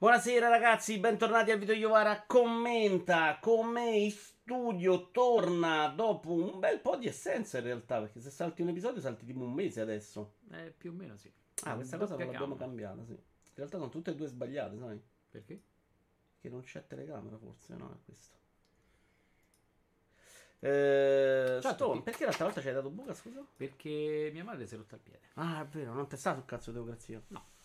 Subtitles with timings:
[0.00, 6.78] Buonasera ragazzi, bentornati al video Iovara commenta con me in studio torna dopo un bel
[6.78, 10.34] po' di assenza in realtà perché se salti un episodio salti tipo un mese adesso
[10.52, 11.30] Eh, più o meno sì.
[11.64, 15.02] ah questa cosa non l'abbiamo cambiata sì in realtà sono tutte e due sbagliate sai
[15.30, 15.62] Perché?
[16.40, 18.36] che non c'è telecamera forse no è questo
[20.60, 22.02] eh, Ciao tutti.
[22.02, 23.44] perché l'altra volta ci hai dato buca scusa?
[23.56, 25.20] Perché mia madre si è rotta il piede.
[25.34, 27.56] ah è vero non ti sta sul cazzo di democrazia No.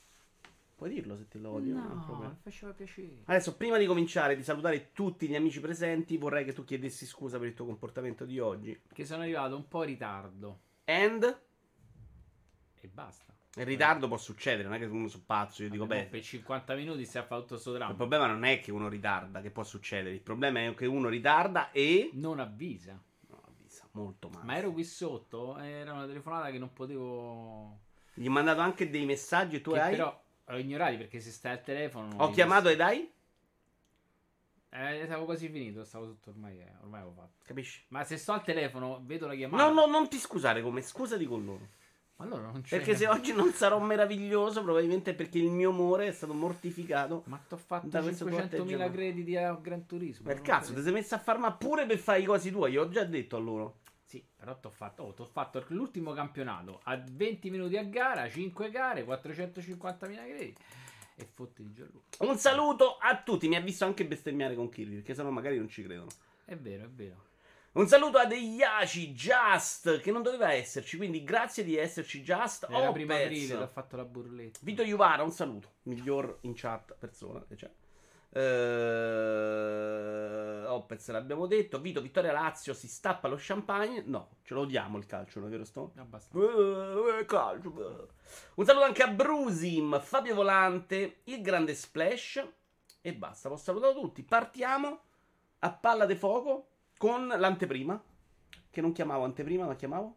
[0.83, 2.33] Puoi dirlo se te lo odio non problema.
[2.33, 3.21] mi faceva piacere.
[3.23, 7.37] Adesso, prima di cominciare di salutare tutti gli amici presenti, vorrei che tu chiedessi scusa
[7.39, 8.77] per il tuo comportamento di oggi.
[8.91, 10.59] Che sono arrivato un po' in ritardo.
[10.83, 11.41] And
[12.81, 13.33] E basta.
[13.55, 16.75] il ritardo può succedere, non è che uno sono pazzo, io dico, beh, Per 50
[16.75, 17.93] minuti si è fatto tutto sto il dramma.
[17.93, 21.71] problema non è che uno ritarda, che può succedere, il problema è che uno ritarda
[21.71, 22.09] e...
[22.11, 23.01] Non avvisa.
[23.29, 24.43] No, avvisa, molto male.
[24.45, 25.57] Ma ero qui sotto.
[25.59, 27.79] Era una telefonata che non potevo.
[28.15, 29.91] Gli ho mandato anche dei messaggi e tu che hai...
[29.91, 32.15] però ho ignorati perché se stai al telefono.
[32.17, 33.11] Ho chiamato posso- e dai?
[34.75, 35.83] Eh, stavo quasi finito.
[35.83, 36.59] Stavo tutto ormai.
[36.59, 37.43] eh, ormai avevo fatto.
[37.45, 37.83] Capisci?
[37.89, 39.67] Ma se sto al telefono, vedo la chiamata.
[39.67, 41.67] No, no, non ti scusare come, scusati con loro.
[42.15, 42.77] Ma allora non c'è.
[42.77, 47.23] Perché se oggi non sarò meraviglioso, probabilmente è perché il mio umore è stato mortificato
[47.25, 48.91] Ma ti ho fatto Da questo tuo 500.000 atteggiamento.
[48.93, 50.25] crediti a Gran Turismo.
[50.25, 52.71] Per cazzo, ti sei messo a farma pure per fare i cosi tuoi.
[52.73, 53.77] Io ho già detto a loro.
[54.13, 58.69] Sì, però ti ho fatto, oh, fatto l'ultimo campionato a 20 minuti a gara, 5
[58.69, 60.61] gare, 450.000 crediti.
[61.15, 62.03] E fotti di giallo.
[62.19, 63.47] Un saluto a tutti.
[63.47, 66.11] Mi ha visto anche bestemmiare con Kirby, perché sennò magari non ci credono.
[66.45, 67.23] È vero, è vero.
[67.71, 72.67] Un saluto a Deiaci Just, che non doveva esserci, quindi grazie di esserci Just.
[72.69, 74.59] Era Oh, prima aprile, ho fatto la burletta.
[74.61, 75.69] Vito Juvara, un saluto.
[75.85, 77.71] Miglior in chat persona che c'è.
[78.35, 80.23] Eh,
[80.65, 81.79] Opez l'abbiamo detto.
[81.79, 84.01] Vito Vittoria Lazio si stappa lo champagne.
[84.05, 85.91] No, ce lo odiamo il calcio, non è vero Stone?
[85.97, 87.19] Abbastanza.
[87.19, 88.07] Eh, calcio, beh.
[88.55, 92.43] Un saluto anche a Brusim, Fabio Volante, il grande Splash.
[93.01, 94.23] E basta, ho salutato tutti.
[94.23, 95.01] Partiamo
[95.59, 98.01] a palla de fuoco con l'anteprima.
[98.69, 100.15] Che non chiamavo anteprima, ma chiamavo.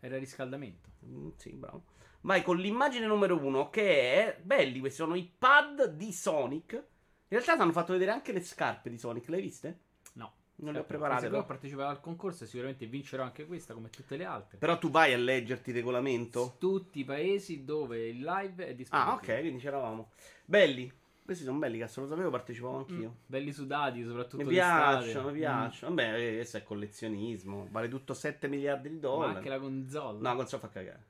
[0.00, 0.88] Era riscaldamento.
[1.04, 1.84] Mm, sì, bravo.
[2.22, 4.40] Vai con l'immagine numero uno, che è.
[4.40, 6.82] Belli, questi sono i pad di Sonic.
[7.30, 9.78] In realtà ti hanno fatto vedere anche le scarpe di Sonic, le hai viste?
[10.14, 10.32] No.
[10.56, 11.20] Non le ho Certo, preparate.
[11.20, 11.42] Siccome però.
[11.42, 14.58] ho partecipato al concorso e sicuramente vincerò anche questa come tutte le altre.
[14.58, 16.56] Però tu vai a leggerti il regolamento.
[16.58, 19.12] Tutti i paesi dove il live è disponibile.
[19.12, 20.10] Ah, ok, quindi c'eravamo.
[20.44, 20.90] Belli.
[21.24, 23.08] Questi sono belli, cazzo, lo sapevo, partecipavo anch'io.
[23.10, 25.40] Mm, belli sudati, soprattutto Mi piacciono, mi Mm.
[25.40, 25.94] piacciono.
[25.94, 27.68] Vabbè, eh, questo è collezionismo.
[27.70, 29.34] Vale tutto 7 miliardi di Ma dollari.
[29.36, 30.16] anche la console.
[30.16, 31.04] No, la console fa cagare.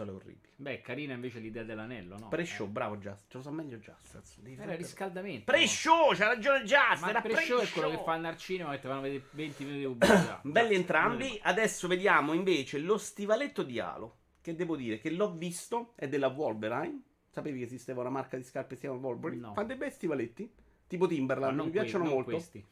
[0.08, 0.48] orribile.
[0.56, 2.28] Beh, carina invece l'idea dell'anello, no?
[2.28, 2.70] Pre-show, Eh.
[2.70, 3.24] bravo Just.
[3.28, 4.14] Ce lo so meglio Just.
[4.44, 5.44] Era fare- riscaldamento.
[5.50, 7.00] Pre-show, c'ha ragione Just.
[7.02, 9.64] Ma era il pre-show è quello che fanno al cinema che ti fanno vedere 20
[9.64, 10.40] minuti di pubblicità.
[10.44, 11.38] Belli entrambi.
[11.42, 14.16] Adesso vediamo invece lo stivaletto di Halo.
[14.40, 15.92] Che devo dire che l'ho visto.
[15.96, 17.02] È della Wolverine.
[17.30, 19.40] Sapevi che esisteva una marca di scarpe che si chiama Wolverine?
[19.40, 19.52] No.
[19.54, 20.50] Fa dei bei stivaletti.
[20.86, 21.56] Tipo Timberland.
[21.56, 22.30] non mi que- piacciono molto.
[22.30, 22.64] questi.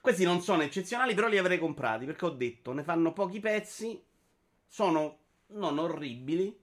[0.00, 4.02] Questi non sono eccezionali, però li avrei comprati perché ho detto ne fanno pochi pezzi.
[4.66, 5.18] Sono
[5.54, 6.58] non orribili.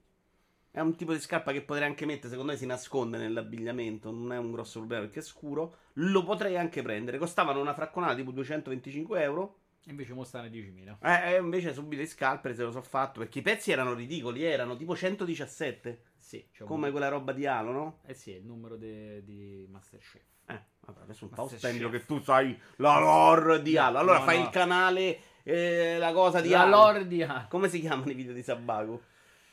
[0.72, 2.28] È un tipo di scarpa che potrei anche mettere.
[2.28, 4.10] Secondo me si nasconde nell'abbigliamento.
[4.12, 5.76] Non è un grosso problema perché è scuro.
[5.94, 7.18] Lo potrei anche prendere.
[7.18, 9.56] Costavano una fracconata tipo 225 euro.
[9.86, 10.98] Invece mostrano 10.000.
[11.02, 13.18] Eh, eh, invece subito i scalper se lo so fatto.
[13.18, 14.44] Perché i pezzi erano ridicoli.
[14.44, 16.02] Erano tipo 117.
[16.16, 17.98] Sì, un- Come quella roba di Halo, no?
[18.06, 20.22] Eh sì, il numero de- di Masterchef.
[20.46, 23.98] Eh, vabbè, adesso un po' che tu sai la lore di Halo.
[23.98, 24.44] Allora no, fai no.
[24.44, 27.46] il canale, eh, la cosa di La Halo.
[27.48, 29.00] Come si chiamano i video di Sabaku?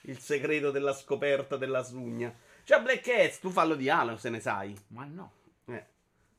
[0.02, 2.34] Il segreto della scoperta della sugna.
[2.64, 4.76] Cioè, Black Cats, tu fallo di Halo se ne sai.
[4.88, 5.32] Ma no.
[5.66, 5.86] Eh.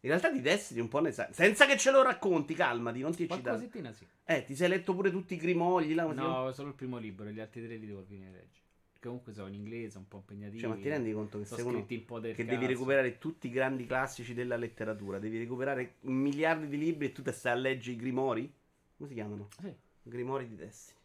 [0.01, 1.33] In realtà di Destiny un po' ne sai.
[1.33, 3.43] Senza che ce lo racconti, calmati, non ti eccitare.
[3.43, 4.07] Qualcosettina sì.
[4.25, 6.05] Eh, ti sei letto pure tutti i grimogli là?
[6.05, 8.67] No, solo il primo libro, gli altri tre li devo finire a leggere.
[8.93, 10.61] Perché comunque sono in inglese, un po' impegnativi.
[10.61, 12.43] Cioè, ma ti rendi conto che sei uno che cazzo.
[12.45, 17.23] devi recuperare tutti i grandi classici della letteratura, devi recuperare miliardi di libri e tu
[17.23, 18.53] te stai a leggere i grimori?
[18.99, 19.49] Come si chiamano?
[19.61, 19.73] Sì.
[20.03, 20.99] Grimori di Destiny.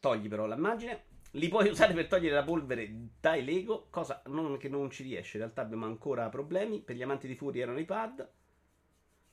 [0.00, 1.04] Togli però l'immagine.
[1.32, 2.88] Li puoi usare per togliere la polvere
[3.20, 5.36] dai Lego, cosa non- che non ci riesce.
[5.36, 6.80] In realtà abbiamo ancora problemi.
[6.80, 8.28] Per gli amanti di Fury erano i pad.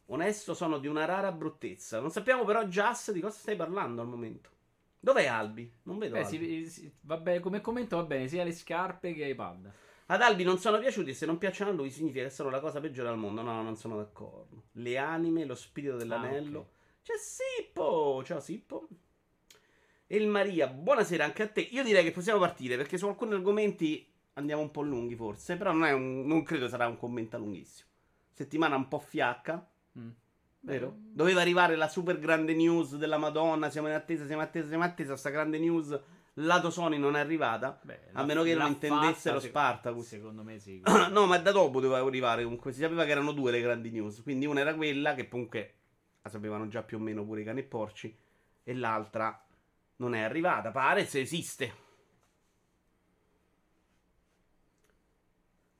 [0.07, 2.00] Onesto, sono di una rara bruttezza.
[2.00, 4.50] Non sappiamo però, Just, di cosa stai parlando al momento.
[5.00, 5.71] Dov'è Albi?
[5.83, 6.38] Non vedo Beh, Albi.
[6.65, 9.71] si- si- va bene, come commento va bene sia le scarpe che i pad.
[10.12, 12.60] Ad Albi non sono piaciuti e se non piacciono a lui significa che sono la
[12.60, 13.42] cosa peggiore al mondo.
[13.42, 14.63] No, non sono d'accordo.
[14.74, 16.58] Le anime, lo spirito dell'anello.
[16.58, 17.02] Ah, ok.
[17.04, 18.22] C'è Sippo!
[18.25, 18.88] Ciao Sippo.
[20.08, 21.62] E il Maria, buonasera anche a te.
[21.62, 25.72] Io direi che possiamo partire perché su alcuni argomenti andiamo un po' lunghi forse, però
[25.72, 27.88] non, è un- non credo sarà un commento lunghissimo.
[28.34, 29.66] Settimana un po' fiacca,
[29.98, 30.10] Mm.
[30.60, 30.94] vero?
[30.98, 34.84] Doveva arrivare la super grande news della Madonna, siamo in attesa, siamo in attesa, siamo
[34.84, 35.98] in attesa, sta grande news
[36.36, 37.80] Lato Sony non è arrivata.
[37.83, 40.07] Beh, A meno che non intendessero se- Spartacus.
[40.07, 40.81] Secondo me sì.
[41.12, 42.44] no, ma da dopo doveva arrivare.
[42.44, 44.22] Comunque si sapeva che erano due le grandi news.
[44.22, 45.74] Quindi una era quella, che comunque
[46.22, 48.18] la sapevano già più o meno pure i cani e porci.
[48.63, 49.45] E l'altra
[49.98, 50.72] non è arrivata.
[50.72, 51.89] Pare se esiste.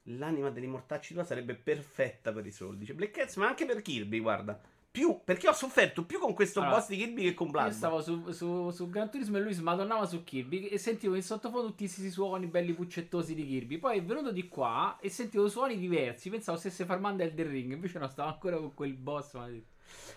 [0.06, 2.80] L'anima degli mortacci tua sarebbe perfetta per i soldi.
[2.80, 4.60] Dice Black Cats, ma anche per Kirby, guarda.
[4.92, 7.78] Più, perché ho sofferto più con questo Allora, boss di Kirby che con Io Bloodborne.
[7.78, 11.68] stavo su, su, su Gran Turismo e lui smadonnava su Kirby e sentivo in sottofondo
[11.68, 13.78] tutti questi suoni belli puccettosi di Kirby.
[13.78, 16.30] Poi è venuto di qua e sentivo suoni diversi.
[16.30, 17.72] Pensavo stesse farmando Elden Ring.
[17.72, 19.34] Invece no, stavo ancora con quel boss.
[19.36, 19.70] maledetto.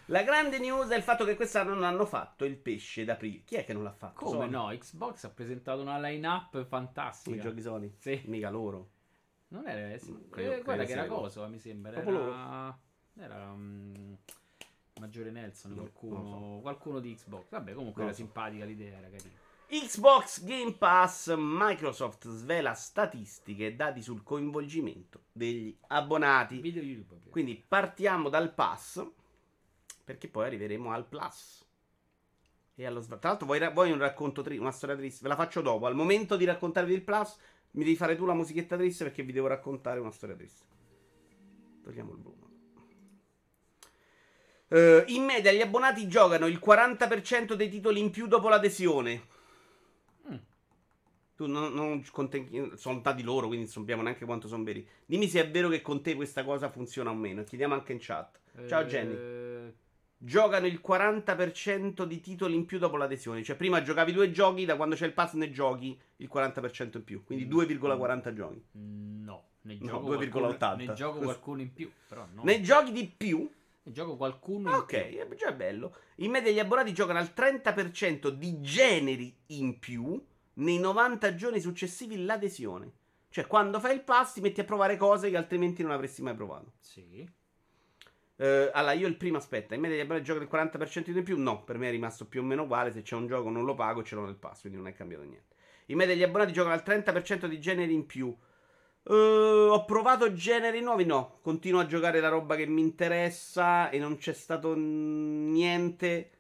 [0.07, 3.43] La grande news è il fatto che quest'anno non hanno fatto il pesce d'aprile.
[3.45, 4.25] Chi è che non l'ha fatto?
[4.25, 4.51] Come Sony.
[4.51, 4.67] no?
[4.77, 7.41] Xbox ha presentato una line-up Con i fantastica.
[7.43, 7.95] giochi Sony?
[7.99, 8.23] Sì.
[8.27, 8.91] Mica loro.
[9.49, 9.87] Non era.
[9.87, 10.01] Mm, Eh,
[10.31, 11.93] credo- guarda credo che era coso, mi sembra.
[11.93, 12.79] Proprio Era.
[13.21, 13.53] Era.
[13.55, 14.13] mm,
[15.01, 17.47] Maggiore Nelson, No, qualcuno, non qualcuno di Xbox.
[17.51, 18.23] Vabbè, comunque Non era so.
[18.25, 19.43] simpatica l'idea, era carina.
[19.67, 26.61] Xbox Game Pass, Microsoft svela statistiche e dati sul coinvolgimento degli abbonati.
[26.61, 27.29] Video YouTube.
[27.31, 29.05] Quindi partiamo dal pass,
[30.05, 31.67] perché poi arriveremo al plus.
[32.77, 35.23] E allo sv- Tra l'altro, vuoi, ra- vuoi un racconto triste, una storia triste?
[35.23, 35.87] Ve la faccio dopo.
[35.87, 37.37] Al momento di raccontarvi il plus,
[37.73, 40.65] mi devi fare tu la musichetta triste perché vi devo raccontare una storia triste.
[41.83, 42.44] Togliamo il volume.
[44.69, 49.23] Eh, in media gli abbonati giocano il 40% dei titoli in più dopo l'adesione.
[50.31, 50.35] Mm.
[51.37, 54.87] Tu non, non conten- sono dati loro, quindi non sappiamo neanche quanto sono veri.
[55.05, 57.45] Dimmi se è vero che con te questa cosa funziona o meno.
[57.45, 58.41] Chiediamo anche in chat.
[58.69, 59.73] Ciao Eh, Jenny.
[60.17, 63.43] Giocano il 40% di titoli in più dopo l'adesione.
[63.43, 67.05] Cioè, prima giocavi due giochi, da quando c'è il pass ne giochi il 40% in
[67.05, 67.25] più.
[67.25, 67.51] Quindi Mm.
[67.51, 68.65] 2,40 giochi.
[68.73, 70.31] No, ne No, gioco, 2,80.
[70.31, 71.91] qualcuno, ne gioco qualcuno in più.
[72.09, 72.43] Però no.
[72.43, 73.51] Ne giochi di più?
[73.87, 75.95] Ne gioco qualcuno Ah, ok, eh, già è bello.
[76.17, 80.23] In media gli abbonati giocano al 30% di generi in più
[80.55, 82.93] nei 90 giorni successivi l'adesione.
[83.29, 86.35] Cioè, quando fai il pass ti metti a provare cose che altrimenti non avresti mai
[86.35, 86.73] provato.
[86.79, 87.29] Sì.
[88.37, 91.39] Eh, allora, io il primo aspetta, in media gli abbonati giocano il 40% di più?
[91.39, 92.91] No, per me è rimasto più o meno uguale.
[92.91, 94.95] Se c'è un gioco non lo pago e ce l'ho nel pass, quindi non è
[94.95, 95.57] cambiato niente.
[95.87, 98.35] In media gli abbonati giocano al 30% di generi in più.
[99.07, 101.05] Eh, ho provato generi nuovi?
[101.05, 106.31] No, continuo a giocare la roba che mi interessa e non c'è stato niente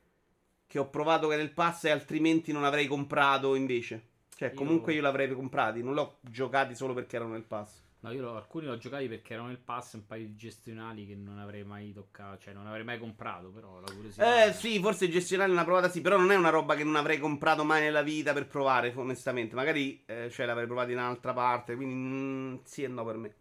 [0.66, 4.08] che ho provato che nel pass e altrimenti non avrei comprato invece.
[4.34, 7.83] Cioè, Io- comunque io l'avrei comprati, non l'ho giocati solo perché erano nel pass.
[8.04, 11.14] No, io l'ho- alcuni l'ho giocati perché erano nel pass un paio di gestionali che
[11.14, 14.46] non avrei mai toccato, cioè non avrei mai comprato, però la curiosità.
[14.46, 17.18] Eh sì, forse gestionale una provata sì, però non è una roba che non avrei
[17.18, 19.54] comprato mai nella vita per provare, onestamente.
[19.54, 23.34] Magari eh, cioè, l'avrei provato in un'altra parte, quindi mm, sì e no per me.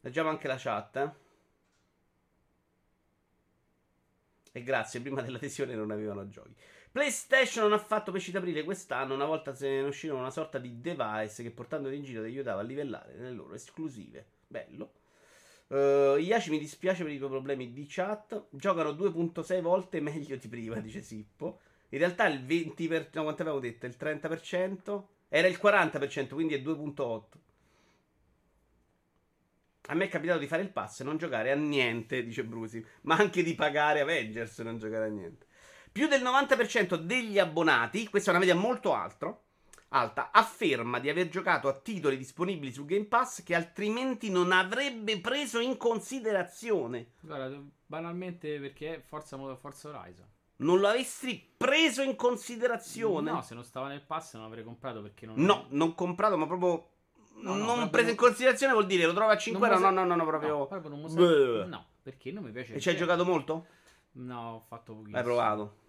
[0.00, 1.10] Leggiamo anche la chat, eh.
[4.52, 6.54] E grazie, prima dell'adesione non avevano giochi.
[6.90, 10.80] PlayStation non ha fatto pesci d'aprile quest'anno, una volta se ne uscirono una sorta di
[10.80, 14.24] device che portandoli in giro ti aiutava a livellare nelle loro esclusive.
[14.46, 14.92] Bello.
[15.68, 18.46] Uh, Iaci, mi dispiace per i tuoi problemi di chat.
[18.50, 21.60] Giocano 2.6 volte meglio di prima, dice Sippo.
[21.90, 23.86] In realtà il 20%, no, quanto avevo detto?
[23.86, 25.02] Il 30%?
[25.28, 27.22] Era il 40%, quindi è 2.8.
[29.90, 32.84] A me è capitato di fare il pass e non giocare a niente, dice Brusi,
[33.02, 35.46] ma anche di pagare Avengers e non giocare a niente.
[35.98, 39.36] Più del 90% degli abbonati, questa è una media molto alta,
[39.88, 45.18] alta, afferma di aver giocato a titoli disponibili su Game Pass che altrimenti non avrebbe
[45.18, 47.14] preso in considerazione.
[47.18, 50.24] Guarda, banalmente perché Forza, Forza Horizon.
[50.58, 53.32] Non lo avresti preso in considerazione?
[53.32, 56.46] No, se non stava nel pass non avrei comprato perché non No, non comprato, ma
[56.46, 56.90] proprio.
[57.40, 59.90] No, no, non proprio preso in considerazione vuol dire lo trovo a 5 Non euro.
[59.90, 60.58] No, no, no, no, proprio.
[60.58, 61.64] No, proprio non mi sa- Beh.
[61.66, 62.74] No, perché non mi piace.
[62.74, 63.66] E ci hai giocato molto?
[64.12, 65.16] No, ho fatto pochissimo.
[65.16, 65.86] Hai provato.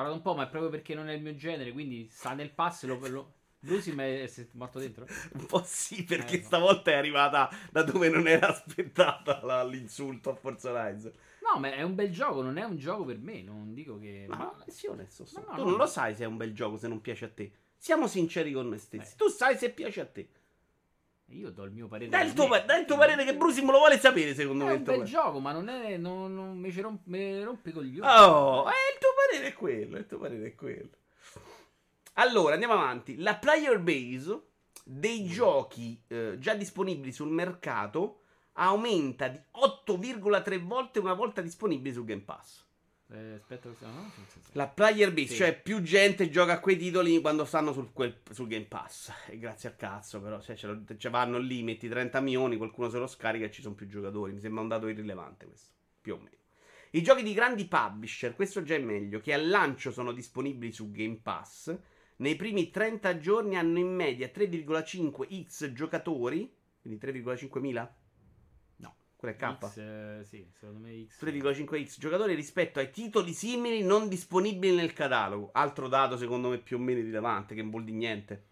[0.00, 2.50] Parlato un po', ma è proprio perché non è il mio genere, quindi sta nel
[2.50, 2.98] pass lo...
[3.08, 3.32] lo...
[3.60, 5.06] Mi è è morto dentro?
[5.34, 6.44] Un po' sì, perché Eh, no.
[6.46, 11.12] stavolta è arrivata da dove non era aspettata la- l'insulto a Forza Horizon.
[11.42, 14.24] No, ma è un bel gioco, non è un gioco per me, non dico che...
[14.28, 15.26] Ma, ma- sì, onesto.
[15.26, 15.40] sto.
[15.40, 15.68] Ma no, tu no.
[15.70, 17.52] non lo sai se è un bel gioco se non piace a te.
[17.76, 19.12] Siamo sinceri con noi stessi.
[19.12, 19.16] Eh.
[19.18, 20.28] Tu sai se piace a te.
[21.32, 22.10] Io do il mio parere.
[22.10, 24.66] Dai il tuo, pa- dai il tuo parere che Brusimo lo vuole sapere, secondo È
[24.68, 24.72] me.
[24.72, 25.22] un il tuo bel parere.
[25.22, 25.96] gioco, ma non è...
[25.96, 26.72] Non, non, mi,
[27.42, 28.08] rompe i coglioni.
[28.10, 29.96] Oh, eh, il tuo parere è quello.
[29.98, 30.90] Il tuo parere è quello.
[32.14, 33.16] Allora, andiamo avanti.
[33.18, 34.40] La player base
[34.84, 38.22] dei giochi eh, già disponibili sul mercato
[38.54, 42.66] aumenta di 8,3 volte una volta disponibili su Game Pass.
[43.12, 44.12] Eh, aspetta, no, no.
[44.52, 45.36] La player base, Sì.
[45.36, 49.12] cioè più gente gioca a quei titoli quando stanno sul, quel- sul Game Pass.
[49.28, 52.98] E grazie al cazzo, però, se ce cioè, vanno lì, metti 30 milioni, qualcuno se
[52.98, 54.32] lo scarica e ci sono più giocatori.
[54.32, 55.70] Mi sembra un dato irrilevante questo,
[56.00, 56.36] più o meno.
[56.92, 60.90] I giochi di grandi publisher, questo già è meglio, che al lancio sono disponibili su
[60.90, 61.78] Game Pass,
[62.16, 67.94] nei primi 30 giorni hanno in media 3,5x giocatori, quindi 3,5 mila?
[68.76, 68.96] No.
[69.14, 69.68] Quello è K.
[69.68, 71.22] X, eh, sì, secondo me X.
[71.22, 75.50] 3,5x giocatori rispetto ai titoli simili non disponibili nel catalogo.
[75.52, 78.48] Altro dato secondo me più o meno rilevante, che non vuol dire niente.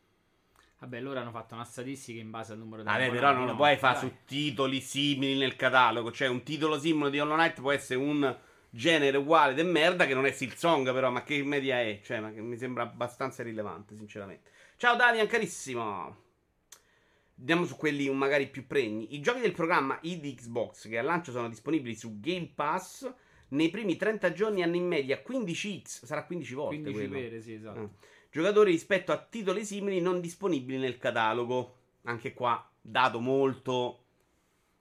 [0.81, 3.57] Vabbè, loro hanno fatto una statistica in base al numero di Vabbè, però non lo
[3.57, 6.13] puoi fare su titoli simili nel catalogo.
[6.13, 8.37] Cioè, un titolo simile di Hollow Knight può essere un
[8.71, 12.01] genere uguale de merda che non è Silsong, però, ma che media è?
[12.03, 14.51] Cioè, ma che mi sembra abbastanza irrilevante, sinceramente.
[14.77, 16.27] Ciao Daniel, carissimo.
[17.39, 19.17] Andiamo su quelli magari più pregni.
[19.17, 23.13] I giochi del programma ID Xbox che al lancio sono disponibili su Game Pass.
[23.51, 27.25] Nei primi 30 giorni hanno in media 15x, sarà 15 volte 15 quello.
[27.25, 27.81] vere, sì, esatto.
[27.81, 27.91] Ah.
[28.31, 31.77] Giocatori rispetto a titoli simili non disponibili nel catalogo.
[32.03, 34.03] Anche qua, dato molto.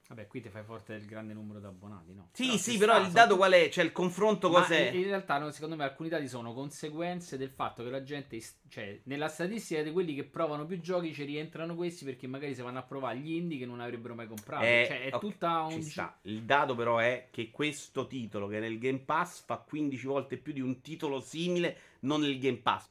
[0.10, 2.30] Vabbè, qui ti fai forte del grande numero di abbonati, no?
[2.32, 3.68] Sì, ci sì, però il sono dato qual è?
[3.68, 4.92] Cioè, il confronto Ma cos'è?
[4.92, 9.02] in realtà, no, secondo me, alcuni dati sono conseguenze del fatto che la gente, cioè,
[9.04, 12.80] nella statistica di quelli che provano più giochi ci rientrano questi perché magari si vanno
[12.80, 14.64] a provare gli indie che non avrebbero mai comprato.
[14.64, 15.72] Eh, cioè, è ok, tutta un.
[15.72, 16.18] Ci sta.
[16.22, 20.54] Il dato però è che questo titolo che nel Game Pass fa 15 volte più
[20.54, 22.88] di un titolo simile non nel Game Pass.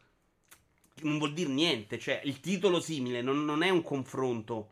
[1.02, 4.70] Non vuol dire niente, cioè il titolo simile non, non è un confronto.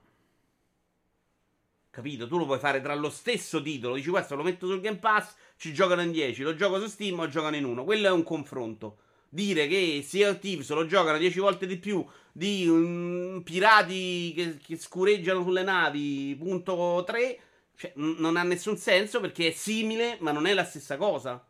[1.91, 2.27] Capito?
[2.27, 5.35] Tu lo puoi fare tra lo stesso titolo, dici questo lo metto sul Game Pass,
[5.57, 7.85] ci giocano in 10, lo gioco su Steam o giocano in 1.
[7.85, 8.99] Quello è un confronto.
[9.29, 12.05] Dire che Sea of Thieves lo giocano 10 volte di più
[12.37, 17.39] di mm, pirati che, che scureggiano sulle navi, punto 3,
[17.77, 21.47] cioè, n- non ha nessun senso perché è simile, ma non è la stessa cosa.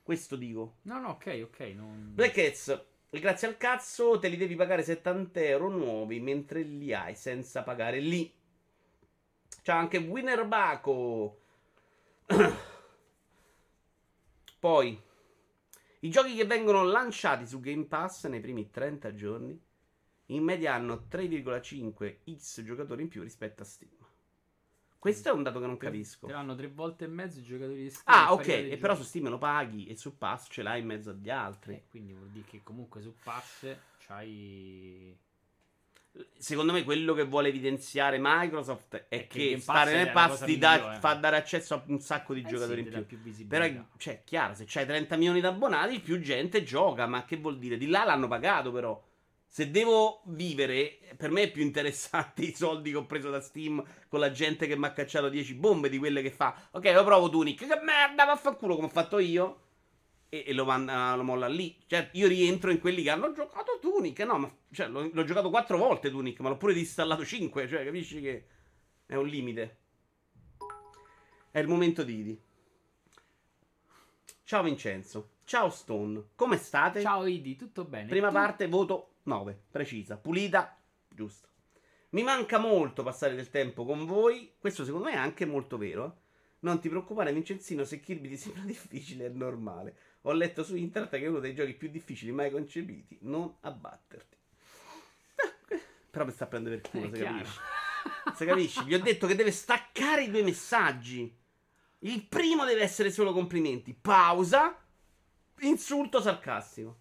[0.00, 0.76] Questo dico.
[0.82, 1.60] No, no, ok, ok.
[1.74, 2.12] Non...
[2.14, 7.14] Black Cats, grazie al cazzo te li devi pagare 70 euro nuovi mentre li hai
[7.14, 8.30] senza pagare lì.
[9.62, 11.40] Ciao anche Winner Baco.
[14.60, 15.02] Poi,
[16.00, 19.58] i giochi che vengono lanciati su Game Pass nei primi 30 giorni
[20.26, 23.97] in media hanno 3,5x giocatori in più rispetto a Steam.
[24.98, 26.26] Questo è un dato che non capisco.
[26.26, 28.04] Saranno tre volte e mezzo i giocatori di Steam.
[28.18, 31.10] Ah, ok, e però su Steam lo paghi e su Pass ce l'hai in mezzo
[31.10, 31.74] agli altri.
[31.74, 33.66] Eh, quindi vuol dire che comunque su Pass
[34.06, 35.16] c'hai.
[36.36, 40.58] Secondo me quello che vuole evidenziare Microsoft è, È che che, stare nel pass ti
[40.58, 40.98] dà- migliore.
[40.98, 43.20] fa dare accesso a un sacco di Eh giocatori sì, in più.
[43.20, 43.64] più Però,
[43.98, 47.06] cioè, chiaro, se c'hai 30 milioni di abbonati, più gente gioca.
[47.06, 47.76] Ma che vuol dire?
[47.76, 49.00] Di là l'hanno pagato, però.
[49.50, 53.82] Se devo vivere, per me è più interessante i soldi che ho preso da Steam
[54.06, 56.68] con la gente che mi ha cacciato 10 bombe di quelle che fa.
[56.72, 57.66] Ok, lo provo Tunic.
[57.66, 59.62] Che merda, vaffanculo, come ho fatto io.
[60.28, 61.74] E, e lo, manda, lo molla lì.
[61.86, 64.20] Cioè, io rientro in quelli che hanno giocato Tunic.
[64.20, 67.66] No, ma cioè, l'ho, l'ho giocato 4 volte Tunic, ma l'ho pure disinstallato 5.
[67.66, 68.46] Cioè, capisci che
[69.06, 69.76] è un limite.
[71.50, 72.40] È il momento di Idi.
[74.44, 75.30] Ciao Vincenzo.
[75.44, 76.28] Ciao Stone.
[76.34, 77.00] Come state?
[77.00, 78.06] Ciao Idi, tutto bene?
[78.06, 78.34] Prima Tu?
[78.34, 81.46] parte, voto 9, precisa, pulita, giusto.
[82.10, 84.54] Mi manca molto passare del tempo con voi.
[84.58, 86.06] Questo secondo me è anche molto vero.
[86.06, 86.26] eh.
[86.60, 89.96] Non ti preoccupare, Vincenzino, se Kirby ti sembra difficile è normale.
[90.22, 93.18] Ho letto su internet che è uno dei giochi più difficili mai concepiti.
[93.22, 94.36] Non abbatterti.
[95.68, 95.80] Eh,
[96.10, 97.58] Però mi sta a prendere per culo, se capisci.
[98.34, 98.84] Se capisci?
[98.84, 101.36] Gli ho detto che deve staccare i due messaggi.
[102.00, 103.92] Il primo deve essere solo complimenti.
[103.92, 104.74] Pausa.
[105.60, 107.00] Insulto sarcastico.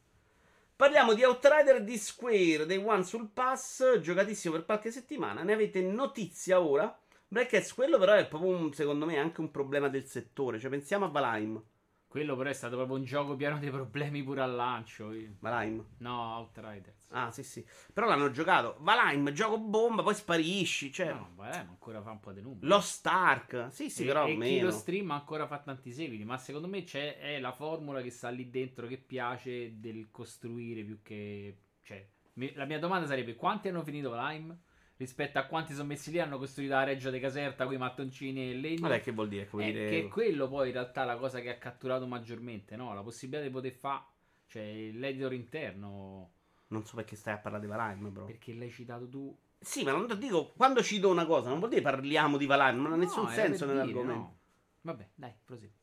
[0.77, 5.43] Parliamo di Outrider di Square, Day One sul pass, giocatissimo per qualche settimana.
[5.43, 6.97] Ne avete notizia ora?
[7.27, 10.57] Black Cats, quello però è proprio, un- secondo me, anche un problema del settore.
[10.57, 11.61] Cioè, pensiamo a Valheim.
[12.07, 15.13] Quello però è stato proprio un gioco pieno di problemi pure al lancio.
[15.39, 15.85] Valheim.
[15.97, 16.95] No, Outriders.
[17.09, 17.65] Ah, sì, sì.
[17.93, 18.77] Però l'hanno giocato.
[18.79, 20.91] Valheim, gioco bomba, poi sparisci.
[20.91, 22.65] Cioè, No, ma ancora fa un po' di numeri.
[22.65, 23.67] Lost Ark.
[23.71, 24.65] Sì, sì, e, però e chi meno.
[24.65, 28.29] lo stream ancora fa tanti seguiti, ma secondo me c'è è la formula che sta
[28.29, 31.57] lì dentro che piace del costruire più che...
[31.83, 34.57] Cioè, mi- la mia domanda sarebbe quanti hanno finito Valheim?
[34.97, 38.41] Rispetto a quanti sono messi lì hanno costruito la reggia di Caserta con i mattoncini
[38.41, 38.87] e il legno.
[38.87, 39.43] Vabbè, che vuol dire?
[39.43, 39.89] Che vuol Eh, dire...
[39.89, 42.93] Che è quello poi in realtà la cosa che ha catturato maggiormente, no?
[42.95, 44.01] La possibilità di poter fare,
[44.47, 46.31] cioè l'editor interno,
[46.69, 48.25] Non so perché stai a parlare di Valheim, bro.
[48.25, 49.37] perché l'hai citato tu.
[49.59, 52.93] Sì, ma non dico, quando cito una cosa, non vuol dire parliamo di Valheim, non
[52.93, 54.19] ha nessun No, senso per dire, nell'argomento.
[54.21, 54.37] no.
[54.81, 55.73] Vabbè, dai, prosegui.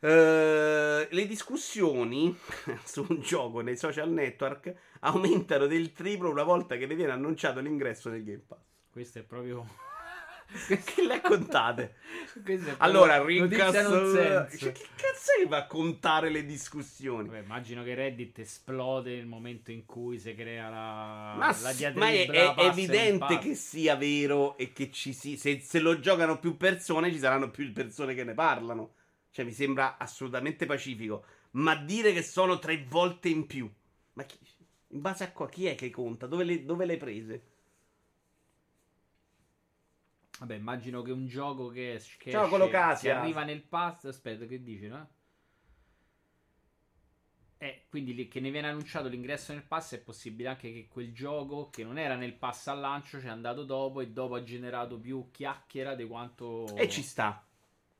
[0.00, 2.36] Eh, le discussioni
[2.84, 7.60] su un gioco nei social network aumentano del triplo una volta che ne viene annunciato
[7.60, 8.58] l'ingresso nel Game Pass.
[8.90, 9.86] Questo è proprio.
[10.66, 11.96] Che le contate?
[12.78, 14.14] Allora, rincasso.
[14.14, 14.56] senso.
[14.56, 17.28] Cioè, che cazzo è che va a contare le discussioni?
[17.28, 22.06] Vabbè, immagino che Reddit esplode nel momento in cui si crea la, Ma, la diatriba.
[22.06, 26.38] ma è, è evidente che sia vero e che ci si, se, se lo giocano
[26.38, 28.94] più persone ci saranno più persone che ne parlano.
[29.30, 31.24] Cioè mi sembra assolutamente pacifico.
[31.52, 33.70] ma dire che sono tre volte in più.
[34.14, 34.38] Ma chi,
[34.88, 36.26] in base a qua, chi è che conta?
[36.26, 37.42] Dove le, dove le hai prese?
[40.38, 44.04] Vabbè, immagino che un gioco che, che Ciao, esce, che arriva nel pass.
[44.04, 45.08] Aspetta, che dici, no?
[47.60, 51.70] Eh, quindi che ne viene annunciato l'ingresso nel pass è possibile anche che quel gioco
[51.70, 54.96] che non era nel pass al lancio ci è andato dopo e dopo ha generato
[54.96, 56.72] più chiacchiera di quanto...
[56.76, 57.44] E ci sta.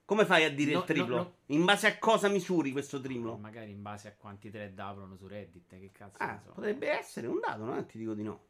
[0.08, 1.16] Come fai a dire No, il triplo?
[1.16, 1.34] no, no.
[1.48, 3.36] In base a cosa misuri questo triplo?
[3.36, 7.38] Magari in base a quanti thread aprono su Reddit, che cazzo Ah, potrebbe essere un
[7.38, 7.84] dato, no?
[7.84, 8.44] Ti dico di no.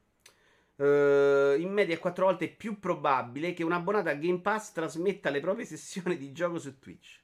[0.77, 5.31] Eh, in media è quattro volte più probabile che un abbonato a Game Pass trasmetta
[5.31, 7.21] le proprie sessioni di gioco su Twitch.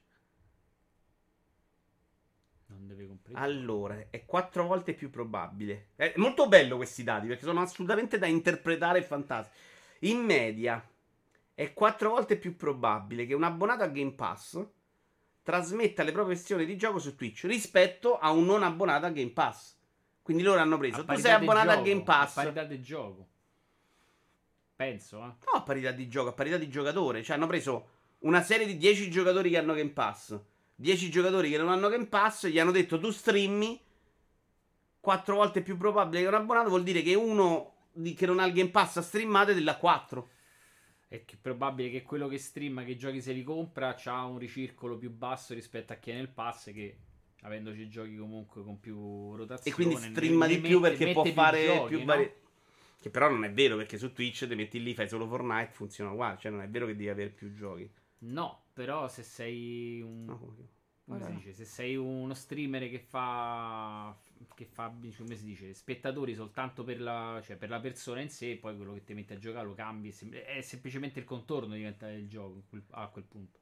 [2.67, 3.45] Non deve comprendere.
[3.45, 5.91] Allora, è quattro volte più probabile.
[5.95, 9.57] È molto bello questi dati perché sono assolutamente da interpretare e fantastici.
[9.99, 10.85] In media
[11.55, 14.63] è quattro volte più probabile che un abbonato a Game Pass
[15.41, 19.31] trasmetta le proprie sessioni di gioco su Twitch rispetto a un non abbonato a Game
[19.31, 19.77] Pass.
[20.21, 21.05] Quindi loro hanno preso.
[21.05, 22.37] Tu sei di abbonato a gioco, Game Pass.
[22.37, 23.27] A parità del gioco.
[24.75, 25.21] Penso, eh.
[25.21, 27.23] No, a parità di gioco, a parità di giocatore.
[27.23, 30.37] Cioè, hanno preso una serie di 10 giocatori che hanno Game Pass,
[30.75, 33.81] 10 giocatori che non hanno Game Pass, gli hanno detto tu streammi.
[34.99, 38.45] 4 volte più probabile che un abbonato vuol dire che uno di- che non ha
[38.45, 40.29] il Game Pass ha streamato è della 4.
[41.07, 44.97] È che probabile che quello che streama, che giochi se li compra, ha un ricircolo
[44.97, 46.97] più basso rispetto a chi è nel pass che
[47.41, 49.69] avendoci giochi comunque con più rotazione.
[49.69, 52.05] E quindi streama di più mette- perché può fare giochi, più no?
[52.05, 52.31] vari.
[52.99, 56.11] Che però non è vero perché su Twitch ti metti lì, fai solo Fortnite, funziona
[56.11, 56.37] uguale.
[56.39, 57.87] Cioè, non è vero che devi avere più giochi.
[58.19, 60.25] No, però se sei un...
[60.25, 61.53] No, come- si dice?
[61.53, 64.17] Se sei uno streamer che fa...
[64.53, 68.57] Che fa, come si dice, spettatori soltanto per la, cioè per la persona in sé,
[68.57, 71.75] poi quello che ti metti a giocare lo cambi, è sem- è semplicemente il contorno
[71.75, 73.59] diventa il gioco a quel punto.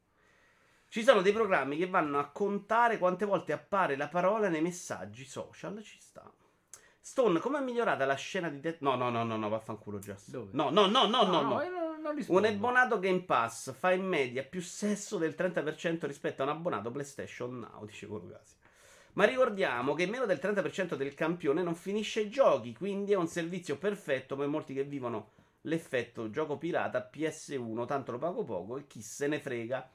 [0.88, 5.26] Ci sono dei programmi che vanno a contare quante volte appare la parola nei messaggi
[5.26, 5.82] social.
[5.82, 6.32] Ci sta.
[7.06, 8.80] Stone, come è migliorata la scena di Death?
[8.80, 10.30] No, no, no, no, no, vaffanculo Just.
[10.30, 10.52] Dove?
[10.54, 11.62] No, no, no, no, no, no.
[11.62, 16.44] io non, non Un abbonato Game Pass fa in media più sesso del 30% rispetto
[16.44, 18.56] a un abbonato PlayStation Now, dice Colocasi.
[19.14, 23.28] Ma ricordiamo che meno del 30% del campione non finisce i giochi, quindi è un
[23.28, 28.88] servizio perfetto per molti che vivono l'effetto gioco pirata PS1, tanto lo pago poco e
[28.88, 29.88] chi se ne frega.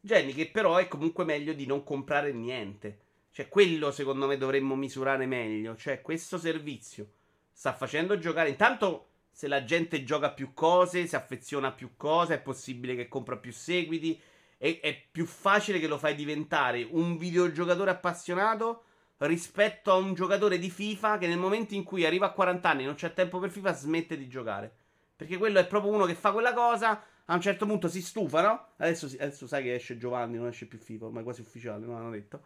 [0.00, 2.98] Jenny, che però è comunque meglio di non comprare niente.
[3.30, 5.76] Cioè, quello secondo me dovremmo misurare meglio.
[5.76, 7.08] Cioè, questo servizio
[7.52, 8.48] sta facendo giocare.
[8.48, 13.08] Intanto, se la gente gioca più cose, si affeziona a più cose, è possibile che
[13.08, 14.20] compra più seguiti.
[14.62, 18.82] E è più facile che lo fai diventare un videogiocatore appassionato
[19.16, 22.82] rispetto a un giocatore di FIFA che nel momento in cui arriva a 40 anni
[22.82, 24.70] e non c'è tempo per FIFA smette di giocare.
[25.16, 27.02] Perché quello è proprio uno che fa quella cosa.
[27.24, 28.66] A un certo punto si stufa, no?
[28.76, 31.96] Adesso, adesso sai che esce Giovanni, non esce più FIFA, ormai è quasi ufficiale, non
[31.96, 32.42] hanno detto.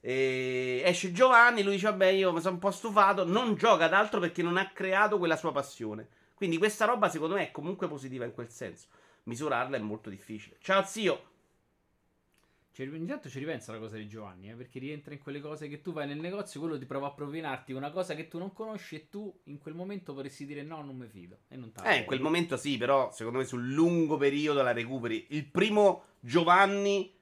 [0.00, 3.24] E esce Giovanni, lui dice: Vabbè, io mi sono un po' stufato.
[3.24, 6.06] Non gioca ad altro perché non ha creato quella sua passione.
[6.34, 8.86] Quindi questa roba, secondo me, è comunque positiva in quel senso.
[9.24, 10.56] Misurarla è molto difficile.
[10.60, 11.30] Ciao, zio.
[12.72, 15.68] Cioè, ogni tanto ci ripensa la cosa di Giovanni, eh, perché rientra in quelle cose
[15.68, 18.54] che tu vai nel negozio, quello ti prova a propinarti una cosa che tu non
[18.54, 21.40] conosci e tu in quel momento vorresti dire no, non mi fido.
[21.48, 25.26] E non Eh, in quel momento sì, però secondo me sul lungo periodo la recuperi.
[25.30, 27.12] Il primo Giovanni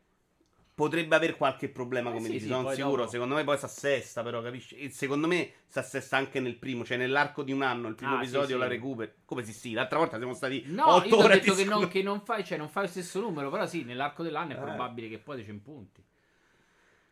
[0.81, 2.97] potrebbe avere qualche problema, Eh come sì, dici, sì, sono sicuro.
[2.97, 4.77] dopo- Secondo me poi si assesta, però, capisci?
[4.77, 8.15] E secondo me si assesta anche nel primo, cioè nell'arco di un anno, il primo
[8.17, 8.61] Ah, episodio sì.
[8.61, 9.13] la recuperi.
[9.25, 11.65] Come si sì, l'altra volta siamo stati No, 8 io ho ore a detto che
[11.65, 14.57] non, che non fai, cioè non fai lo stesso numero, però sì, nell'arco dell'anno è
[14.57, 14.61] Eh.
[14.61, 16.03] probabile che poi ti punti.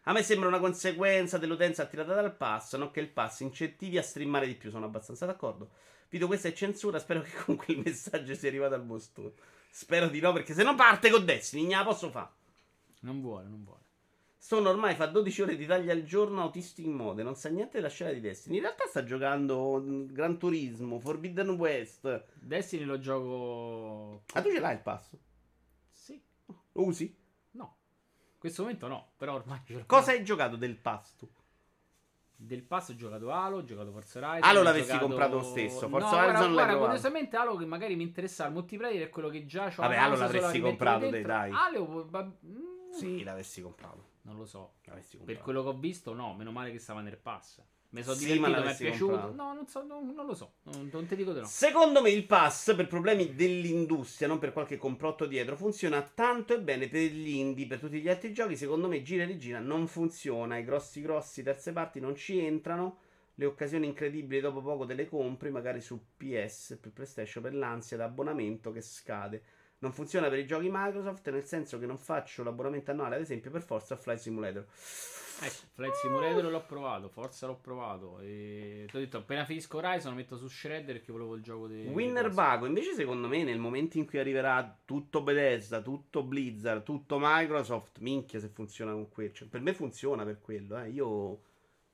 [0.05, 4.03] A me sembra una conseguenza dell'utenza attirata dal pass, non che il pass incentivi a
[4.03, 5.69] streamare di più, sono abbastanza d'accordo.
[6.09, 9.33] Vito, questa è censura, spero che comunque il messaggio sia arrivato al bostone.
[9.71, 12.31] Spero di no, perché se no parte con Destiny, non la posso fare.
[13.01, 13.83] Non vuole, non vuole.
[14.41, 17.89] Sono ormai fa 12 ore di taglia al giorno autistic mode, non sa niente della
[17.89, 18.57] scena di Destiny.
[18.57, 22.25] In realtà sta giocando mm, Gran Turismo, Forbidden West.
[22.35, 24.23] Destiny lo gioco...
[24.35, 25.11] Ah, tu ce l'hai il pass?
[25.91, 26.23] Sì,
[26.73, 27.15] Lo usi?
[27.53, 27.77] no.
[28.35, 29.61] In questo momento no, però ormai.
[29.87, 31.29] Cosa hai giocato del pass tu?
[32.41, 34.49] Del pass ho giocato Halo, ho giocato Forza Horizon.
[34.49, 36.85] Halo ho l'avessi giocato- comprato lo stesso, Forza no, Horizon guarda, guarda, provato.
[36.85, 40.17] curiosamente Halo che magari mi interessava il multiplayer è quello che già c'ho Vabbè, Halo
[40.17, 41.33] l'avresti comprato, dentro.
[41.33, 41.51] dai.
[41.53, 44.17] Halo, mm, Sì, l'avessi comprato.
[44.23, 44.75] Non lo so.
[45.25, 47.63] Per quello che ho visto, no, meno male che stava nel pass.
[47.91, 49.13] Mi sono Sì, divertito, mi è piaciuto.
[49.13, 49.35] comprato.
[49.35, 50.57] No, non, so, non, non lo so.
[50.65, 51.47] Non, non ti dico di no.
[51.47, 56.61] Secondo me il pass, per problemi dell'industria, non per qualche complotto dietro, funziona tanto e
[56.61, 58.57] bene per gli indie, per tutti gli altri giochi.
[58.57, 60.59] Secondo me gira e rigira non funziona.
[60.59, 62.99] I grossi grossi terze parti non ci entrano.
[63.37, 67.97] Le occasioni incredibili dopo poco te le compri, magari su PS, per PlayStation, per l'ansia
[67.97, 69.43] da abbonamento che scade.
[69.81, 73.51] Non funziona per i giochi Microsoft, nel senso che non faccio l'abbonamento annuale, ad esempio,
[73.51, 74.67] per Forza Flight Simulator.
[75.41, 78.19] Ecco, Flight Simulator l'ho provato, Forza l'ho provato.
[78.19, 81.69] E ti ho detto, appena finisco Horizon, lo metto su Shredder perché volevo il gioco
[81.69, 81.87] di.
[81.87, 87.19] Winner Vago, invece, secondo me, nel momento in cui arriverà tutto Bethesda, tutto Blizzard, tutto
[87.21, 89.33] Microsoft, minchia se funziona con quello.
[89.33, 90.89] Cioè, per me funziona per quello, eh.
[90.91, 91.43] Io.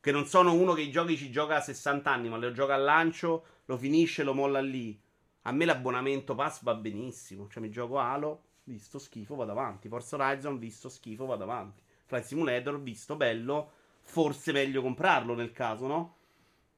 [0.01, 2.75] Che non sono uno che i giochi ci gioca a 60 anni, ma lo gioca
[2.75, 4.99] al lancio, lo finisce, lo molla lì.
[5.47, 7.49] A me l'abbonamento pass va benissimo.
[7.49, 9.89] Cioè, mi gioco Halo, visto schifo, vado avanti.
[9.89, 11.83] Forza Horizon, visto schifo, vado avanti.
[12.07, 13.71] Flight Simulator, visto bello,
[14.03, 16.17] forse meglio comprarlo nel caso, no?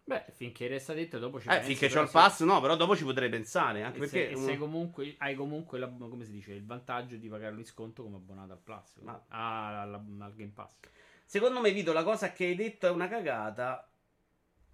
[0.05, 3.03] Beh, finché resta detto, dopo ci Eh, finché c'ho il pass, no, però dopo ci
[3.03, 3.83] potrei pensare.
[3.83, 4.27] Anche e perché.
[4.29, 7.65] se, e se comunque hai comunque la- come si dice, il vantaggio di pagarlo in
[7.65, 10.77] sconto come abbonato al Plus, Ma- ah, al Game Pass.
[11.25, 13.91] Secondo me, Vito, la cosa che hai detto è una cagata.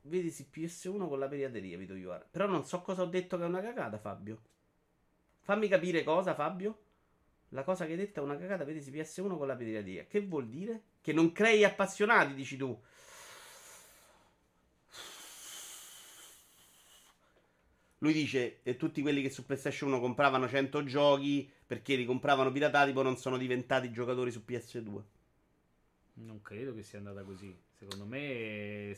[0.02, 2.26] Vedi sì, PS1 con la pirateria, Vito Iuara.
[2.28, 4.40] Però non so cosa ho detto che è una cagata, Fabio.
[5.40, 6.78] Fammi capire cosa, Fabio.
[7.50, 10.06] La cosa che hai detto è una cagata, vedi sì, PS1 con la pirateria.
[10.06, 10.82] Che vuol dire?
[11.00, 12.80] Che non crei appassionati, dici tu.
[17.98, 22.50] Lui dice, e tutti quelli che su PlayStation 1 compravano 100 giochi perché li compravano
[22.50, 25.02] piratati, poi non sono diventati giocatori su PS2.
[26.14, 27.56] Non credo che sia andata così.
[27.82, 28.96] Secondo me è,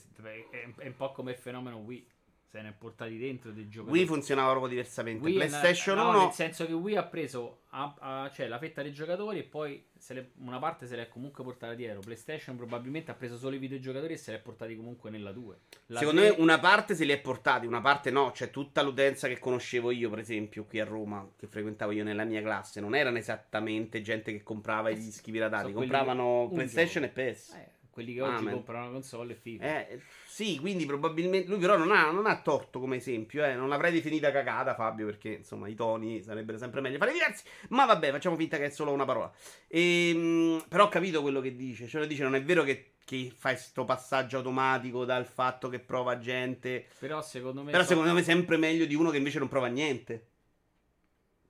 [0.79, 2.07] è- un po' come il fenomeno Wii.
[2.55, 3.99] Se ne è portati dentro dei giocatori.
[3.99, 5.25] Wii funzionava proprio diversamente.
[5.25, 8.59] Wii PlayStation una- no, 1 nel senso che Wii ha preso ha- ha- cioè, la
[8.61, 11.99] fetta dei giocatori e poi le- una parte se l'è comunque portata dietro.
[11.99, 15.59] PlayStation probabilmente ha preso solo i videogiocatori e se li è portati comunque nella 2.
[15.87, 18.31] La Secondo tre- me una parte se li è portati, una parte no.
[18.31, 22.23] C'è tutta l'utenza che conoscevo io, per esempio, qui a Roma, che frequentavo io nella
[22.25, 22.79] mia classe.
[22.81, 27.55] Non erano esattamente gente che comprava i dischi piratati, quelli compravano PlayStation un e PS.
[27.55, 28.55] eh, quelli che oggi Amen.
[28.55, 29.65] comprano una console e FIFA.
[29.65, 33.55] Eh, sì, quindi probabilmente lui però non ha, non ha torto come esempio, eh.
[33.55, 37.45] Non l'avrei definita cagata, Fabio, perché insomma i toni sarebbero sempre meglio fare diversi.
[37.69, 39.33] Ma vabbè, facciamo finta che è solo una parola.
[39.69, 41.87] Ehm, però ho capito quello che dice.
[41.87, 46.19] Cioè, dice, non è vero che, che fai sto passaggio automatico dal fatto che prova
[46.19, 46.87] gente.
[46.99, 49.69] Però secondo me Però secondo me è sempre meglio di uno che invece non prova
[49.69, 50.31] niente.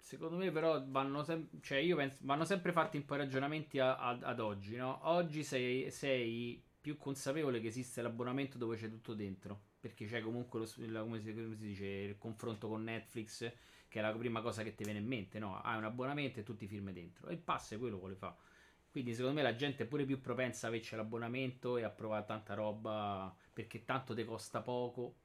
[0.06, 3.78] Secondo me, però, vanno, sem- cioè io penso, vanno sempre fatti un po' i ragionamenti
[3.78, 5.00] a- ad, ad oggi, no?
[5.08, 9.62] Oggi sei, sei più consapevole che esiste l'abbonamento dove c'è tutto dentro.
[9.80, 13.50] Perché c'è comunque lo, il- come, si, come si dice, il confronto con Netflix,
[13.88, 15.60] che è la prima cosa che ti viene in mente, no?
[15.62, 17.28] Hai un abbonamento e tutti i film dentro.
[17.28, 18.34] E il pass è quello che vuole fare.
[18.90, 22.24] Quindi secondo me la gente è pure più propensa a averci l'abbonamento e a provare
[22.26, 25.16] tanta roba perché tanto ti costa poco.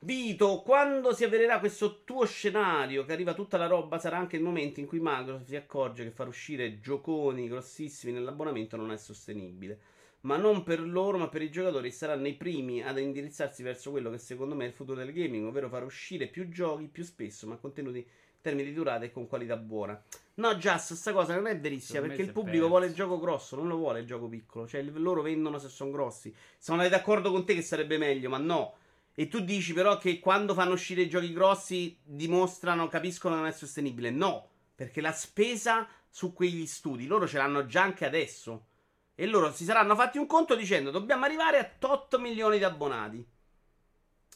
[0.00, 4.42] Vito, quando si avvererà questo tuo scenario che arriva tutta la roba, sarà anche il
[4.42, 9.78] momento in cui Microsoft si accorge che far uscire gioconi grossissimi nell'abbonamento non è sostenibile.
[10.20, 14.10] Ma non per loro, ma per i giocatori saranno i primi ad indirizzarsi verso quello
[14.10, 17.46] che secondo me è il futuro del gaming, ovvero far uscire più giochi più spesso,
[17.46, 18.04] ma contenuti in
[18.40, 20.00] termini di durata e con qualità buona.
[20.34, 22.68] No, Just, sta cosa non è verissima perché il pubblico perso.
[22.68, 24.66] vuole il gioco grosso, non lo vuole il gioco piccolo.
[24.66, 26.34] Cioè, loro vendono se sono grossi.
[26.58, 28.74] Sono d'accordo con te che sarebbe meglio, ma no.
[29.18, 33.48] E tu dici però che quando fanno uscire i giochi grossi dimostrano, capiscono che non
[33.48, 34.10] è sostenibile.
[34.10, 38.66] No, perché la spesa su quegli studi loro ce l'hanno già anche adesso.
[39.14, 43.26] E loro si saranno fatti un conto dicendo dobbiamo arrivare a 8 milioni di abbonati.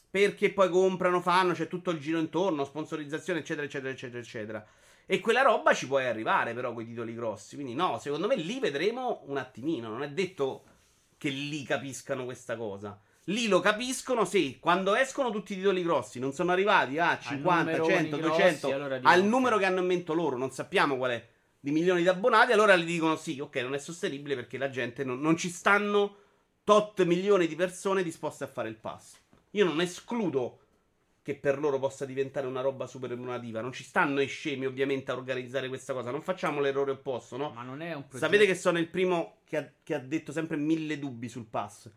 [0.09, 4.67] Perché poi comprano, fanno, c'è tutto il giro intorno, sponsorizzazione, eccetera, eccetera, eccetera, eccetera.
[5.05, 7.53] E quella roba ci puoi arrivare però con i titoli grossi.
[7.53, 9.89] Quindi no, secondo me lì vedremo un attimino.
[9.89, 10.63] Non è detto
[11.19, 12.99] che lì capiscano questa cosa.
[13.25, 17.59] Lì lo capiscono se quando escono tutti i titoli grossi non sono arrivati a 50,
[17.59, 20.97] numeroni 100, grossi, 200 allora dicono, al numero che hanno in mente loro, non sappiamo
[20.97, 21.27] qual è
[21.59, 25.03] di milioni di abbonati, allora gli dicono sì, ok, non è sostenibile perché la gente
[25.03, 26.15] non, non ci stanno
[26.63, 29.17] tot milioni di persone disposte a fare il pass.
[29.51, 30.59] Io non escludo
[31.23, 33.61] che per loro possa diventare una roba super remunerativa.
[33.61, 36.09] Non ci stanno i scemi, ovviamente, a organizzare questa cosa.
[36.09, 37.51] Non facciamo l'errore opposto, no?
[37.51, 38.17] Ma non è un progetto.
[38.17, 41.91] Sapete che sono il primo che ha, che ha detto sempre mille dubbi sul pass.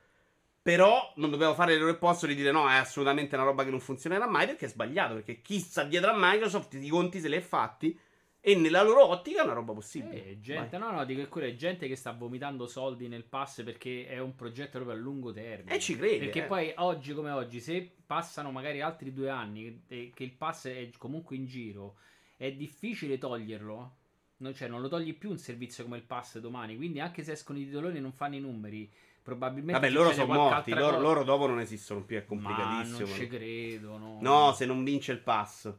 [0.64, 3.80] Però non dobbiamo fare l'errore opposto di dire no, è assolutamente una roba che non
[3.80, 5.12] funzionerà mai perché è sbagliato.
[5.12, 7.94] Perché chi sta dietro a Microsoft i conti se li è fatti
[8.40, 10.24] e nella loro ottica è una roba possibile.
[10.24, 13.62] Eh, gente, no, no, dico che quella è gente che sta vomitando soldi nel pass
[13.62, 15.76] perché è un progetto proprio a lungo termine.
[15.76, 16.46] E ci crede, Perché eh.
[16.46, 20.88] poi oggi come oggi, se passano magari altri due anni e che il pass è
[20.96, 21.96] comunque in giro,
[22.38, 23.96] è difficile toglierlo.
[24.38, 26.74] Non, cioè, non lo togli più un servizio come il pass domani.
[26.74, 28.90] Quindi anche se escono i titoloni e non fanno i numeri,
[29.24, 29.80] probabilmente...
[29.80, 30.72] Vabbè, loro sono morti.
[30.74, 32.18] Loro, loro dopo non esistono più.
[32.18, 33.06] È Ma non complicatissimo.
[33.16, 34.52] ci credo, no.
[34.52, 35.72] Se non vince il pass.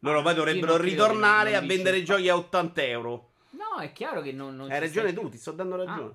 [0.00, 3.30] Loro poi dovrebbero ritornare a vendere giochi a 80 euro.
[3.50, 4.56] No, è chiaro che non...
[4.56, 6.14] non Hai ci ragione stai- tu, ti sto dando ragione.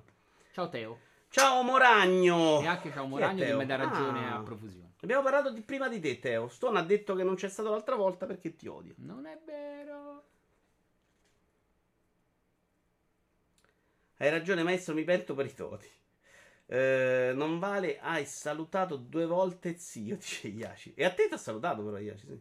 [0.52, 0.98] Ciao Teo.
[1.30, 2.60] Ciao Moragno.
[2.60, 4.36] E anche ciao Moragno che mi dà ragione Ah.
[4.36, 4.92] a profusione.
[5.00, 6.48] Abbiamo parlato di prima di te, Teo.
[6.48, 8.92] Stone ha detto che non c'è stato l'altra volta perché ti odia.
[8.98, 10.22] Non è vero.
[14.18, 15.90] Hai ragione, maestro, mi pento per i toti.
[16.66, 20.94] Eh, non vale, hai salutato due volte zio, dice Iaci.
[20.94, 22.40] E a te ti ha salutato però Iaci, sì.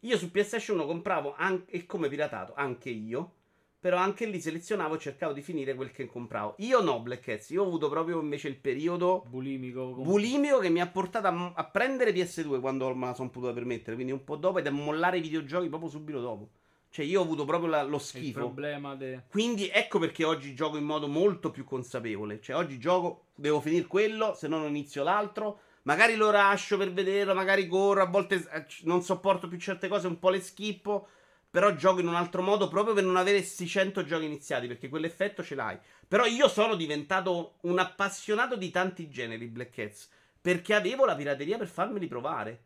[0.00, 3.32] Io su PS1 compravo anche, e come piratato, anche io.
[3.78, 6.54] Però anche lì selezionavo e cercavo di finire quel che compravo.
[6.58, 7.50] Io no, Black Cats.
[7.50, 11.64] Io ho avuto proprio invece il periodo bulimico, bulimico che mi ha portato a, a
[11.66, 13.94] prendere PS2 quando me la sono potuta permettere.
[13.94, 16.50] Quindi un po' dopo ed a mollare i videogiochi proprio subito dopo.
[16.96, 18.54] Cioè, io ho avuto proprio la, lo schifo.
[18.96, 19.24] De...
[19.28, 22.40] Quindi ecco perché oggi gioco in modo molto più consapevole.
[22.40, 25.60] Cioè, oggi gioco, devo finire quello, se no non inizio l'altro.
[25.82, 30.06] Magari lo lascio per vederlo, magari corro, a volte eh, non sopporto più certe cose,
[30.06, 31.08] un po' le schippo.
[31.50, 34.88] Però gioco in un altro modo proprio per non avere questi 100 giochi iniziati, perché
[34.88, 35.78] quell'effetto ce l'hai.
[36.08, 40.08] Però io sono diventato un appassionato di tanti generi Black Cats,
[40.40, 42.62] perché avevo la pirateria per farmeli provare.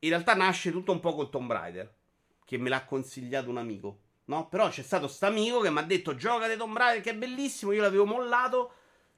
[0.00, 2.00] In realtà nasce tutto un po' col Tomb Raider,
[2.52, 4.46] che me l'ha consigliato un amico, no?
[4.48, 7.14] Però c'è stato sto amico che mi ha detto gioca di Tomb Raider che è
[7.16, 8.72] bellissimo, io l'avevo mollato,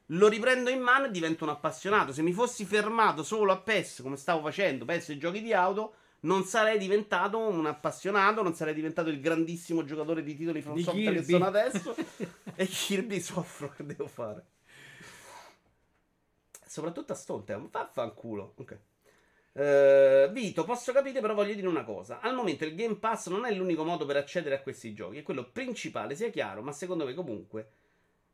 [0.07, 2.13] lo riprendo in mano e divento un appassionato.
[2.13, 5.95] Se mi fossi fermato solo a PES, come stavo facendo, PES e giochi di auto
[6.21, 11.17] non sarei diventato un appassionato, non sarei diventato il grandissimo giocatore di titoli from software
[11.17, 11.97] che sono adesso.
[12.55, 14.47] e Kirby soffro che devo fare.
[16.65, 18.55] Soprattutto a Stone ma vaffanculo.
[18.59, 18.79] Ok.
[19.57, 22.21] Uh, Vito, posso capire, però voglio dire una cosa.
[22.21, 25.23] Al momento il Game Pass non è l'unico modo per accedere a questi giochi, è
[25.23, 27.69] quello principale, sia chiaro, ma secondo me comunque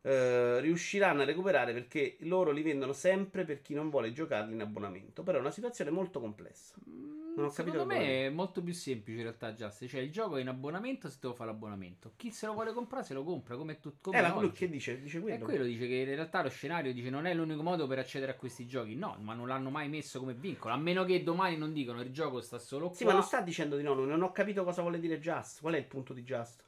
[0.02, 4.62] uh, riusciranno a recuperare perché loro li vendono sempre per chi non vuole giocarli in
[4.62, 5.22] abbonamento.
[5.22, 6.74] Però è una situazione molto complessa.
[6.88, 8.00] Mm non ho Secondo capito.
[8.00, 9.86] me è molto più semplice in realtà, Just.
[9.86, 12.12] Cioè, il gioco è in abbonamento se devo fare l'abbonamento.
[12.16, 13.94] Chi se lo vuole comprare se lo compra, come tu.
[14.00, 15.00] Come eh, ma quello che dice?
[15.00, 15.36] Dice quello.
[15.36, 18.32] E quello dice che in realtà lo scenario dice non è l'unico modo per accedere
[18.32, 18.94] a questi giochi.
[18.94, 20.74] No, ma non l'hanno mai messo come vincolo.
[20.74, 22.96] A meno che domani non dicono il gioco sta solo qua.
[22.96, 23.94] Sì, ma non sta dicendo di no.
[23.94, 25.60] Non ho capito cosa vuole dire Just.
[25.60, 26.64] Qual è il punto di Just?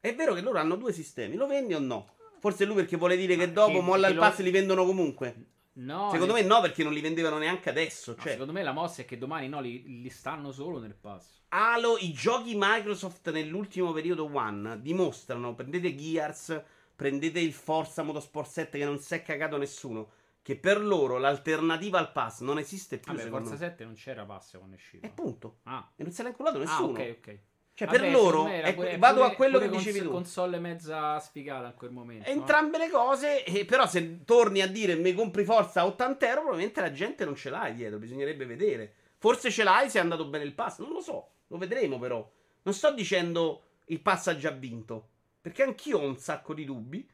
[0.00, 1.34] È vero che loro hanno due sistemi.
[1.34, 2.14] Lo vendi o no?
[2.38, 4.44] Forse lui perché vuole dire che dopo molla che il pass lo...
[4.44, 5.54] li vendono comunque.
[5.76, 8.12] No, secondo me no, perché non li vendevano neanche adesso.
[8.12, 8.32] No, cioè...
[8.32, 11.42] Secondo me la mossa è che domani no, li, li, stanno solo nel pass.
[11.48, 16.62] Halo, i giochi Microsoft nell'ultimo periodo One dimostrano, prendete Gears,
[16.94, 20.10] prendete il Forza Motorsport 7 che non si è cagato nessuno,
[20.40, 23.12] che per loro l'alternativa al pass non esiste più.
[23.12, 25.06] Vabbè, Forza 7 non c'era pass quando è uscito.
[25.06, 25.58] E punto.
[25.64, 25.90] Ah.
[25.94, 26.98] E non se l'ha inculato nessuno.
[26.98, 27.38] Ah, ok, ok.
[27.76, 30.08] Cioè, Vabbè, per loro, è, pure, vado a quello che dicevi tu.
[30.08, 32.26] console mezza sfigata in quel momento.
[32.26, 32.84] Entrambe no?
[32.84, 36.80] le cose, eh, però se torni a dire mi compri forza a 80 euro, probabilmente
[36.80, 38.94] la gente non ce l'hai dietro, bisognerebbe vedere.
[39.18, 42.26] Forse ce l'hai se è andato bene il pass, non lo so, lo vedremo però.
[42.62, 45.08] Non sto dicendo il pass ha già vinto,
[45.42, 47.06] perché anch'io ho un sacco di dubbi.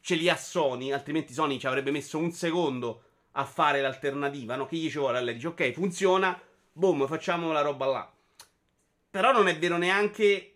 [0.00, 3.02] Ce li ha Sony, altrimenti Sony ci avrebbe messo un secondo
[3.32, 4.66] a fare l'alternativa, no?
[4.66, 5.22] Che gli ci vuole?
[5.22, 6.36] Lei dice ok, funziona,
[6.72, 8.12] boom, facciamo la roba là.
[9.10, 10.52] Però non è vero neanche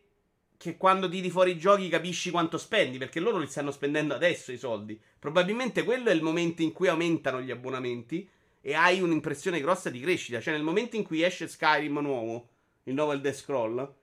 [0.56, 4.52] che quando tiri fuori i giochi capisci quanto spendi, perché loro li stanno spendendo adesso
[4.52, 5.00] i soldi.
[5.18, 8.28] Probabilmente quello è il momento in cui aumentano gli abbonamenti
[8.60, 10.40] e hai un'impressione grossa di crescita.
[10.40, 12.48] Cioè, nel momento in cui esce Skyrim nuovo,
[12.84, 13.94] il nuovo Elder Scroll,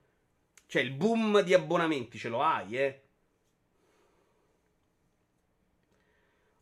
[0.66, 3.02] cioè il boom di abbonamenti ce lo hai, eh.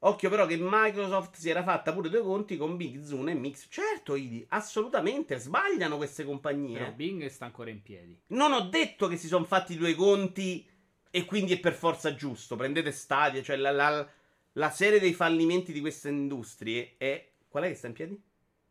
[0.01, 3.67] Occhio però che Microsoft si era fatta pure due conti con Big Zoom e Mix.
[3.69, 6.79] Certo, Idi, assolutamente, sbagliano queste compagnie.
[6.79, 8.17] Però Bing sta ancora in piedi.
[8.29, 10.65] Non ho detto che si sono fatti due conti
[11.11, 12.55] e quindi è per forza giusto.
[12.55, 14.09] Prendete Stadia, cioè la, la,
[14.53, 17.33] la serie dei fallimenti di queste industrie è...
[17.49, 18.23] Qual è che sta in piedi?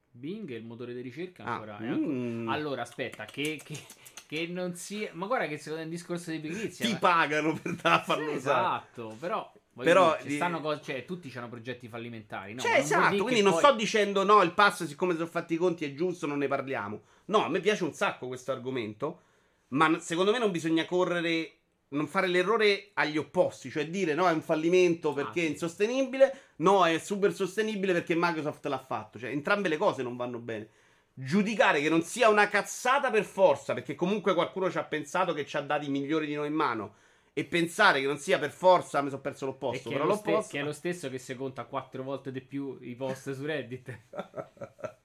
[0.10, 1.78] Bing è il motore di ricerca ah, ancora.
[1.78, 2.48] Ah, mm.
[2.48, 3.78] Allora, aspetta, che, che,
[4.26, 5.10] che, non sia...
[5.12, 6.86] Ma guarda che secondo me è un discorso di pigrizia.
[6.86, 7.00] Ti ma...
[7.00, 9.52] pagano per farlo sì, Esatto, però
[9.84, 12.54] però dire, stanno cose, cioè, tutti hanno progetti fallimentari.
[12.54, 12.62] No?
[12.62, 13.62] Cioè, esatto, quindi non poi...
[13.62, 16.48] sto dicendo no, il pass, siccome si sono fatti i conti, è giusto, non ne
[16.48, 17.02] parliamo.
[17.26, 19.22] No, a me piace un sacco questo argomento.
[19.70, 21.52] Ma secondo me non bisogna correre.
[21.90, 25.48] Non fare l'errore agli opposti, cioè dire no, è un fallimento perché ah, sì.
[25.48, 29.18] è insostenibile, no, è super sostenibile perché Microsoft l'ha fatto.
[29.18, 30.68] Cioè, entrambe le cose non vanno bene.
[31.14, 35.46] Giudicare che non sia una cazzata per forza, perché comunque qualcuno ci ha pensato che
[35.46, 36.96] ci ha dati migliori di noi in mano
[37.38, 39.92] e pensare che non sia per forza, mi sono perso l'opposto.
[39.92, 40.42] Però l'opposto...
[40.42, 43.46] Ste- che è lo stesso che se conta quattro volte di più i post su
[43.46, 43.96] Reddit.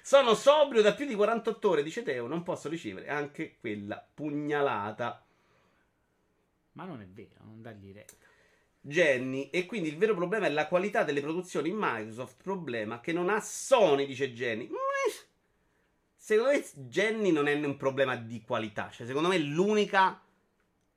[0.00, 5.26] Sono sobrio da più di 48 ore, dice Teo, non posso ricevere anche quella pugnalata.
[6.72, 8.14] Ma non è vero, non dargli retta.
[8.80, 13.28] Jenny, e quindi il vero problema è la qualità delle produzioni Microsoft, problema che non
[13.28, 14.70] ha Sony, dice Jenny.
[16.16, 20.22] Secondo me Jenny non è un problema di qualità, cioè secondo me l'unica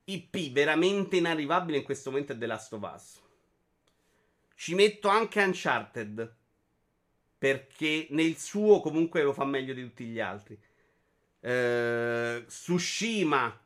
[0.08, 3.22] IP veramente inarrivabile in questo momento è The Last of Us.
[4.54, 6.34] Ci metto anche Uncharted.
[7.38, 10.58] Perché nel suo comunque lo fa meglio di tutti gli altri.
[11.40, 13.60] Eh, Tsushima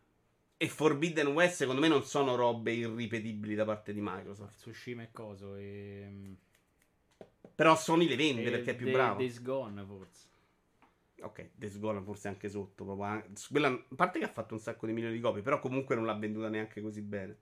[0.57, 4.57] e Forbidden West secondo me non sono robe irripetibili da parte di Microsoft.
[4.57, 6.37] Tsushima e coso e...
[7.55, 9.19] Però Sony le vende e perché è più De- bravo.
[9.19, 10.30] Days Gone forse.
[11.23, 12.85] Ok, Days Gone forse anche sotto.
[12.85, 15.61] proprio an- quella- a parte che ha fatto un sacco di milioni di copie, però
[15.61, 17.37] comunque non l'ha venduta neanche così bene.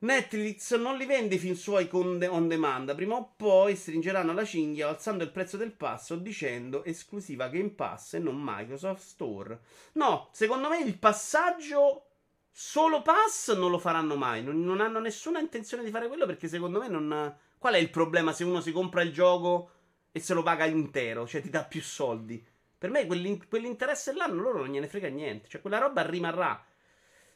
[0.00, 2.94] Netflix non li vende i film suoi con de- on demand.
[2.94, 7.70] Prima o poi stringeranno la cinghia alzando il prezzo del pass o dicendo esclusiva Game
[7.70, 9.58] Pass e non Microsoft Store.
[9.94, 12.04] No, secondo me il passaggio
[12.52, 14.42] solo pass non lo faranno mai.
[14.44, 17.36] Non, non hanno nessuna intenzione di fare quello perché secondo me non.
[17.58, 19.70] Qual è il problema se uno si compra il gioco
[20.18, 21.26] e se lo paga intero?
[21.26, 22.44] Cioè ti dà più soldi.
[22.78, 25.48] Per me quell'in- quell'interesse là loro non gliene frega niente.
[25.48, 26.62] Cioè quella roba rimarrà.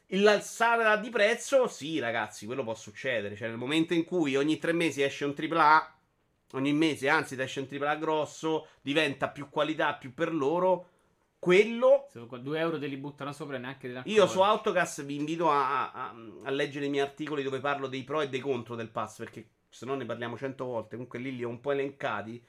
[0.07, 3.35] L'alzare di prezzo, sì, ragazzi, quello può succedere.
[3.35, 5.95] Cioè, nel momento in cui ogni tre mesi esce un AAA,
[6.51, 10.89] ogni mese, anzi, esce un AAA grosso, diventa più qualità, più per loro.
[11.39, 12.07] Quello.
[12.11, 15.49] Se 2 euro te li buttano sopra e neanche te Io su Autocast vi invito
[15.49, 18.89] a, a- a leggere i miei articoli dove parlo dei pro e dei contro del
[18.89, 20.91] pass, perché se no ne parliamo cento volte.
[20.95, 22.41] Comunque lì li ho un po' elencati.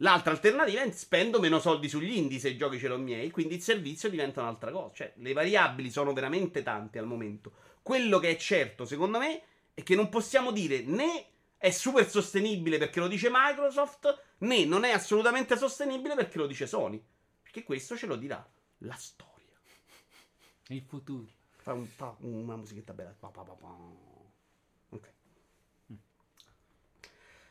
[0.00, 3.54] L'altra alternativa è spendo meno soldi sugli indie se i giochi ce l'ho miei, quindi
[3.54, 4.94] il servizio diventa un'altra cosa.
[4.94, 7.52] Cioè, le variabili sono veramente tante al momento.
[7.82, 11.26] Quello che è certo, secondo me, è che non possiamo dire né
[11.58, 16.66] è super sostenibile perché lo dice Microsoft, né non è assolutamente sostenibile perché lo dice
[16.66, 17.02] Sony.
[17.42, 18.46] Perché questo ce lo dirà
[18.78, 19.54] la storia.
[20.68, 21.26] Il futuro.
[21.56, 23.14] Fa, un- fa una musichetta bella.
[23.18, 23.76] Pa, pa, pa, pa.
[24.90, 25.12] Ok.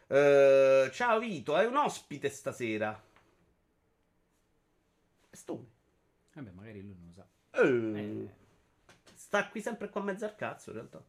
[0.07, 2.99] Eh, ciao Vito, hai un ospite stasera?
[5.33, 5.67] Stone.
[6.33, 7.27] Vabbè, magari lui non lo sa.
[7.51, 8.29] Eh, Eh,
[9.15, 11.03] Sta qui sempre qua a mezzo al cazzo, in realtà.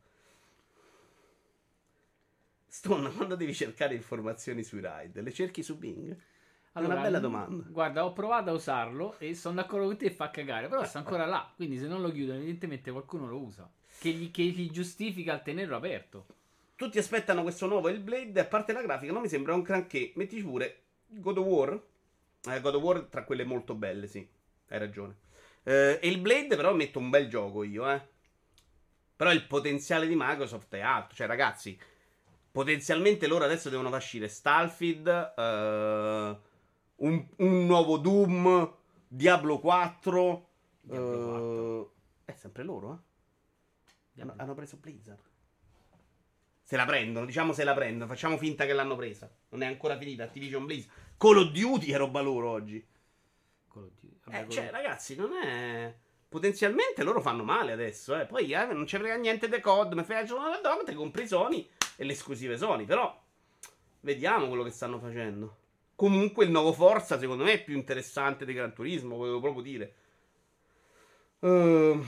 [2.69, 5.21] Stone, quando devi cercare informazioni sui ride?
[5.23, 6.17] Le cerchi su Bing?
[6.73, 7.65] È una bella domanda.
[7.69, 10.69] Guarda, ho provato a usarlo e sono d'accordo con te e fa cagare.
[10.69, 11.51] Però sta ancora là.
[11.57, 13.69] Quindi se non lo chiudono, evidentemente qualcuno lo usa.
[13.99, 16.27] Che gli, che gli giustifica il tenerlo aperto.
[16.77, 18.39] Tutti aspettano questo nuovo Hellblade.
[18.39, 20.13] A parte la grafica, non mi sembra un granché.
[20.17, 21.83] Mettici pure God of War.
[22.49, 24.29] Eh, God of War tra quelle molto belle, sì.
[24.69, 25.17] Hai ragione.
[25.63, 28.07] Eh, Hellblade, però, metto un bel gioco io, eh.
[29.17, 31.15] Però il potenziale di Microsoft è alto.
[31.15, 31.79] Cioè, ragazzi,
[32.53, 36.39] potenzialmente loro adesso devono far uscire Starfield, eh,
[36.97, 38.75] un, un nuovo Doom,
[39.09, 40.49] Diablo 4.
[40.83, 41.95] Diablo
[42.27, 42.93] eh, È sempre loro,
[44.15, 44.21] eh.
[44.21, 45.35] Hanno, hanno preso Blizzard.
[46.69, 49.31] Se la prendono, diciamo se la prendono, facciamo finta che l'hanno presa.
[49.51, 50.93] Non è ancora finita Activision Blizzard.
[51.17, 52.85] Call of Duty è roba loro oggi.
[53.73, 54.17] Call of Duty.
[54.25, 55.95] Vabbè, Eh, cioè, of- ragazzi, non è.
[56.29, 58.27] Potenzialmente loro fanno male adesso, eh.
[58.27, 61.71] Poi eh, non ci frega niente de COD, mi fai la dog, te compri Sony
[61.95, 62.85] e le esclusive Sony.
[62.85, 63.17] Però
[64.01, 65.59] vediamo quello che stanno facendo.
[65.95, 69.95] Comunque il nuovo Forza, secondo me, è più interessante di Gran Turismo, volevo proprio dire.
[71.39, 72.05] Ehm.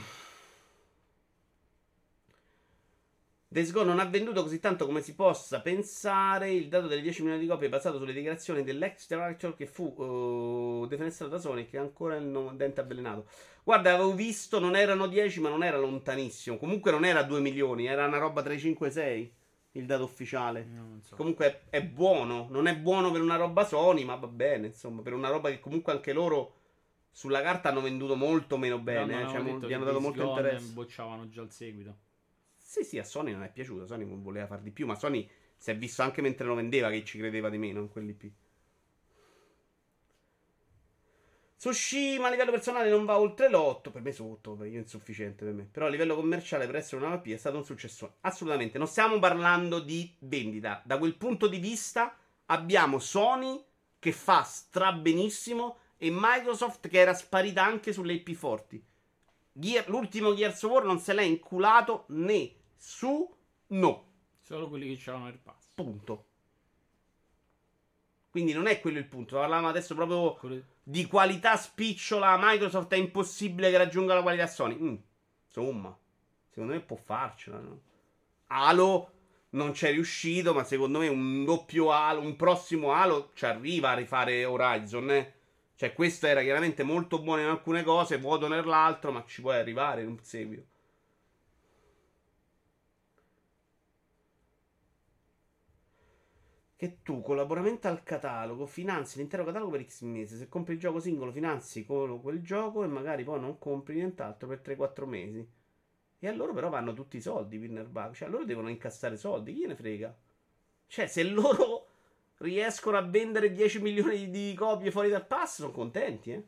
[3.51, 6.51] Days Gone non ha venduto così tanto come si possa pensare.
[6.51, 9.85] Il dato delle 10 milioni di copie è basato sulle dichiarazioni dell'ex director che fu
[9.85, 13.25] uh, defenestrato da Sony e ancora il no- dente avvelenato.
[13.63, 16.57] Guarda, avevo visto, non erano 10, ma non era lontanissimo.
[16.57, 19.33] Comunque non era 2 milioni, era una roba tra i 5 e i 6.
[19.71, 20.65] Il dato ufficiale.
[20.65, 21.15] No, non so.
[21.15, 22.45] Comunque è, è buono.
[22.51, 24.67] Non è buono per una roba Sony, ma va bene.
[24.67, 26.53] Insomma, per una roba che comunque anche loro
[27.09, 29.23] sulla carta hanno venduto molto meno bene.
[29.23, 30.71] non eh, cioè, gli hanno dato molto interesse.
[30.71, 31.97] bocciavano già il seguito.
[32.69, 33.87] Sì, sì, a Sony non è piaciuto.
[33.87, 35.27] Sony voleva far di più, ma Sony
[35.57, 38.31] si è visto anche mentre lo vendeva che ci credeva di meno in quell'IP.
[41.57, 45.45] Tsushima a livello personale non va oltre l'8, per me sotto, per io è insufficiente
[45.45, 45.63] per me.
[45.63, 48.17] Però a livello commerciale per essere una IP è stato un successo.
[48.21, 50.79] Assolutamente, non stiamo parlando di vendita.
[50.85, 53.59] Da quel punto di vista abbiamo Sony
[53.97, 58.79] che fa strabenissimo e Microsoft che era sparita anche sulle IP forti.
[59.51, 62.05] Gear- l'ultimo Gears of War non se l'è inculato
[62.79, 64.07] nessuno.
[64.41, 65.73] Solo quelli che c'erano nel pass.
[65.75, 66.25] Punto.
[68.31, 69.35] Quindi non è quello il punto.
[69.37, 72.37] Parlavamo adesso proprio Quelli- di qualità spicciola.
[72.39, 74.75] Microsoft è impossibile che raggiunga la qualità Sony.
[74.75, 74.95] Mm,
[75.47, 75.97] Insomma,
[76.49, 77.59] secondo me può farcela.
[77.59, 77.81] No?
[78.47, 79.11] Halo
[79.51, 83.95] non c'è riuscito, ma secondo me un doppio Halo, un prossimo Halo ci arriva a
[83.95, 85.09] rifare Horizon.
[85.11, 85.33] Eh?
[85.75, 90.01] Cioè, questo era chiaramente molto buono in alcune cose, vuoto nell'altro, ma ci puoi arrivare
[90.01, 90.65] in un seguito.
[96.79, 100.37] Che tu, collaboramento al catalogo, finanzi l'intero catalogo per X mesi.
[100.37, 104.47] Se compri il gioco singolo, finanzi con quel gioco e magari poi non compri nient'altro
[104.47, 105.45] per 3-4 mesi.
[106.19, 108.13] E a loro però vanno tutti i soldi, Winner Bug.
[108.13, 110.17] Cioè, loro devono incassare soldi, chi ne frega?
[110.87, 111.87] Cioè, se loro
[112.37, 116.43] riescono a vendere 10 milioni di copie fuori dal pass, sono contenti, eh.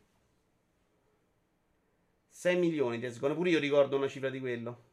[2.30, 3.10] 6 milioni di.
[3.20, 4.91] Pure io ricordo una cifra di quello.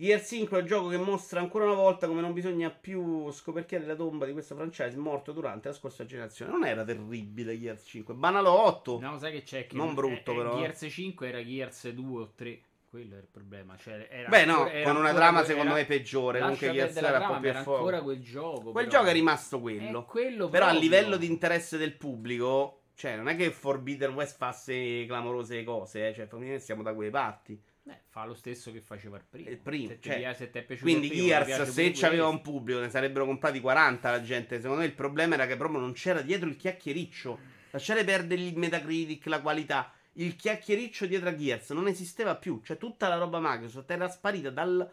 [0.00, 3.84] Gear 5 è un gioco che mostra ancora una volta come non bisogna più scoperchiare
[3.84, 6.50] la tomba di questo franchise morto durante la scorsa generazione.
[6.50, 8.98] Non era terribile Gears 5, Banalo 8.
[8.98, 9.66] No, sai che c'è?
[9.66, 10.56] Che non brutto, eh, però.
[10.56, 12.60] Gears 5 era Gears 2 o 3.
[12.88, 13.76] Quello era il problema.
[13.76, 16.40] Cioè, era Beh, no, ancora, con una trama secondo me peggiore.
[16.40, 18.72] Comunque Gears era un po' più era ancora quel gioco.
[18.72, 18.96] Quel però.
[18.96, 20.00] gioco è rimasto quello.
[20.00, 20.90] È quello però a proprio.
[20.90, 26.14] livello di interesse del pubblico, cioè, non è che Forbidden West fasse clamorose cose, eh.
[26.14, 27.62] Cioè, siamo da quelle parti.
[27.88, 29.48] Eh, fa lo stesso che faceva il primo.
[29.50, 32.28] Il primo, Se ti cioè, piace- se ti è piaciuto Quindi primo, Gears, se c'aveva
[32.28, 34.56] un pubblico, ne sarebbero comprati 40 la gente.
[34.60, 37.38] Secondo me il problema era che proprio non c'era dietro il chiacchiericcio.
[37.70, 39.92] Lasciare perdere il Metacritic, la qualità.
[40.14, 42.60] Il chiacchiericcio dietro a Gears non esisteva più.
[42.62, 44.90] Cioè, tutta la roba Microsoft era sparita dal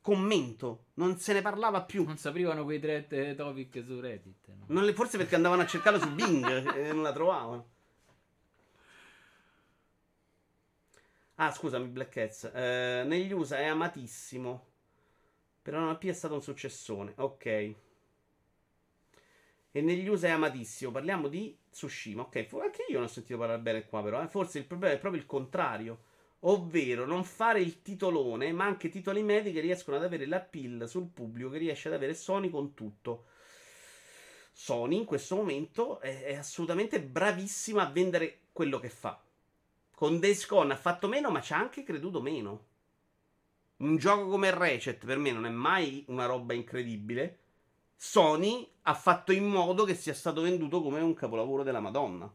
[0.00, 0.86] commento.
[0.94, 2.04] Non se ne parlava più.
[2.04, 4.48] Non saprivano quei thread topic su Reddit.
[4.48, 4.64] no?
[4.68, 6.44] Non le- forse perché andavano a cercarlo su Bing
[6.74, 7.70] e non la trovavano.
[11.36, 12.50] Ah, scusami, Black Cats.
[12.54, 14.66] Eh, negli USA è amatissimo.
[15.62, 17.12] Per non è stato un successone.
[17.16, 17.46] Ok.
[19.74, 20.90] E negli USA è amatissimo.
[20.90, 22.22] Parliamo di Tsushima.
[22.22, 24.22] Ok, anche io non ho sentito parlare bene qua, però.
[24.22, 24.28] eh.
[24.28, 26.04] Forse il problema è proprio il contrario.
[26.40, 31.08] Ovvero non fare il titolone, ma anche titoli medi che riescono ad avere l'appeal sul
[31.08, 33.26] pubblico che riesce ad avere Sony con tutto.
[34.52, 39.22] Sony in questo momento è, è assolutamente bravissima a vendere quello che fa.
[40.02, 42.66] Con Days Gone ha fatto meno, ma ci ha anche creduto meno.
[43.76, 47.38] Un gioco come Ratchet per me non è mai una roba incredibile.
[47.94, 52.28] Sony ha fatto in modo che sia stato venduto come un capolavoro della Madonna.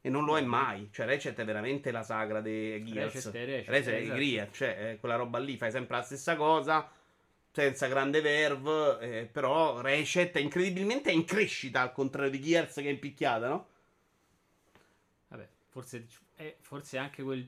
[0.00, 0.88] E non lo è mai.
[0.90, 3.12] Cioè, Ratchet è veramente la sagra dei Gears.
[3.12, 4.18] Ratchet è Ratchet è esatto.
[4.18, 6.90] Gears, cioè quella roba lì, fai sempre la stessa cosa
[7.50, 12.84] senza grande verve, eh, però Ratchet è incredibilmente in crescita al contrario di Gears che
[12.84, 13.68] è in picchiata, no?
[15.28, 16.06] Vabbè, forse,
[16.38, 17.46] è forse anche quel,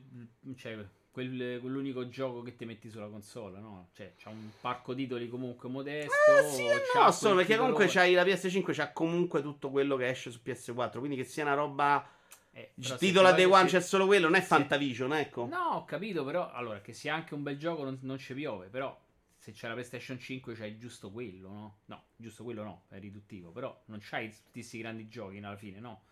[0.56, 0.76] cioè,
[1.12, 3.90] quel- quell'unico gioco che ti metti sulla console, no?
[3.94, 6.12] Cioè, c'ha un parco titoli comunque modesto.
[6.38, 10.08] Eh, sì e no, solo perché comunque c'hai la PS5 c'ha comunque tutto quello che
[10.08, 12.04] esce su PS4, quindi che sia una roba
[12.52, 15.46] Eh, titola Day voglio- One se- c'è solo quello, non è se- Fantavision, ecco.
[15.46, 18.66] No, ho capito, però allora che sia anche un bel gioco non, non ci piove,
[18.66, 18.98] però
[19.36, 21.78] se c'è la PlayStation 5 c'hai giusto quello, no?
[21.86, 25.78] No, giusto quello no, è riduttivo, però non c'hai tutti questi grandi giochi alla fine,
[25.78, 26.02] no?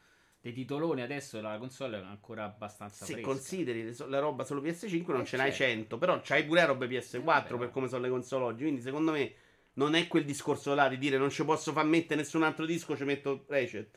[0.48, 3.28] Dei titoloni adesso la console è ancora abbastanza Se fresca.
[3.28, 5.74] consideri la roba solo PS5 non Eh, ce n'hai certo.
[5.74, 8.80] 100, però c'hai pure la roba PS4 Eh, per come sono le console oggi, quindi
[8.80, 9.32] secondo me
[9.74, 12.96] non è quel discorso là di dire non ci posso far mettere nessun altro disco,
[12.96, 13.44] ci metto.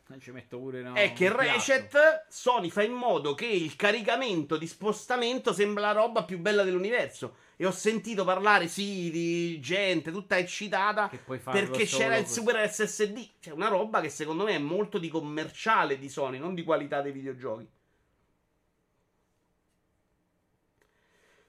[0.08, 1.30] Non ci metto pure no, è che.
[1.30, 6.64] Ratchet Sony fa in modo che il caricamento di spostamento sembra la roba più bella
[6.64, 7.36] dell'universo.
[7.62, 11.12] E ho sentito parlare, sì, di gente tutta eccitata
[11.44, 13.34] perché c'era il super SSD.
[13.40, 17.02] Cioè, una roba che secondo me è molto di commerciale di Sony, non di qualità
[17.02, 17.70] dei videogiochi.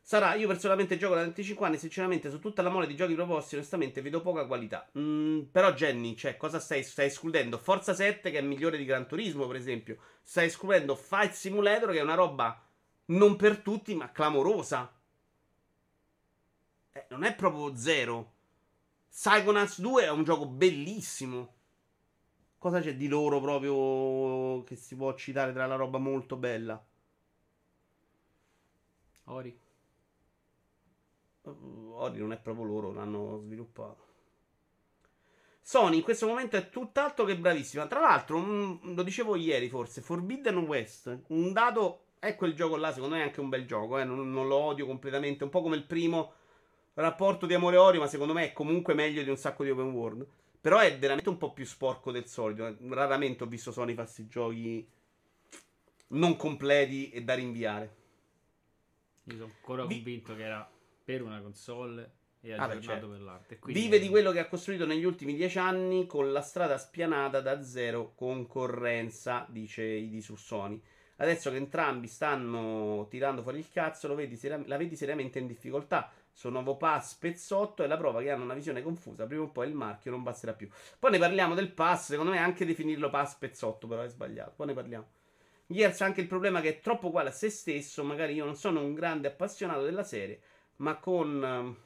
[0.02, 3.54] Sarà, io personalmente gioco da 25 anni, sinceramente su tutta la mole di giochi proposti,
[3.54, 4.86] onestamente vedo poca qualità.
[4.98, 7.56] Mm, però Jenny, cioè, cosa stai, stai escludendo?
[7.56, 9.96] Forza 7 che è migliore di Gran Turismo, per esempio.
[10.22, 12.62] Stai escludendo Fight Simulator che è una roba
[13.06, 14.92] non per tutti, ma clamorosa.
[16.92, 18.32] Eh, non è proprio zero.
[19.08, 21.54] Psychonauts 2 è un gioco bellissimo.
[22.58, 26.82] Cosa c'è di loro proprio che si può citare tra la roba molto bella?
[29.24, 29.58] Ori.
[31.42, 34.10] Uh, Ori non è proprio loro, l'hanno sviluppato.
[35.60, 37.86] Sony in questo momento è tutt'altro che bravissima.
[37.86, 42.92] Tra l'altro, mm, lo dicevo ieri forse, Forbidden West, un dato è quel gioco là,
[42.92, 45.62] secondo me è anche un bel gioco, eh, non, non lo odio completamente, un po'
[45.62, 46.34] come il primo
[46.94, 49.90] rapporto di amore Ori, ma secondo me è comunque meglio di un sacco di open
[49.90, 50.26] world.
[50.60, 52.76] Però è veramente un po' più sporco del solito.
[52.88, 54.86] Raramente ho visto Sony farsi giochi
[56.08, 57.96] non completi e da rinviare.
[59.24, 60.70] Io sono ancora Vi- convinto che era
[61.04, 62.12] per una console
[62.42, 63.08] e Ah, beh, aggiornato certo.
[63.08, 63.58] per l'arte.
[63.58, 67.40] Quindi- Vive di quello che ha costruito negli ultimi dieci anni con la strada spianata
[67.40, 70.80] da zero concorrenza, dice Idi su Sony.
[71.16, 75.46] Adesso che entrambi stanno tirando fuori il cazzo, lo vedi seria- la vedi seriamente in
[75.46, 76.10] difficoltà.
[76.32, 79.26] Suo nuovo pass pezzotto è la prova che hanno una visione confusa.
[79.26, 80.68] Prima o poi il marchio non basterà più.
[80.98, 82.06] Poi ne parliamo del pass.
[82.08, 84.52] Secondo me anche definirlo pass pezzotto, però è sbagliato.
[84.56, 85.06] Poi ne parliamo.
[85.66, 88.04] Gears ha anche il problema che è troppo uguale a se stesso.
[88.04, 90.40] Magari io non sono un grande appassionato della serie,
[90.76, 91.44] ma con.
[91.44, 91.76] ehm,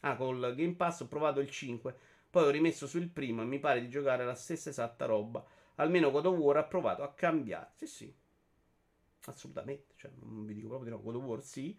[0.00, 1.94] Ah, col Game Pass ho provato il 5.
[2.30, 5.44] Poi ho rimesso sul primo e mi pare di giocare la stessa esatta roba.
[5.76, 7.70] Almeno God of War ha provato a cambiare.
[7.76, 8.14] Sì, sì.
[9.26, 9.94] Assolutamente.
[9.96, 11.02] Cioè, non vi dico proprio di no.
[11.02, 11.76] God of War sì.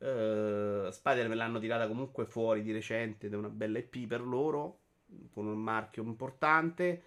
[0.00, 4.22] Uh, Spider me l'hanno tirata comunque fuori di recente ed è una bella EP per
[4.22, 4.78] loro,
[5.30, 7.02] con un marchio importante.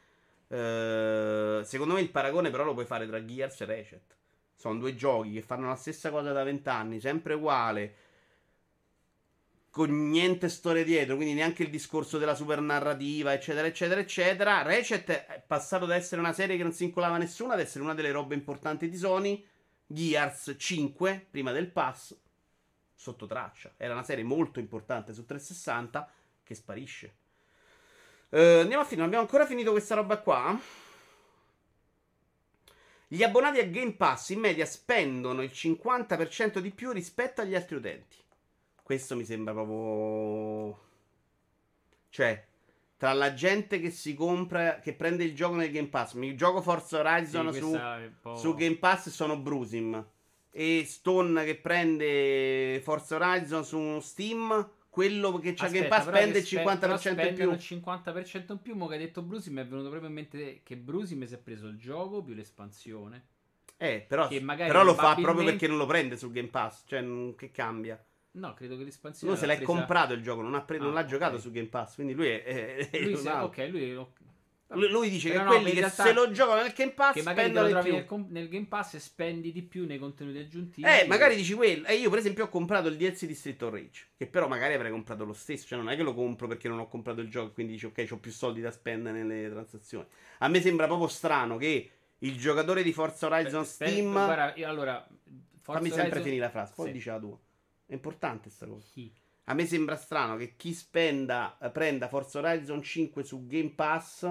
[0.47, 4.15] Uh, secondo me il paragone però lo puoi fare tra Gears e Ratchet.
[4.55, 7.95] Sono due giochi che fanno la stessa cosa da vent'anni, sempre uguale,
[9.71, 14.61] con niente storia dietro, quindi neanche il discorso della super narrativa, eccetera, eccetera, eccetera.
[14.61, 17.95] Ratchet è passato da essere una serie che non si incolava nessuno ad essere una
[17.95, 19.43] delle robe importanti di Sony.
[19.87, 22.15] Gears 5, prima del pass,
[23.03, 23.73] sotto traccia.
[23.75, 26.09] Era una serie molto importante su 360
[26.43, 27.15] che sparisce.
[28.29, 30.57] Uh, andiamo a finire, abbiamo ancora finito questa roba qua.
[33.07, 37.75] Gli abbonati a Game Pass in media spendono il 50% di più rispetto agli altri
[37.75, 38.17] utenti.
[38.81, 40.81] Questo mi sembra proprio.
[42.09, 42.45] Cioè,
[42.97, 46.13] tra la gente che si compra, che prende il gioco nel Game Pass.
[46.13, 47.77] Mi gioco Forza Horizon Sì, su,
[48.35, 50.03] su Game Pass sono Brusim.
[50.55, 54.69] E Stone che prende Forza Horizon su Steam.
[54.87, 57.51] Quello che c'ha Game Aspetta, Pass però spende il spe- 50% però in più.
[57.51, 58.75] il 50% in più.
[58.75, 61.33] Mo che hai detto Brusi mi è venuto proprio in mente che Brusi mi si
[61.33, 63.25] è preso il gioco più l'espansione.
[63.77, 66.83] Eh, però, però lo fa proprio perché non lo prende su Game Pass.
[66.85, 68.01] Cioè, non- che cambia?
[68.33, 69.31] No, credo che l'espansione.
[69.33, 71.05] Uno se l'è l'ha presa- comprato il gioco, non, ha pre- non Ah, l'ha ok.
[71.07, 71.95] giocato su Game Pass.
[71.95, 72.43] Quindi lui è.
[72.43, 73.95] è- è Lui se- ok, lui.
[73.95, 74.19] ok.
[74.73, 77.13] Lui, lui dice Però che no, quelli che realtà- se lo giocano nel Game Pass
[77.13, 78.25] Che magari lo di trovi più.
[78.29, 80.87] nel, Game Pass e spendi di più nei contenuti aggiuntivi.
[80.87, 81.85] Eh, magari dici quello.
[81.87, 84.07] E io, per esempio, ho comprato il DLC di Street of Rage.
[84.17, 85.67] Che però magari avrei comprato lo stesso.
[85.67, 87.51] Cioè, non è che lo compro perché non ho comprato il gioco.
[87.53, 90.05] Quindi dici, ok, ho più soldi da spendere nelle transazioni.
[90.39, 94.11] A me sembra proprio strano che il giocatore di Forza Horizon Spe- Steam.
[94.11, 95.05] Guarda, io allora.
[95.61, 96.73] Forza fammi sempre Horizon- finire la frase.
[96.75, 96.91] Poi Sì.
[96.93, 97.37] dice la tua.
[97.85, 98.87] È importante sta cosa.
[98.91, 99.13] Chi?
[99.47, 104.25] A me sembra strano che chi spenda, eh, prenda Forza Horizon 5 su Game Pass,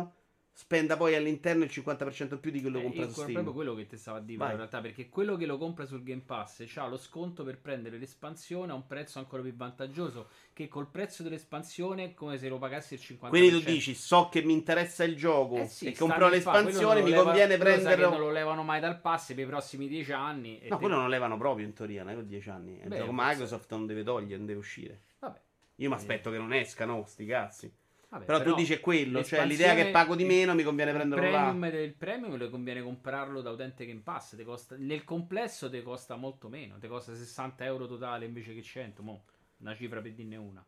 [0.55, 3.33] spenda poi all'interno il 50% in più di quello Eh, comprato io su è Steam.
[3.43, 4.51] proprio quello che ti stavo a dire Vai.
[4.51, 7.97] in realtà perché quello che lo compra sul Game Pass ha lo sconto per prendere
[7.97, 12.59] l'espansione a un prezzo ancora più vantaggioso che col prezzo dell'espansione è come se lo
[12.59, 15.97] pagassi il 50% Quindi tu dici, so che mi interessa il gioco Eh sì, e
[15.97, 18.11] quello l'espansione, mi lo leva- conviene che prenderlo.
[18.11, 21.37] non lo levano mai dal pass per i prossimi 10 anni No, quello non levano
[21.39, 22.79] proprio in teoria, non è con 10 anni.
[22.79, 25.01] È un Beh, gioco Microsoft non deve togliere, non deve uscire.
[25.19, 25.41] vabbè,
[25.77, 27.73] Io mi aspetto che non escano, sti cazzi.
[28.13, 31.25] Vabbè, Però, tu dici quello, cioè l'idea che pago di meno mi conviene il prenderlo
[31.25, 31.71] premium là.
[31.71, 36.17] del premium le conviene comprarlo da utente Game Pass te costa, nel complesso ti costa
[36.17, 39.25] molto meno ti costa 60 euro totale invece che 100 mo,
[39.59, 40.65] una cifra per dirne una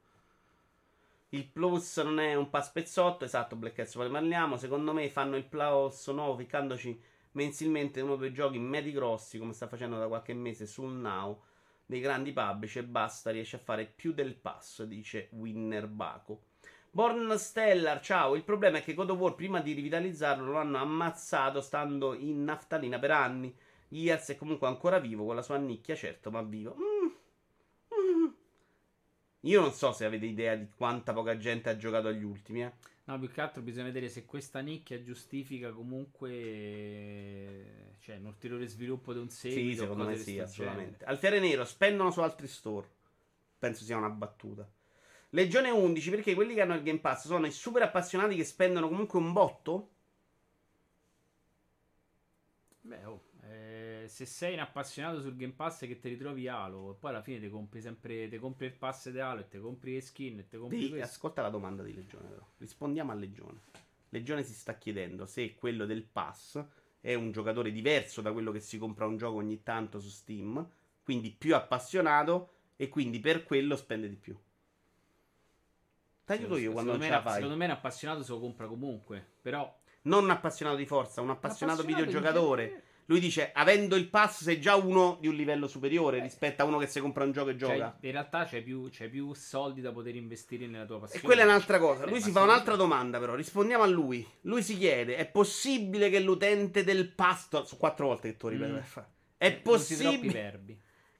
[1.30, 4.56] Il Plus non è un pass pezzotto, esatto, Black Cats, poi ne parliamo.
[4.56, 6.98] Secondo me fanno il Plus nuovo ficcandoci
[7.32, 11.42] mensilmente uno o due giochi medi grossi, come sta facendo da qualche mese sul Now,
[11.86, 16.52] dei grandi publisher e basta, riesce a fare più del pass, dice Winner Baco.
[16.94, 18.36] Born Stellar, ciao.
[18.36, 22.44] Il problema è che God of War, prima di rivitalizzarlo, lo hanno ammazzato stando in
[22.44, 23.52] naftalina per anni.
[23.88, 26.76] Gears è comunque ancora vivo, con la sua nicchia, certo, ma vivo.
[26.76, 27.06] Mm.
[27.98, 28.26] Mm.
[29.40, 32.70] Io non so se avete idea di quanta poca gente ha giocato agli ultimi, eh.
[33.06, 36.36] no più che altro bisogna vedere se questa nicchia giustifica comunque
[37.98, 41.04] cioè un ulteriore sviluppo di un seguito Sì, secondo me sì, assolutamente.
[41.06, 42.86] Alfiere Nero spendono su altri store.
[43.58, 44.70] Penso sia una battuta.
[45.34, 48.88] Legione 11, perché quelli che hanno il Game Pass sono i super appassionati che spendono
[48.88, 49.90] comunque un botto?
[52.82, 56.94] Beh, oh, eh, se sei un appassionato sul Game Pass che ti ritrovi Halo e
[56.94, 59.94] poi alla fine ti compri sempre ti compri il pass di Halo e ti compri
[59.94, 62.46] le skin e ti compri questo ascolta la domanda di Legione, però.
[62.58, 63.60] Rispondiamo a Legione.
[64.10, 66.64] Legione si sta chiedendo se quello del pass
[67.00, 70.64] è un giocatore diverso da quello che si compra un gioco ogni tanto su Steam,
[71.02, 74.38] quindi più appassionato e quindi per quello spende di più.
[76.24, 77.34] T'aiuto io quando non ce me, la fai.
[77.34, 79.72] secondo me un appassionato se lo compra comunque però
[80.02, 82.62] Non un appassionato di forza, un appassionato, in videogiocatore.
[82.66, 86.64] genere- Lui dice, avendo il pass sei già uno di un livello superiore rispetto a
[86.64, 87.96] uno che si compra un gioco e Cioè, gioca.
[88.00, 91.24] in realtà c'è più, c'è più soldi da poter investire nella tua E passione.
[91.24, 92.04] quella è un'altra cosa.
[92.04, 93.34] Eh, Lui ma si fa un'altra domanda, però.
[93.34, 94.26] Rispondiamo a lui.
[94.42, 97.62] Lui si chiede: è possibile che l'utente del pass.
[97.64, 98.70] Su quattro volte che tu ripeti.
[98.70, 98.74] Mm.
[98.74, 99.06] per fare.
[99.36, 100.62] È Eh, possibile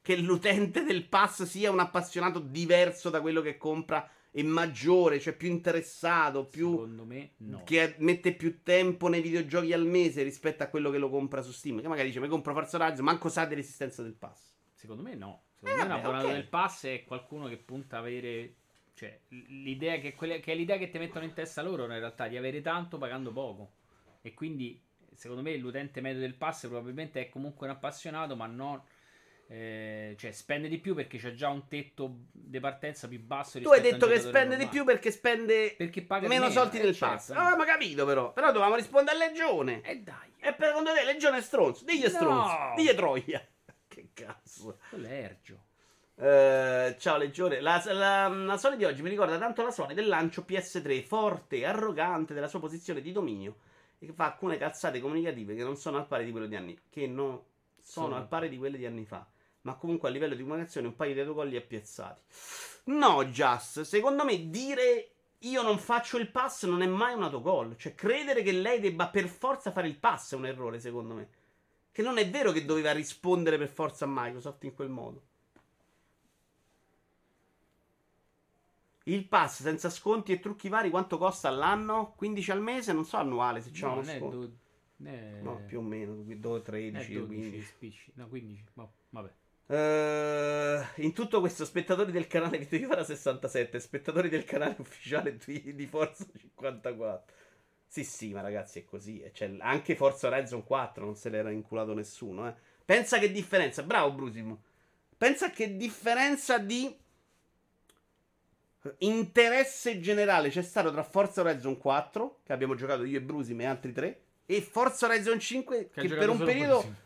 [0.01, 5.33] che l'utente del pass sia un appassionato diverso da quello che compra e maggiore, cioè
[5.33, 6.71] più interessato, più.
[6.73, 7.63] Secondo me no.
[7.63, 11.53] che mette più tempo nei videogiochi al mese rispetto a quello che lo compra su
[11.53, 11.81] Steam.
[11.81, 14.57] Che magari dice: Mi compro Forza Horizon, manco sa dell'esistenza del pass.
[14.73, 15.45] Secondo me no.
[15.61, 16.33] Eh, Secondo me un abbonato ok.
[16.33, 18.55] del pass è qualcuno che punta a avere.
[18.95, 22.27] Cioè, l'idea che, quelle- che è l'idea che ti mettono in testa loro in realtà
[22.27, 23.75] di avere tanto pagando poco.
[24.21, 24.83] E quindi,
[25.15, 28.83] secondo me, l'utente medio del pass probabilmente è comunque un appassionato, ma non.
[29.47, 33.61] Eh, cioè, spende di più perché c'è già un tetto di partenza più basso.
[33.61, 34.71] Tu hai rispetto a detto un che giocatore spende di normale.
[34.71, 37.33] più perché spende Perché paga meno di soldi eh, del certo, pass.
[37.33, 37.41] no.
[37.41, 38.33] Ah, ma capito però.
[38.33, 39.83] Però dovevamo rispondere a Legione.
[39.83, 41.85] E dai, E per secondo te Legione è stronzo?
[41.85, 42.15] Digli è No.
[42.15, 42.57] stronzo.
[42.77, 43.47] Digli Troia.
[43.87, 44.79] Che cazzo.
[44.89, 45.63] quello è Ergio.
[46.17, 47.61] Uh, ciao Legione.
[47.61, 51.57] La, la, la Sony di oggi mi ricorda tanto la Sony del lancio PS3, forte
[51.59, 53.57] e arrogante della sua posizione di dominio
[53.99, 56.79] e che fa alcune cazzate comunicative che non sono al pari di quello di anni
[56.89, 57.41] che non
[57.81, 58.21] sono sì.
[58.21, 59.27] al pari di quelle di anni fa,
[59.65, 62.21] ma comunque a livello di comunicazione un paio di autocolli appiazzati.
[62.85, 67.77] No, Just, secondo me dire io non faccio il pass non è mai un autogol.
[67.77, 71.29] Cioè, credere che lei debba per forza fare il pass è un errore, secondo me.
[71.93, 75.23] Che non è vero che doveva rispondere per forza a Microsoft in quel modo.
[79.05, 82.15] Il pass senza sconti e trucchi vari quanto costa all'anno?
[82.17, 82.93] 15 al mese?
[82.95, 84.37] Non so annuale se c'è no, uno sconto.
[84.39, 84.53] Do...
[84.97, 85.43] Ne...
[85.43, 87.63] No, più o meno, 12, 13, 12, 15.
[87.63, 88.13] Spicci.
[88.15, 88.65] No, 15.
[88.75, 89.33] No, vabbè.
[89.67, 94.77] Uh, in tutto questo, spettatori del canale che devi fare a 67, spettatori del canale
[94.79, 97.33] ufficiale di, di Forza 54.
[97.87, 99.25] Sì, sì, ma ragazzi è così.
[99.33, 102.49] Cioè, anche Forza Horizon 4 non se l'era inculato nessuno.
[102.49, 102.55] Eh.
[102.85, 103.83] Pensa che differenza.
[103.85, 104.63] Bravo, Brusimo.
[105.17, 106.93] Pensa che differenza di
[108.99, 113.67] interesse generale c'è stato tra Forza Horizon 4, che abbiamo giocato io e Brusim e
[113.67, 116.81] altri tre, e Forza Horizon 5, che, che per un periodo.
[116.81, 117.03] Brusim.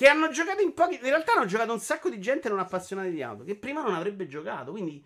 [0.00, 0.94] Che hanno giocato in pochi.
[0.94, 3.44] In realtà hanno giocato un sacco di gente non appassionata di auto.
[3.44, 4.70] Che prima non avrebbe giocato.
[4.70, 5.04] Quindi.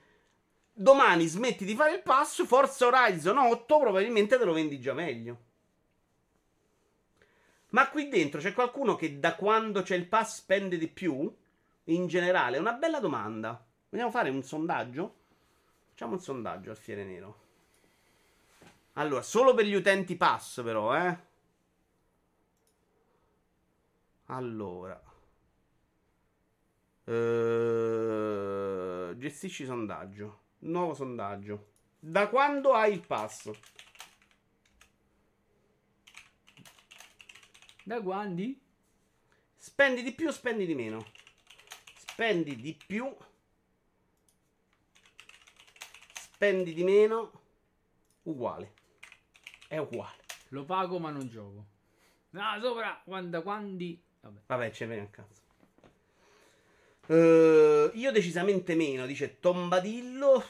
[0.72, 2.46] Domani smetti di fare il passo.
[2.46, 5.38] Forza Horizon 8 probabilmente te lo vendi già meglio.
[7.70, 11.28] Ma qui dentro c'è qualcuno che da quando c'è il pass spende di più?
[11.86, 13.66] In generale, una bella domanda.
[13.88, 15.14] Vogliamo fare un sondaggio?
[15.88, 17.38] Facciamo un sondaggio al Fiere Nero.
[18.92, 21.18] Allora, solo per gli utenti pass, però, eh.
[24.26, 25.00] Allora.
[27.04, 27.12] Uh,
[29.16, 30.42] gestisci sondaggio.
[30.60, 31.72] Nuovo sondaggio.
[31.98, 33.50] Da quando hai il pass?
[37.84, 38.42] Da quando?
[39.56, 41.04] Spendi di più, spendi di meno.
[41.96, 43.14] Spendi di più
[46.44, 47.30] spendi di meno,
[48.24, 48.74] uguale.
[49.66, 50.22] È uguale.
[50.48, 51.66] Lo pago ma non gioco.
[52.30, 53.84] No, sopra, quando, quando...
[54.24, 55.42] Vabbè, Vabbè ce ne a cazzo.
[57.06, 60.42] Uh, io decisamente meno, dice Tombadillo.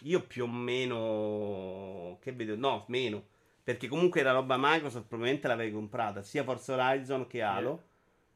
[0.00, 2.18] Io più o meno...
[2.20, 2.56] Che vedo?
[2.56, 3.24] No, meno.
[3.62, 7.68] Perché comunque la roba Microsoft probabilmente l'avevi comprata, sia Forza Horizon che Halo.
[7.68, 7.80] Yeah.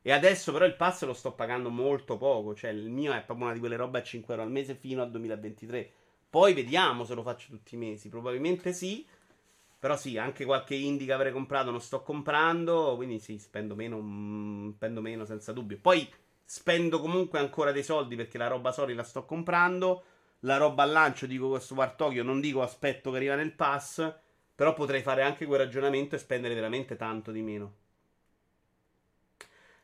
[0.02, 2.54] E adesso però il pass lo sto pagando molto poco.
[2.54, 5.02] Cioè il mio è proprio una di quelle robe a 5 euro al mese fino
[5.02, 5.90] al 2023.
[6.30, 8.08] Poi vediamo se lo faccio tutti i mesi.
[8.08, 9.04] Probabilmente sì.
[9.78, 12.94] Però sì, anche qualche indie che avrei comprato non sto comprando.
[12.96, 15.78] Quindi sì, spendo meno, mm, spendo meno senza dubbio.
[15.80, 16.10] Poi
[16.44, 20.04] spendo comunque ancora dei soldi perché la roba Sony la sto comprando.
[20.40, 24.12] La roba al lancio, dico questo War Tokyo, non dico aspetto che arriva nel pass.
[24.54, 27.74] Però potrei fare anche quel ragionamento e spendere veramente tanto di meno.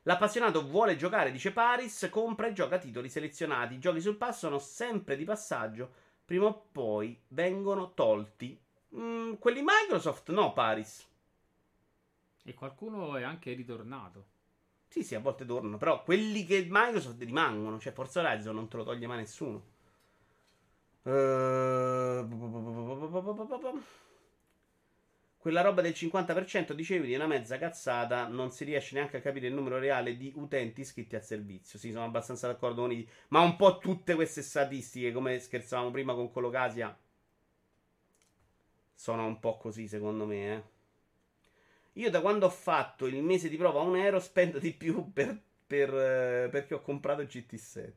[0.05, 3.74] L'appassionato vuole giocare, dice Paris, compra e gioca titoli selezionati.
[3.74, 5.90] I giochi sul pass sono sempre di passaggio
[6.24, 8.59] prima o poi vengono tolti.
[8.97, 11.07] Mm, quelli Microsoft no, Paris.
[12.45, 14.26] E qualcuno è anche ritornato.
[14.88, 18.76] Sì, sì, a volte tornano, però quelli che Microsoft rimangono, cioè Forza Horizon non te
[18.76, 19.70] lo toglie mai nessuno.
[21.03, 21.11] Uh...
[25.43, 29.49] Quella roba del 50% dicevi di una mezza cazzata, non si riesce neanche a capire
[29.49, 31.80] il numero reale di utenti iscritti al servizio.
[31.80, 33.09] Sì, sono abbastanza d'accordo con i.
[33.28, 36.97] Ma un po' tutte queste statistiche, come scherzavamo prima con Colocasia,
[39.03, 40.62] sono un po' così, secondo me, eh.
[41.94, 45.12] Io da quando ho fatto il mese di prova a un euro spendo di più
[45.12, 45.36] per,
[45.66, 47.92] per, eh, perché ho comprato il GT7.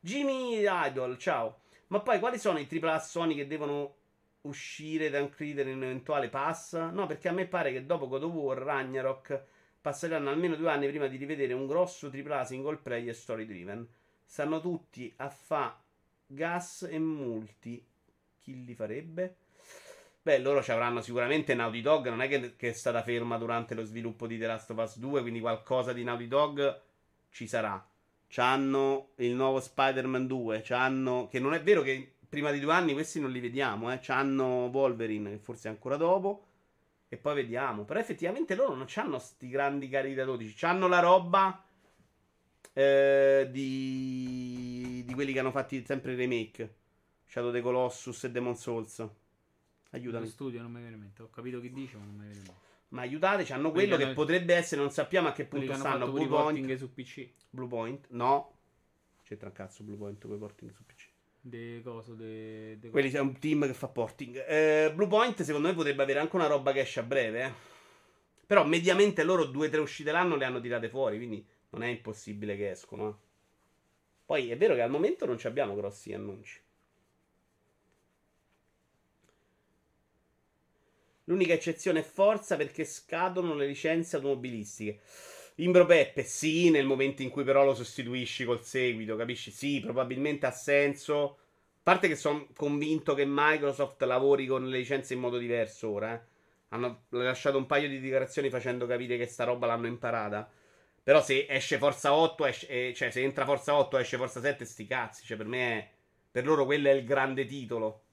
[0.00, 1.60] Jimmy Idol, ciao.
[1.86, 3.94] Ma poi quali sono i AAA Sony che devono
[4.40, 6.74] uscire da includere in un eventuale pass?
[6.90, 9.44] No, perché a me pare che dopo God of War, Ragnarok
[9.80, 13.88] passeranno almeno due anni prima di rivedere un grosso AAA single player story driven.
[14.24, 15.80] Stanno tutti a fa
[16.26, 17.86] gas e multi.
[18.40, 19.36] Chi li farebbe?
[20.24, 22.08] Beh, loro ci avranno sicuramente Naughty Dog.
[22.08, 24.98] Non è che, che, è stata ferma durante lo sviluppo di The Last of Us
[24.98, 26.80] 2, quindi qualcosa di Naughty Dog
[27.30, 27.84] ci sarà.
[28.28, 30.60] C'hanno il nuovo Spider-Man 2.
[30.62, 31.26] C'hanno.
[31.28, 33.98] Che non è vero che prima di due anni questi non li vediamo, eh.
[34.00, 36.46] C'hanno Wolverine, che forse è ancora dopo.
[37.08, 37.84] E poi vediamo.
[37.84, 40.54] Però effettivamente loro non hanno sti grandi cari da 12.
[40.56, 41.64] C'hanno la roba
[42.72, 45.02] eh, di...
[45.04, 46.74] di quelli che hanno fatto sempre i remake.
[47.26, 49.04] Shadow the Colossus e Demon Souls.
[49.92, 50.24] Aiutami.
[50.24, 51.22] Lo studio non mi viene in mente.
[51.22, 52.60] Ho capito che dice, ma non mi viene in mente.
[52.88, 54.12] Ma aiutateci, hanno quello che hanno...
[54.12, 56.10] potrebbe essere, non sappiamo a che punto stanno.
[56.10, 57.28] Blue Point su PC.
[57.48, 58.58] Blue Point, no.
[59.22, 61.08] C'entra un cazzo Blue Point con i porting su PC.
[61.40, 64.44] De coso, de, de Quelli c'è un team che fa porting.
[64.46, 67.44] Eh, Blue Point, secondo me, potrebbe avere anche una roba che esce a breve.
[67.44, 67.52] Eh.
[68.46, 71.16] Però mediamente loro due o tre uscite l'anno le hanno tirate fuori.
[71.16, 73.08] Quindi non è impossibile che escono.
[73.08, 73.14] Eh.
[74.26, 76.60] Poi è vero che al momento non ci abbiamo grossi annunci.
[81.24, 85.00] L'unica eccezione è Forza perché scadono le licenze automobilistiche.
[85.56, 89.50] Imbro Peppe, sì, nel momento in cui però lo sostituisci col seguito, capisci?
[89.50, 91.36] Sì, probabilmente ha senso.
[91.74, 96.14] A parte che sono convinto che Microsoft lavori con le licenze in modo diverso ora.
[96.14, 96.20] Eh.
[96.70, 100.50] Hanno lasciato un paio di dichiarazioni facendo capire che sta roba l'hanno imparata.
[101.02, 104.64] Però se esce Forza 8, esce, eh, cioè se entra Forza 8 esce Forza 7,
[104.64, 105.24] sti cazzi.
[105.24, 105.90] Cioè per me è,
[106.30, 108.04] per loro quello è il grande titolo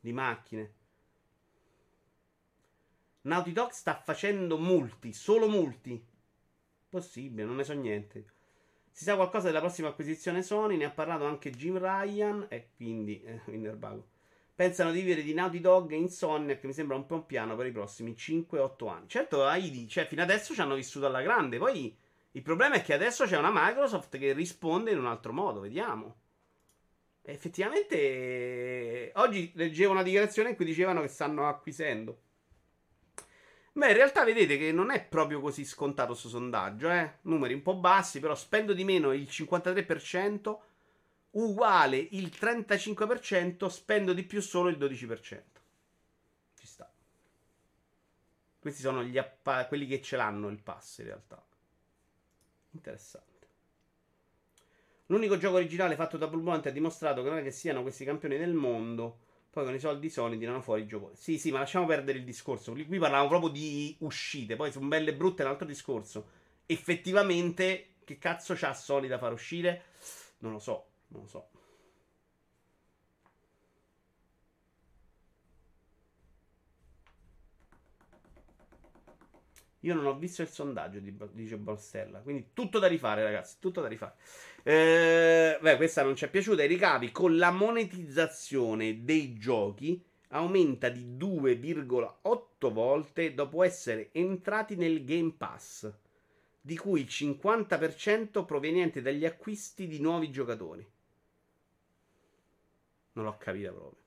[0.00, 0.77] di macchine.
[3.28, 6.02] Naughty Dog sta facendo multi, solo multi.
[6.88, 8.24] Possibile, non ne so niente.
[8.90, 13.22] Si sa qualcosa della prossima acquisizione Sony, ne ha parlato anche Jim Ryan e quindi
[13.22, 14.08] eh, Winnerbago.
[14.54, 17.66] Pensano di vivere di Naughty Dog e Insomniac, mi sembra un po' un piano per
[17.66, 19.08] i prossimi 5-8 anni.
[19.08, 21.94] Certo, ID, cioè fino adesso ci hanno vissuto alla grande, poi
[22.32, 26.16] il problema è che adesso c'è una Microsoft che risponde in un altro modo, vediamo.
[27.22, 32.22] effettivamente, oggi leggevo una dichiarazione in cui dicevano che stanno acquisendo.
[33.78, 37.18] Beh, in realtà vedete che non è proprio così scontato questo sondaggio, eh?
[37.22, 40.58] Numeri un po' bassi, però spendo di meno il 53%,
[41.30, 45.42] uguale il 35%, spendo di più solo il 12%.
[46.56, 46.90] Ci sta.
[48.58, 51.40] Questi sono appa- quelli che ce l'hanno il pass in realtà.
[52.72, 53.46] Interessante.
[55.06, 58.04] L'unico gioco originale fatto da Blue Point ha dimostrato che non è che siano questi
[58.04, 59.26] campioni del mondo.
[59.50, 61.12] Poi con i soldi Sony tirano fuori il gioco.
[61.14, 62.72] Sì, sì, ma lasciamo perdere il discorso.
[62.72, 64.56] Qui parlavamo proprio di uscite.
[64.56, 66.28] Poi sono belle e brutte è un altro discorso.
[66.66, 69.82] Effettivamente, che cazzo c'ha Sony da far uscire?
[70.38, 71.48] Non lo so, non lo so.
[79.80, 80.98] Io non ho visto il sondaggio,
[81.32, 82.18] dice Borstella.
[82.20, 83.56] Quindi tutto da rifare, ragazzi.
[83.60, 84.14] Tutto da rifare.
[84.64, 86.64] Eh, beh, questa non ci è piaciuta.
[86.64, 95.04] I ricavi con la monetizzazione dei giochi aumenta di 2,8 volte dopo essere entrati nel
[95.04, 95.90] Game Pass,
[96.60, 100.86] di cui il 50% proveniente dagli acquisti di nuovi giocatori.
[103.12, 104.02] Non l'ho capita proprio.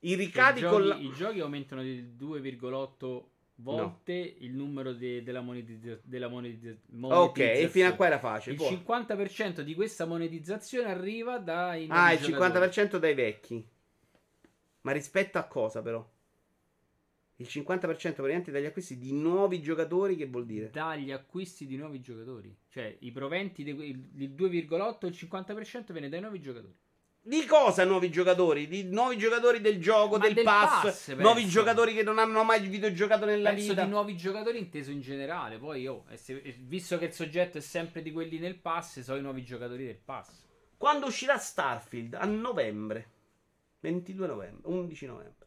[0.00, 0.94] I ricavi I giochi, con la...
[0.96, 3.24] I giochi aumentano di 2,8
[3.56, 4.44] volte no.
[4.46, 7.50] il numero de- della, monetizz- della monetizz- monetizzazione.
[7.50, 8.54] Ok, e fino a qua era facile.
[8.54, 8.68] Il può.
[8.70, 13.66] 50% di questa monetizzazione arriva dai Ah, il 50% dai vecchi.
[14.82, 16.06] Ma rispetto a cosa però?
[17.38, 20.70] Il 50% proveniente dagli acquisti di nuovi giocatori, che vuol dire?
[20.70, 22.56] Dagli acquisti di nuovi giocatori.
[22.68, 26.74] Cioè, i proventi del 2,8, il 50% viene dai nuovi giocatori.
[27.26, 28.68] Di cosa nuovi giocatori?
[28.68, 31.58] Di nuovi giocatori del gioco, del, del, pass, pass nuovi penso.
[31.58, 33.82] giocatori che non hanno mai videogiocato nella penso vita.
[33.82, 35.58] di nuovi giocatori inteso in generale.
[35.58, 36.04] Poi, oh,
[36.60, 39.98] visto che il soggetto è sempre di quelli nel pass, sono i nuovi giocatori del
[39.98, 40.44] pass.
[40.76, 42.14] Quando uscirà Starfield?
[42.14, 43.10] A novembre.
[43.80, 45.46] 22 novembre, 11 novembre.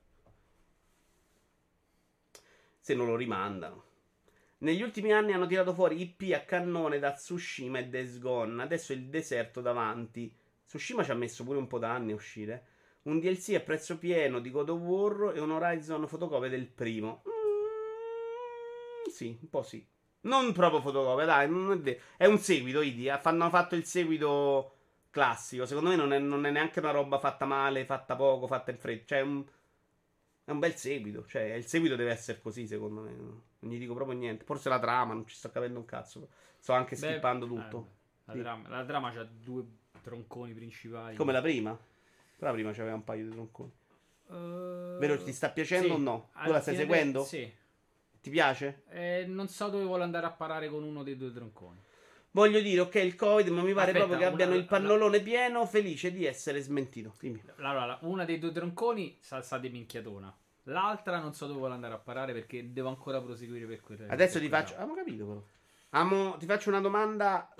[2.77, 3.83] Se non lo rimandano.
[4.57, 8.61] Negli ultimi anni hanno tirato fuori IP a cannone da Tsushima e Days Gone.
[8.61, 10.38] Adesso il deserto davanti
[10.69, 12.67] Tsushima ci ha messo pure un po' d'anni a uscire.
[13.03, 17.23] Un DLC a prezzo pieno di God of War e un Horizon fotocopia del primo.
[17.27, 19.83] Mm, sì, un po' sì.
[20.21, 23.09] Non proprio fotocopia, dai, non è, è un seguito, Idi.
[23.09, 24.75] Hanno fatto il seguito
[25.09, 25.65] classico.
[25.65, 28.77] Secondo me non è, non è, neanche una roba fatta male, fatta poco, fatta in
[28.77, 29.05] fretta.
[29.07, 29.43] Cioè, è un,
[30.43, 31.25] è un bel seguito.
[31.25, 33.15] Cioè, il seguito deve essere così, secondo me.
[33.15, 34.45] Non gli dico proprio niente.
[34.45, 36.29] Forse la trama, non ci sto capendo un cazzo.
[36.59, 37.77] Sto anche Beh, skippando tutto.
[37.79, 38.39] Eh, la, sì.
[38.39, 39.65] trama, la trama c'ha due
[40.01, 41.15] tronconi principali.
[41.15, 41.77] Come la prima?
[42.37, 43.71] Però la prima c'aveva un paio di tronconi.
[44.27, 45.93] Uh, Vero, ti sta piacendo sì.
[45.93, 46.29] o no?
[46.43, 47.23] Tu la stai seguendo?
[47.23, 47.51] Sì.
[48.21, 48.83] Ti piace?
[48.89, 51.79] Eh, non so dove vuole andare a parare con uno dei due tronconi.
[52.31, 55.17] Voglio dire, ok, il Covid, ma mi pare Aspetta, proprio che una, abbiano il pannolone
[55.17, 57.15] la, pieno, felice di essere smentito.
[57.19, 57.41] Dimmi.
[57.57, 60.35] Allora, una dei due tronconi sa, sa di minchiatona.
[60.63, 64.39] L'altra non so dove vuole andare a parare perché devo ancora proseguire per quel Adesso
[64.39, 64.73] ti faccio.
[64.75, 65.43] Abbiamo capito però.
[65.91, 67.51] Amo, ti faccio una domanda.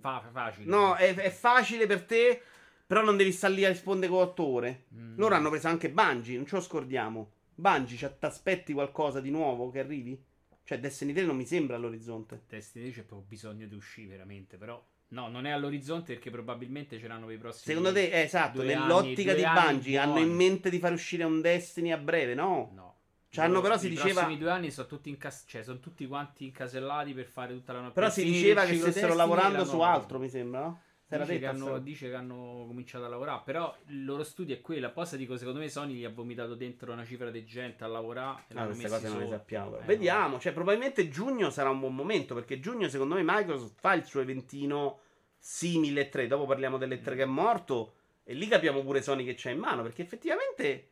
[0.00, 0.66] Fa, facile.
[0.66, 2.42] No, è, è, facile per te,
[2.86, 4.84] però non devi stare lì a rispondere con 8 ore.
[4.94, 5.16] Mm.
[5.16, 7.32] Loro hanno preso anche Bungie, non ce lo scordiamo.
[7.54, 10.22] Bungie, cioè, ti aspetti qualcosa di nuovo che arrivi?
[10.64, 12.42] Cioè, Destiny 3 non mi sembra all'orizzonte.
[12.48, 14.82] Destiny 3 c'è proprio bisogno di uscire, veramente, però...
[15.08, 18.62] No, non è all'orizzonte perché probabilmente ce l'hanno per i prossimi Secondo te, eh, esatto,
[18.62, 22.70] nell'ottica anni, di Bungie hanno in mente di far uscire un Destiny a breve, no?
[22.72, 22.89] No.
[23.30, 24.08] C'hanno però si I diceva.
[24.08, 25.44] I prossimi due anni sono tutti, incas...
[25.46, 27.94] cioè, sono tutti quanti incasellati per fare tutta la notte.
[27.94, 30.82] Però si diceva che stessero lavorando su altro, mi sembra, no?
[31.18, 33.42] Dice che, hanno, dice che, hanno, cominciato a lavorare.
[33.44, 34.90] Però il loro studio è quella.
[34.90, 38.44] Poi dico, secondo me Sony gli ha vomitato dentro una cifra di gente a lavorare.
[38.46, 39.78] E ah, queste cose non le sappiamo.
[39.78, 40.34] Eh, Vediamo.
[40.34, 40.40] No.
[40.40, 42.34] Cioè, probabilmente giugno sarà un buon momento.
[42.34, 45.00] Perché giugno, secondo me, Microsoft fa il suo eventino
[45.36, 46.28] simile 3.
[46.28, 47.94] Dopo parliamo dell'E3 che è morto.
[48.22, 49.82] E lì capiamo pure Sony che c'ha in mano.
[49.82, 50.90] Perché effettivamente.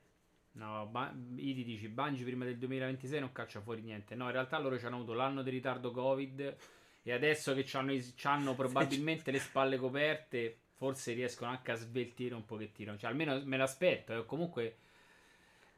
[0.59, 4.15] No, ba- Idi dici Bungie prima del 2026 non caccia fuori niente.
[4.17, 6.57] No, in realtà loro ci hanno avuto l'anno di ritardo Covid.
[7.03, 7.65] E adesso che
[8.23, 12.99] hanno probabilmente le spalle coperte, forse riescono anche a sveltire un pochettino.
[12.99, 14.13] Cioè, almeno me l'aspetto.
[14.19, 14.77] E comunque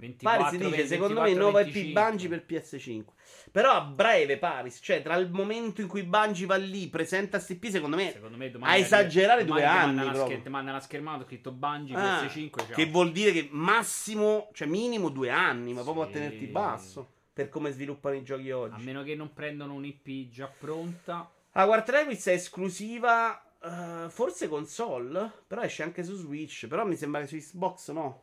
[0.00, 3.04] 24, Paris dice 20, secondo 24, me nuova IP Bungie per PS5
[3.52, 7.66] però a breve Paris cioè tra il momento in cui Bungie va lì presenta STP
[7.66, 10.10] secondo me, secondo me a esagerare due anni
[10.42, 12.66] ti manda una schermata scritto Bungie ah, PS5 ciao.
[12.74, 15.84] che vuol dire che massimo cioè minimo due anni ma sì.
[15.84, 18.80] proprio a tenerti basso per come sviluppano i giochi oggi.
[18.80, 21.30] a meno che non prendono un'IP già pronta.
[21.52, 26.96] Ah War Travis è esclusiva uh, forse console però esce anche su Switch però mi
[26.96, 28.22] sembra che su Xbox no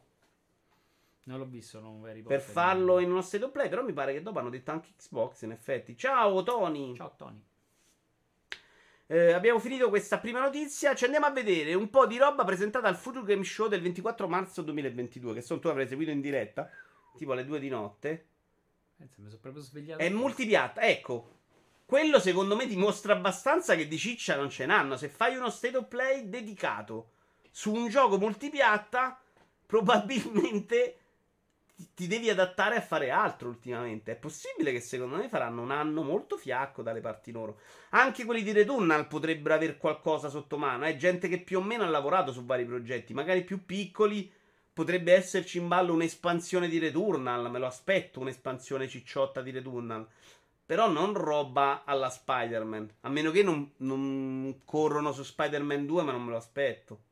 [1.27, 4.13] non l'ho visto, non veri Per farlo in uno state of play, però mi pare
[4.13, 5.97] che dopo hanno detto anche Xbox, in effetti.
[5.97, 6.95] Ciao Tony.
[6.95, 7.43] Ciao Tony.
[9.09, 10.95] Eh, abbiamo finito questa prima notizia.
[10.95, 14.27] Ci andiamo a vedere un po' di roba presentata al Future Game Show del 24
[14.27, 15.33] marzo 2022.
[15.33, 16.69] Che sono tu avrai seguito in diretta,
[17.17, 18.27] tipo alle 2 di notte.
[18.95, 20.01] Pensa, mi sono proprio svegliato.
[20.01, 20.81] È multipiatta.
[20.81, 21.35] Ecco,
[21.85, 24.95] quello secondo me dimostra abbastanza che di ciccia non ce n'hanno.
[24.95, 27.11] Se fai uno state of play dedicato
[27.51, 29.19] su un gioco multipiatta,
[29.65, 30.99] probabilmente
[31.93, 34.13] ti devi adattare a fare altro ultimamente.
[34.13, 37.59] È possibile che secondo me faranno un anno molto fiacco dalle parti loro.
[37.89, 40.85] Anche quelli di Returnal potrebbero avere qualcosa sotto mano.
[40.85, 44.31] È gente che più o meno ha lavorato su vari progetti, magari più piccoli.
[44.73, 47.49] Potrebbe esserci in ballo un'espansione di Returnal.
[47.49, 50.07] Me lo aspetto, un'espansione cicciotta di Returnal.
[50.65, 52.95] Però non roba alla Spider-Man.
[53.01, 57.05] A meno che non, non corrono su Spider-Man 2, ma non me lo aspetto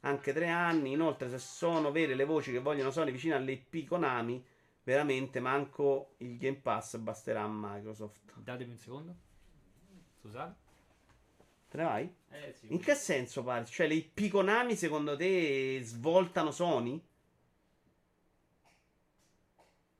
[0.00, 0.92] anche tre anni.
[0.92, 4.44] Inoltre, se sono vere le voci che vogliono Sony vicino all'IP Konami,
[4.82, 8.32] veramente manco il Game Pass basterà a Microsoft.
[8.36, 9.14] Datemi un secondo.
[10.20, 10.66] Scusate.
[11.70, 12.14] Te ne vai?
[12.30, 13.66] Eh, sì, In che senso pare?
[13.66, 17.02] Cioè, le IP Konami secondo te svoltano Sony?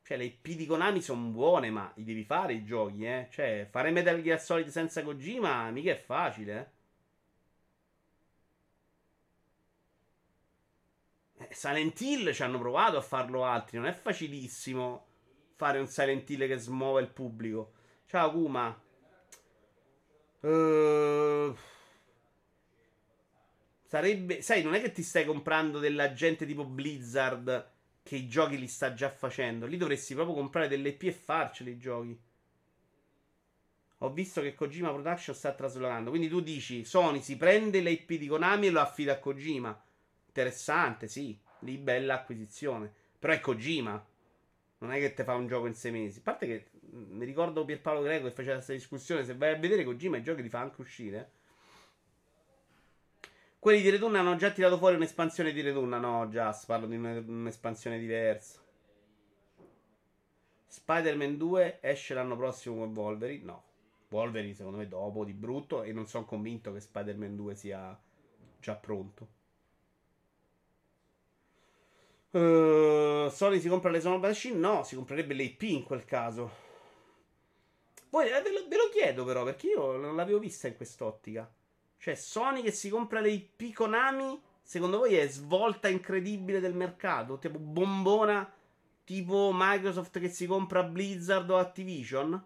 [0.01, 3.27] Cioè, le IP di Konami sono buone, ma li devi fare i giochi, eh?
[3.29, 6.77] Cioè, fare Metal Gear Solid senza Kojima mica è facile, eh?
[11.51, 13.77] Silent Hill ci hanno provato a farlo altri.
[13.77, 15.07] Non è facilissimo
[15.55, 17.73] fare un Silent Hill che smuove il pubblico.
[18.05, 18.81] Ciao Kuma.
[20.41, 21.55] Uh,
[23.85, 24.41] sarebbe.
[24.41, 27.71] Sai, non è che ti stai comprando della gente tipo Blizzard
[28.03, 29.65] che i giochi li sta già facendo.
[29.65, 32.19] Lì dovresti proprio comprare delle IP e farceli i giochi.
[34.01, 36.09] Ho visto che Kojima Production sta traslocando.
[36.09, 39.83] Quindi tu dici: Sony si prende le IP di Konami e lo affida a Kojima.
[40.39, 41.37] Interessante, sì.
[41.59, 42.89] Lì bella acquisizione.
[43.19, 44.07] Però è Kojima.
[44.77, 46.19] Non è che te fa un gioco in sei mesi.
[46.19, 49.25] A parte che mm, mi ricordo Pierpaolo Greco che faceva questa discussione.
[49.25, 51.31] Se vai a vedere Kojima i giochi li fa anche uscire.
[53.59, 55.89] Quelli di Return hanno già tirato fuori un'espansione di Return.
[55.89, 58.61] No, già parlo di un'espansione diversa.
[60.67, 63.43] Spider-Man 2 esce l'anno prossimo con Wolverine.
[63.43, 63.63] No.
[64.07, 65.83] Wolverine secondo me dopo di brutto.
[65.83, 67.99] E non sono convinto che Spider-Man 2 sia
[68.61, 69.38] già pronto.
[72.31, 74.57] Uh, Sony si compra le Sono Machine?
[74.57, 76.67] No, si comprerebbe l'AP in quel caso.
[78.09, 81.51] Poi eh, ve lo, ve lo, chiedo però, perché io non l'avevo vista in quest'ottica.
[81.97, 87.37] Cioè, Sony che si compra le IP Konami, secondo voi è svolta incredibile del mercato?
[87.39, 88.51] Tipo bombona,
[89.03, 92.45] tipo Microsoft che si compra Blizzard o Activision?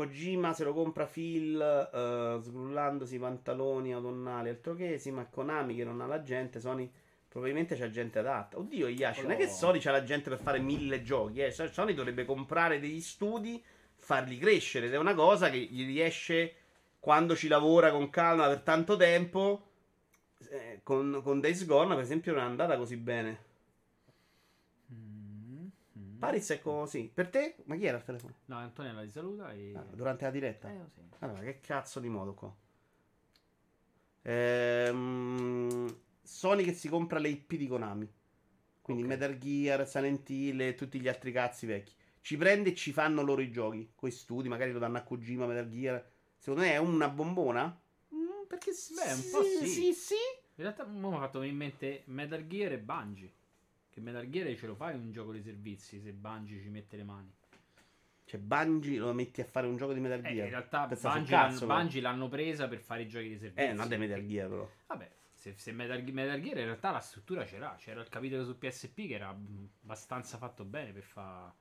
[0.00, 5.74] Kojima se lo compra Phil uh, sgrullandosi i pantaloni autunnali altro che sì, ma Konami
[5.76, 6.90] che non ha la gente, Sony
[7.28, 8.58] probabilmente c'ha gente adatta.
[8.58, 11.50] Oddio, Yashi, non è che Sony c'ha la gente per fare mille giochi, eh.
[11.50, 13.62] Sony dovrebbe comprare degli studi,
[13.94, 16.54] farli crescere ed è una cosa che gli riesce
[16.98, 19.66] quando ci lavora con calma per tanto tempo.
[20.50, 23.48] Eh, con, con Days Gone, per esempio, non è andata così bene.
[26.20, 27.10] Paris è così.
[27.12, 27.56] Per te?
[27.64, 28.34] Ma chi era il telefono?
[28.44, 29.72] No, Antonella ti saluta e...
[29.74, 30.70] Ah, durante la diretta?
[30.70, 31.00] Eh, sì.
[31.20, 32.54] Allora, che cazzo di modo qua?
[34.22, 38.12] Ehm, Sony che si compra le IP di Konami.
[38.82, 39.16] Quindi okay.
[39.16, 41.94] Metal Gear, Silent Hill e tutti gli altri cazzi vecchi.
[42.20, 43.92] Ci prende e ci fanno loro i giochi.
[43.94, 46.06] Coi studi, magari lo danno a Kojima, Metal Gear.
[46.36, 47.80] Secondo me è una bombona?
[48.14, 49.66] Mm, perché Beh, un po' sì.
[49.66, 50.14] Sì, sì.
[50.56, 53.32] In realtà mi ha fatto in mente Metal Gear e Bungie.
[53.90, 57.02] Che Metal Gear ce lo fai un gioco di servizi se Bungie ci mette le
[57.02, 57.32] mani.
[58.24, 60.36] Cioè, Bungie lo metti a fare un gioco di Metal eh, Gear.
[60.36, 63.68] Eh, in realtà Bungie, cazzo, l'hanno, Bungie l'hanno, presa per fare i giochi di servizi.
[63.68, 64.70] Eh, non è Metal Gear, però.
[64.86, 67.74] Vabbè, Se, se Metal, Metal Gear in realtà la struttura c'era.
[67.76, 71.52] C'era il capitolo su PSP che era mm, abbastanza fatto bene per fare.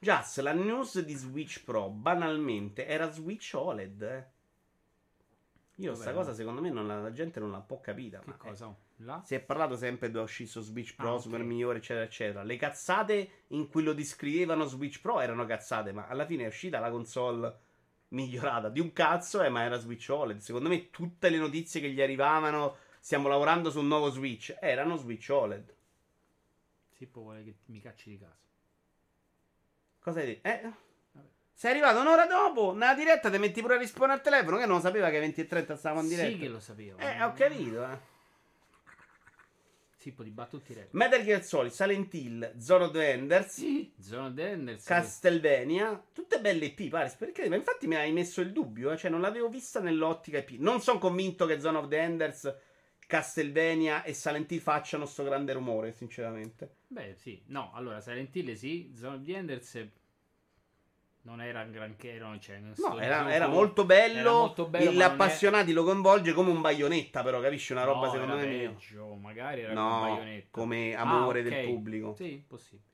[0.00, 4.02] Just la news di Switch Pro, banalmente, era Switch OLED.
[4.02, 4.26] Eh.
[5.76, 8.18] Io Vabbè, sta cosa secondo me non la, la gente non l'ha un po' capita.
[8.18, 8.66] Che ma, eh, cosa?
[8.66, 9.22] Oh, Là?
[9.24, 12.42] Si è parlato sempre uscire su Switch Pro, Ah, super migliore, eccetera, eccetera.
[12.42, 16.80] Le cazzate in cui lo descrivevano Switch Pro erano cazzate, ma alla fine è uscita
[16.80, 17.56] la console
[18.08, 20.38] migliorata di un cazzo, eh, ma era Switch OLED.
[20.38, 24.96] Secondo me tutte le notizie che gli arrivavano, stiamo lavorando su un nuovo Switch, erano
[24.96, 25.74] Switch OLED.
[26.96, 28.36] Sippo vuole che mi cacci di casa.
[30.00, 30.48] Cosa hai detto?
[30.48, 30.60] Eh?
[31.12, 31.26] Vabbè.
[31.54, 34.80] Sei arrivato un'ora dopo, nella diretta ti metti pure a rispondere al telefono, che non
[34.80, 36.30] sapeva che 20 e 30 stavamo in diretta.
[36.30, 36.98] Sì che lo sapevo.
[36.98, 38.16] Eh, ho capito, eh.
[40.08, 40.94] Sippo ti batto tutti i record.
[40.94, 43.92] Metal Gear Solid, Silent Hill, Zone of the Enders, Sì.
[44.00, 44.84] Zona Denders.
[44.84, 49.10] Castlevania, tutte belle IP, pare, perché ma infatti mi hai messo il dubbio, eh, cioè
[49.10, 50.52] non l'avevo vista nell'ottica IP.
[50.60, 52.54] Non sono convinto che Zone of the Enders,
[53.06, 56.76] Castlevania e Silent Hill facciano sto grande rumore, sinceramente.
[56.86, 57.42] Beh, sì.
[57.48, 58.90] No, allora Silent Hill sì.
[58.96, 59.86] Zona di Enders
[61.22, 62.18] non era un granché.
[62.18, 62.58] Non c'è.
[62.58, 66.50] non No, era, era molto bello, era molto bello, non è- appassionati lo coinvolge come
[66.50, 70.48] un baionetta, però capisci una roba No, secondo me peggio, magari era No, con baionetta.
[70.50, 71.48] come Ah, amore ok.
[71.48, 72.14] del pubblico.
[72.14, 72.86] Sì, possibile.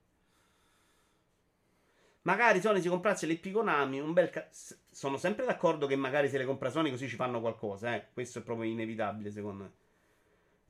[2.22, 6.39] Magari Sony si comprasse le Konami, un bel ca- Sono sempre d'accordo che magari se
[6.39, 8.07] le compra Sony così ci fanno qualcosa, eh.
[8.12, 9.72] Questo è proprio inevitabile, secondo me.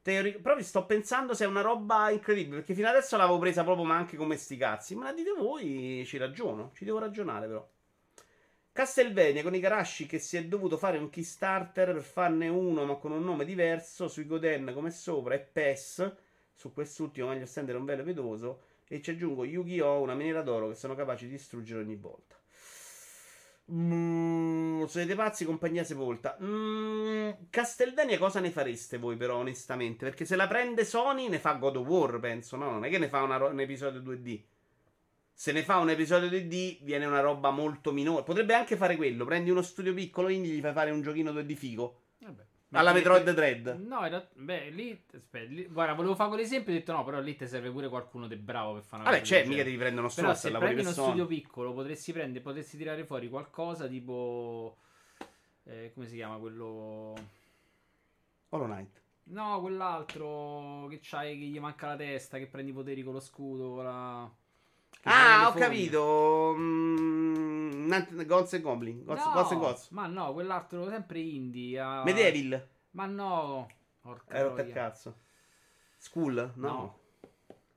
[0.04, 3.86] Teori- Proprio sto pensando se è una roba incredibile, perché fino adesso l'avevo presa proprio
[3.86, 4.94] ma anche come sti cazzi.
[4.94, 7.66] Ma la dite voi, ci ragiono, ci devo ragionare però.
[8.70, 12.96] Castlevania con i Karashi che si è dovuto fare un Kickstarter per farne uno ma
[12.96, 16.14] con un nome diverso, sui Goden come sopra e PES,
[16.52, 20.02] su quest'ultimo meglio stendere un velo pietoso e ci aggiungo Yu-Gi-Oh!
[20.02, 22.36] una miniera d'oro che sono capaci di distruggere ogni volta.
[23.72, 26.36] Mm, siete pazzi, compagnia sepolta.
[26.42, 30.04] Mm, Castlevania cosa ne fareste voi però, onestamente?
[30.04, 32.70] Perché se la prende Sony ne fa God of War, penso, no?
[32.70, 34.42] Non è che ne fa ro- un episodio 2D.
[35.32, 38.22] Se ne fa un episodio 2D viene una roba molto minore.
[38.22, 39.24] Potrebbe anche fare quello.
[39.24, 42.00] Prendi uno studio piccolo indie gli fai fare un giochino 2D figo.
[42.18, 42.44] Vabbè.
[42.78, 43.80] Alla Metroid Dread.
[43.86, 44.26] No, era...
[44.32, 47.46] beh, lì, aspetta, lì- guarda, volevo fare quell'esempio e ho detto no, però lì ti
[47.46, 50.14] serve pure qualcuno di bravo per fare una Vabbè, cosa c'è, mica devi prendere uno
[50.14, 54.76] Però stronzo se prendi uno studio piccolo potresti prendere, potresti tirare fuori qualcosa tipo...
[55.64, 57.14] eh, come si chiama quello...
[58.50, 59.02] Hollow Knight.
[59.24, 63.20] No, quell'altro che c'hai che gli manca la testa, che prendi i poteri con lo
[63.20, 64.30] scudo, la...
[65.06, 65.64] Ah, ho fogne.
[65.64, 66.54] capito.
[66.56, 67.53] Mm,
[67.86, 69.04] Nant- Gods and Goblin.
[69.04, 69.88] Gods, no, Gods and Gods.
[69.90, 71.78] ma no, quell'altro sempre indie.
[71.78, 72.68] ah, Medieval.
[72.92, 73.68] Ma no,
[74.00, 74.72] porca il troia.
[74.72, 75.18] cazzo.
[75.98, 76.52] School?
[76.56, 76.68] No.
[76.68, 76.98] No.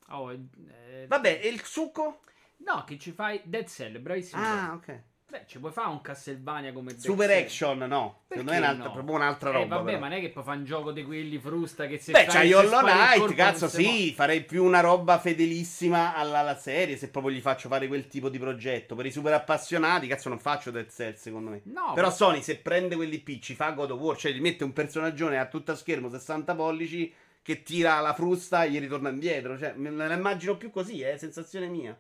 [0.10, 2.20] Oh, eh, Vabbè, e il succo?
[2.58, 4.42] No, che ci fai Dead Cell, bravissimo.
[4.42, 5.02] Ah, ok.
[5.30, 7.44] Beh, ci puoi fare un Castlevania come Dead Super Cell.
[7.44, 8.22] action, no.
[8.30, 8.92] Secondo me è Perché un'altra, no?
[8.94, 9.76] proprio un'altra Eh, roba.
[9.76, 10.00] vabbè, però.
[10.00, 12.48] ma non è che poi fa un gioco di quelli frusta che se Beh, c'hai
[12.48, 17.10] se Hollow Knight, cazzo, si sì, farei più una roba fedelissima alla, alla serie se
[17.10, 18.96] proprio gli faccio fare quel tipo di progetto.
[18.96, 21.60] Per i super appassionati, cazzo, non faccio Dead Cell, secondo me.
[21.66, 24.40] No, Però ma- Sony, se prende quelli P, ci fa God of War, cioè gli
[24.40, 29.10] mette un personaggio a tutto schermo, 60 pollici, che tira la frusta e gli ritorna
[29.10, 29.58] indietro.
[29.58, 31.98] Cioè, me la immagino più così, è sensazione mia.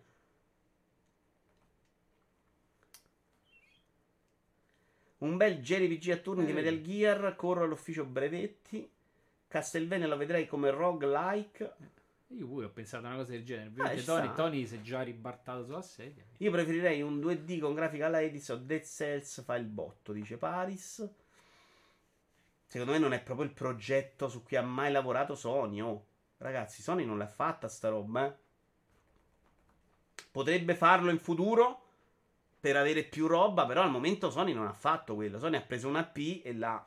[5.19, 6.53] Un bel JRPG a turni di Eh.
[6.53, 8.89] Metal Gear, corro all'ufficio brevetti.
[9.47, 11.73] Castlevania lo vedrei come roguelike.
[12.31, 13.71] Io pure ho pensato a una cosa del genere.
[13.77, 14.33] Ah, Tony.
[14.33, 16.23] Tony si è già ribartato sulla sedia.
[16.37, 20.37] Io preferirei un 2D con grafica alla Edis o Dead Cells fa il botto, dice
[20.37, 21.09] Paris.
[22.67, 25.79] Secondo me non è proprio il progetto su cui ha mai lavorato Sony.
[25.79, 26.05] Oh.
[26.39, 28.27] Ragazzi, Sony non l'ha fatta sta roba.
[28.27, 28.35] eh.
[30.29, 31.85] Potrebbe farlo in futuro
[32.59, 35.39] per avere più roba, però al momento Sony non ha fatto quello.
[35.39, 36.85] Sony ha preso una P e l'ha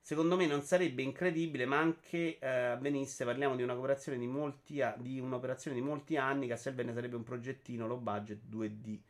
[0.00, 3.24] Secondo me non sarebbe incredibile, ma anche eh, avvenisse.
[3.24, 6.46] Parliamo di una di molti a- di un'operazione di molti anni.
[6.46, 9.00] Castlevania sarebbe un progettino low budget 2D.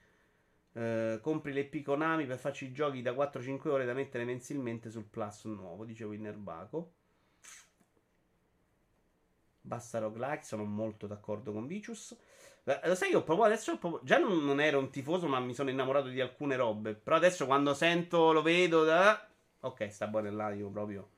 [0.72, 4.90] Eh, compri le P Konami per farci i giochi da 4-5 ore da mettere mensilmente
[4.90, 6.92] sul Plus nuovo, dice Winner Baco.
[9.61, 12.16] Basta roguelike, sono molto d'accordo con Vicious.
[12.85, 15.71] Lo sai, io proprio adesso proprio- già non, non ero un tifoso, ma mi sono
[15.71, 16.95] innamorato di alcune robe.
[16.95, 19.29] Però adesso quando sento, lo vedo, da...
[19.61, 21.09] ok, sta buono là, io proprio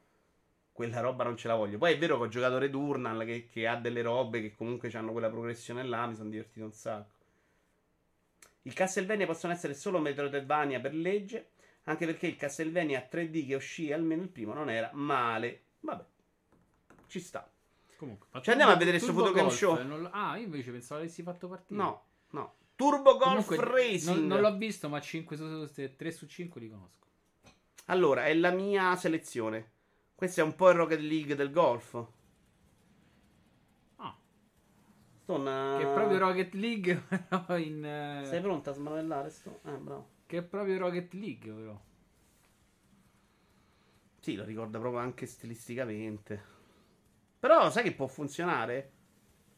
[0.72, 1.78] quella roba non ce la voglio.
[1.78, 5.10] Poi è vero che ho giocato Returnal che, che ha delle robe che comunque hanno
[5.12, 7.16] quella progressione là, mi sono divertito un sacco.
[8.62, 11.50] I Castlevania possono essere solo Metroidvania per legge,
[11.84, 15.62] anche perché il Castlevania 3D che uscì, almeno il primo, non era male.
[15.80, 16.04] Vabbè,
[17.08, 17.50] ci sta.
[17.98, 19.82] Comunque, Cioè, andiamo a vedere sto Photo Game Golf, Show.
[19.82, 21.80] non Ah, io invece pensavo avessi fatto partire.
[21.80, 22.54] No, no.
[22.76, 24.16] Turbo Golf Comunque, Racing.
[24.18, 27.06] Non, non l'ho visto, ma 5 su, 3 su 5 li conosco.
[27.86, 29.72] Allora, è la mia selezione.
[30.14, 32.06] Questo è un po' il Rocket League del golf.
[33.96, 34.16] Ah,
[35.22, 37.84] Stone, che è proprio Rocket League, però in...
[37.84, 39.30] eh, Sei pronta a smanellare?
[39.30, 39.58] Sto?
[39.64, 40.08] Eh, bravo.
[40.24, 41.80] Che è proprio Rocket League, però.
[44.20, 46.56] Sì, lo ricorda proprio anche stilisticamente.
[47.38, 48.92] Però sai che può funzionare?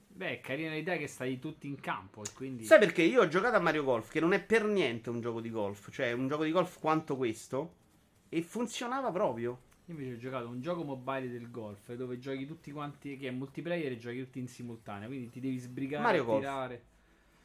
[0.09, 2.65] Beh, è carina l'idea che stai tutti in campo e quindi...
[2.65, 5.41] Sai perché io ho giocato a Mario Golf, che non è per niente un gioco
[5.41, 7.75] di golf, cioè un gioco di golf quanto questo,
[8.29, 9.69] e funzionava proprio.
[9.87, 13.31] Io invece ho giocato un gioco mobile del golf dove giochi tutti quanti, che è
[13.31, 16.39] multiplayer e giochi tutti in simultanea, quindi ti devi sbrigare Mario a Golf.
[16.41, 16.85] tirare.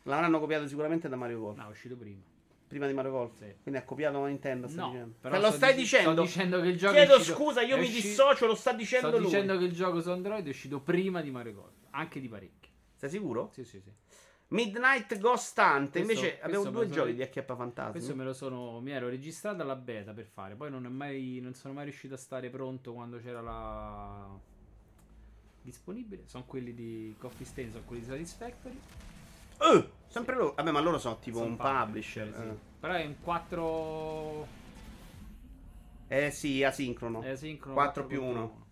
[0.04, 1.58] L'avranno copiato sicuramente da Mario Golf.
[1.58, 2.22] No, è uscito prima.
[2.68, 3.38] Prima di Mario Golf.
[3.38, 3.54] Sì.
[3.62, 4.68] Quindi ha copiato la Nintendo.
[4.72, 5.16] No, dicendo.
[5.22, 6.12] però lo sto stai dic- dicendo?
[6.14, 8.74] sto dicendo che il gioco Chiedo è uscito- scusa, io è mi dissocio, lo sta
[8.74, 9.26] dicendo Sto lui.
[9.28, 12.72] dicendo che il gioco su Android è uscito prima di Mario Golf, anche di parecchio.
[12.96, 13.50] Sei sicuro?
[13.54, 13.92] Sì, sì, sì.
[14.48, 15.90] Midnight Ghost Hunt.
[15.92, 17.92] Questo- Invece questo abbiamo due giochi di Acchiappa Fantasmi.
[17.94, 18.80] Questo me lo sono.
[18.80, 20.56] Mi ero registrato alla beta per fare.
[20.56, 24.28] Poi non, è mai, non sono mai riuscito a stare pronto quando c'era la.
[25.62, 26.24] disponibile.
[26.28, 28.80] Sono quelli di Coffee Stain, sono quelli di Satisfactory.
[29.60, 30.54] Eh, sempre loro.
[30.56, 32.34] Vabbè, ma loro sono tipo Sono un publisher.
[32.34, 32.58] sì.
[32.80, 34.48] Però è un 4.
[36.08, 36.26] Eh.
[36.26, 37.22] Eh sì, asincrono.
[37.22, 38.64] È sincrono 4 più 1.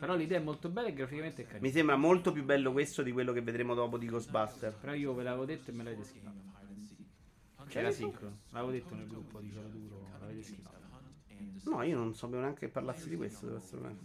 [0.00, 1.66] Però l'idea è molto bella e graficamente è carina.
[1.66, 4.72] Mi sembra molto più bello questo di quello che vedremo dopo di Ghostbuster.
[4.72, 6.38] Però io ve l'avevo detto e me l'avete schifato.
[7.68, 8.38] C'era sincrono.
[8.50, 10.06] L'avevo detto nel gruppo di Cielo Duro.
[10.18, 10.78] L'avete schifato.
[11.64, 13.44] No, io non sapevo neanche che parlassi di questo.
[13.46, 14.04] devo essere onesto.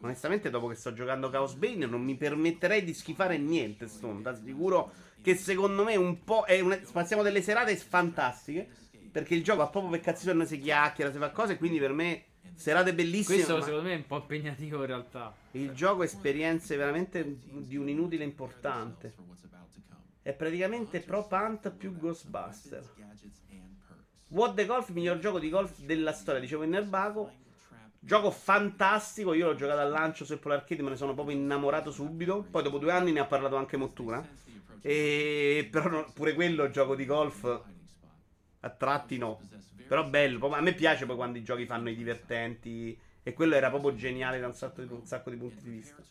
[0.00, 3.86] Onestamente, dopo che sto giocando Chaos Bane, non mi permetterei di schifare niente.
[3.86, 4.22] Stone.
[4.22, 4.92] Da sicuro
[5.22, 6.44] che secondo me un po'.
[6.44, 6.78] È una...
[6.92, 8.68] Passiamo delle serate fantastiche.
[9.10, 11.56] Perché il gioco ha proprio per cazzo si chiacchiera, si fa cose.
[11.56, 12.24] Quindi per me,
[12.54, 13.36] serate bellissime.
[13.36, 15.34] Questo ma secondo me è un po' impegnativo in realtà.
[15.52, 19.14] Il gioco esperienze veramente di un inutile importante.
[20.22, 22.84] È praticamente Pro Punt più Ghostbuster.
[24.28, 27.32] What the Golf, miglior gioco di golf della storia, dicevo in Nerbaco.
[28.02, 31.90] Gioco fantastico, io l'ho giocato al lancio su Apple Arcade, me ne sono proprio innamorato
[31.90, 32.46] subito.
[32.50, 34.26] Poi dopo due anni ne ha parlato anche Mottura.
[34.80, 37.44] E però pure quello gioco di golf
[38.60, 39.40] a tratti no.
[39.86, 43.68] Però bello, a me piace poi quando i giochi fanno i divertenti e quello era
[43.68, 46.02] proprio geniale da un sacco di, un sacco di punti di vista.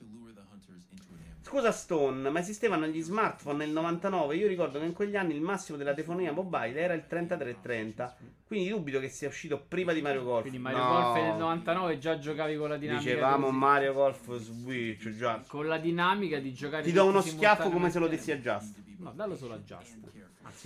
[1.49, 4.35] Scusa Stone, ma esistevano gli smartphone nel 99?
[4.35, 8.17] Io ricordo che in quegli anni il massimo della telefonia mobile era il 3330.
[8.45, 10.41] Quindi dubito che sia uscito prima di Mario Golf.
[10.41, 10.89] Quindi Mario No.
[10.89, 13.03] Golf nel 99 già giocavi con la dinamica.
[13.03, 13.57] Dicevamo così.
[13.57, 15.43] Mario Golf Switch già.
[15.47, 18.83] Con la dinamica di giocare Ti do uno schiaffo come se lo dessi a Just.
[18.99, 19.97] No, dallo solo a Just.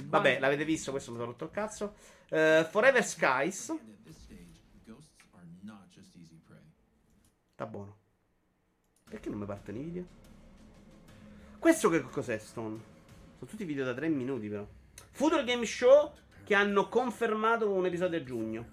[0.01, 1.93] Vabbè, l'avete visto, questo mi sono rotto il cazzo.
[2.27, 3.73] Eh, Forever Skies.
[7.53, 7.95] Sta buono.
[9.09, 10.21] Perché non mi partono i video?
[11.63, 12.77] Questo che cos'è, Stone?
[13.37, 14.67] Sono tutti video da 3 minuti, però.
[15.11, 16.11] Future Game Show
[16.43, 18.65] che hanno confermato un episodio a giugno.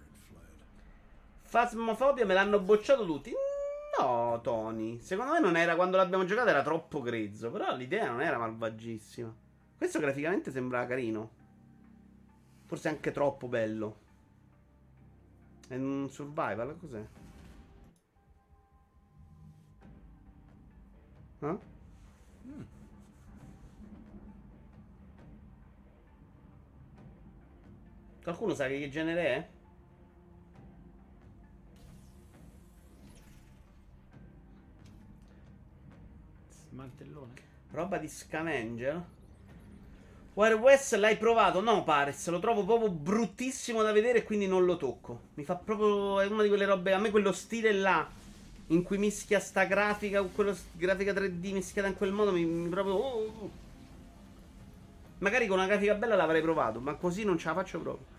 [1.48, 3.32] Phasmophobia me l'hanno bocciato tutti.
[3.96, 4.98] No, Tony.
[4.98, 7.52] Secondo me non era quando l'abbiamo giocato, era troppo grezzo.
[7.52, 9.32] Però l'idea non era malvagissima.
[9.78, 11.30] Questo graficamente sembrava carino.
[12.66, 13.96] Forse anche troppo bello.
[15.68, 17.06] È un survival, cos'è?
[21.42, 21.78] Eh?
[28.30, 29.48] Qualcuno sa che genere è?
[36.68, 37.32] Smantellone.
[37.72, 39.04] Roba di scavenger?
[40.34, 41.60] Wire West l'hai provato?
[41.60, 45.22] No, Pares, lo trovo proprio bruttissimo da vedere e quindi non lo tocco.
[45.34, 46.20] Mi fa proprio.
[46.20, 46.92] È una di quelle robe.
[46.92, 48.08] A me quello stile là.
[48.68, 52.30] In cui mischia sta grafica con quello s- grafica 3D mischiata in quel modo.
[52.30, 52.94] Mi, mi proprio.
[52.94, 53.50] oh, oh, oh.
[55.18, 58.18] Magari con una grafica bella l'avrei provato, ma così non ce la faccio proprio.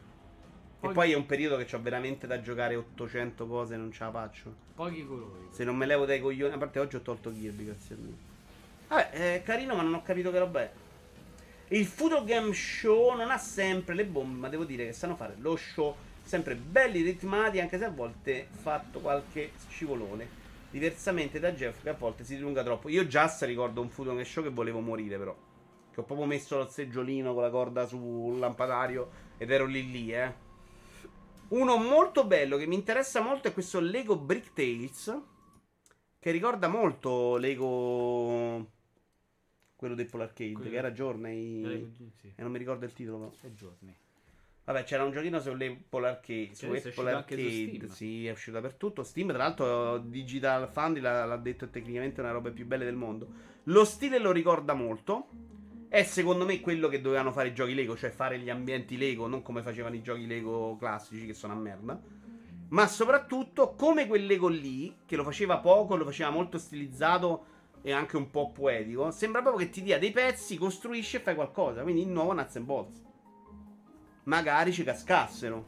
[0.83, 4.03] E Poi- è un periodo che ho veramente da giocare 800 cose e non ce
[4.03, 4.53] la faccio.
[4.73, 5.47] Pochi colori.
[5.51, 6.53] Se non me levo dai coglioni.
[6.53, 8.29] A parte oggi ho tolto Kirby, grazie a Dio.
[8.87, 10.71] Vabbè, è carino, ma non ho capito che roba è.
[11.69, 15.35] Il Future Game Show non ha sempre le bombe, ma devo dire che sanno fare
[15.37, 20.39] lo show sempre belli ritmati, anche se a volte fatto qualche scivolone.
[20.69, 22.89] Diversamente da Jeff, che a volte si dilunga troppo.
[22.89, 25.35] Io già ricordo un Future Game Show che volevo morire, però.
[25.93, 30.13] Che ho proprio messo lo seggiolino con la corda sul lampadario ed ero lì lì,
[30.13, 30.49] eh.
[31.51, 35.21] Uno molto bello che mi interessa molto è questo Lego Brick Tales.
[36.17, 38.69] Che ricorda molto Lego.
[39.75, 41.91] Quello del Apple Arcade, Quello- che era Journey.
[42.19, 42.33] Sì.
[42.35, 43.31] E non mi ricordo il titolo, però.
[43.31, 43.93] Sei giorni.
[44.63, 45.37] Vabbè, c'era un giochino
[46.07, 46.49] Arcade.
[46.53, 47.49] Su è Apple anche su Arcade.
[47.49, 47.87] Steam.
[47.87, 49.03] Sì, è uscito dappertutto.
[49.03, 52.95] Steam, tra l'altro, Digital Foundry l'ha, l'ha detto è tecnicamente una roba più belle del
[52.95, 53.27] mondo.
[53.63, 55.27] Lo stile lo ricorda molto.
[55.91, 59.27] È secondo me quello che dovevano fare i giochi Lego, cioè fare gli ambienti Lego,
[59.27, 62.01] non come facevano i giochi Lego classici che sono a merda.
[62.69, 67.43] Ma soprattutto come quel Lego lì, che lo faceva poco, lo faceva molto stilizzato
[67.81, 69.11] e anche un po' poetico.
[69.11, 71.81] Sembra proprio che ti dia dei pezzi, costruisci e fai qualcosa.
[71.81, 73.03] Quindi il nuovo Nuts and Bolts.
[74.23, 75.65] Magari ci cascassero.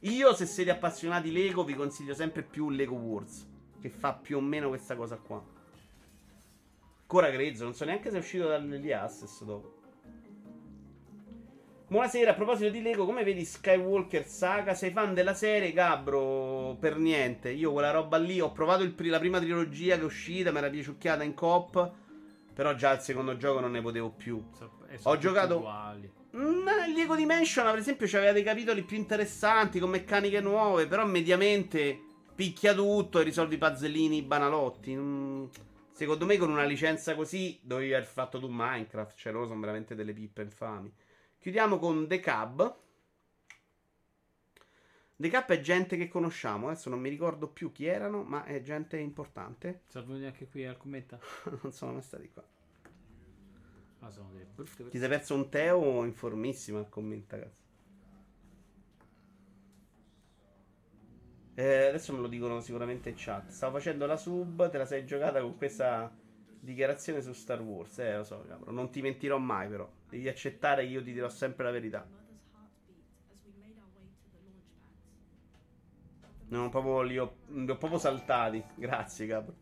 [0.00, 3.48] Io, se siete appassionati Lego, vi consiglio sempre più Lego Wars.
[3.80, 5.40] Che fa più o meno questa cosa qua.
[7.12, 9.78] Ancora grezzo, non so neanche se è uscito dagli Access dopo.
[11.88, 14.74] Buonasera, a proposito di Lego, come vedi Skywalker Saga?
[14.74, 16.76] Sei fan della serie, Gabro?
[16.78, 17.50] Per niente.
[17.50, 20.70] Io quella roba lì ho provato pri- la prima trilogia che è uscita, mi era
[20.70, 21.90] piaciucchiata in coop.
[22.54, 24.40] Però già il secondo gioco non ne potevo più.
[25.02, 25.56] ho giocato.
[25.56, 26.12] Uguali.
[26.36, 30.86] Mm, Lego Dimension, per esempio, aveva dei capitoli più interessanti con meccaniche nuove.
[30.86, 32.00] Però mediamente
[32.36, 34.94] picchia tutto e risolvi i puzzlini banalotti.
[34.94, 35.44] Mm,
[36.00, 39.18] secondo me, con una licenza così, dovevi aver fatto tu Minecraft.
[39.18, 40.90] Cioè, loro sono veramente delle pippe infami.
[41.38, 42.78] Chiudiamo con The Cab.
[45.14, 46.68] The Cab è gente che conosciamo.
[46.68, 49.82] Adesso non mi ricordo più chi erano, ma è gente importante.
[49.92, 51.20] Venuti anche qui al commento?
[51.62, 52.48] non sono mai stati qua.
[53.98, 57.59] Ah, sono delle brutte Ti sei perso un Teo informissimo al commento, cazzo.
[61.60, 63.50] Eh, adesso me lo dicono sicuramente in chat.
[63.50, 66.10] Stavo facendo la sub, te la sei giocata con questa
[66.58, 67.98] dichiarazione su Star Wars.
[67.98, 68.72] Eh, lo so, cabrò.
[68.72, 69.86] Non ti mentirò mai, però.
[70.08, 72.08] Devi accettare che io ti dirò sempre la verità.
[76.48, 78.64] No, proprio li ho, li ho proprio saltati.
[78.76, 79.52] Grazie, capo.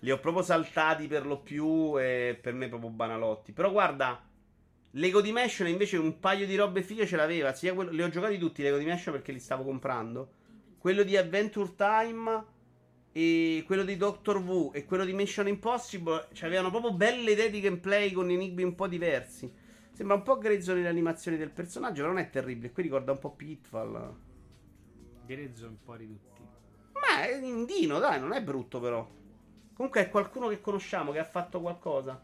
[0.00, 3.52] Li ho proprio saltati per lo più e per me proprio banalotti.
[3.52, 4.20] Però guarda,
[4.90, 7.52] Lego Dimension invece un paio di robe fighe ce l'aveva.
[7.52, 10.42] Quello, li ho giocati tutti Lego Dimension perché li stavo comprando.
[10.78, 12.44] Quello di Adventure Time
[13.12, 16.28] e quello di Doctor Who e quello di Mission Impossible.
[16.32, 19.52] Cioè, avevano proprio belle idee di gameplay con enigmi un po' diversi.
[19.92, 22.70] Sembra un po' grezzo nelle animazioni del personaggio, però non è terribile.
[22.72, 24.14] Qui ricorda un po' Pitfall.
[25.24, 26.42] Grezzo un po' di tutti.
[26.92, 29.08] Ma è indino, dai, non è brutto però.
[29.72, 32.22] Comunque è qualcuno che conosciamo che ha fatto qualcosa.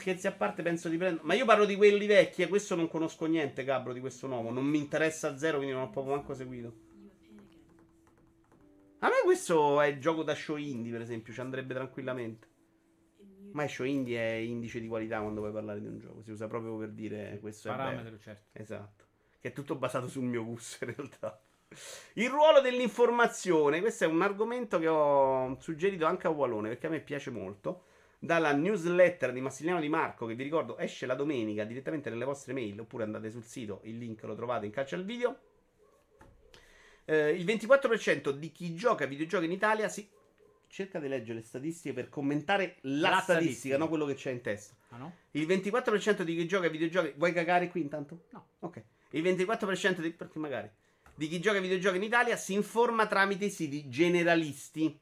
[0.00, 1.26] Scherzi a parte, penso di prendere.
[1.26, 4.50] Ma io parlo di quelli vecchi e questo non conosco niente, Gabro, di questo nuovo.
[4.50, 6.74] Non mi interessa a zero, quindi non ho proprio manco seguito.
[9.00, 12.48] A me questo è il gioco da show indie, per esempio, ci andrebbe tranquillamente.
[13.52, 16.22] Ma show indie è indice di qualità quando vuoi parlare di un gioco.
[16.22, 17.96] Si usa proprio per dire questo Parametro, è.
[18.02, 18.58] Parametro, certo.
[18.58, 19.04] Esatto.
[19.38, 21.42] Che è tutto basato sul mio gusto, in realtà.
[22.14, 26.90] Il ruolo dell'informazione, questo è un argomento che ho suggerito anche a Wallone perché a
[26.90, 27.84] me piace molto.
[28.22, 32.52] Dalla newsletter di Massimiliano Di Marco, che vi ricordo esce la domenica direttamente nelle vostre
[32.52, 35.38] mail, oppure andate sul sito, il link lo trovate in calcio al video.
[37.06, 40.06] Eh, il 24% di chi gioca a videogiochi in Italia si
[40.68, 44.30] cerca di leggere le statistiche per commentare la, la statistica, statistica, non quello che c'è
[44.30, 44.74] in testa.
[44.90, 45.16] Ah, no?
[45.32, 47.14] Il 24% di chi gioca a videogiochi.
[47.16, 48.24] Vuoi cagare qui intanto?
[48.30, 48.48] No.
[48.60, 48.82] Ok.
[49.10, 50.10] Il 24% di.
[50.10, 50.70] Perché magari
[51.14, 54.98] di chi gioca ai videogiochi in Italia si informa tramite i siti generalisti.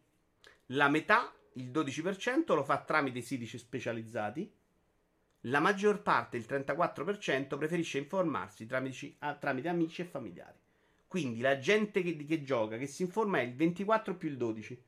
[0.72, 4.50] La metà, il 12%, lo fa tramite i siti specializzati.
[5.42, 10.58] La maggior parte, il 34%, preferisce informarsi tramite, tramite amici e familiari.
[11.06, 14.82] Quindi la gente che, che, gioca, che si informa è il 24 più il 12.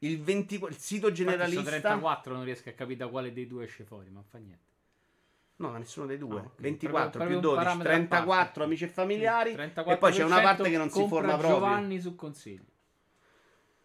[0.00, 1.58] Il, 20, il sito generalista.
[1.58, 4.66] Infatti, 34 non riesco a capire da quale dei due esce fuori, ma fa niente.
[5.56, 6.38] No, nessuno dei due.
[6.38, 6.52] Ah, okay.
[6.58, 9.52] 24 proprio, più 12, 34 amici e familiari.
[9.54, 11.54] e poi c'è una parte che non si forma proprio.
[11.54, 12.76] Giovanni su consiglio.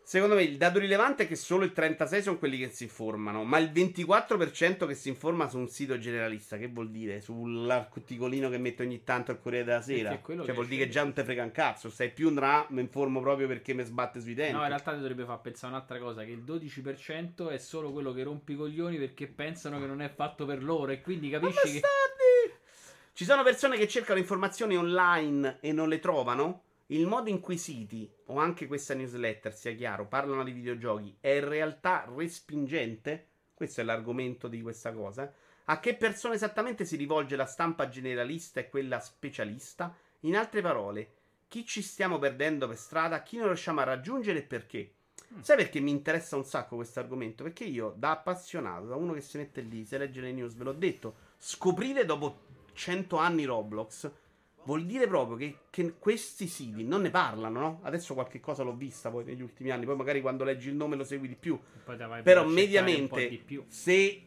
[0.06, 3.46] Secondo me il dato rilevante è che solo il 36 sono quelli che si informano,
[3.46, 7.22] ma il 24% che si informa su un sito generalista, che vuol dire?
[7.22, 10.22] Sull'articolino che mette ogni tanto il Corriere della Sera.
[10.22, 12.82] Cioè vuol dire che già non te frega un cazzo, stai più un ra, mi
[12.82, 14.54] informo proprio perché mi sbatte sui denti.
[14.54, 18.12] No, in realtà ti dovrebbe far pensare un'altra cosa, che il 12% è solo quello
[18.12, 21.80] che rompe i coglioni perché pensano che non è fatto per loro e quindi capisci
[21.80, 21.82] che...
[23.14, 26.64] Ci sono persone che cercano informazioni online e non le trovano?
[26.88, 31.18] Il modo in cui i siti o anche questa newsletter, sia chiaro, parlano di videogiochi
[31.20, 33.28] è in realtà respingente?
[33.54, 35.32] Questo è l'argomento di questa cosa.
[35.66, 39.96] A che persone esattamente si rivolge la stampa generalista e quella specialista?
[40.22, 41.14] In altre parole,
[41.48, 44.94] chi ci stiamo perdendo per strada, chi non riusciamo a raggiungere e perché?
[45.34, 45.40] Mm.
[45.40, 47.44] Sai perché mi interessa un sacco questo argomento?
[47.44, 50.64] Perché io, da appassionato, da uno che si mette lì, si legge le news, ve
[50.66, 52.42] l'ho detto, scoprire dopo
[52.74, 54.12] 100 anni Roblox
[54.66, 57.80] Vuol dire proprio che, che, questi siti non ne parlano, no?
[57.84, 60.96] Adesso qualche cosa l'ho vista poi negli ultimi anni, poi magari quando leggi il nome
[60.96, 61.60] lo segui di più.
[62.24, 64.22] Però mediamente, se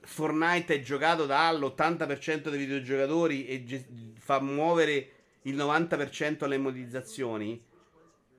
[0.00, 3.86] Fortnite è giocato dall'80% dei videogiocatori e ge-
[4.18, 5.10] fa muovere
[5.42, 7.62] il 90% alle monetizzazioni,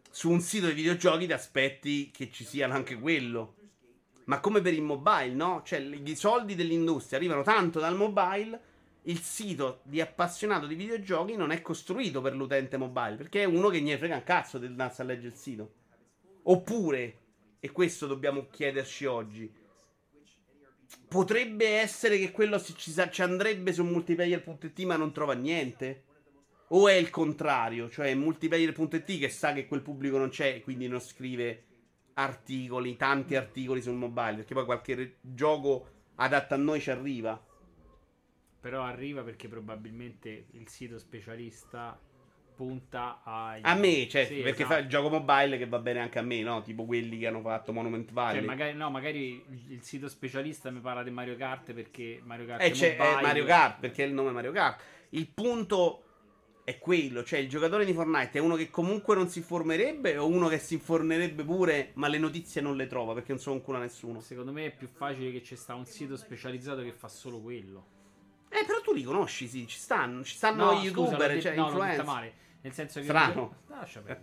[0.09, 3.55] su un sito di videogiochi ti aspetti che ci siano anche quello.
[4.25, 5.61] Ma come per il mobile, no?
[5.65, 8.59] Cioè, i soldi dell'industria arrivano tanto dal mobile.
[9.03, 13.15] Il sito di appassionato di videogiochi non è costruito per l'utente mobile.
[13.15, 15.73] Perché è uno che ne frega un cazzo del andarsi a leggere il sito.
[16.43, 17.19] Oppure,
[17.59, 19.51] e questo dobbiamo chiederci oggi.
[21.07, 26.03] Potrebbe essere che quello ci, ci andrebbe su multiplayer.it ma non trova niente?
[26.69, 30.87] O è il contrario, cioè multiplayer.it che sa che quel pubblico non c'è e quindi
[30.87, 31.65] non scrive
[32.13, 37.41] articoli, tanti articoli sul mobile, perché poi qualche gioco adatto a noi ci arriva.
[38.61, 41.99] Però arriva perché probabilmente il sito specialista
[42.61, 43.61] punta ai...
[43.63, 44.75] a me, cioè, sì, perché esatto.
[44.75, 46.61] fa il gioco mobile che va bene anche a me, no?
[46.61, 48.37] Tipo quelli che hanno fatto Monument cioè, Valley.
[48.37, 52.61] Cioè, magari, no, magari il sito specialista mi parla di Mario Kart perché Mario Kart
[52.61, 53.21] eh, è c'è, mobile.
[53.21, 54.83] Mario Kart perché è il nome Mario Kart.
[55.09, 56.03] Il punto
[56.63, 60.27] è quello, cioè il giocatore di Fortnite è uno che comunque non si informerebbe o
[60.27, 63.63] uno che si informerebbe pure ma le notizie non le trova perché non sono un
[63.63, 64.21] culo a nessuno?
[64.21, 67.99] Secondo me è più facile che ci sta un sito specializzato che fa solo quello.
[68.53, 71.67] Eh, però tu li conosci, sì, ci stanno, ci stanno no, youtuber, scusa, cioè no,
[71.67, 72.05] influencer.
[72.05, 72.33] male.
[72.63, 73.55] Nel senso che Strano.
[73.67, 74.17] Un,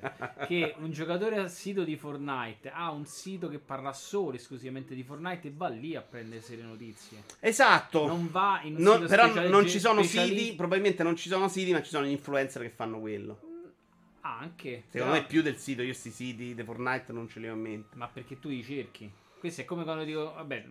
[0.46, 5.02] che un giocatore al sito di Fortnite ha un sito che parla solo esclusivamente di
[5.02, 7.24] Fortnite e va lì a prendersi le notizie.
[7.40, 8.06] Esatto.
[8.06, 11.48] Non va in un no, sito Però non ci sono siti, probabilmente non ci sono
[11.48, 13.40] siti, ma ci sono gli influencer che fanno quello.
[14.20, 14.84] Anche.
[14.88, 15.22] Secondo però...
[15.22, 17.96] me più del sito, io questi siti di Fortnite non ce li ho in mente.
[17.96, 19.10] Ma perché tu li cerchi?
[19.38, 20.64] Questo è come quando dico, vabbè,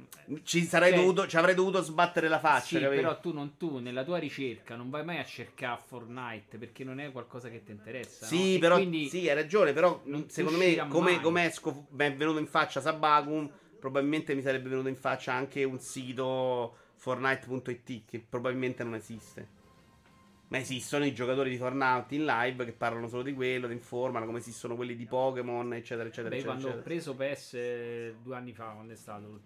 [0.43, 2.77] ci, sarei cioè, dovuto, ci avrei dovuto sbattere la faccia.
[2.77, 6.83] Sì, però tu, non, tu nella tua ricerca non vai mai a cercare Fortnite perché
[6.83, 8.25] non è qualcosa che ti interessa.
[8.25, 8.59] Sì, no?
[8.59, 9.71] però sì, hai ragione.
[9.71, 13.49] Però secondo me, come, come esco, è venuto in faccia Sabacum,
[13.79, 19.55] probabilmente mi sarebbe venuto in faccia anche un sito Fortnite.it che probabilmente non esiste.
[20.49, 24.25] Ma esistono i giocatori di Fortnite in live che parlano solo di quello, ti informano
[24.25, 26.29] come esistono quelli di Pokémon, eccetera, eccetera.
[26.29, 26.79] Beh, eccetera, quando eccetera.
[26.79, 29.41] ho preso PS due anni fa, quando è stato,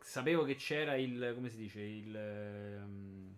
[0.00, 3.36] sapevo che c'era il, come si dice, il, ehm,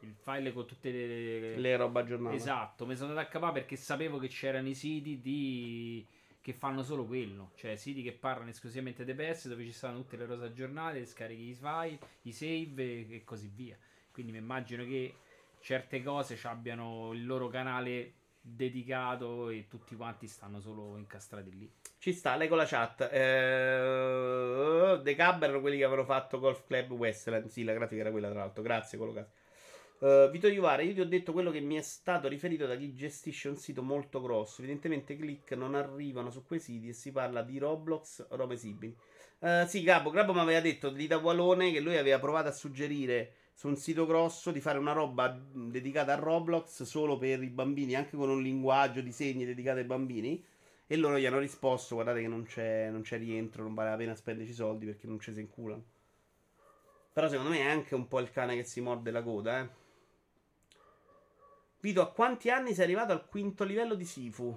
[0.00, 2.34] il file con tutte le, le robe aggiornate.
[2.34, 6.06] Esatto, mi sono andato a capire perché sapevo che c'erano i siti di
[6.40, 10.16] che fanno solo quello, cioè siti che parlano esclusivamente di PS dove ci stanno tutte
[10.16, 13.76] le cose aggiornate, scarichi i file, i save e così via.
[14.10, 15.14] Quindi mi immagino che
[15.68, 21.70] certe cose abbiano il loro canale dedicato e tutti quanti stanno solo incastrati lì.
[21.98, 23.02] Ci sta, leggo la chat.
[23.12, 27.48] Eh, The Cab erano quelli che avevano fatto Golf Club Westland.
[27.48, 28.62] Sì, la grafica era quella, tra l'altro.
[28.62, 29.32] Grazie, collocato.
[29.98, 32.94] Uh, Vito Iuvare, io ti ho detto quello che mi è stato riferito da chi
[32.94, 34.62] gestisce un sito molto grosso.
[34.62, 38.96] Evidentemente click non arrivano su quei siti e si parla di Roblox robe simili.
[39.40, 42.52] Uh, sì, Gabbo, Gabbo mi aveva detto di da Walone che lui aveva provato a
[42.52, 47.48] suggerire su un sito grosso di fare una roba dedicata a Roblox solo per i
[47.48, 50.44] bambini, anche con un linguaggio, disegni dedicati ai bambini.
[50.86, 53.96] E loro gli hanno risposto: Guardate che non c'è, non c'è rientro, non vale la
[53.96, 55.82] pena spenderci soldi perché non ci si inculano.
[57.12, 59.68] Però secondo me è anche un po' il cane che si morde la coda, eh.
[61.80, 64.56] Vito, a quanti anni sei arrivato al quinto livello di Sifu?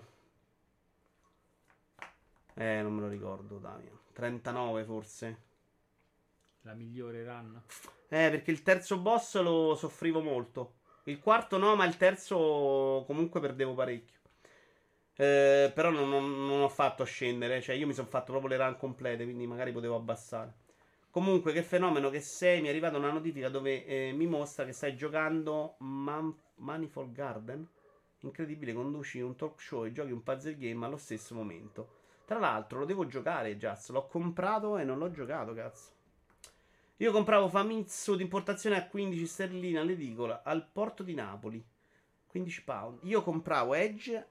[2.54, 4.02] Eh, non me lo ricordo, Damio.
[4.14, 5.50] 39 forse.
[6.64, 7.60] La migliore run.
[8.10, 10.76] Eh, perché il terzo boss lo soffrivo molto.
[11.06, 14.20] Il quarto no, ma il terzo comunque perdevo parecchio.
[15.16, 17.62] Eh, però non, non, non, ho fatto scendere.
[17.62, 20.54] Cioè, io mi sono fatto proprio le run complete, quindi magari potevo abbassare.
[21.10, 22.62] Comunque, che fenomeno che sei.
[22.62, 27.68] Mi è arrivata una notifica dove eh, mi mostra che stai giocando Man- Manifold Garden.
[28.20, 32.00] Incredibile, conduci un talk show e giochi un puzzle game allo stesso momento.
[32.26, 33.90] Tra l'altro, lo devo giocare, Jazz.
[33.90, 36.00] L'ho comprato e non l'ho giocato, cazzo.
[37.02, 41.64] Io compravo Famitsu di importazione a 15 sterline all'edicola al porto di Napoli.
[42.28, 43.00] 15 pound.
[43.04, 44.28] Io compravo Edge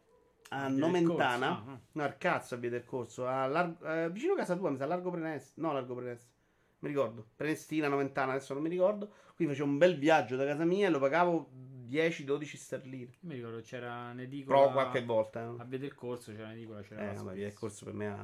[0.50, 1.64] a Nomentana.
[1.66, 1.78] Uh-huh.
[1.92, 3.26] No, al cazzo a via del corso.
[3.26, 5.54] A Lar- eh, vicino a casa tua, mi sa, Largo Prenes.
[5.56, 6.30] No, Largo Prenes.
[6.78, 7.26] Mi ricordo.
[7.34, 9.14] Prenestina, Nomentana, adesso non mi ricordo.
[9.34, 11.50] Quindi facevo un bel viaggio da casa mia e lo pagavo
[11.88, 13.10] 10-12 sterline.
[13.22, 14.56] Mi ricordo c'era un'edicola.
[14.56, 15.42] Però qualche volta.
[15.42, 15.54] Eh.
[15.58, 16.82] A via del corso c'era un'edicola.
[16.82, 18.16] C'era eh, vabbè, via del corso per me è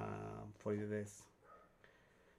[0.56, 1.25] fuori di testa.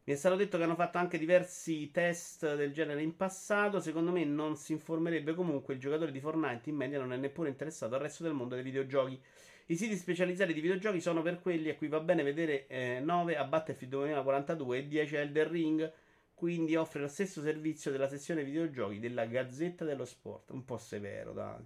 [0.07, 3.81] Mi è stato detto che hanno fatto anche diversi test del genere in passato.
[3.81, 7.49] Secondo me non si informerebbe comunque il giocatore di Fortnite in media non è neppure
[7.49, 9.21] interessato al resto del mondo dei videogiochi.
[9.65, 13.35] I siti specializzati di videogiochi sono per quelli a cui va bene vedere eh, 9
[13.35, 15.93] a Battlefield 2042 e 10 a Elder Ring.
[16.33, 20.51] Quindi offre lo stesso servizio della sezione videogiochi della Gazzetta dello Sport.
[20.51, 21.65] Un po' severo, dai.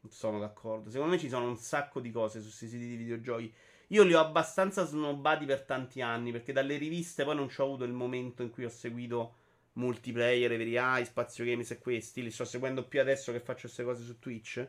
[0.00, 0.88] Non sono d'accordo.
[0.88, 3.54] Secondo me ci sono un sacco di cose su questi siti di videogiochi
[3.88, 7.64] io li ho abbastanza snobbati per tanti anni, perché dalle riviste poi non ci ho
[7.64, 9.34] avuto il momento in cui ho seguito
[9.74, 12.22] multiplayer, Every Eye, Spazio Games e questi.
[12.22, 14.66] Li sto seguendo più adesso che faccio queste cose su Twitch.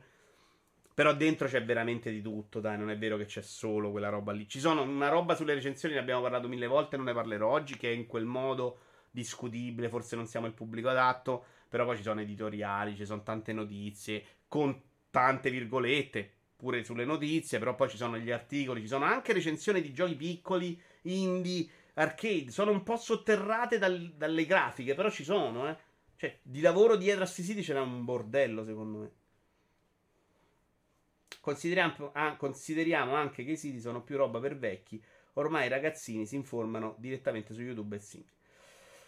[0.93, 4.33] Però dentro c'è veramente di tutto, dai, non è vero che c'è solo quella roba
[4.33, 4.47] lì.
[4.47, 7.77] Ci sono una roba sulle recensioni, ne abbiamo parlato mille volte, non ne parlerò oggi,
[7.77, 8.79] che è in quel modo
[9.09, 13.53] discutibile, forse non siamo il pubblico adatto, però poi ci sono editoriali, ci sono tante
[13.53, 14.77] notizie, con
[15.09, 19.81] tante virgolette, pure sulle notizie, però poi ci sono gli articoli, ci sono anche recensioni
[19.81, 25.69] di giochi piccoli, indie, arcade, sono un po' sotterrate dal, dalle grafiche, però ci sono,
[25.69, 25.77] eh.
[26.17, 29.11] Cioè, di lavoro dietro a questi siti ce n'è un bordello, secondo me.
[31.39, 35.01] Consideriamo, ah, consideriamo, anche che i siti sono più roba per vecchi.
[35.35, 38.31] Ormai i ragazzini si informano direttamente su YouTube e simili.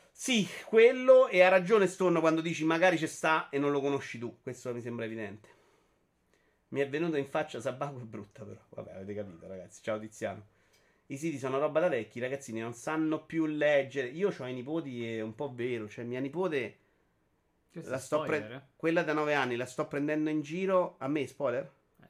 [0.09, 4.17] Sì, quello e ha ragione Stone quando dici magari ci sta e non lo conosci
[4.17, 4.39] tu.
[4.41, 5.59] Questo mi sembra evidente.
[6.71, 8.59] Mi è venuto in faccia Sabaku è brutta però.
[8.69, 9.81] Vabbè, avete capito ragazzi.
[9.83, 10.47] Ciao Tiziano.
[11.07, 14.07] I siti sono roba da vecchi, i ragazzini non sanno più leggere.
[14.07, 15.89] Io ho i nipoti e è un po' vero.
[15.89, 16.77] Cioè, mia nipote...
[17.73, 18.61] La sto pre- eh?
[18.75, 20.95] quella da 9 anni la sto prendendo in giro.
[20.99, 21.69] A me, spoiler?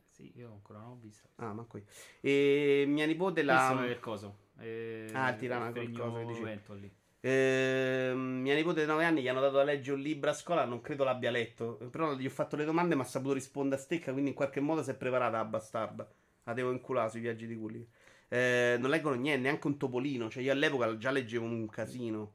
[0.10, 1.30] Sì, io ancora non ho visto.
[1.36, 1.84] Ah, ma qui.
[2.20, 3.68] E mia nipote la.
[3.68, 4.36] Questo è il coso.
[4.60, 6.92] Eh, Ah, il tirano fregno qualcosa che vento lì.
[7.23, 10.65] Eh, mia nipote di 9 anni gli hanno dato da leggere un libro a scuola,
[10.65, 11.77] non credo l'abbia letto.
[11.91, 14.11] Però gli ho fatto le domande, ma ha saputo rispondere a stecca.
[14.11, 16.11] Quindi in qualche modo si è preparata la bastarda.
[16.43, 17.88] La devo inculare sui viaggi di culli.
[18.27, 20.30] Eh, non leggono niente, neanche un topolino.
[20.30, 22.34] Cioè, io all'epoca già leggevo un casino.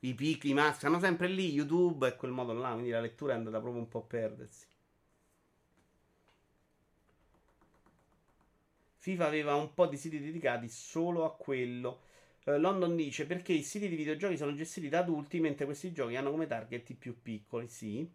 [0.00, 1.52] I picchi, i maschi, stanno sempre lì.
[1.52, 2.72] YouTube e quel modo là.
[2.72, 4.66] Quindi la lettura è andata proprio un po' a perdersi.
[8.98, 12.00] FIFA aveva un po' di siti dedicati solo a quello.
[12.44, 16.16] Eh, London dice perché i siti di videogiochi sono gestiti da adulti mentre questi giochi
[16.16, 17.68] hanno come target i più piccoli.
[17.68, 18.08] Sì.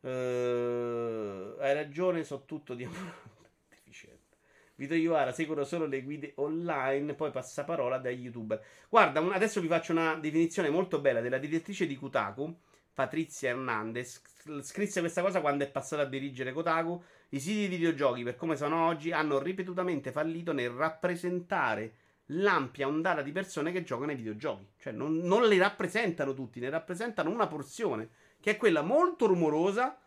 [0.00, 2.86] Eh, hai ragione, so tutto di
[3.68, 4.36] deficiente.
[4.76, 8.62] Vito Iovara seguono solo le guide online, poi passa parola dai youtuber.
[8.88, 12.56] Guarda, un- adesso vi faccio una definizione molto bella della direttrice di Kotaku,
[12.94, 14.22] Patrizia Hernandez.
[14.62, 17.02] Scrisse questa cosa quando è passata a dirigere Kotaku.
[17.30, 21.92] I siti di videogiochi, per come sono oggi, hanno ripetutamente fallito nel rappresentare
[22.32, 24.66] l'ampia ondata di persone che giocano ai videogiochi.
[24.78, 28.08] Cioè, non, non li rappresentano tutti, ne rappresentano una porzione,
[28.40, 29.98] che è quella molto rumorosa,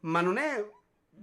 [0.00, 0.64] ma non è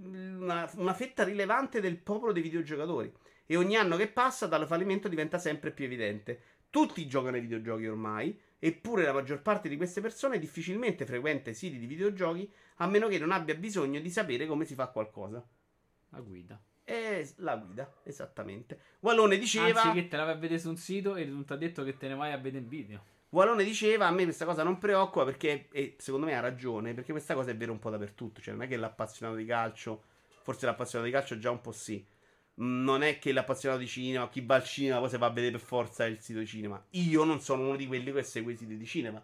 [0.02, 3.12] una, una fetta rilevante del popolo dei videogiocatori.
[3.46, 6.40] E ogni anno che passa, dal fallimento diventa sempre più evidente.
[6.70, 11.54] Tutti giocano ai videogiochi ormai, eppure la maggior parte di queste persone difficilmente frequenta i
[11.54, 15.46] siti di videogiochi a meno che non abbia bisogno di sapere come si fa qualcosa.
[16.10, 16.60] La guida.
[16.88, 18.78] E la guida, esattamente.
[19.00, 19.82] Wallone diceva.
[19.82, 21.82] Anzi, che te la vai a vedere su un sito e non ti ha detto
[21.82, 23.04] che te ne vai a vedere in video.
[23.30, 27.10] Wallone diceva: A me questa cosa non preoccupa perché, e secondo me ha ragione, perché
[27.10, 28.40] questa cosa è vera un po' dappertutto.
[28.40, 30.04] Cioè, non è che l'appassionato di calcio,
[30.42, 32.06] forse l'appassionato di calcio già un po' sì.
[32.58, 35.52] Non è che l'appassionato di cinema, chi va al cinema, poi se va a vedere
[35.52, 36.82] per forza il sito di cinema.
[36.90, 39.20] Io non sono uno di quelli che segue i siti di cinema.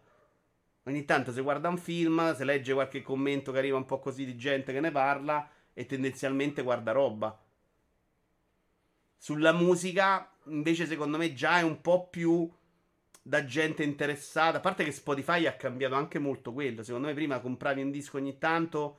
[0.83, 4.25] Ogni tanto se guarda un film, se legge qualche commento che arriva un po' così
[4.25, 7.42] di gente che ne parla e tendenzialmente guarda roba.
[9.23, 12.51] Sulla musica, invece, secondo me già è un po' più
[13.23, 14.57] da gente interessata.
[14.57, 16.83] A parte che Spotify ha cambiato anche molto quello.
[16.83, 18.99] Secondo me prima compravi un disco ogni tanto,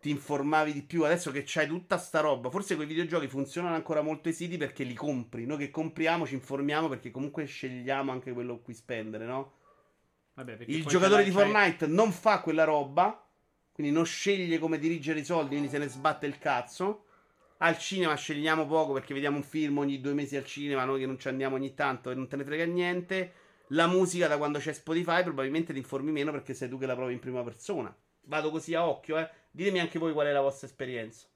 [0.00, 1.02] ti informavi di più.
[1.02, 4.84] Adesso che c'hai tutta sta roba, forse quei videogiochi funzionano ancora molto i siti perché
[4.84, 5.46] li compri.
[5.46, 9.54] Noi che compriamo ci informiamo perché comunque scegliamo anche quello a cui spendere, no?
[10.34, 13.28] Vabbè, Il giocatore di Fortnite non fa quella roba,
[13.72, 17.06] quindi non sceglie come dirigere i soldi, quindi se ne sbatte il cazzo.
[17.58, 21.06] Al cinema scegliamo poco perché vediamo un film ogni due mesi al cinema, noi che
[21.06, 23.32] non ci andiamo ogni tanto e non te ne frega niente.
[23.68, 26.94] La musica da quando c'è Spotify probabilmente ti informi meno perché sei tu che la
[26.94, 27.94] provi in prima persona.
[28.26, 29.28] Vado così a occhio, eh.
[29.50, 31.26] Ditemi anche voi qual è la vostra esperienza.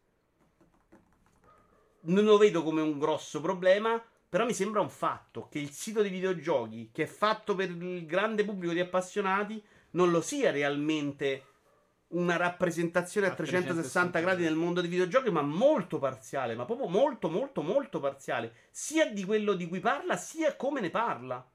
[2.01, 6.03] Non lo vedo come un grosso problema, però mi sembra un fatto che il sito
[6.03, 9.63] di videogiochi, che è fatto per il grande pubblico di appassionati,
[9.93, 11.45] non lo sia realmente
[12.09, 16.65] una rappresentazione a A 360 360 gradi nel mondo dei videogiochi, ma molto parziale, ma
[16.65, 21.47] proprio molto, molto, molto parziale, sia di quello di cui parla, sia come ne parla.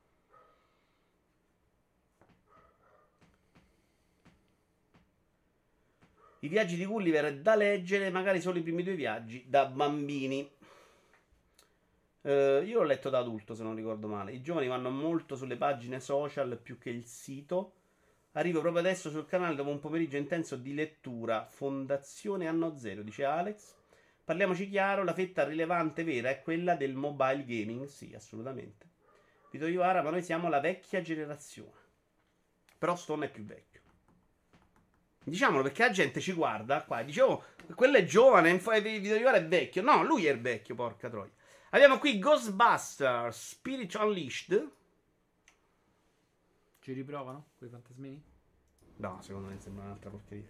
[6.40, 10.48] I viaggi di Gulliver da leggere, magari solo i primi due viaggi da bambini.
[12.22, 14.34] Eh, io l'ho letto da adulto, se non ricordo male.
[14.34, 17.76] I giovani vanno molto sulle pagine social più che il sito.
[18.36, 21.46] Arrivo proprio adesso sul canale dopo un pomeriggio intenso di lettura.
[21.46, 23.76] Fondazione Anno Zero, dice Alex.
[24.24, 27.86] Parliamoci chiaro, la fetta rilevante vera è quella del mobile gaming.
[27.86, 28.88] Sì, assolutamente.
[29.52, 31.82] Vito Iovara, ma noi siamo la vecchia generazione.
[32.80, 33.82] Però Stone è più vecchio.
[35.26, 37.44] Diciamolo perché la gente ci guarda qua e dice: Oh,
[37.76, 39.84] quello è giovane, inf- Vito Iovara è vecchio.
[39.84, 41.32] No, lui è il vecchio, porca troia.
[41.70, 44.72] Abbiamo qui Ghostbusters Spirit Unleashed.
[46.84, 48.22] Ci riprovano quei fantasmini?
[48.98, 50.44] No, secondo me sembra un'altra porcheria.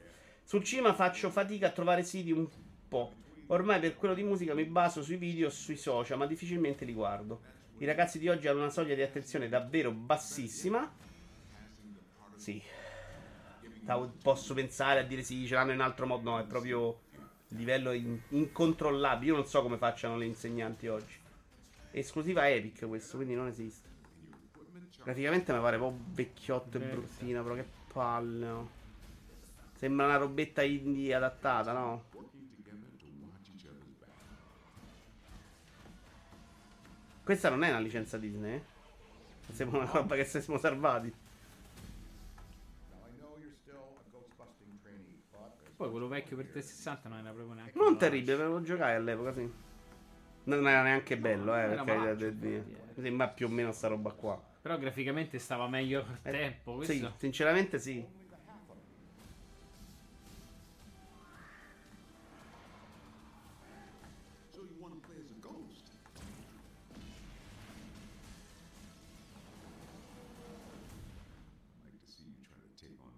[0.43, 2.49] Sul cinema faccio fatica a trovare siti un
[2.87, 3.13] po'.
[3.47, 6.93] Ormai per quello di musica mi baso sui video e sui social, ma difficilmente li
[6.93, 7.39] guardo.
[7.77, 10.91] I ragazzi di oggi hanno una soglia di attenzione davvero bassissima.
[12.35, 12.59] Sì.
[14.23, 16.31] Posso pensare a dire sì, ce l'hanno in altro modo.
[16.31, 17.01] No, è proprio
[17.49, 19.29] livello in- incontrollabile.
[19.29, 21.15] Io non so come facciano le insegnanti oggi.
[21.91, 23.92] Esclusiva Epic questo, quindi non esiste.
[25.03, 28.45] Graficamente mi pare un po' vecchiotto e bruttina, però che palle.
[28.47, 28.69] No?
[29.75, 32.03] Sembra una robetta indie adattata, no?
[37.23, 38.63] Questa non è una licenza Disney, eh?
[39.51, 41.13] Sembra una roba che siamo salvati.
[45.75, 47.77] Poi quello vecchio per 360 non era proprio neanche.
[47.77, 49.51] Non terribile, ve lo giocai all'epoca, sì.
[50.45, 52.65] Non era neanche bello, eh, perché maggio, del Dio.
[53.01, 54.51] sembra più o meno sta roba qua.
[54.63, 56.81] Però graficamente stava meglio col Eh, tempo.
[56.83, 57.13] Sì, Questo.
[57.17, 58.05] sinceramente sì.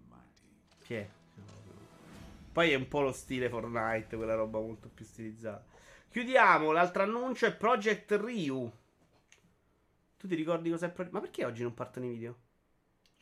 [0.08, 0.50] My team.
[0.84, 1.08] Chi è?
[2.52, 5.64] Poi è un po' lo stile Fortnite, quella roba molto più stilizzata.
[6.08, 8.72] Chiudiamo, l'altro annuncio è Project Ryu.
[10.26, 11.14] Tu ti ricordi cos'è Project...
[11.14, 12.36] Ma perché oggi non partono i video?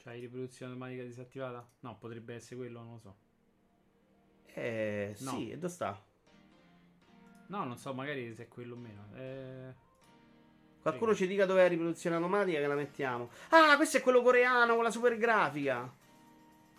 [0.03, 1.69] C'hai riproduzione automatica disattivata?
[1.81, 3.17] No, potrebbe essere quello, non lo so.
[4.47, 5.31] Eh, No.
[5.33, 6.03] sì, e dove sta?
[7.49, 9.09] No, non so, magari se è quello o meno.
[9.17, 9.75] Eh...
[10.81, 11.25] Qualcuno Sì.
[11.25, 13.29] ci dica dov'è la riproduzione automatica che la mettiamo.
[13.51, 15.95] Ah, questo è quello coreano con la super grafica.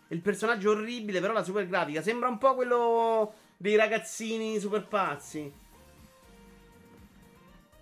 [0.08, 2.02] Il personaggio orribile, però la super grafica.
[2.02, 5.54] Sembra un po' quello dei ragazzini super pazzi.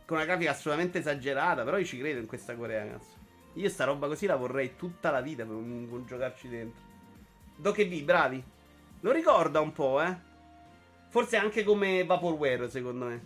[0.05, 3.21] Con una grafica assolutamente esagerata, però io ci credo in questa Corea, cazzo.
[3.53, 6.81] Io sta roba così la vorrei tutta la vita per, per giocarci dentro.
[7.55, 8.43] Doc V, bravi.
[9.01, 10.31] Lo ricorda un po', eh.
[11.09, 13.25] Forse anche come Vaporware, secondo me.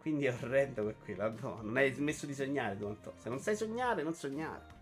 [0.00, 1.34] Quindi è orrendo per quello.
[1.40, 3.12] No, non hai smesso di sognare, Anto.
[3.16, 4.78] Se non sai sognare, non sognare.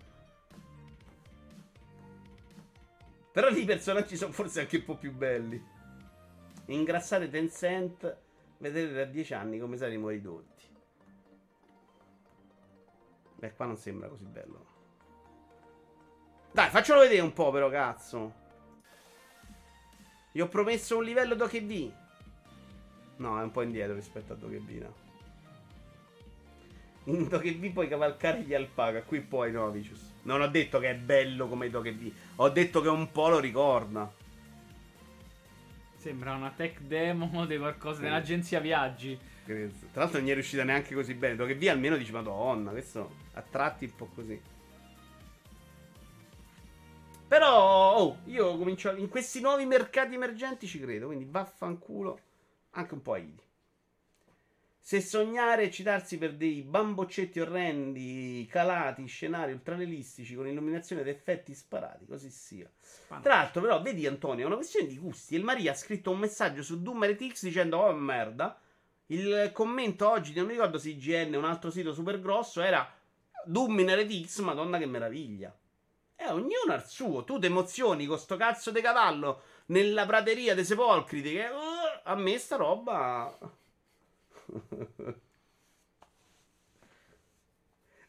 [3.32, 5.62] Però lì i personaggi sono forse anche un po' più belli.
[6.66, 8.16] Ingrassate Tencent,
[8.58, 10.64] vedete da 10 anni come saremo ridotti.
[13.36, 14.66] Beh, qua non sembra così bello.
[16.50, 18.46] Dai, faccelo vedere un po', però, cazzo.
[20.32, 21.92] Gli ho promesso un livello DokeV.
[23.16, 25.06] No, è un po' indietro rispetto a DokeV, no.
[27.04, 30.14] In DokeV puoi cavalcare gli alpaca, qui puoi no, Vicious.
[30.22, 34.12] Non ho detto che è bello come DokeV, ho detto che un po' lo ricorda.
[35.98, 39.18] Sembra una tech demo di qualcosa, dell'agenzia viaggi.
[39.44, 41.36] Che- Tra l'altro non è riuscita neanche così bene.
[41.36, 44.40] DokeV almeno dice, madonna, questo a tratti un po' così.
[47.26, 52.18] Però, oh, io comincio a- in questi nuovi mercati emergenti ci credo, quindi vaffanculo
[52.70, 53.42] anche un po' a Idi.
[54.88, 61.52] Se sognare e eccitarsi per dei bamboccetti orrendi, calati, scenari ultrarealistici con illuminazione ed effetti
[61.52, 62.66] sparati, così sia.
[63.20, 65.34] Tra l'altro, però, vedi Antonio, è una questione di gusti.
[65.34, 68.58] Il Maria ha scritto un messaggio su Doom RTX dicendo: Oh merda.
[69.08, 72.90] Il commento oggi, non mi ricordo se IGN un altro sito super grosso, era
[73.44, 75.54] Doom in RTX, madonna che meraviglia.
[76.16, 77.24] E ognuno ha il suo.
[77.24, 81.32] Tu ti emozioni con sto cazzo di cavallo nella prateria dei sepolcriti.
[81.32, 83.57] Che uh, a me sta roba.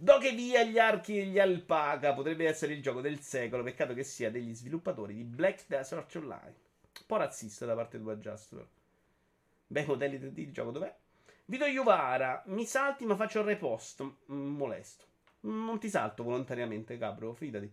[0.02, 3.64] Do che via gli archi e gli alpaca potrebbe essere il gioco del secolo.
[3.64, 6.56] Peccato che sia degli sviluppatori di Black Desert Online.
[7.00, 8.56] Un po' razzista da parte tua, Just.
[8.56, 8.66] però.
[9.68, 10.96] Bei modelli 3D di gioco, dov'è?
[11.46, 14.02] Vito Iuvara, mi salti ma faccio il repost.
[14.32, 15.06] Mm, molesto.
[15.42, 17.70] Non ti salto volontariamente, capro, fidati.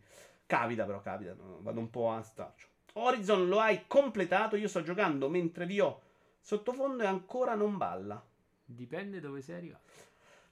[0.47, 1.35] Capita però, capita.
[1.39, 2.67] vado un po' a staccio.
[2.95, 6.01] Horizon lo hai completato, io sto giocando mentre vi ho
[6.41, 8.21] sottofondo e ancora non balla.
[8.69, 9.85] Dipende dove sei arrivato.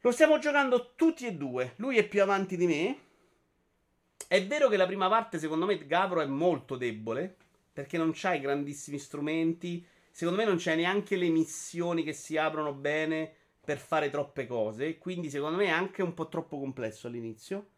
[0.00, 1.72] Lo stiamo giocando tutti e due.
[1.76, 2.98] Lui è più avanti di me.
[4.28, 7.36] È vero che la prima parte, secondo me, Gavro è molto debole.
[7.72, 9.84] Perché non c'hai grandissimi strumenti.
[10.10, 13.34] Secondo me non c'è neanche le missioni che si aprono bene
[13.64, 14.96] per fare troppe cose.
[14.98, 17.68] Quindi, secondo me, è anche un po' troppo complesso all'inizio.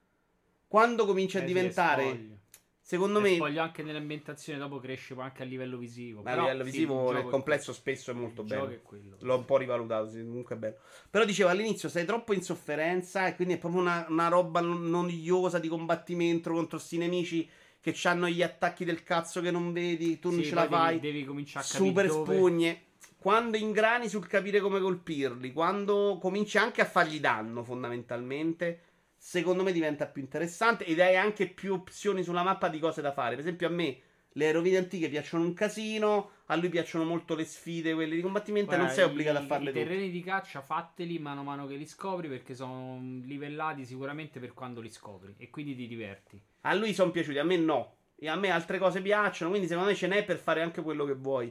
[0.68, 2.38] Quando comincia Eh a diventare.
[2.86, 6.22] Secondo me, spoglio anche nell'ambientazione, dopo cresce anche a livello visivo.
[6.22, 8.68] ma a livello sì, visivo il nel complesso spesso è molto Il bello.
[8.68, 9.16] è quello.
[9.20, 10.76] L'ho un po' rivalutato, sì, comunque è bello.
[11.10, 14.88] Però dicevo all'inizio sei troppo in sofferenza e quindi è proprio una, una roba non-
[14.88, 17.48] noiosa di combattimento contro sti nemici
[17.80, 20.98] che hanno gli attacchi del cazzo che non vedi, tu non Sì, ce la fai.
[21.00, 22.34] Devi, devi cominciare a capire Super dove.
[22.36, 22.82] spugne.
[23.18, 28.80] Quando ingrani sul capire come colpirli, quando cominci anche a fargli danno fondamentalmente,
[29.16, 33.12] secondo me diventa più interessante ed hai anche più opzioni sulla mappa di cose da
[33.12, 33.30] fare.
[33.36, 34.00] Per esempio a me
[34.36, 36.30] Le rovine antiche piacciono un casino.
[36.48, 38.66] A lui piacciono molto le sfide, quelle di combattimento.
[38.68, 39.84] Guarda, non sei i- obbligato a farle I tutte.
[39.86, 44.52] terreni di caccia fateli mano a mano che li scopri perché sono livellati sicuramente per
[44.52, 46.38] quando li scopri e quindi ti diverti.
[46.62, 47.96] A lui sono piaciuti, a me no.
[48.14, 49.48] E a me altre cose piacciono.
[49.48, 51.50] Quindi secondo me ce n'è per fare anche quello che vuoi.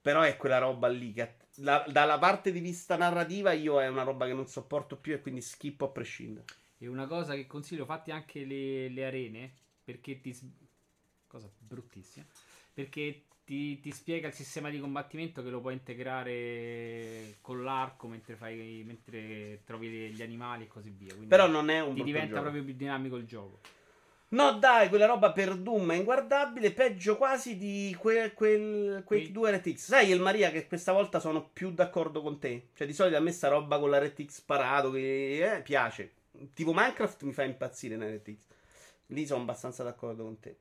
[0.00, 4.04] Però è quella roba lì che la- dalla parte di vista narrativa io è una
[4.04, 6.44] roba che non sopporto più e quindi schippo a prescindere.
[6.78, 10.34] E una cosa che consiglio, fatti anche le, le arene perché ti...
[11.26, 12.24] cosa bruttissima.
[12.72, 18.34] Perché ti, ti spiega il sistema di combattimento che lo puoi integrare con l'arco mentre,
[18.36, 21.14] fai, mentre trovi gli animali e così via.
[21.14, 22.40] Quindi Però non è un ti diventa gioco.
[22.42, 23.60] proprio più dinamico il gioco.
[24.28, 26.72] No, dai, quella roba per Doom è inguardabile.
[26.72, 29.32] Peggio quasi di que- quel Quake Sì.
[29.32, 29.76] 2 RTX.
[29.86, 32.68] Sai, El Maria, che questa volta sono più d'accordo con te.
[32.74, 36.12] Cioè, di solito a me sta roba con la RTX sparato che eh, piace.
[36.54, 38.44] Tipo Minecraft mi fa impazzire RTX.
[39.06, 40.58] Lì sono abbastanza d'accordo con te.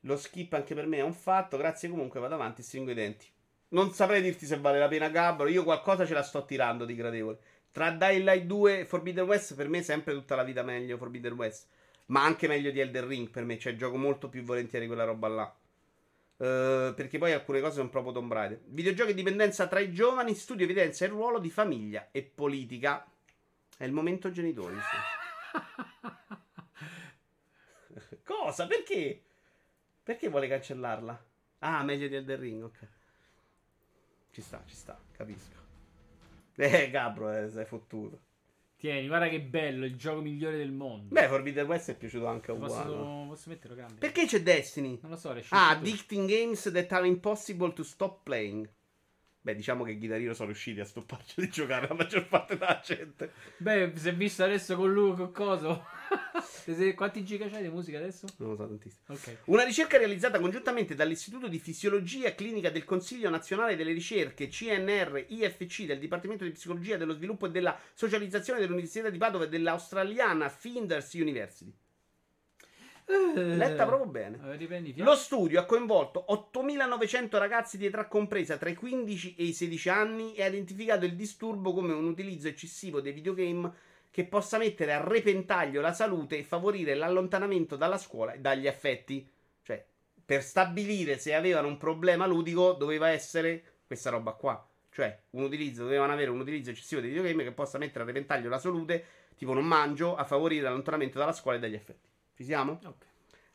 [0.00, 1.56] Lo skip anche per me è un fatto.
[1.56, 3.26] Grazie comunque, vado avanti, stringo i denti.
[3.68, 5.48] Non saprei dirti se vale la pena Gabbro.
[5.48, 7.38] Io qualcosa ce la sto tirando di gradevole.
[7.70, 10.98] Tra Dying Light 2 e Forbidden West, per me è sempre tutta la vita meglio
[10.98, 11.68] Forbidden West.
[12.06, 13.58] Ma anche meglio di Elden Ring per me.
[13.58, 15.56] Cioè, gioco molto più volentieri quella roba là.
[16.36, 18.60] Eh, perché poi alcune cose sono proprio Tomb Raider.
[18.66, 20.34] Videogiochi e dipendenza tra i giovani.
[20.34, 23.06] Studio evidenzia il ruolo di famiglia e politica.
[23.82, 24.76] È il momento genitori.
[24.78, 24.96] sì.
[28.22, 28.68] Cosa?
[28.68, 29.24] Perché?
[30.04, 31.24] Perché vuole cancellarla?
[31.58, 32.88] Ah, meglio di Elden Ring, ok.
[34.30, 35.56] Ci sta, ci sta, capisco.
[36.54, 38.20] Eh, Gabro, eh, sei fottuto.
[38.76, 41.12] Tieni, guarda che bello, il gioco migliore del mondo.
[41.12, 43.26] Beh, Forbidden West è piaciuto anche a posso, uguale.
[43.30, 43.94] posso metterlo grande?
[43.94, 45.00] Perché c'è Destiny?
[45.02, 45.80] Non lo so, le Ah, scelte tu.
[45.80, 48.68] addicting games that are impossible to stop playing.
[49.44, 53.32] Beh, diciamo che Guitarino sono riusciti a stopparci di giocare la maggior parte della gente.
[53.56, 55.84] Beh, si è visto adesso con lui, con coso.
[56.94, 58.26] Quanti giga c'hai di musica adesso?
[58.36, 59.02] Non lo so tantissimo.
[59.08, 59.38] Ok.
[59.46, 65.86] Una ricerca realizzata congiuntamente dall'Istituto di Fisiologia Clinica del Consiglio Nazionale delle Ricerche CNR IFC
[65.86, 71.14] del Dipartimento di Psicologia dello Sviluppo e della Socializzazione dell'Università di Padova e dell'Australiana Flinders
[71.14, 71.74] University.
[73.34, 74.38] Letta proprio bene.
[74.44, 79.44] Eh, riprendi Lo studio ha coinvolto 8.900 ragazzi di età compresa tra i 15 e
[79.44, 83.72] i 16 anni e ha identificato il disturbo come un utilizzo eccessivo dei videogame
[84.10, 89.26] che possa mettere a repentaglio la salute e favorire l'allontanamento dalla scuola e dagli affetti.
[89.62, 89.84] Cioè,
[90.24, 94.66] per stabilire se avevano un problema ludico doveva essere questa roba qua.
[94.90, 98.50] Cioè, un utilizzo, dovevano avere un utilizzo eccessivo dei videogame che possa mettere a repentaglio
[98.50, 102.11] la salute, tipo non mangio, a favorire l'allontanamento dalla scuola e dagli affetti.
[102.42, 102.80] Ci siamo?
[102.84, 103.04] Ok.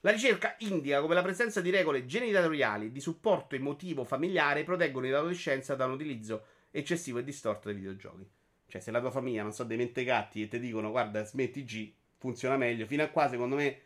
[0.02, 5.76] La ricerca indica come la presenza di regole genitoriali di supporto emotivo familiare proteggono l'adolescenza
[5.76, 8.26] da un utilizzo eccessivo e distorto dei videogiochi.
[8.68, 11.92] Cioè, se la tua famiglia, non so, dei mentecatti e ti dicono guarda, smetti G,
[12.18, 12.86] funziona meglio.
[12.86, 13.82] Fino a qua, secondo me,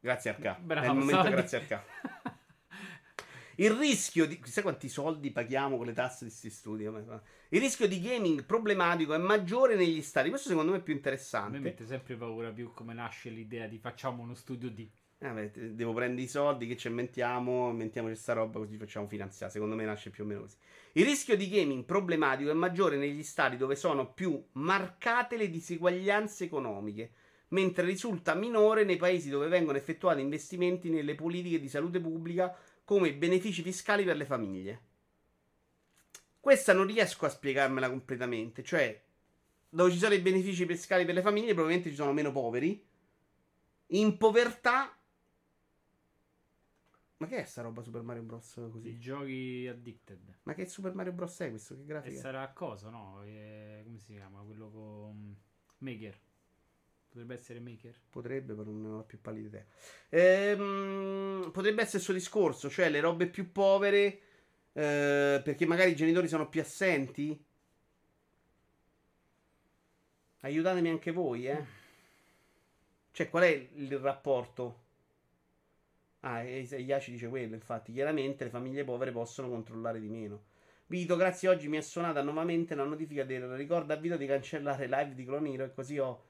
[0.00, 0.58] grazie al K.
[0.60, 1.30] Bravo, È il momento soldi.
[1.36, 1.80] grazie al K.
[3.56, 4.38] Il rischio di.
[4.38, 6.84] Chissà quanti soldi paghiamo con le tasse di questi studi.
[6.84, 10.28] Il rischio di gaming problematico è maggiore negli stati.
[10.28, 11.58] Questo secondo me è più A me interessante.
[11.58, 14.90] mette sempre paura più come nasce l'idea di facciamo uno studio di.
[15.18, 19.50] Eh, beh, devo prendere i soldi che ci inventiamo, inventiamo questa roba così facciamo finanziare.
[19.50, 20.56] Secondo me nasce più o meno così.
[20.92, 26.44] Il rischio di gaming problematico è maggiore negli stati dove sono più marcate le diseguaglianze
[26.44, 27.12] economiche,
[27.48, 32.54] mentre risulta minore nei paesi dove vengono effettuati investimenti nelle politiche di salute pubblica
[32.86, 34.80] come benefici fiscali per le famiglie.
[36.38, 39.02] Questa non riesco a spiegarmela completamente, cioè
[39.68, 42.80] dove ci sono i benefici fiscali per le famiglie probabilmente ci sono meno poveri.
[43.88, 44.96] In povertà
[47.18, 48.60] ma che è sta roba Super Mario Bros.
[48.70, 48.88] così?
[48.90, 50.38] I giochi addicted.
[50.44, 51.36] Ma che Super Mario Bros.
[51.40, 51.74] è questo?
[51.74, 52.14] Che E grafica?
[52.14, 52.18] è?
[52.20, 53.22] sarà cosa, no?
[53.24, 54.40] Eh, come si chiama?
[54.42, 55.36] Quello con
[55.78, 56.20] Maker.
[57.16, 57.94] Potrebbe essere Maker.
[58.10, 59.64] Potrebbe, però non ho più pallida idea.
[60.10, 64.20] Ehm, potrebbe essere il suo discorso, cioè le robe più povere,
[64.74, 67.42] eh, perché magari i genitori sono più assenti.
[70.40, 71.64] Aiutatemi anche voi, eh.
[73.12, 74.82] Cioè, qual è il rapporto?
[76.20, 77.92] Ah, Iaci dice quello, infatti.
[77.94, 80.42] Chiaramente le famiglie povere possono controllare di meno.
[80.88, 84.86] Vito, grazie, oggi mi è suonata nuovamente la notifica del ricorda a Vito di cancellare
[84.86, 86.25] live di Cloniro e così ho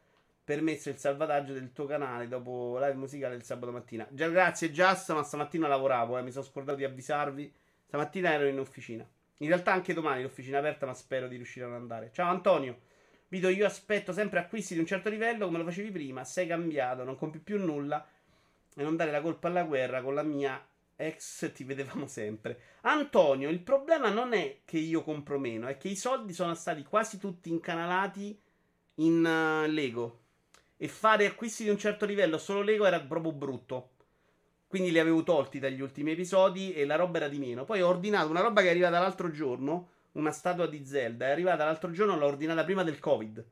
[0.47, 4.07] permesso il salvataggio del tuo canale dopo live musicale del sabato mattina.
[4.11, 7.53] Già, grazie Just, ma stamattina lavoravo, eh, mi sono scordato di avvisarvi.
[7.85, 9.05] Stamattina ero in officina.
[9.39, 12.11] In realtà anche domani l'officina è aperta, ma spero di riuscire ad andare.
[12.13, 12.79] Ciao Antonio.
[13.27, 16.23] Vito, io aspetto sempre acquisti di un certo livello come lo facevi prima.
[16.23, 18.07] Sei cambiato, non compi più nulla.
[18.77, 20.65] E non dare la colpa alla guerra con la mia
[20.95, 22.61] ex ti vedevamo sempre.
[22.83, 26.85] Antonio, il problema non è che io compro meno, è che i soldi sono stati
[26.85, 28.41] quasi tutti incanalati
[28.97, 30.21] in eh, Lego.
[30.77, 33.91] E fare acquisti di un certo livello solo Lego era proprio brutto.
[34.67, 37.65] Quindi li avevo tolti dagli ultimi episodi e la roba era di meno.
[37.65, 41.31] Poi ho ordinato una roba che è arrivata l'altro giorno, una statua di Zelda, è
[41.31, 43.45] arrivata l'altro giorno, l'ho ordinata prima del Covid.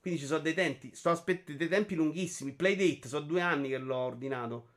[0.00, 2.52] Quindi ci sono dei tempi, sto aspettando dei tempi lunghissimi.
[2.52, 4.68] Playdate, sono due anni che l'ho ordinato.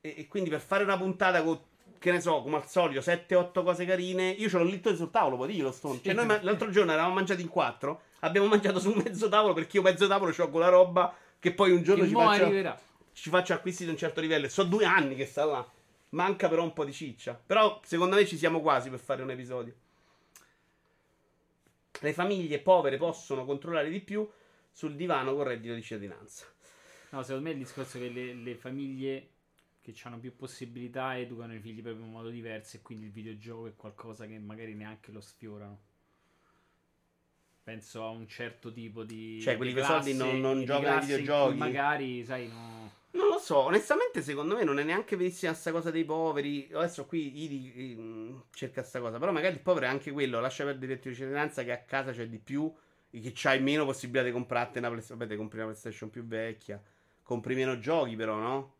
[0.00, 1.58] E, e quindi per fare una puntata con,
[1.98, 5.36] che ne so, come al solito, 7-8 cose carine, io ce l'ho lì sul tavolo,
[5.36, 5.98] poi io lo sto.
[6.02, 9.76] Cioè, noi ma- l'altro giorno eravamo mangiati in quattro, abbiamo mangiato su mezzo tavolo perché
[9.76, 12.80] io mezzo tavolo ho quella roba che poi un giorno ci faccio, arriverà.
[13.12, 14.46] ci faccio acquisti di un certo livello.
[14.46, 15.70] E so due anni che sta là.
[16.10, 17.34] Manca però un po' di ciccia.
[17.34, 19.74] Però secondo me ci siamo quasi per fare un episodio.
[22.00, 24.28] Le famiglie povere possono controllare di più
[24.70, 26.46] sul divano con reddito di cittadinanza.
[27.10, 29.28] No, secondo me il discorso è che le, le famiglie
[29.80, 33.66] che hanno più possibilità educano i figli proprio in modo diverso e quindi il videogioco
[33.66, 35.90] è qualcosa che magari neanche lo sfiorano.
[37.62, 39.40] Penso a un certo tipo di.
[39.40, 41.56] Cioè, quelli i soldi non- non giocano ai videogiochi?
[41.58, 42.90] Magari, sai, no.
[43.12, 46.68] Non lo so, onestamente secondo me non è neanche verissima sta cosa dei poveri.
[46.72, 50.64] Adesso qui Idi mm, cerca sta cosa, però magari il povero è anche quello, lascia
[50.64, 52.72] perdere il di cittadinanza che a casa c'è di più
[53.10, 55.18] e che c'hai meno possibilità di comprarti una PlayStation.
[55.18, 56.82] Vabbè, compri una PlayStation più vecchia,
[57.22, 58.74] compri meno giochi però, no?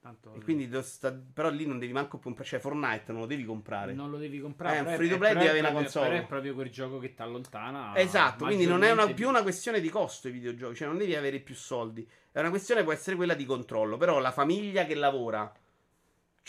[0.00, 0.32] Tanto.
[0.34, 3.92] E quindi sta- però lì non devi manco comprare, cioè Fortnite non lo devi comprare.
[3.92, 4.78] Non lo devi comprare.
[4.78, 6.08] Eh, però free to play devi avere una console.
[6.08, 7.94] Però è proprio quel gioco che ti allontana.
[7.96, 11.14] Esatto, quindi non è una- più una questione di costo i videogiochi, cioè non devi
[11.14, 12.08] avere più soldi.
[12.32, 15.52] È una questione può essere quella di controllo, però la famiglia che lavora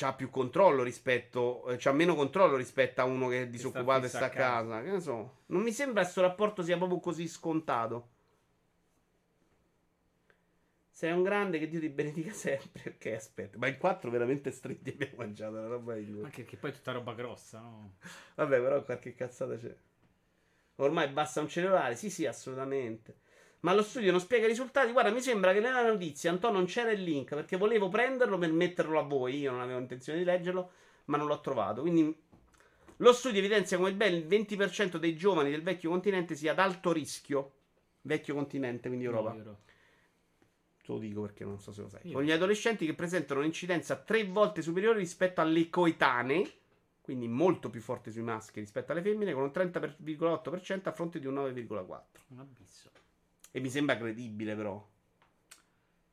[0.03, 4.07] ha più controllo rispetto eh, c'ha meno controllo rispetto a uno che è disoccupato e
[4.07, 4.81] sta a casa.
[4.81, 5.39] Che ne so.
[5.47, 8.07] Non mi sembra questo rapporto sia proprio così scontato.
[11.01, 12.91] Sei un grande che Dio ti benedica sempre.
[12.95, 16.25] Ok, aspetta, ma in quattro veramente stretti abbiamo mangiato una roba di due.
[16.25, 17.93] Anche perché poi è tutta roba grossa, no?
[18.35, 19.75] Vabbè, però qualche cazzata c'è.
[20.75, 21.95] Ormai basta un cellulare?
[21.95, 23.15] Sì, sì, assolutamente.
[23.61, 24.91] Ma lo studio non spiega i risultati.
[24.91, 28.51] Guarda, mi sembra che nella notizia, Antonio, non c'era il link perché volevo prenderlo per
[28.51, 29.39] metterlo a voi.
[29.39, 30.71] Io non avevo intenzione di leggerlo,
[31.05, 31.81] ma non l'ho trovato.
[31.81, 32.15] Quindi
[32.97, 37.53] lo studio evidenzia come il 20% dei giovani del vecchio continente sia ad alto rischio.
[38.01, 39.33] Vecchio continente, quindi Europa.
[39.33, 39.69] No.
[40.83, 41.99] Te lo dico perché non so se lo sai.
[42.03, 42.13] Io.
[42.13, 46.51] Con gli adolescenti che presentano un'incidenza tre volte superiore rispetto alle coetanee,
[47.01, 51.27] quindi molto più forte sui maschi rispetto alle femmine, con un 30,8% a fronte di
[51.27, 52.01] un 9,4%.
[52.29, 52.89] Un abisso.
[53.51, 54.87] E mi sembra credibile, però.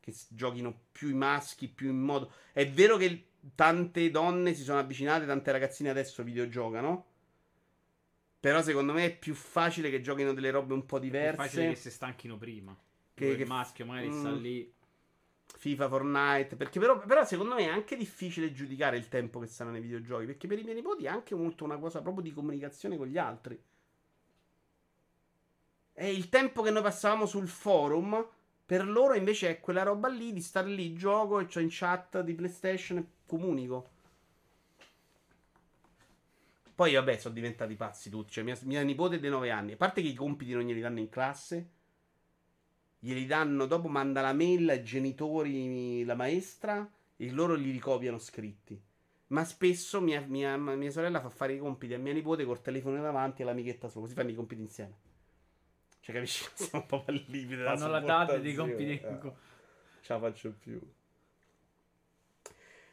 [0.01, 2.31] Che giochino più i maschi, più in modo.
[2.53, 3.25] È vero che
[3.55, 7.07] tante donne si sono avvicinate, tante ragazzine adesso videogiocano.
[8.41, 11.37] Però secondo me è più facile che giochino delle robe un po' È diverse.
[11.37, 12.77] facile che si stanchino prima.
[13.19, 14.37] Che- Che, il maschio magari sta Mm.
[14.41, 14.73] lì.
[15.57, 16.57] FIFA, Fortnite.
[16.57, 20.27] Perché però, però secondo me è anche difficile giudicare il tempo che stanno nei videogiochi.
[20.27, 23.19] Perché per i miei nipoti è anche molto una cosa proprio di comunicazione con gli
[23.19, 23.61] altri.
[25.93, 28.25] È il tempo che noi passavamo sul forum.
[28.65, 32.21] Per loro invece è quella roba lì di stare lì, gioco e c'ho in chat
[32.21, 33.89] di PlayStation e comunico.
[36.75, 38.31] Poi vabbè, sono diventati pazzi tutti.
[38.33, 39.73] Cioè, mia, mia nipote dei 9 anni.
[39.73, 41.71] A parte che i compiti non glieli danno in classe.
[43.01, 48.81] Glieli danno dopo, manda la mail ai genitori, la maestra, e loro li ricopiano scritti.
[49.29, 53.01] Ma spesso mia, mia- mia sorella fa fare i compiti a mia nipote col telefono
[53.01, 54.03] davanti e l'amichetta sopra.
[54.03, 54.95] Così fanno i compiti insieme.
[56.01, 56.45] Cioè, capisci?
[56.55, 58.93] Sono un po' al limite della Fanno la data dei compiti.
[58.93, 59.19] Eh,
[60.01, 60.81] Ce la faccio più.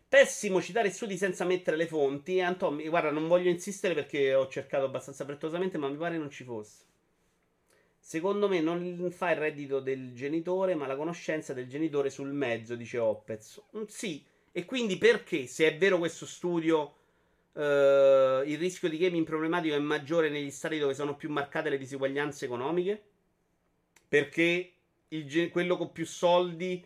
[0.08, 2.42] Pessimo citare studi senza mettere le fonti.
[2.42, 6.30] Anton, mi- guarda, non voglio insistere perché ho cercato abbastanza frettolosamente, ma mi pare non
[6.30, 6.85] ci fosse.
[8.08, 12.76] Secondo me non fa il reddito del genitore, ma la conoscenza del genitore sul mezzo,
[12.76, 13.60] dice Opez.
[13.76, 16.98] Mm, sì, e quindi perché, se è vero questo studio,
[17.54, 21.80] eh, il rischio di gaming problematico è maggiore negli stati dove sono più marcate le
[21.80, 23.02] disuguaglianze economiche?
[24.08, 24.74] Perché
[25.08, 26.86] il quello con più soldi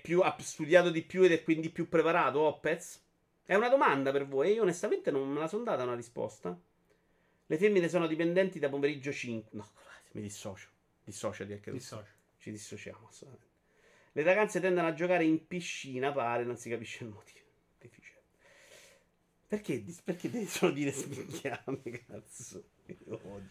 [0.00, 3.02] più, ha studiato di più ed è quindi più preparato, Opez?
[3.44, 6.58] È una domanda per voi, io onestamente non me la sono data una risposta.
[7.46, 9.56] Le femmine sono dipendenti da pomeriggio 5.
[9.56, 9.70] No,
[10.12, 10.68] mi dissocio.
[11.04, 11.76] Dissociati anche tu.
[11.76, 12.12] Dissocio.
[12.38, 13.54] Ci dissociamo assolutamente.
[14.12, 17.44] Le ragazze tendono a giocare in piscina, pare, non si capisce il motivo.
[17.78, 18.24] Deficiente.
[19.46, 22.64] Perché, perché devi solo dire sminchiame, cazzo?
[22.86, 23.50] Io odio.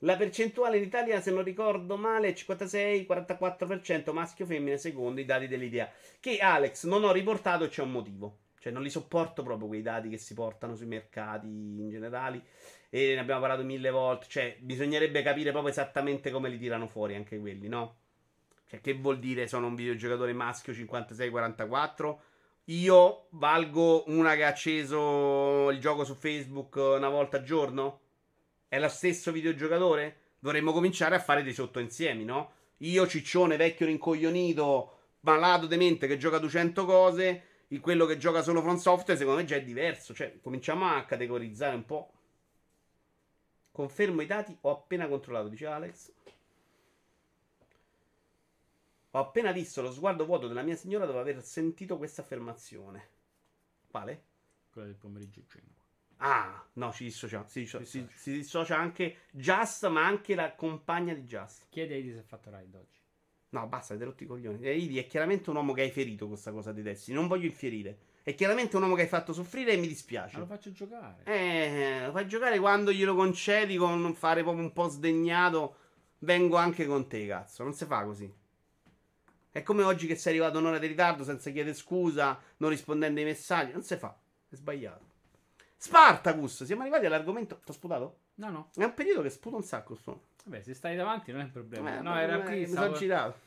[0.00, 5.90] La percentuale in Italia, se non ricordo male, è 56-44% maschio-femmine, secondo i dati dell'idea.
[6.20, 8.38] Che Alex non ho riportato e c'è un motivo.
[8.58, 12.42] Cioè, non li sopporto proprio quei dati che si portano sui mercati in generali.
[12.90, 14.26] E ne abbiamo parlato mille volte.
[14.28, 17.96] Cioè, bisognerebbe capire proprio esattamente come li tirano fuori anche quelli, no?
[18.68, 22.16] Cioè, che vuol dire sono un videogiocatore maschio 56-44?
[22.70, 28.00] Io valgo una che ha acceso il gioco su Facebook una volta al giorno?
[28.66, 30.16] È lo stesso videogiocatore?
[30.40, 32.52] Dovremmo cominciare a fare dei sottoinsiemi, no?
[32.78, 37.42] Io, ciccione, vecchio rincoglionito, malato demente che gioca 200 cose,
[37.80, 40.12] quello che gioca solo From Software, secondo me già è diverso.
[40.12, 42.10] Cioè, cominciamo a categorizzare un po'.
[43.76, 46.10] Confermo i dati, ho appena controllato, dice Alex.
[49.10, 53.06] Ho appena visto lo sguardo vuoto della mia signora dopo aver sentito questa affermazione.
[53.90, 54.22] Quale?
[54.70, 55.60] Quella del pomeriggio 5.
[56.16, 57.46] Ah, no, ci dissocia.
[57.46, 61.66] Si, dissocia- si- si dissocia anche Just, ma anche la compagna di Just.
[61.68, 62.98] Chiede a Idi se ha fatto ride oggi.
[63.50, 64.66] No, basta, avete rotto i coglioni.
[64.74, 67.14] Idi è chiaramente un uomo che hai ferito con questa cosa di Destiny.
[67.14, 67.98] Non voglio infierire.
[68.26, 70.34] È chiaramente un uomo che hai fatto soffrire e mi dispiace.
[70.34, 71.22] Ma lo faccio giocare.
[71.22, 75.76] Eh, lo fai giocare quando glielo concedi con fare proprio un po' sdegnato.
[76.18, 77.62] Vengo anche con te, cazzo.
[77.62, 78.28] Non si fa così.
[79.48, 83.26] È come oggi che sei arrivato un'ora di ritardo senza chiedere scusa, non rispondendo ai
[83.26, 83.70] messaggi.
[83.70, 84.18] Non si fa.
[84.48, 85.04] È sbagliato.
[85.76, 87.60] Spartacus, siamo arrivati all'argomento.
[87.64, 88.18] Ti ho sputato?
[88.34, 88.70] No, no.
[88.74, 89.94] È un periodo che sputa un sacco.
[89.94, 90.22] Sto.
[90.46, 91.96] Vabbè, se stai davanti non è un problema.
[91.96, 92.58] Eh, no, era eh, qui.
[92.58, 93.38] Mi stavo- sono girato.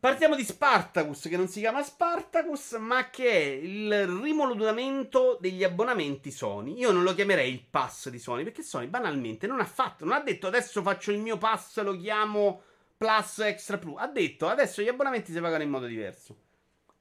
[0.00, 6.30] Partiamo di Spartacus, che non si chiama Spartacus, ma che è il rimodullamento degli abbonamenti
[6.30, 6.76] Sony.
[6.76, 10.14] Io non lo chiamerei il pass di Sony, perché Sony banalmente non ha fatto, non
[10.14, 12.62] ha detto adesso faccio il mio pass, lo chiamo
[12.96, 13.96] Plus Extra Plus.
[13.98, 16.36] Ha detto adesso gli abbonamenti si pagano in modo diverso.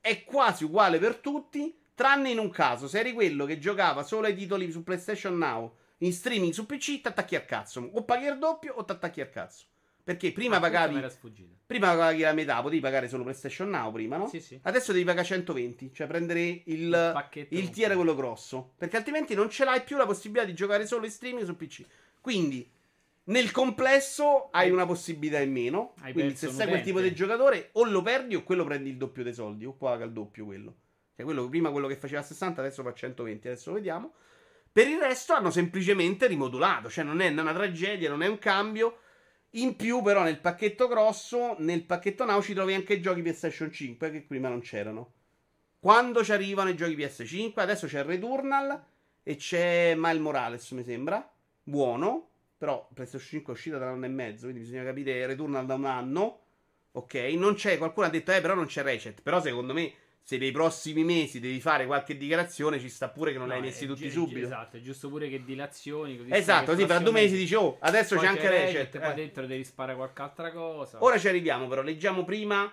[0.02, 2.88] È quasi uguale per tutti, tranne in un caso.
[2.88, 7.02] Se eri quello che giocava solo ai titoli su PlayStation Now in streaming su PC,
[7.02, 7.92] ti attacchi al cazzo.
[7.94, 9.66] O paghi il doppio o ti attacchi al cazzo.
[10.08, 11.06] Perché prima pagavi.
[11.66, 14.30] Prima paghi la metà, potevi pagare solo PlayStation Now prima, no?
[14.30, 14.58] Sì, sì.
[14.62, 17.12] Adesso devi pagare 120, cioè prendere il,
[17.52, 18.72] Il il tier quello grosso.
[18.78, 21.84] Perché altrimenti non ce l'hai più la possibilità di giocare solo in streaming su PC.
[22.22, 22.72] Quindi,
[23.26, 25.94] nel complesso hai una possibilità in meno.
[26.00, 28.96] Hai Quindi, se sei quel tipo di giocatore, o lo perdi o quello prendi il
[28.96, 30.74] doppio dei soldi, o paga il doppio quello.
[31.18, 33.48] Cioè, quello prima quello che faceva 60, adesso fa 120.
[33.50, 34.14] Adesso lo vediamo.
[34.72, 39.00] Per il resto hanno semplicemente rimodulato, cioè non è una tragedia, non è un cambio.
[39.52, 43.72] In più, però, nel pacchetto grosso, nel pacchetto Now ci trovi anche i giochi PlayStation
[43.72, 45.14] 5 che prima non c'erano.
[45.80, 48.84] Quando ci arrivano i giochi PS5, adesso c'è Returnal
[49.24, 51.32] e c'è Miles Morales, mi sembra.
[51.64, 55.66] Buono, però PlayStation 5 è uscita da un anno e mezzo, quindi bisogna capire Returnal
[55.66, 56.40] da un anno.
[56.92, 59.22] Ok, non c'è, qualcuno ha detto, eh, però non c'è Ratchet.
[59.22, 59.94] Però secondo me,
[60.28, 63.62] se nei prossimi mesi devi fare qualche dichiarazione, ci sta pure che non No, l'hai
[63.62, 64.46] messi tutti gi- subito.
[64.46, 66.18] Esatto, è giusto pure che dilazioni.
[66.18, 69.00] Così Esatto, sì, fra due mesi dici, oh, adesso c'è anche Ratchet.
[69.00, 69.14] Poi eh.
[69.14, 71.02] dentro devi sparare qualche altra cosa.
[71.02, 71.82] Ora ci arriviamo, però.
[71.82, 72.70] Leggiamo prima.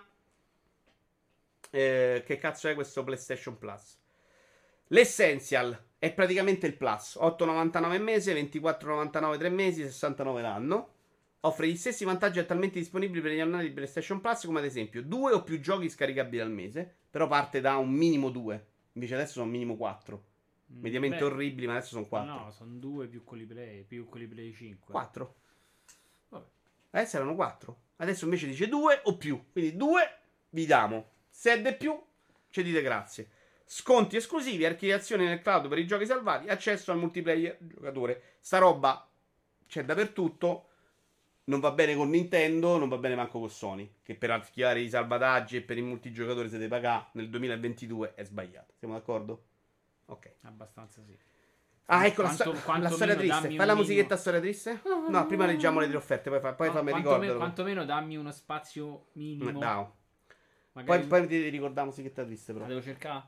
[1.71, 3.99] eh, che cazzo è questo PlayStation Plus?
[4.89, 10.94] L'Essential è praticamente il Plus: 8,99 al mese, 24,99 tre mesi, 69 l'anno.
[11.45, 15.03] Offre gli stessi vantaggi attualmente disponibili per gli abbonati di PlayStation Plus, come ad esempio
[15.03, 16.97] due o più giochi scaricabili al mese.
[17.11, 18.67] Però parte da un minimo 2.
[18.93, 20.25] Invece adesso sono minimo 4.
[20.73, 22.33] Mm, Mediamente beh, orribili, ma adesso sono 4.
[22.33, 24.91] No, sono due più quelli play, più quelli play 5.
[24.91, 25.35] 4.
[26.31, 26.47] Vabbè.
[26.91, 27.79] Adesso erano 4.
[27.97, 29.45] Adesso invece dice 2 o più.
[29.53, 30.19] Quindi 2
[30.51, 31.11] vi diamo.
[31.29, 32.01] Se è di più,
[32.49, 33.29] ci dite grazie.
[33.67, 38.37] Sconti esclusivi, archiviazione nel cloud per i giochi salvati, accesso al multiplayer giocatore.
[38.41, 39.09] Sta roba
[39.67, 40.69] c'è dappertutto.
[41.47, 43.97] Non va bene con Nintendo, non va bene manco con Sony.
[44.03, 48.73] Che per archiviare i salvataggi e per il multigiocatore siete pagati nel 2022 è sbagliato.
[48.79, 49.45] Siamo d'accordo?
[50.07, 50.37] Ok.
[50.43, 51.17] Abbastanza sì.
[51.87, 53.55] Ah, ecco la, Quanto- sto- la storia triste.
[53.57, 54.81] Fai la musichetta minimo- storia triste?
[55.11, 57.37] No, prima leggiamo le tre offerte, poi, fa- poi No, fammi ricordare.
[57.37, 59.51] quantomeno dammi uno spazio minimo.
[59.51, 59.97] No.
[60.73, 62.71] Magari Poi, poi ti ricordiamo musichetta triste, la però.
[62.71, 63.23] devo cercare.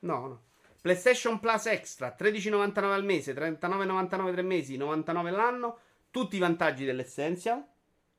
[0.00, 0.42] No, no.
[0.82, 5.78] PlayStation Plus Extra, 13,99 al mese, 39,99 tre mesi, 99 l'anno.
[6.12, 7.66] Tutti i vantaggi dell'Essential,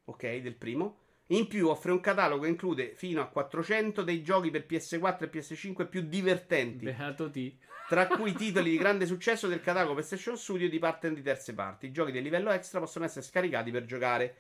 [0.06, 0.98] ok, del primo.
[1.28, 5.30] In più offre un catalogo che include fino a 400 dei giochi per PS4 e
[5.30, 6.86] PS5 più divertenti.
[6.86, 7.54] Beato T.
[7.88, 11.86] tra cui titoli di grande successo del catalogo PlayStation Studio di partner di terze parti.
[11.86, 14.36] I giochi del livello extra possono essere scaricati per giocare.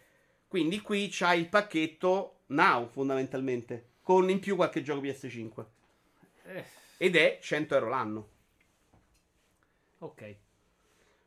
[0.47, 5.65] Quindi qui c'hai il pacchetto Now, fondamentalmente, con in più qualche gioco PS5.
[6.45, 6.63] Eh,
[6.97, 8.29] Ed è 100 euro l'anno.
[9.99, 10.35] ok.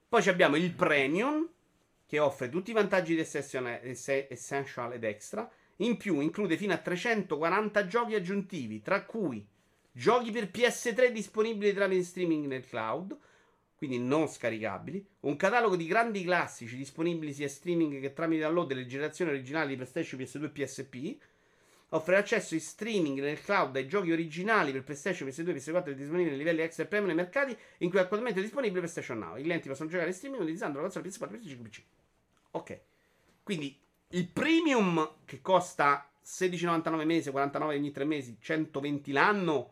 [0.09, 1.49] Poi ci abbiamo il Premium,
[2.07, 5.51] che offre tutti i vantaggi di Essential ed Extra.
[5.81, 9.47] In più include fino a 340 giochi aggiuntivi, tra cui
[9.93, 13.17] giochi per PS3 disponibili tramite streaming nel cloud,
[13.77, 18.87] quindi non scaricabili, un catalogo di grandi classici disponibili sia streaming che tramite download delle
[18.87, 21.17] generazioni originali di PlayStation, PS2 e PSP.
[21.91, 26.31] Offre accesso in streaming nel cloud ai giochi originali per PlayStation, PS2 e PS4 disponibili
[26.31, 29.37] nei livelli extra e premium nei mercati in cui attualmente è disponibile PlayStation Now.
[29.37, 31.83] I clienti possono giocare in streaming utilizzando la console PS4, PS5 PC.
[32.53, 32.81] Ok.
[33.45, 39.71] Quindi il premium che costa 16,99 mese, 49 ogni 3 mesi, 120 l'anno,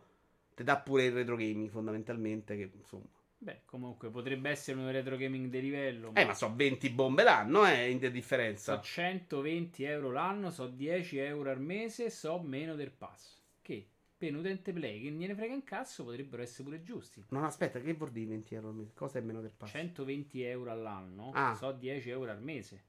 [0.54, 2.56] ti dà pure il retro gaming fondamentalmente.
[2.56, 3.06] Che insomma.
[3.44, 6.12] Beh, comunque potrebbe essere un retro gaming di livello.
[6.14, 8.80] Eh, ma so 20 bombe l'anno, eh, in so differenza.
[8.80, 13.42] 120 euro l'anno, so 10 euro al mese, so meno del pass.
[13.60, 17.22] che per un utente play che gliene frega un cazzo potrebbero essere pure giusti.
[17.30, 18.92] No, aspetta, che vuol dire 20 euro al mese?
[18.94, 19.70] Cosa è meno del pass?
[19.70, 21.54] 120 euro all'anno, Ah.
[21.54, 22.84] so 10 euro al mese.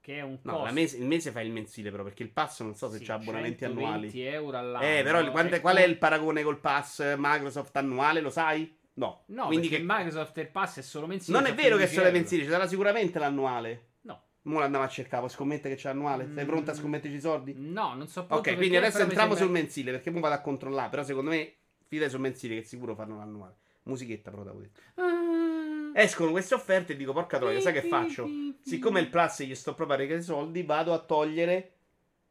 [0.00, 0.72] Che è un No, costo.
[0.74, 3.14] mese- il mese fa il mensile però, perché il pass non so se Sì, c'ha
[3.14, 4.20] abbonamenti 120 annuali.
[4.22, 4.84] euro all'anno.
[4.86, 8.76] Eh, però il- quanto- qual è il paragone col pass Microsoft annuale, lo sai?
[8.94, 9.24] No.
[9.26, 9.80] No, Quindi che...
[9.82, 11.36] Microsoft il pass è solo mensile.
[11.36, 12.20] Non è fa vero che 15 sono le euro.
[12.20, 13.86] mensili, ci sarà sicuramente l'annuale.
[14.02, 14.22] No.
[14.42, 16.28] Mo l'andiamo a cercare, scommettere che c'è annuale?
[16.32, 16.46] Sei Mm.
[16.46, 17.54] pronta a scommetterci i soldi?
[17.56, 20.90] No, non so Ok, quindi adesso entriamo sembra- sul mensile, perché mo vado a controllare,
[20.90, 21.54] però secondo me
[21.86, 23.56] fidai sul mensile che sicuro fanno l'annuale.
[23.84, 24.80] Musichetta però detto.
[24.94, 26.00] Ah.
[26.00, 28.28] Escono queste offerte e dico porca troia, sai che faccio?
[28.60, 31.72] Siccome il Plus gli sto proprio a regalare i soldi, vado a togliere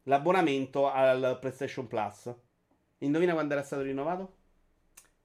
[0.04, 2.34] l'abbonamento al PlayStation Plus.
[3.00, 4.34] Indovina quando era stato rinnovato?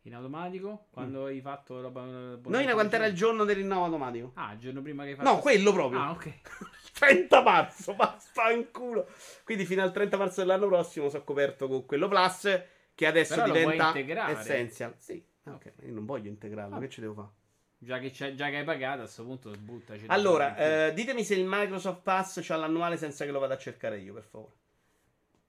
[0.09, 0.87] In automatico?
[0.91, 2.01] Quando hai fatto roba.
[2.03, 4.31] Indovina quanto era il giorno del rinnovo automatico?
[4.37, 5.29] Ah, il giorno prima che hai fatto.
[5.29, 6.01] No, quello proprio.
[6.01, 6.33] Ah, ok.
[6.99, 9.07] 30 marzo, basta in culo.
[9.45, 12.61] Quindi fino al 30 marzo dell'anno prossimo sono coperto con quello Plus
[12.95, 13.93] che adesso Però diventa.
[14.31, 14.95] Essential.
[14.97, 16.81] Sì, ok, io non voglio integrarlo, Ah.
[16.81, 17.29] che ci devo fare?
[17.81, 20.07] Già che, c'è- già che hai pagato, a questo punto buttaci.
[20.09, 20.57] Allora,
[20.87, 24.15] eh, ditemi se il Microsoft Pass c'ha l'annuale senza che lo vada a cercare io,
[24.15, 24.55] per favore.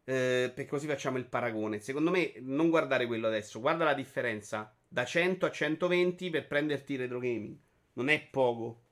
[0.10, 1.80] Eh, perché così facciamo il paragone.
[1.82, 6.94] Secondo me, non guardare quello adesso, guarda la differenza da 100 a 120 per prenderti
[6.94, 7.56] il retro gaming.
[7.94, 8.86] Non è poco,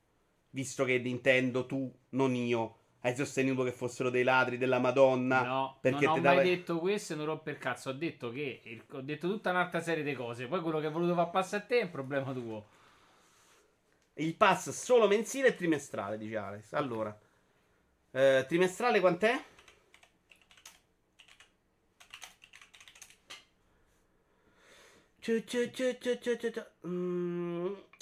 [0.52, 5.42] visto che Nintendo, tu, non io, hai sostenuto che fossero dei ladri della Madonna.
[5.42, 7.90] No, perché non ho ti mai dava- detto questo e non rompo il cazzo.
[7.90, 10.46] Ho detto che ho detto tutta un'altra serie di cose.
[10.46, 12.68] Poi quello che hai voluto far passare a te è un problema tuo.
[14.14, 16.74] Il pass solo mensile e trimestrale, dice Alex.
[16.74, 17.18] Allora,
[18.12, 19.44] eh, trimestrale quant'è?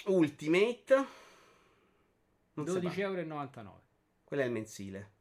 [0.06, 1.06] Ultimate.
[2.54, 3.02] Non si 12,99 fa.
[3.62, 3.82] euro.
[4.24, 5.12] Quello è il mensile.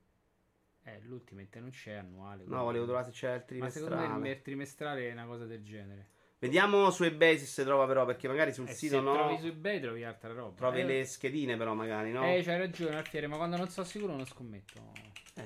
[0.84, 2.44] Eh, l'ultimate non c'è annuale.
[2.46, 4.40] No, volevo trovare se c'era il Ma secondo me il, trimestrale.
[4.42, 6.08] trimestrale è una cosa del genere.
[6.38, 9.14] Vediamo su eBay se si trova però, perché magari sul Eh, sito se no.
[9.14, 10.54] trovi su eBay trovi altra roba.
[10.56, 12.22] Trovi eh, le schedine però magari, no?
[12.26, 14.92] Eh, c'hai ragione, Alfiere, ma quando non sono sicuro non scommetto.
[15.36, 15.42] Eh,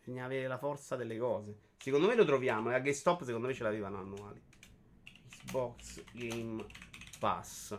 [0.00, 1.56] bisogna avere la forza delle cose.
[1.78, 2.72] Secondo me lo troviamo.
[2.72, 4.42] E a GameStop secondo me ce l'avevano annuali.
[5.44, 6.64] Xbox Game
[7.18, 7.78] Pass.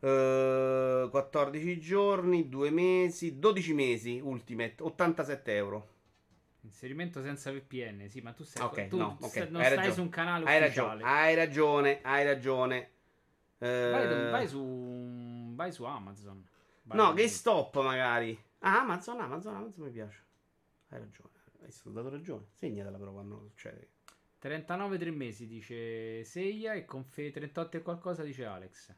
[0.00, 5.88] Eh, 14 giorni, 2 mesi, 12 mesi Ultimate, 87 euro.
[6.60, 9.94] Inserimento senza VPN, sì, ma tu, sei, Ok, tu no, ok, stai- non stai ragione.
[9.94, 11.02] su un canale Hai ufficiale.
[11.02, 12.90] ragione, hai ragione, hai ragione.
[13.58, 16.46] Eh, Vai, tu- vai su, vai su Amazon.
[16.84, 18.38] Vai No, GameStop magari.
[18.60, 20.22] Ah, Amazon, Amazon, Amazon mi piace.
[20.88, 21.30] Hai ragione,
[21.60, 22.46] hai dato ragione.
[22.54, 23.88] Segnatela però quando succede.
[24.44, 28.94] 39 3 mesi dice Seiya e con fe 38 e qualcosa dice Alex.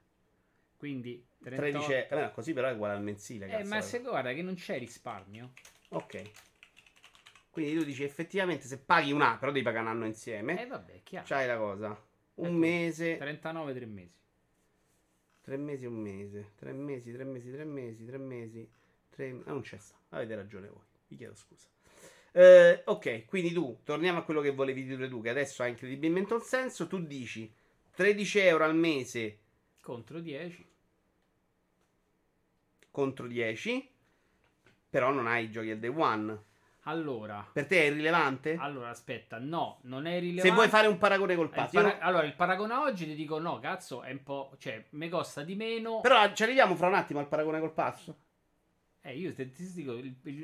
[0.77, 1.87] Quindi 38...
[1.87, 3.47] 13, eh, così però è uguale al mensile.
[3.57, 5.53] Eh, ma se guarda che non c'è risparmio.
[5.91, 6.31] Ok.
[7.51, 10.61] Quindi tu dici effettivamente se paghi un anno, però devi pagare un anno insieme.
[10.61, 11.27] Eh vabbè, chiaro.
[11.29, 11.97] C'hai la cosa.
[12.35, 12.57] Un Ecco.
[12.57, 14.15] mese, 39 3 mesi.
[15.43, 16.53] tre mesi, un mese.
[16.57, 18.71] Tre mesi, tre mesi, tre mesi, tre mesi.
[19.11, 19.43] Tre...
[19.45, 19.95] Ah, non c'è sta.
[20.09, 20.83] Avete ragione voi.
[21.07, 21.69] Vi chiedo scusa.
[22.39, 26.35] Eh, ok, quindi tu, torniamo a quello che volevi dire tu, che adesso ha incredibilmente
[26.35, 26.87] un senso.
[26.87, 27.51] Tu dici
[27.95, 29.39] 13 euro al mese
[29.81, 30.67] Contro 10.
[32.91, 33.89] contro 10,
[34.91, 36.43] però non hai i giochi al day one.
[36.83, 38.57] Allora, Per te è irrilevante?
[38.61, 40.49] allora aspetta, no, non è rilevante.
[40.49, 43.15] Se vuoi fare un paragone col Eh, il pass, para- Allora, il paragone oggi ti
[43.15, 44.53] dico no, cazzo, è un po'...
[44.59, 46.01] Cioè, mi costa di meno...
[46.01, 48.13] però ci arriviamo fra un attimo al paragone col pass.
[49.01, 49.99] Eh, io te- ti dico,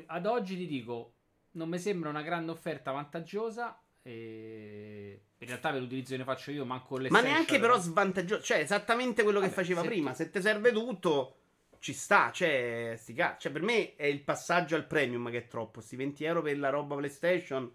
[0.07, 1.13] ad oggi ti dico,
[1.53, 3.77] non mi sembra una grande offerta vantaggiosa.
[4.01, 5.21] E...
[5.37, 8.41] In realtà per l'utilizzo che ne faccio io, manco le Ma neanche però svantaggioso.
[8.41, 10.09] Cioè, esattamente quello che Vabbè, faceva se prima.
[10.11, 11.35] tu- Se ti serve tutto,
[11.79, 12.31] ci sta.
[12.31, 15.81] Cioè, sti cioè, per me è il passaggio al premium che è troppo.
[15.81, 17.71] Sti 20 euro per la roba PlayStation.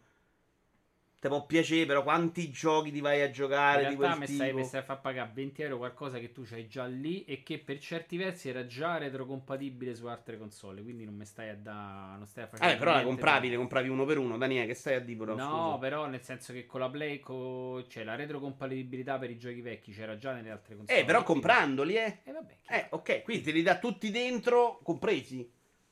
[1.20, 4.34] Ti può piacere, però quanti giochi ti vai a giocare In di realtà quel mi
[4.36, 7.42] stai, mi stai a far pagare 20 euro qualcosa che tu c'hai già lì e
[7.42, 10.80] che per certi versi era già retrocompatibile su altre console.
[10.80, 13.50] Quindi non mi stai a da, non stai a fare Vabbè, però la compravi, di-
[13.50, 14.38] le compravi uno per uno.
[14.38, 15.18] Daniele, che stai a dire?
[15.18, 15.42] però, No,
[15.72, 15.78] scusa?
[15.78, 19.90] però nel senso che con la Play co- cioè la retrocompatibilità per i giochi vecchi
[19.90, 21.00] c'era già nelle altre console.
[21.00, 22.18] Eh, però quindi- comprandoli, eh.
[22.22, 25.50] Eh, vabbè, Eh, ok, quindi te li dà tutti dentro, compresi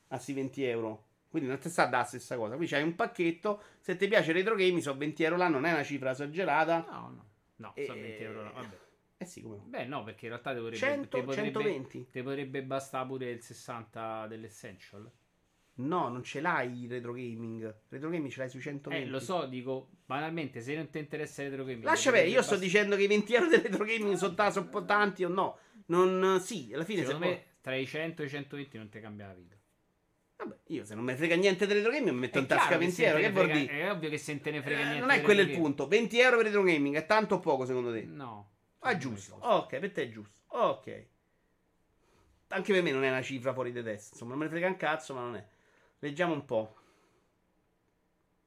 [0.09, 1.06] a sti 20 euro.
[1.37, 2.57] Quindi non ti sta da la stessa cosa.
[2.57, 3.63] Qui c'hai un pacchetto.
[3.81, 6.87] Se ti piace retro game, sono 20 euro l'anno, non è una cifra esagerata.
[6.91, 7.29] No, no.
[7.57, 8.43] No, E- sono 20 euro.
[8.43, 8.79] no, Vabbè.
[9.19, 9.65] Eh sì, come no.
[9.67, 12.07] Beh, no, perché in realtà ti potrebbe, 100, ti potrebbe, 120.
[12.11, 15.11] ti potrebbe bastare pure il 60 dell'Essential.
[15.79, 17.81] No, non ce l'hai il retro gaming.
[17.91, 19.07] Retro gaming ce l'hai sui 120.
[19.07, 21.85] Eh, lo so, dico, banalmente, se non ti interessa il retro gaming...
[21.85, 24.51] Lascia perdere, io potrebbe sto dicendo che i 20 euro del retro gaming sono, ta-
[24.51, 25.59] sono tanti o no.
[25.89, 28.89] Non, sì, alla fine bastare- se Secondo me, tra i 100 e i 120 non
[28.89, 29.56] ti cambia la vita.
[30.37, 32.47] Vabbè, io se non me ne frega niente delle retro gaming mi metto È in
[32.47, 33.21] tasca chiaro che 20 se euro.
[33.21, 33.73] Che vuol dire?
[33.81, 35.01] È ovvio che se te ne frega Eh, niente.
[35.01, 35.87] non è quello il punto.
[35.89, 38.03] 20 euro per retro gaming è tanto o poco secondo te?
[38.03, 38.51] No.
[38.81, 39.37] Ah, è giusto.
[39.41, 40.41] Ok, per te è giusto.
[40.49, 41.07] Ok.
[42.49, 44.11] Anche per me non è una cifra fuori di testa.
[44.13, 45.47] Insomma, non me ne frega un cazzo, ma non è.
[46.01, 46.77] Leggiamo un po'.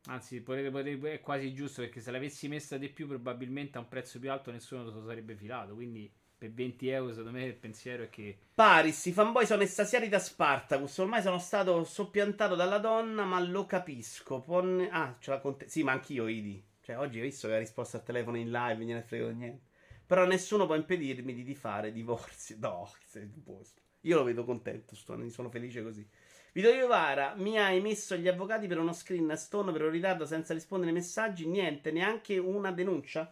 [0.05, 3.87] Anzi, potrebbe- potrebbe- è quasi giusto perché se l'avessi messa di più, probabilmente a un
[3.89, 5.73] prezzo più alto nessuno lo sarebbe filato.
[5.73, 6.09] Quindi
[6.39, 8.37] per 20 euro, secondo me, il pensiero è che.
[8.55, 10.97] Paris, i fanboy sono estasiati da Spartacus.
[10.99, 14.39] Ormai sono stato soppiantato dalla donna, ma lo capisco.
[14.39, 16.63] Pon- Ah, ce la conte- Sì, ma anch'io, Idi.
[16.81, 19.67] Cioè, oggi ho visto che ha risposto al telefono in live, gliene frego niente.
[20.07, 22.57] Però nessuno può impedirmi di, fare divorzi.
[22.57, 23.81] No, sei un posto.
[24.03, 26.07] Io lo vedo contento, sono felice così.
[26.53, 30.25] Vito Iovara, mi hai messo gli avvocati per uno screen a Stone per un ritardo
[30.25, 31.45] senza rispondere ai messaggi?
[31.45, 33.31] Niente, neanche una denuncia?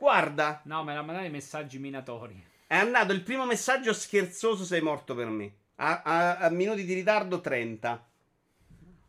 [0.00, 2.42] Guarda, No, me la mandate i messaggi minatori.
[2.66, 5.52] è andato il primo messaggio scherzoso, sei morto per me.
[5.76, 8.08] A, a- a minuti di ritardo 30.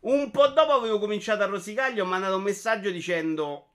[0.00, 3.68] Un po' dopo avevo cominciato a rosicare, gli ho mandato un messaggio dicendo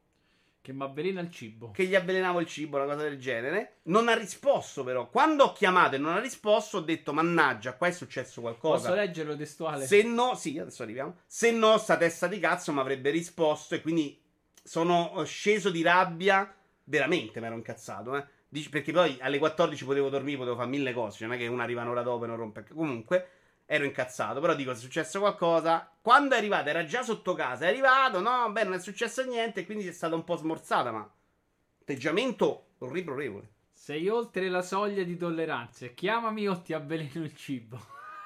[0.62, 1.72] Che mi avvelena il cibo.
[1.72, 3.78] che gli avvelenavo il cibo, una cosa del genere.
[3.84, 5.10] Non ha risposto però.
[5.10, 8.90] Quando ho chiamato e non ha risposto, ho detto mannaggia, qua è successo qualcosa.
[8.90, 9.88] Posso leggerlo testuale?
[9.88, 11.16] Se no, sì, adesso arriviamo.
[11.26, 14.22] Se no, sta testa di cazzo mi avrebbe risposto e quindi
[14.62, 16.52] sono sceso di rabbia.
[16.90, 18.26] Veramente mi ero incazzato, eh.
[18.48, 21.18] Dici- perché poi alle 14 potevo dormire, potevo fare mille cose.
[21.18, 22.66] Cioè, non è che una arriva un'ora dopo e non rompe.
[22.74, 23.28] Comunque,
[23.66, 24.40] ero incazzato.
[24.40, 25.92] Però dico, se è successo qualcosa.
[26.02, 27.66] Quando è arrivato, era già sotto casa.
[27.66, 29.66] È arrivato, no, beh, non è successo niente.
[29.66, 31.12] Quindi è stata un po' smorzata, ma.
[31.82, 33.50] Atteggiamento riprorevole.
[33.74, 35.88] Sei oltre la soglia di tolleranza.
[35.88, 37.78] Chiamami o ti avveleno il cibo.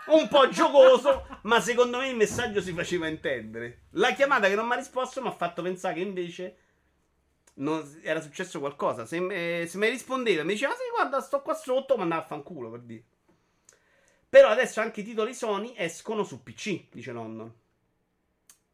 [0.08, 3.86] un po' giocoso, ma secondo me il messaggio si faceva intendere.
[3.92, 6.58] La chiamata che non mi ha risposto mi ha fatto pensare che invece
[7.56, 9.06] non- era successo qualcosa.
[9.06, 12.26] Se, me- se mi rispondeva, mi diceva: Sì, guarda, sto qua sotto, ma andava a
[12.26, 13.04] fanculo per dire.
[14.30, 17.56] Però adesso anche i titoli Sony escono su PC, dice nonno.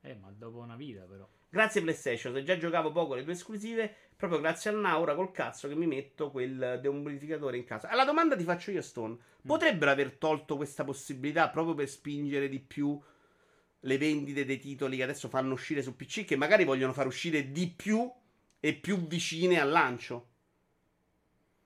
[0.01, 1.27] Eh, ma dopo una vita, però.
[1.49, 5.67] Grazie PlayStation, se già giocavo poco le tue esclusive, proprio grazie al Naura col cazzo
[5.67, 7.87] che mi metto quel deumblificatore in casa.
[7.87, 9.17] Alla domanda ti faccio io, Stone.
[9.45, 12.99] Potrebbero aver tolto questa possibilità proprio per spingere di più
[13.79, 17.51] le vendite dei titoli che adesso fanno uscire su PC, che magari vogliono far uscire
[17.51, 18.11] di più
[18.59, 20.27] e più vicine al lancio?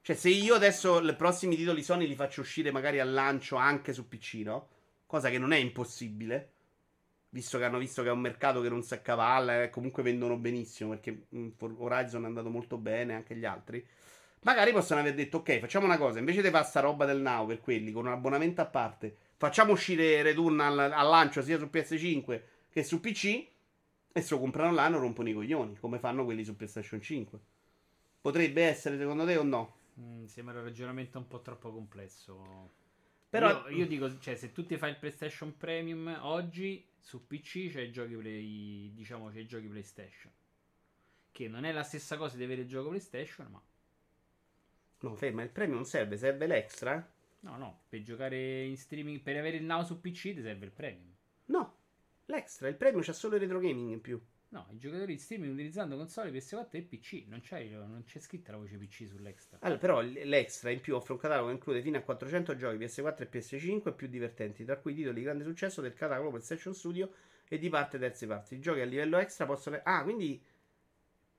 [0.03, 3.93] Cioè, se io adesso i prossimi titoli Sony li faccio uscire magari al lancio anche
[3.93, 4.69] su PC, no?
[5.05, 6.53] Cosa che non è impossibile.
[7.30, 10.38] Visto che hanno visto che è un mercato che non si accavalla e comunque vendono
[10.38, 13.85] benissimo perché For- Horizon è andato molto bene, anche gli altri.
[14.41, 16.19] Magari possono aver detto: Ok, facciamo una cosa.
[16.19, 19.72] Invece di fare sta roba del now per quelli con un abbonamento a parte, facciamo
[19.73, 23.47] uscire Return al, al lancio sia su PS5 che su PC.
[24.13, 27.39] E se lo comprano là non rompono i coglioni, come fanno quelli su PlayStation 5.
[28.21, 29.75] Potrebbe essere secondo te o no?
[29.99, 32.71] Mm, sembra un ragionamento un po' troppo complesso.
[33.29, 37.69] Però- io, io dico, cioè, se tu ti fai il PlayStation Premium oggi su PC
[37.71, 40.31] c'è i giochi Play, diciamo, c'è i giochi PlayStation.
[41.31, 43.61] Che non è la stessa cosa di avere il gioco PlayStation, ma
[45.01, 47.05] No, ferma, il premio non serve, serve l'extra.
[47.41, 50.71] no, no, per giocare in streaming, per avere il now su PC ti serve il
[50.71, 51.13] Premium.
[51.47, 51.73] No,
[52.32, 54.20] l'extra, il premio c'ha solo il retro gaming in più.
[54.49, 58.52] No, i giocatori di streaming utilizzando console PS4 e PC, non c'è, non c'è scritta
[58.52, 59.60] la voce PC sull'extra.
[59.62, 63.22] Allora, però l'extra in più offre un catalogo che include fino a 400 giochi PS4
[63.22, 67.14] e PS5 più divertenti, tra cui titoli di grande successo del catalogo PlayStation Studio
[67.48, 68.56] e di parte terze parti.
[68.56, 69.80] I giochi a livello extra possono...
[69.84, 70.44] Ah, quindi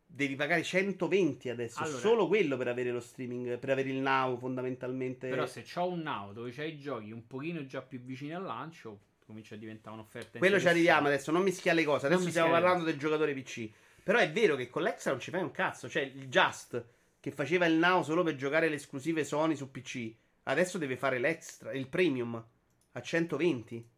[0.06, 4.38] devi pagare 120 adesso, Allora- solo quello per avere lo streaming, per avere il now
[4.38, 5.28] fondamentalmente.
[5.28, 8.42] Però se c'ho un now dove c'hai i giochi un pochino già più vicini al
[8.42, 12.06] lancio, comincia a diventare un'offerta Quello ci arriviamo adesso, non mischiare le cose.
[12.06, 13.70] Adesso stiamo parlando del giocatore PC.
[14.02, 15.88] Però è vero che con l'extra non ci fai un cazzo.
[15.88, 16.84] Cioè, il Just
[17.20, 20.12] che faceva il now solo per giocare le esclusive Sony su PC,
[20.44, 22.44] adesso deve fare l'extra, il premium
[22.92, 23.90] a 120.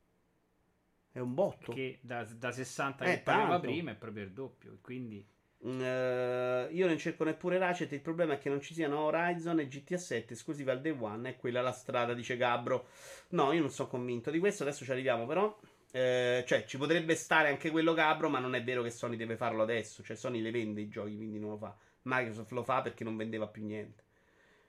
[1.10, 1.72] È un botto.
[1.72, 4.78] Che da, da 60 Eh, che pagava prima è proprio il doppio.
[4.82, 5.24] Quindi
[5.66, 7.91] Eh, io non cerco neppure Ratchet.
[7.93, 11.31] Il problema è che non ci siano Horizon e GTA 7 esclusiva al day one.
[11.31, 12.89] È quella la strada, dice Gabbro.
[13.31, 14.62] No, io non sono convinto di questo.
[14.62, 15.59] Adesso ci arriviamo, però.
[15.91, 19.36] Eh, cioè, ci potrebbe stare anche quello Gabbro, ma non è vero che Sony deve
[19.36, 20.03] farlo adesso.
[20.03, 21.77] Cioè, Sony le vende i giochi, quindi non lo fa.
[22.03, 24.03] Microsoft lo fa perché non vendeva più niente.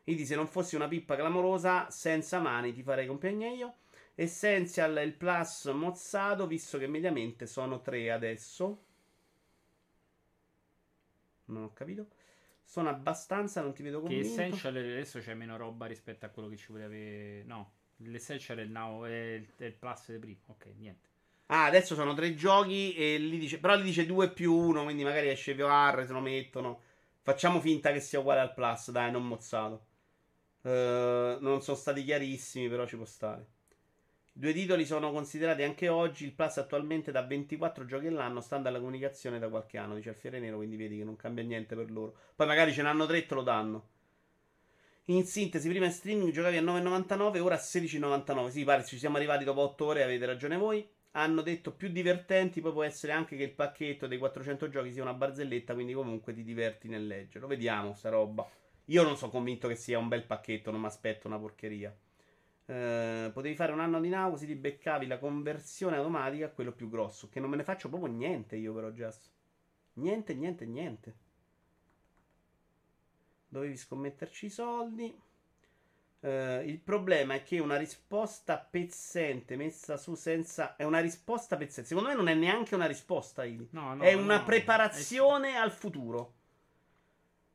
[0.04, 3.76] Quindi, se non fossi una pippa clamorosa, senza mani ti farei compagnia io.
[4.16, 8.84] Essential il plus mozzato, visto che mediamente sono tre adesso.
[11.46, 12.08] Non ho capito.
[12.64, 14.28] Sono abbastanza, non ti vedo che convinto.
[14.28, 17.44] Essential adesso c'è meno roba rispetto a quello che ci avere.
[17.44, 20.40] No, l'Essential è il, now, è il, è il plus di prima.
[20.48, 21.10] Ok, niente.
[21.48, 25.04] Ah, adesso sono tre giochi e lì dice, però lì dice 2 più 1, quindi
[25.04, 26.82] magari esce VR, se lo mettono.
[27.22, 29.86] Facciamo finta che sia uguale al Plus, dai, non mozzato.
[30.64, 33.46] Eh, non sono stati chiarissimi, però ci può stare.
[34.38, 36.26] Due titoli sono considerati anche oggi.
[36.26, 40.42] Il Plus attualmente da 24 giochi all'anno, stando alla comunicazione da qualche anno, dice Alfiere
[40.42, 40.58] Nero.
[40.58, 42.18] Quindi vedi che non cambia niente per loro.
[42.36, 43.88] Poi magari ce n'hanno tre e te lo danno.
[45.06, 48.50] In sintesi, prima in streaming giocavi a 9,99, ora a 16,99.
[48.50, 50.86] Sì, pare ci siamo arrivati dopo 8 ore, avete ragione voi.
[51.12, 55.02] Hanno detto più divertenti, poi può essere anche che il pacchetto dei 400 giochi sia
[55.02, 57.48] una barzelletta, quindi comunque ti diverti nel leggerlo.
[57.48, 58.46] Vediamo sta roba.
[58.88, 61.96] Io non sono convinto che sia un bel pacchetto, non mi aspetto una porcheria.
[62.68, 66.72] Eh, potevi fare un anno di now, così ti beccavi la conversione automatica a quello
[66.72, 67.30] più grosso.
[67.30, 69.30] Che non me ne faccio proprio niente io, però, Just.
[69.94, 71.16] Niente, niente, niente.
[73.48, 75.22] Dovevi scommetterci i soldi.
[76.20, 80.76] Eh, il problema è che una risposta pezzente messa su senza.
[80.76, 81.88] È una risposta pezzente.
[81.88, 83.68] Secondo me non è neanche una risposta, Ili.
[83.72, 86.34] No, no, è una no, preparazione al futuro.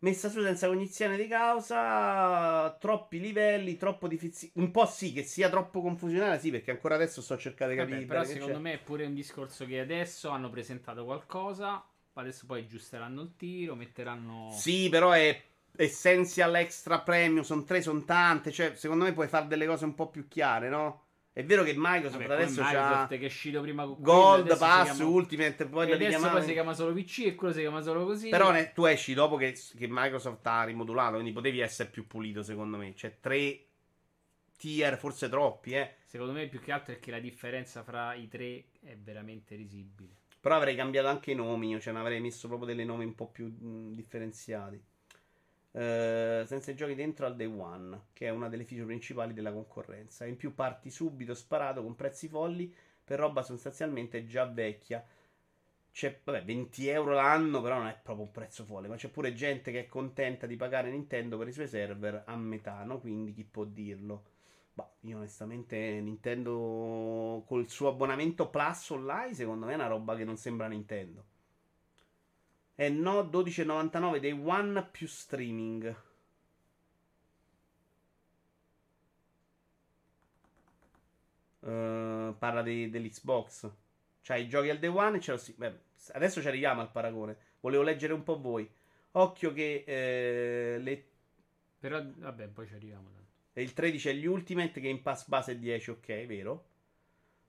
[0.02, 4.52] Messa su senza cognizione di causa, troppi livelli, troppo difficile.
[4.54, 7.90] Un po' sì, che sia troppo confusionale, sì, perché ancora adesso sto cercando di Vabbè,
[7.90, 8.06] capire.
[8.06, 8.60] però che secondo c'è.
[8.60, 13.74] me è pure un discorso che adesso hanno presentato qualcosa, adesso poi aggiusteranno il tiro,
[13.74, 14.48] metteranno...
[14.52, 15.38] Sì, però è
[15.76, 18.50] Essential Extra Premium, sono tre, sono tante.
[18.52, 21.08] Cioè, secondo me puoi fare delle cose un po' più chiare, no?
[21.32, 24.58] È vero che Microsoft Vabbè, adesso come c'ha Microsoft che è uscito prima con Gold,
[24.58, 27.60] Pass, chiama- Ultimate, poi e da adesso poi si chiama solo PC e quello si
[27.60, 28.28] chiama solo così.
[28.28, 32.42] Però ne- tu esci dopo che, che Microsoft ha rimodulato, quindi potevi essere più pulito,
[32.42, 32.94] secondo me.
[32.94, 33.64] C'è tre
[34.58, 35.94] tier, forse troppi, eh.
[36.04, 40.10] Secondo me più che altro è che la differenza fra i tre è veramente risibile.
[40.40, 43.14] Però avrei cambiato anche i nomi, io, cioè ne avrei messo proprio delle nomi un
[43.14, 44.82] po' più mh, differenziati.
[45.72, 49.52] Eh, senza i giochi dentro al day one, che è una delle feature principali della
[49.52, 50.26] concorrenza.
[50.26, 52.72] In più parti subito sparato con prezzi folli
[53.04, 55.04] per roba sostanzialmente già vecchia.
[55.92, 58.88] C'è, vabbè, 20 euro l'anno, però non è proprio un prezzo folle.
[58.88, 62.36] Ma c'è pure gente che è contenta di pagare Nintendo per i suoi server a
[62.36, 63.00] metà, no?
[63.00, 64.24] Quindi chi può dirlo?
[64.72, 70.24] Bah, io onestamente Nintendo col suo abbonamento Plus online, secondo me è una roba che
[70.24, 71.24] non sembra Nintendo.
[72.84, 75.94] E no, 12,99 dei One più streaming.
[81.62, 83.70] Eh, parla di- dell'Xbox.
[84.22, 85.78] Cioè, i giochi al day one e si- beh,
[86.12, 87.36] adesso ci arriviamo al paragone.
[87.60, 88.68] Volevo leggere un po' voi.
[89.12, 91.04] Occhio che eh, le
[91.80, 93.04] Però vabbè, poi ci arriviamo.
[93.10, 93.18] tanto.
[93.54, 96.66] e il 13 è gli Ultimate, Game Pass base è 10, ok, vero?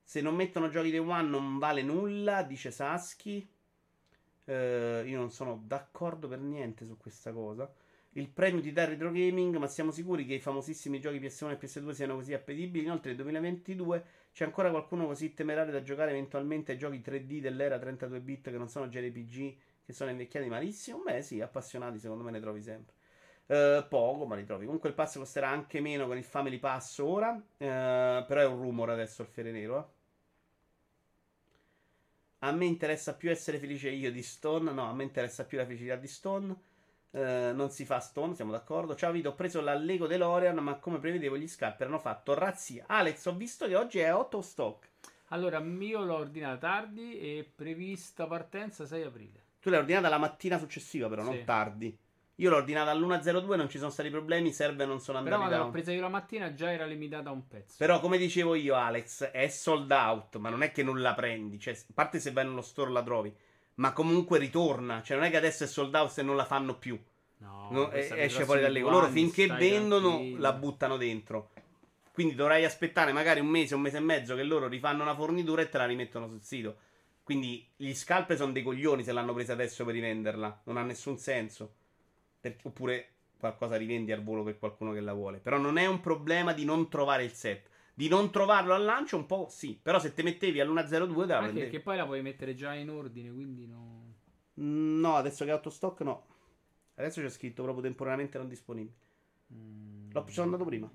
[0.03, 3.47] Se non mettono giochi day one non vale nulla, dice Saschi.
[4.45, 7.72] Eh, io non sono d'accordo per niente su questa cosa.
[8.13, 11.57] Il premio dà il retro gaming, ma siamo sicuri che i famosissimi giochi PS1 e
[11.57, 12.85] PS2 siano così appetibili?
[12.85, 14.03] Inoltre nel 2022
[14.34, 18.57] c'è ancora qualcuno così temerario da giocare eventualmente ai giochi 3D dell'era 32 bit che
[18.57, 21.01] non sono JRPG, che sono invecchiati malissimo?
[21.03, 22.95] Beh sì, appassionati secondo me ne trovi sempre.
[23.47, 24.65] Eh, poco, ma li trovi.
[24.65, 27.35] Comunque il pass costerà anche meno con il Family Pass ora.
[27.57, 29.80] eh, però è un rumor adesso il Fiere Nero.
[29.80, 30.00] eh.
[32.43, 34.72] A me interessa più essere felice io di Stone.
[34.72, 36.55] No, a me interessa più la felicità di Stone.
[37.11, 38.95] Eh, non si fa Stone, siamo d'accordo.
[38.95, 42.85] Ciao Vito, ho preso la Lego DeLorean, ma come prevedevo gli scalper hanno fatto razzia.
[42.88, 44.89] Alex, ho visto che oggi è out of stock.
[45.27, 49.43] Allora, io l'ho ordinata tardi e prevista partenza 6 aprile.
[49.61, 51.43] Tu l'hai ordinata la mattina successiva, però, non Sì.
[51.43, 51.95] tardi.
[52.41, 55.51] Io l'ho ordinata all'1.02, non ci sono stati problemi, i server non sono Però andati
[55.51, 57.76] quando l'ho presa io la mattina già era limitata a un pezzo.
[57.77, 61.59] Però, come dicevo io, Alex, è sold out, ma non è che non la prendi.
[61.59, 63.31] Cioè, a parte se vai nello store la trovi,
[63.76, 65.03] ma comunque ritorna.
[65.03, 66.99] Cioè, non è che adesso è sold out se non la fanno più.
[67.38, 68.80] No, No, questa e- esce fuori da lì.
[68.80, 70.39] Loro finché vendono tranquillo.
[70.39, 71.51] la buttano dentro.
[72.11, 75.61] Quindi dovrai aspettare magari un mese, un mese e mezzo che loro rifanno una fornitura
[75.61, 76.77] e te la rimettono sul sito.
[77.22, 80.61] Quindi gli scalper sono dei coglioni se l'hanno presa adesso per rivenderla.
[80.65, 81.76] Non ha nessun senso.
[82.41, 83.07] Per- oppure
[83.38, 85.38] qualcosa rivendi al volo per qualcuno che la vuole.
[85.39, 87.69] Però non è un problema di non trovare il set.
[87.93, 89.80] Di non trovarlo al lancio un po' sì.
[89.81, 92.89] Però se te mettevi all'1.02 te la Anche perché poi la puoi mettere già in
[92.89, 94.13] ordine, quindi no.
[94.59, 96.26] Mm, No, adesso che è autostock no.
[96.95, 98.95] Adesso c'è scritto proprio temporaneamente non disponibile.
[99.53, 100.11] Mm.
[100.11, 100.89] L'ho sono andato prima.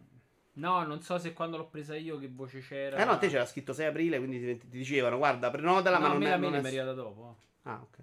[0.54, 2.96] No, non so se quando l'ho presa io che voce c'era.
[2.96, 6.04] Eh no, a te c'era scritto 6 aprile, quindi ti, ti dicevano, guarda, prenotala, ma
[6.06, 7.36] No, a non me la non è- arrivata dopo.
[7.62, 7.98] Ah, ok.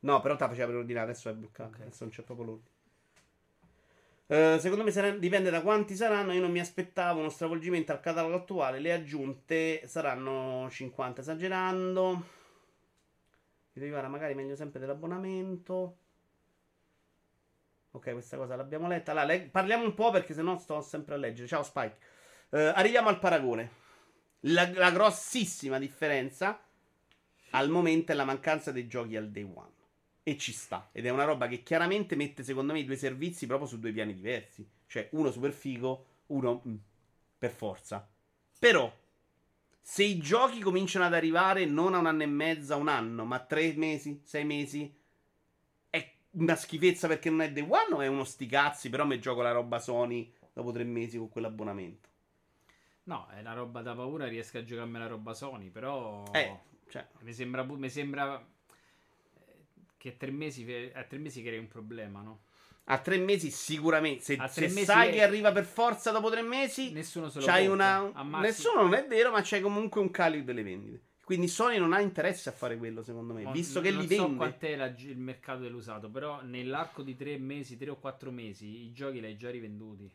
[0.00, 1.80] No, però te la faceva preordinare, adesso è bloccato, Ok.
[1.80, 2.74] adesso non c'è proprio l'ordine.
[4.28, 6.32] Eh, secondo me sarà- dipende da quanti saranno.
[6.32, 8.80] Io non mi aspettavo uno stravolgimento al catalogo attuale.
[8.80, 12.24] Le aggiunte saranno 50, esagerando.
[13.72, 15.96] Vi devi fare magari meglio sempre dell'abbonamento.
[17.92, 19.12] Ok, questa cosa l'abbiamo letta.
[19.12, 21.46] Allora, leg- parliamo un po' perché sennò sto sempre a leggere.
[21.48, 21.96] Ciao Spike.
[22.50, 23.70] Eh, arriviamo al paragone.
[24.40, 26.60] La, la grossissima differenza
[27.50, 29.74] al momento è la mancanza dei giochi al day one.
[30.28, 30.88] E ci sta.
[30.90, 33.92] Ed è una roba che chiaramente mette, secondo me, i due servizi proprio su due
[33.92, 34.68] piani diversi.
[34.88, 36.74] Cioè, uno super figo, uno mm,
[37.38, 38.08] per forza.
[38.58, 38.92] Però,
[39.80, 43.24] Se i giochi cominciano ad arrivare non a un anno e mezzo, a un anno,
[43.24, 44.92] ma tre mesi, sei mesi,
[45.90, 49.20] è una schifezza perché non è Day One o è uno sti cazzi, però mi
[49.20, 52.08] gioco la roba Sony dopo tre mesi con quell'abbonamento.
[53.04, 56.24] No, è una roba da paura, riesco a giocarmi la roba Sony, però...
[56.32, 56.58] Eh,
[56.88, 58.44] cioè, Mi sembra, mi sembra
[60.06, 62.40] che a tre mesi, a tre mesi crei un problema, no?
[62.88, 64.22] a tre mesi sicuramente.
[64.22, 67.46] Se, se mesi sai è- che arriva per forza dopo tre mesi, Nessuno se lo
[67.46, 68.12] c'hai una...
[68.40, 71.00] Nessuno non è vero, ma c'è comunque un calo delle vendite.
[71.24, 74.14] Quindi Sony non ha interesse a fare quello, secondo me, Ma visto che non li
[74.14, 74.36] so vende.
[74.36, 78.92] quant'è la- il mercato dell'usato, però nell'arco di tre mesi, tre o quattro mesi, i
[78.92, 80.08] giochi li hai già rivenduti.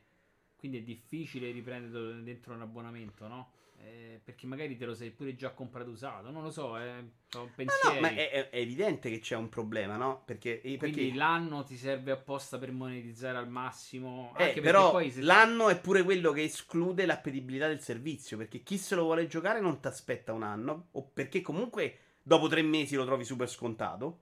[0.56, 3.52] Quindi è difficile riprendere dentro un abbonamento, no?
[3.84, 7.04] Eh, perché magari te lo sei pure già comprato usato, non lo so, eh,
[7.34, 7.96] No, pensieri.
[7.96, 10.22] no, ma è, è- è evidente che c'è un problema, no?
[10.26, 14.34] Perché, eh, perché Quindi l'anno ti serve apposta per monetizzare al massimo.
[14.38, 18.38] Eh, però se- l'anno è pure quello che esclude l'appetibilità del servizio.
[18.38, 20.88] Perché chi se lo vuole giocare non ti aspetta un anno.
[20.92, 24.20] O perché comunque dopo tre mesi lo trovi super scontato.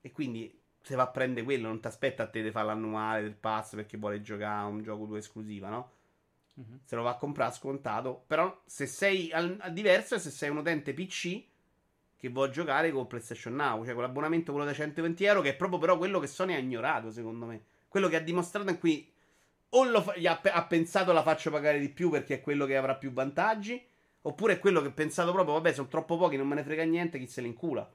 [0.00, 3.22] E quindi se va a prendere quello, non ti aspetta a te di fare l'annuale
[3.22, 5.90] del pass perché vuole giocare a un gioco tuo esclusiva, no?
[6.60, 6.80] Mhm.
[6.84, 8.24] Se lo va a comprare scontato.
[8.26, 11.42] Però se sei al, al diverso è se sei un utente PC
[12.16, 15.56] che vuole giocare con PlayStation Now, cioè con l'abbonamento quello da 120 euro, che è
[15.56, 17.62] proprio però quello che Sony ha ignorato, secondo me.
[17.88, 19.10] Quello che ha dimostrato in cui
[19.70, 22.94] o fa- ha, ha pensato la faccio pagare di più perché è quello che avrà
[22.96, 23.82] più vantaggi,
[24.22, 26.84] oppure è quello che ha pensato proprio, vabbè, sono troppo pochi, non me ne frega
[26.84, 27.90] niente, chi se li incula.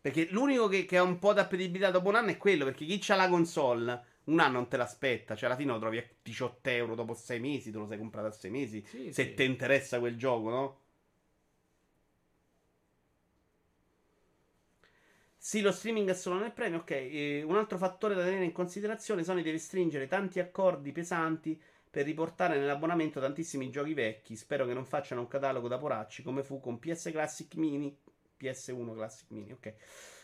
[0.00, 2.98] Perché l'unico che, che ha un po' d'appetibilità dopo un anno è quello, perché chi
[3.00, 6.68] c'ha la console un anno non te l'aspetta, cioè alla fine lo trovi a 18
[6.70, 9.34] euro dopo 6 mesi, te lo sei comprato a 6 mesi, Sì, se sì.
[9.34, 10.78] ti interessa quel gioco, no?
[15.42, 16.78] Sì, lo streaming è solo nel premio.
[16.80, 21.60] Ok, eh, un altro fattore da tenere in considerazione: Sony deve stringere tanti accordi pesanti
[21.90, 24.36] per riportare nell'abbonamento tantissimi giochi vecchi.
[24.36, 27.96] Spero che non facciano un catalogo da poracci come fu con PS Classic Mini,
[28.36, 29.52] PS1 Classic Mini.
[29.52, 29.74] Ok,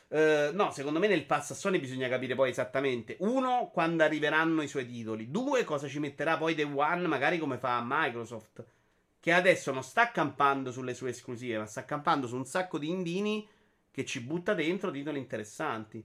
[0.09, 4.63] Eh, no, secondo me nel pass a Sony bisogna capire poi esattamente: uno, quando arriveranno
[4.63, 8.65] i suoi titoli, due, cosa ci metterà poi Day One, magari come fa Microsoft,
[9.21, 12.89] che adesso non sta campando sulle sue esclusive, ma sta campando su un sacco di
[12.89, 13.47] indini
[13.91, 16.05] che ci butta dentro titoli interessanti.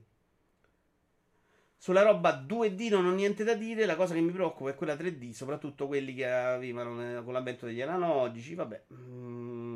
[1.76, 4.94] Sulla roba 2D non ho niente da dire, la cosa che mi preoccupa è quella
[4.96, 8.84] 3D, soprattutto quelli che nel- con l'avvento degli analogici, vabbè.
[8.94, 9.71] Mm,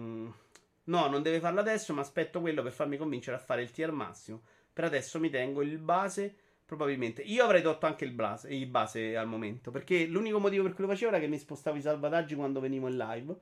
[0.86, 3.92] no, non deve farlo adesso, ma aspetto quello per farmi convincere a fare il tier
[3.92, 4.42] massimo.
[4.72, 6.34] Per adesso mi tengo il base,
[6.66, 7.22] probabilmente.
[7.22, 10.84] Io avrei tolto anche il base, il base al momento, perché l'unico motivo per cui
[10.84, 13.34] lo facevo era che mi spostavo i salvataggi quando venivo in live.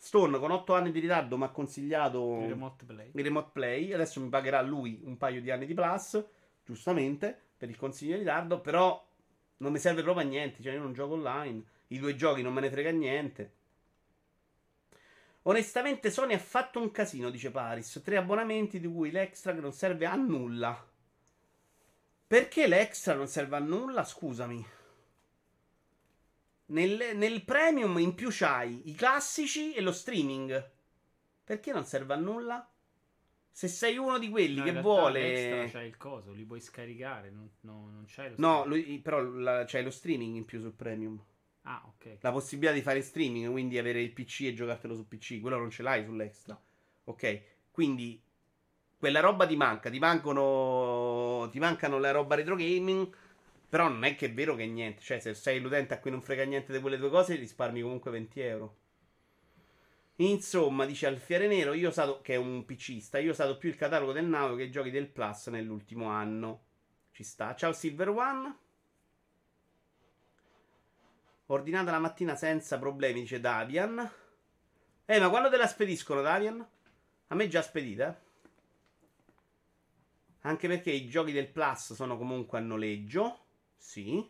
[0.00, 3.10] Stone con 8 anni di ritardo mi ha consigliato Il remote play.
[3.12, 3.92] il remote play.
[3.92, 6.24] Adesso mi pagherà lui un paio di anni di plus,
[6.64, 8.60] giustamente, per il consiglio di ritardo.
[8.60, 9.04] Però
[9.58, 10.62] non mi serve proprio a niente.
[10.62, 11.64] Cioè, io non gioco online.
[11.88, 13.52] I due giochi non me ne frega niente.
[15.48, 18.02] Onestamente, Sony ha fatto un casino, dice Paris.
[18.04, 20.86] Tre abbonamenti di cui l'extra che non serve a nulla.
[22.26, 24.04] Perché l'extra non serve a nulla?
[24.04, 24.66] Scusami.
[26.66, 30.70] Nel, nel premium in più c'hai i classici e lo streaming.
[31.44, 32.70] Perché non serve a nulla?
[33.50, 35.20] Se sei uno di quelli No, che vuole.
[35.22, 39.22] l'extra c'hai il coso, li puoi scaricare, non, no, non c'hai lo No, lui- però
[39.22, 41.18] la- c'hai lo streaming in più sul premium.
[41.70, 42.16] Ah, ok.
[42.20, 45.38] La possibilità di fare streaming, quindi avere il PC e giocartelo su PC.
[45.40, 46.54] Quello non ce l'hai sull'extra.
[46.54, 46.62] No.
[47.04, 48.20] Ok, quindi
[48.96, 49.90] quella roba ti manca.
[49.90, 51.48] Ti mancano.
[51.50, 53.14] Ti mancano la roba retro gaming.
[53.68, 55.02] Però non è che è vero che è niente.
[55.02, 58.10] Cioè, se sei l'utente a cui non frega niente di quelle due cose, risparmi comunque
[58.10, 58.76] 20 euro.
[60.16, 63.68] Insomma, dice Alfiere Nero, io ho usato, che è un PCista, io ho usato più
[63.68, 66.62] il catalogo del Now che i giochi del Plus nell'ultimo anno.
[67.12, 67.54] Ci sta.
[67.54, 68.56] Ciao Silver One.
[71.50, 74.10] Ordinata la mattina senza problemi, dice Davian.
[75.06, 76.66] Eh, ma quando te la spediscono, Davian?
[77.28, 78.20] A me già spedita.
[80.42, 83.38] Anche perché i giochi del Plus sono comunque a noleggio.
[83.76, 84.26] Sì.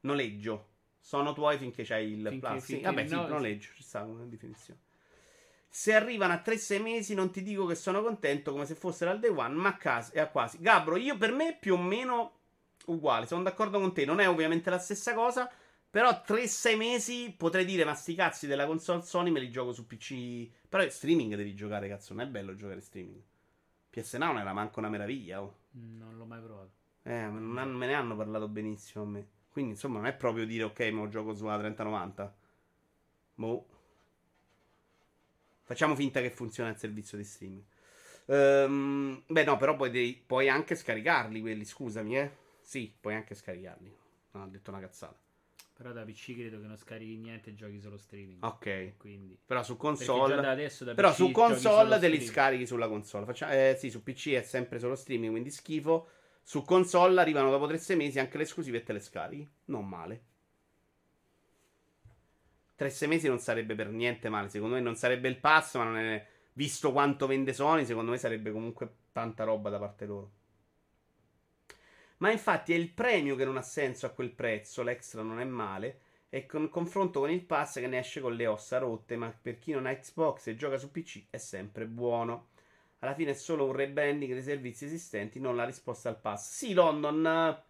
[0.00, 0.68] Noleggio.
[1.00, 2.64] Sono tuoi finché c'hai il Finché- Plus.
[2.64, 4.80] Sì, vabbè, sì, no, noleggio, ci sta una definizione.
[5.68, 9.18] Se arrivano a 3-6 mesi non ti dico che sono contento come se fossero al
[9.18, 10.58] day one, ma a casa è a quasi.
[10.60, 12.38] Gabro, io per me più o meno
[12.86, 15.50] uguale, sono d'accordo con te, non è ovviamente la stessa cosa,
[15.94, 19.86] però 3-6 mesi potrei dire, ma sti cazzi della console Sony me li gioco su
[19.86, 20.48] PC.
[20.68, 23.22] Però streaming devi giocare, cazzo, non è bello giocare streaming.
[23.90, 25.54] PS Now non era manco una meraviglia, oh.
[25.70, 26.72] Non l'ho mai provato.
[27.04, 29.28] Eh, non me ne hanno parlato benissimo a me.
[29.48, 32.36] Quindi, insomma, non è proprio dire ok, ma lo gioco sulla 3090.
[33.36, 33.66] Boh.
[35.62, 37.62] Facciamo finta che funziona il servizio di streaming.
[38.26, 42.36] Ehm, beh, no, però poi devi- puoi anche scaricarli quelli, scusami, eh.
[42.62, 43.96] Sì, puoi anche scaricarli.
[44.32, 45.23] Non ho detto una cazzata.
[45.76, 48.44] Però da PC credo che non scarichi niente e giochi solo streaming.
[48.44, 48.96] Ok.
[48.96, 49.36] Quindi.
[49.44, 50.36] Però su console.
[50.36, 53.24] da adesso da Però PC su console te li scarichi sulla console.
[53.26, 56.08] Faccia- eh, sì, su PC è sempre solo streaming, quindi schifo.
[56.42, 59.48] Su console arrivano dopo tre sei mesi anche le esclusive e te le scarichi.
[59.66, 60.22] Non male.
[62.76, 64.48] Tre sei mesi non sarebbe per niente male.
[64.50, 66.24] Secondo me non sarebbe il passo, ma non è.
[66.52, 70.30] Visto quanto vende Sony, secondo me sarebbe comunque tanta roba da parte loro.
[72.24, 74.82] Ma infatti è il premio che non ha senso a quel prezzo.
[74.82, 75.98] L'extra non è male.
[76.30, 79.58] E con confronto con il pass che ne esce con le ossa rotte, ma per
[79.58, 82.46] chi non ha Xbox e gioca su PC è sempre buono.
[83.00, 86.50] Alla fine è solo un rebranding dei servizi esistenti, non la risposta al pass.
[86.50, 87.62] Sì, London.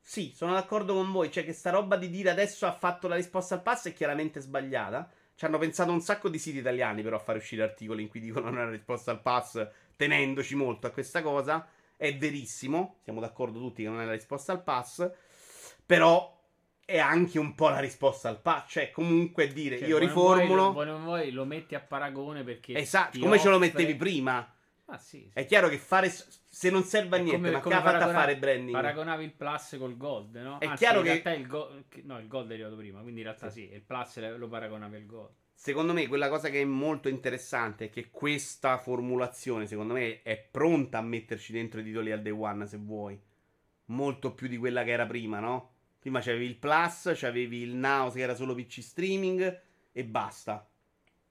[0.00, 1.30] Sì, sono d'accordo con voi.
[1.30, 4.40] Cioè, che sta roba di dire adesso ha fatto la risposta al pass è chiaramente
[4.40, 5.08] sbagliata.
[5.36, 8.18] Ci hanno pensato un sacco di siti italiani, però, a fare uscire articoli in cui
[8.18, 9.64] dicono non è la risposta al pass,
[9.94, 11.64] tenendoci molto a questa cosa.
[12.02, 15.08] È verissimo, siamo d'accordo tutti che non è la risposta al pass.
[15.86, 16.40] Però
[16.84, 18.72] è anche un po' la risposta al pass.
[18.72, 20.54] Cioè, comunque dire Cioè, io riformulo.
[20.64, 22.74] lo- vuoi non vuoi, lo metti a paragone perché.
[22.74, 24.52] Esatto, come ce lo offre- mettevi prima.
[24.86, 25.18] Ah, sì.
[25.18, 25.30] sì.
[25.32, 26.08] È chiaro che fare.
[26.10, 28.72] Se non serve a niente, come- ma che come ha fatto a fare branding?
[28.72, 30.58] Paragonavi il Plus col Gold, no?
[30.58, 31.84] È Anzi, chiaro in che- realtà il Gold.
[32.02, 35.06] No, il Gold è arrivato prima, quindi in realtà sì, il Plus lo paragonavi al
[35.06, 35.34] Gold.
[35.54, 40.36] Secondo me, quella cosa che è molto interessante è che questa formulazione, secondo me, è
[40.36, 43.20] pronta a metterci dentro i titoli al day one, se vuoi.
[43.86, 45.70] Molto più di quella che era prima, no?
[45.98, 49.62] Prima c'avevi il Plus, c'avevi il Now che era solo PC streaming
[49.92, 50.68] e basta.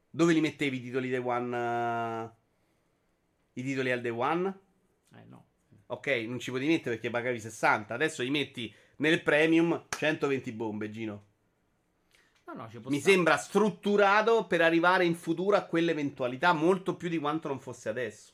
[0.10, 1.58] Dove li mettevi i titoli day one?
[1.58, 2.30] eh,
[3.60, 4.60] I titoli al day one?
[5.14, 5.46] Eh no.
[5.88, 7.94] Ok, non ci puoi mettere perché pagavi 60.
[7.94, 11.31] Adesso li metti nel premium 120 bombe, Gino.
[12.54, 13.00] No, no, Mi stare.
[13.00, 18.34] sembra strutturato per arrivare in futuro a quell'eventualità molto più di quanto non fosse adesso.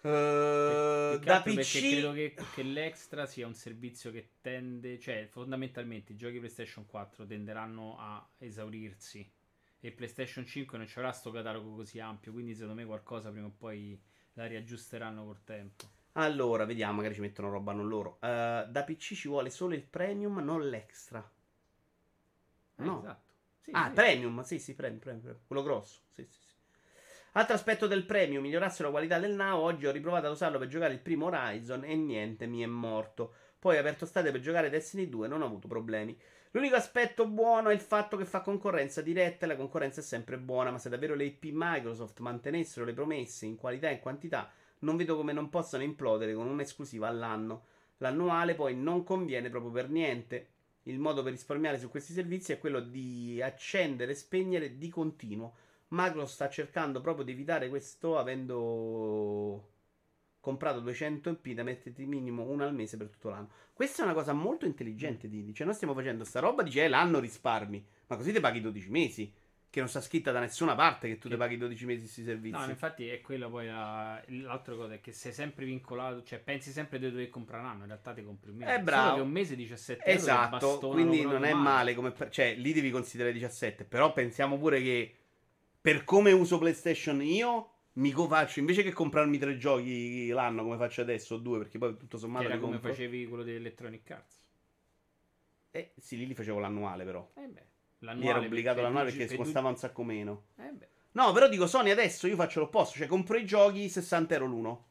[0.00, 6.16] Che da PC credo che, che l'extra sia un servizio che tende, cioè fondamentalmente i
[6.16, 9.28] giochi PlayStation 4 tenderanno a esaurirsi
[9.80, 13.46] e PlayStation 5 non ci avrà sto catalogo così ampio, quindi secondo me qualcosa prima
[13.46, 14.00] o poi
[14.34, 15.90] la riaggiusteranno col tempo.
[16.18, 18.18] Allora, vediamo, magari ci mettono roba non loro.
[18.20, 21.26] Eh, da PC ci vuole solo il premium, non l'extra.
[22.76, 22.98] Eh, No.
[23.00, 23.26] esatto.
[23.60, 23.94] Sì, ah, sì.
[23.94, 25.44] premium, sì, sì, premium, premium, premium.
[25.46, 26.00] quello grosso.
[26.14, 26.54] Sì, sì, sì.
[27.32, 29.60] Altro aspetto del premium, migliorasse la qualità del Now.
[29.60, 33.34] Oggi ho riprovato ad usarlo per giocare il primo Horizon e niente, mi è morto.
[33.58, 36.18] Poi ho aperto state per giocare Destiny 2 non ho avuto problemi.
[36.52, 40.38] L'unico aspetto buono è il fatto che fa concorrenza diretta e la concorrenza è sempre
[40.38, 44.50] buona, ma se davvero le IP Microsoft mantenessero le promesse in qualità e in quantità,
[44.80, 47.64] non vedo come non possano implodere con un'esclusiva all'anno.
[47.98, 50.48] L'annuale poi non conviene proprio per niente.
[50.84, 55.54] Il modo per risparmiare su questi servizi è quello di accendere e spegnere di continuo.
[55.88, 59.76] Microsoft sta cercando proprio di evitare questo avendo
[60.40, 63.50] comprato 200 IP da metterti minimo una al mese per tutto l'anno.
[63.72, 65.54] Questa è una cosa molto intelligente, Didi.
[65.54, 67.84] Cioè, noi stiamo facendo sta roba, dice, eh, l'anno risparmi.
[68.06, 69.32] Ma così ti paghi 12 mesi.
[69.70, 72.58] Che non sta scritta da nessuna parte che tu ti paghi 12 mesi questi servizi.
[72.58, 76.70] No, infatti è quello poi la- l'altra cosa è che sei sempre vincolato, cioè pensi
[76.70, 78.70] sempre di dover comprare un anno, in realtà ti compri un mese.
[78.70, 79.14] Eh, Solo bravo.
[79.16, 82.90] che un mese 17 euro ti Esatto, quindi non è male come cioè lì devi
[82.90, 85.14] considerare 17, però pensiamo pure che
[85.80, 91.02] per come uso PlayStation io mi faccio invece che comprarmi tre giochi l'anno come faccio
[91.02, 92.90] adesso o due perché poi tutto sommato era come compro.
[92.90, 94.40] facevi quello di Electronic Arts.
[95.70, 97.28] Eh sì, lì li facevo l'annuale però.
[97.34, 97.66] Eh beh,
[97.98, 100.44] Lì l'annuale era obbligato l'annuale perché costava un sacco meno.
[100.56, 100.88] Eh beh.
[101.12, 104.86] No, però dico Sony adesso io faccio l'opposto, cioè compro i giochi 60 euro l'uno.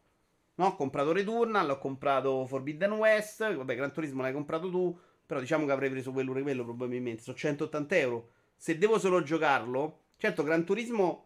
[0.56, 5.40] No, ho comprato Returnal, ho comprato Forbidden West, vabbè, Gran Turismo l'hai comprato tu, però
[5.40, 8.30] diciamo che avrei preso quello e quello probabilmente, sono 180 euro.
[8.56, 11.26] Se devo solo giocarlo, certo Gran Turismo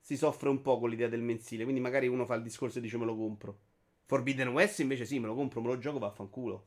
[0.00, 2.80] si soffre un po' con l'idea del mensile, quindi magari uno fa il discorso e
[2.80, 3.58] dice me lo compro.
[4.06, 6.66] Forbidden West invece sì, me lo compro, me lo gioco, vaffanculo.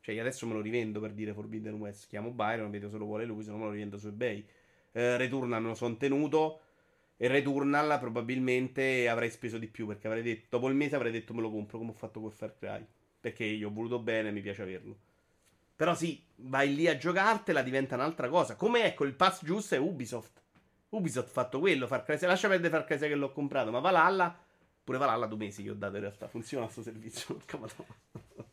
[0.00, 3.04] Cioè io adesso me lo rivendo per dire Forbidden West, chiamo Byron, vedo se lo
[3.04, 4.46] vuole lui, se no me lo rivendo su eBay.
[4.92, 6.60] Eh, Returnal me lo sono tenuto.
[7.16, 11.34] E Returnal probabilmente avrei speso di più perché avrei detto, dopo il mese avrei detto
[11.34, 12.84] me lo compro come ho fatto con Far Cry.
[13.20, 14.96] Perché io ho voluto bene e mi piace averlo.
[15.76, 18.54] Però sì, vai lì a giocartela, diventa un'altra cosa.
[18.56, 20.40] Come ecco, il pass giusto è Ubisoft.
[20.90, 22.28] Ubisoft ha fatto quello, Far Cry 6.
[22.28, 24.38] Lascia perdere Far Cry 6 che l'ho comprato, ma Valhalla,
[24.82, 26.26] pure Valhalla due mesi che ho dato in realtà.
[26.28, 28.49] Funziona sto servizio, porca madonna.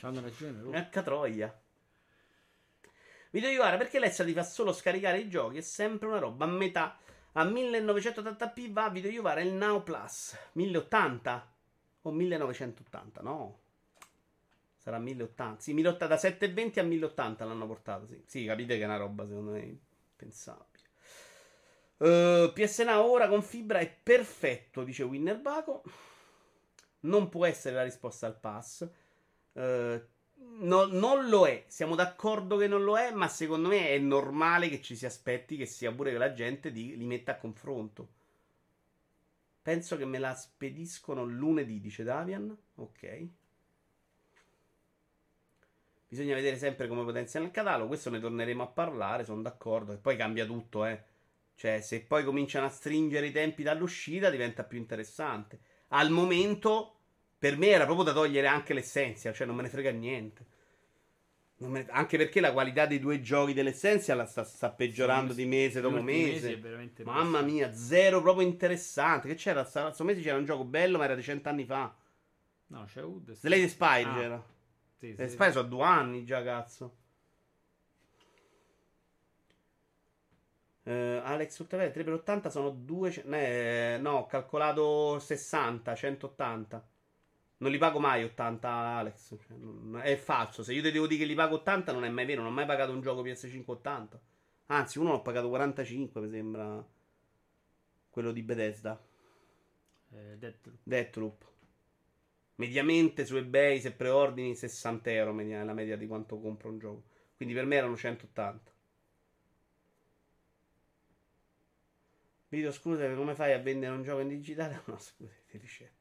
[0.00, 0.70] C'hanno ragione loro.
[0.70, 1.60] Porca troia.
[3.32, 5.58] Video Iovara, perché l'Essa ti fa solo scaricare i giochi?
[5.58, 6.96] È sempre una roba a metà.
[7.32, 10.34] A 1980p va Video Iovara il Now Plus.
[10.52, 11.52] 1080?
[12.02, 13.20] O 1980?
[13.20, 13.58] No.
[14.78, 15.60] Sarà 1080.
[15.60, 18.06] Sì, 1080 da 720 a 1080 l'hanno portato.
[18.06, 18.22] Sì.
[18.24, 20.68] sì, capite che è una roba secondo me impensabile.
[21.98, 25.82] Uh, PS Now ora con fibra è perfetto, dice Winner Baco.
[27.00, 28.88] Non può essere la risposta al pass.
[29.52, 30.06] Eh,
[30.60, 31.64] no- non lo è.
[31.68, 35.56] Siamo d'accordo che non lo è, ma secondo me è normale che ci si aspetti
[35.56, 38.08] che sia pure che la gente di- li metta a confronto.
[39.62, 42.54] Penso che me la spediscono lunedì, dice Davian.
[42.74, 43.28] Ok.
[46.08, 47.86] Bisogna vedere sempre come potenziano il catalogo.
[47.88, 49.92] Questo ne torneremo a parlare, sono d'accordo.
[49.92, 51.02] E poi cambia tutto, eh.
[51.54, 55.60] Cioè, se poi cominciano a stringere i tempi dall'uscita, diventa più interessante.
[55.88, 56.99] Al momento,
[57.40, 60.44] per me era proprio da togliere anche l'essenza, cioè non me ne frega niente.
[61.56, 65.80] Ne- Anche perché la qualità dei due giochi dell'essenza la sta, sta peggiorando di mese
[65.80, 66.56] dopo mese.
[66.58, 69.28] veramente Mamma mia, zero proprio interessante.
[69.28, 69.64] Che c'era?
[69.64, 71.94] Questo mese c'era un gioco bello, ma era di cent'anni fa.
[72.66, 73.32] No, c'è Wood.
[73.32, 74.44] Slade Spire Ah, c'era.
[74.96, 75.28] Sì, sì.
[75.28, 76.96] Spire sono due anni già, cazzo.
[80.82, 86.88] Eh, Alex Ultraviolet 3 per 80 sono 2 eh, no, ho calcolato 60, 180.
[87.60, 89.36] Non li pago mai 80, Alex.
[89.46, 90.62] Cioè, è falso.
[90.62, 92.42] Se io ti devo dire che li pago 80, non è mai vero.
[92.42, 94.20] Non ho mai pagato un gioco PS5 80.
[94.66, 96.84] Anzi, uno l'ho pagato 45, mi sembra.
[98.10, 99.00] Quello di Bethesda.
[100.12, 100.78] Eh, Deathloop.
[100.82, 101.44] Deathloop.
[102.56, 107.02] Mediamente su eBay, se preordini, 60 euro media- la media di quanto compro un gioco.
[107.36, 108.70] Quindi per me erano 180.
[112.50, 114.82] Video, scusa, come fai a vendere un gioco in digitale?
[114.86, 115.99] No, scusa, ti ricetto.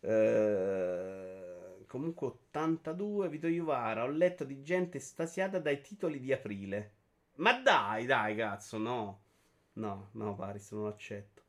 [0.00, 4.04] Eh, comunque 82, Vito Iuvara.
[4.04, 6.92] Ho letto di gente estasiata dai titoli di aprile.
[7.36, 9.22] Ma dai, dai, cazzo, no.
[9.74, 11.42] No, no, Paris, non lo accetto.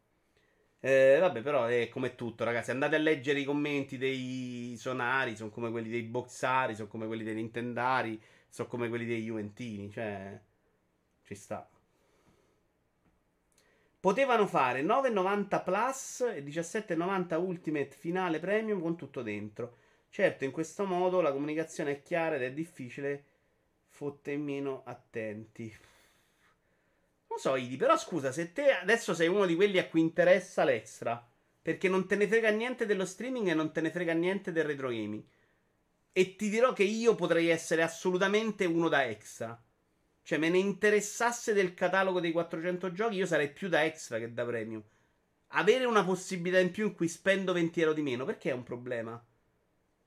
[0.80, 2.72] Eh, vabbè, però è come tutto, ragazzi.
[2.72, 7.24] Andate a leggere i commenti dei sonari, sono come quelli dei boxari, sono come quelli
[7.24, 8.20] dei nintendari,
[8.50, 10.40] sono come quelli dei juventini, cioè
[11.24, 11.70] ci sta.
[14.02, 19.78] Potevano fare 9,90 Plus e 17,90 Ultimate finale premium con tutto dentro.
[20.10, 23.24] Certo, in questo modo la comunicazione è chiara ed è difficile.
[23.90, 25.72] Fotte meno attenti.
[27.28, 30.64] Non so, Idi, però scusa, se te adesso sei uno di quelli a cui interessa
[30.64, 31.24] l'extra,
[31.62, 34.64] perché non te ne frega niente dello streaming e non te ne frega niente del
[34.64, 35.24] retro gaming.
[36.12, 39.62] E ti dirò che io potrei essere assolutamente uno da extra.
[40.24, 44.32] Cioè, me ne interessasse del catalogo dei 400 giochi, io sarei più da extra che
[44.32, 44.84] da premium.
[45.54, 48.64] Avere una possibilità in più in cui spendo 20 euro di meno, perché è un
[48.64, 49.22] problema?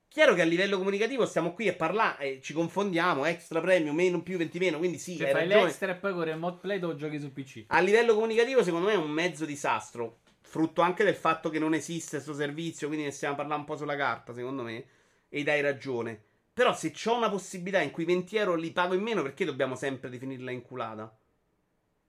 [0.07, 4.23] Chiaro che a livello comunicativo stiamo qui a parlare e ci confondiamo, extra premium, meno
[4.23, 5.65] più 20 meno, quindi sì, Cioè, fai ragione.
[5.65, 7.65] l'extra e poi con remote play lo giochi su PC.
[7.67, 10.19] A livello comunicativo, secondo me è un mezzo disastro.
[10.39, 13.75] Frutto anche del fatto che non esiste questo servizio, quindi ne stiamo parlando un po'
[13.75, 14.85] sulla carta, secondo me.
[15.27, 16.23] E dai ragione.
[16.55, 19.75] Però se c'ho una possibilità in cui 20 euro li pago in meno, perché dobbiamo
[19.75, 21.13] sempre definirla inculata?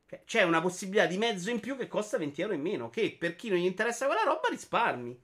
[0.06, 3.16] Cioè, C'è una possibilità di mezzo in più che costa 20 euro in meno, che
[3.18, 5.20] per chi non gli interessa quella roba risparmi.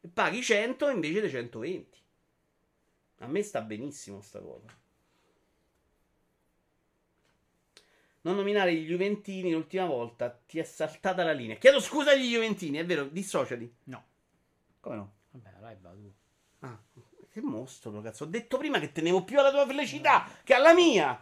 [0.00, 1.98] E paghi 100 invece dei 120.
[3.18, 4.66] A me sta benissimo sta cosa.
[8.22, 11.54] Non nominare gli Juventini l'ultima volta ti è saltata la linea.
[11.54, 13.72] Chiedo scusa agli Juventini, è vero, dissociati.
[13.84, 14.04] No.
[14.80, 15.14] Come no?
[15.30, 16.13] Vabbè, dai, va tu.
[17.34, 18.22] Che mostro, cazzo.
[18.22, 21.20] Ho detto prima che tenevo più alla tua felicità che alla mia.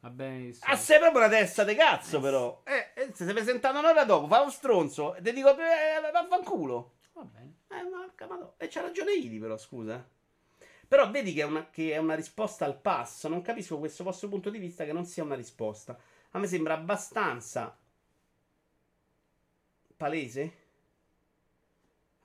[0.00, 0.54] Va bene.
[0.60, 2.60] Ah, sei proprio una testa di cazzo, però.
[2.66, 6.96] Eh, eh, se stai presentando un'ora dopo, fa lo stronzo e ti dico, eh, vaffanculo.
[7.14, 7.54] Va bene.
[7.68, 8.52] Eh, ma madonna.
[8.58, 10.06] E c'ha ragione Idi, però, scusa.
[10.86, 13.28] Però vedi che è, una, che è una risposta al passo.
[13.28, 15.98] Non capisco questo vostro punto di vista che non sia una risposta.
[16.32, 17.74] A me sembra abbastanza
[19.96, 20.63] palese.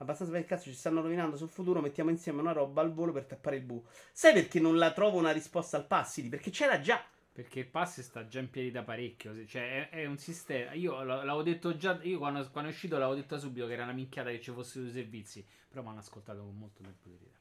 [0.02, 1.82] Abbastanza per il cazzo ci stanno rovinando sul futuro.
[1.82, 3.90] Mettiamo insieme una roba al volo per tappare il buco.
[4.14, 6.18] Sai perché non la trovo una risposta al pass?
[6.18, 6.30] Idi?
[6.30, 7.04] Perché c'era già.
[7.34, 9.46] Perché il pass sta già in piedi da parecchio.
[9.46, 10.72] Cioè, è, è un sistema.
[10.74, 12.00] Io l'avevo detto già.
[12.04, 14.86] Io quando, quando è uscito l'avevo detto subito che era una minchiata che ci fossero
[14.86, 15.46] due servizi.
[15.68, 17.38] Però mi hanno ascoltato con molto tempo di ritardo.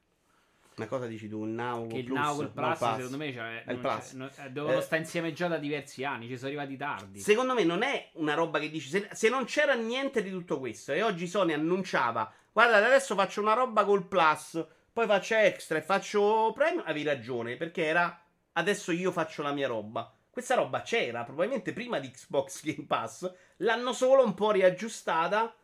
[0.79, 1.45] Ma cosa dici tu?
[1.45, 2.19] Il Now Che il Plus?
[2.19, 2.97] Now No, Plus, Pass.
[2.97, 4.13] secondo me, cioè, È il Plus.
[4.13, 4.83] non- eh, devono Eh.
[4.83, 6.29] stare insieme già da diversi anni.
[6.29, 7.19] Ci sono arrivati tardi.
[7.21, 8.89] Secondo me non è una roba che dici.
[8.89, 13.41] Se, se non c'era niente di tutto questo e oggi Sony annunciava, guardate, adesso faccio
[13.41, 18.21] una roba col Plus, poi faccio extra e faccio premium, avevi ragione, perché era
[18.55, 20.13] adesso io faccio la mia roba.
[20.29, 25.55] Questa roba c'era probabilmente prima di Xbox Game Pass, l'hanno solo un po' riaggiustata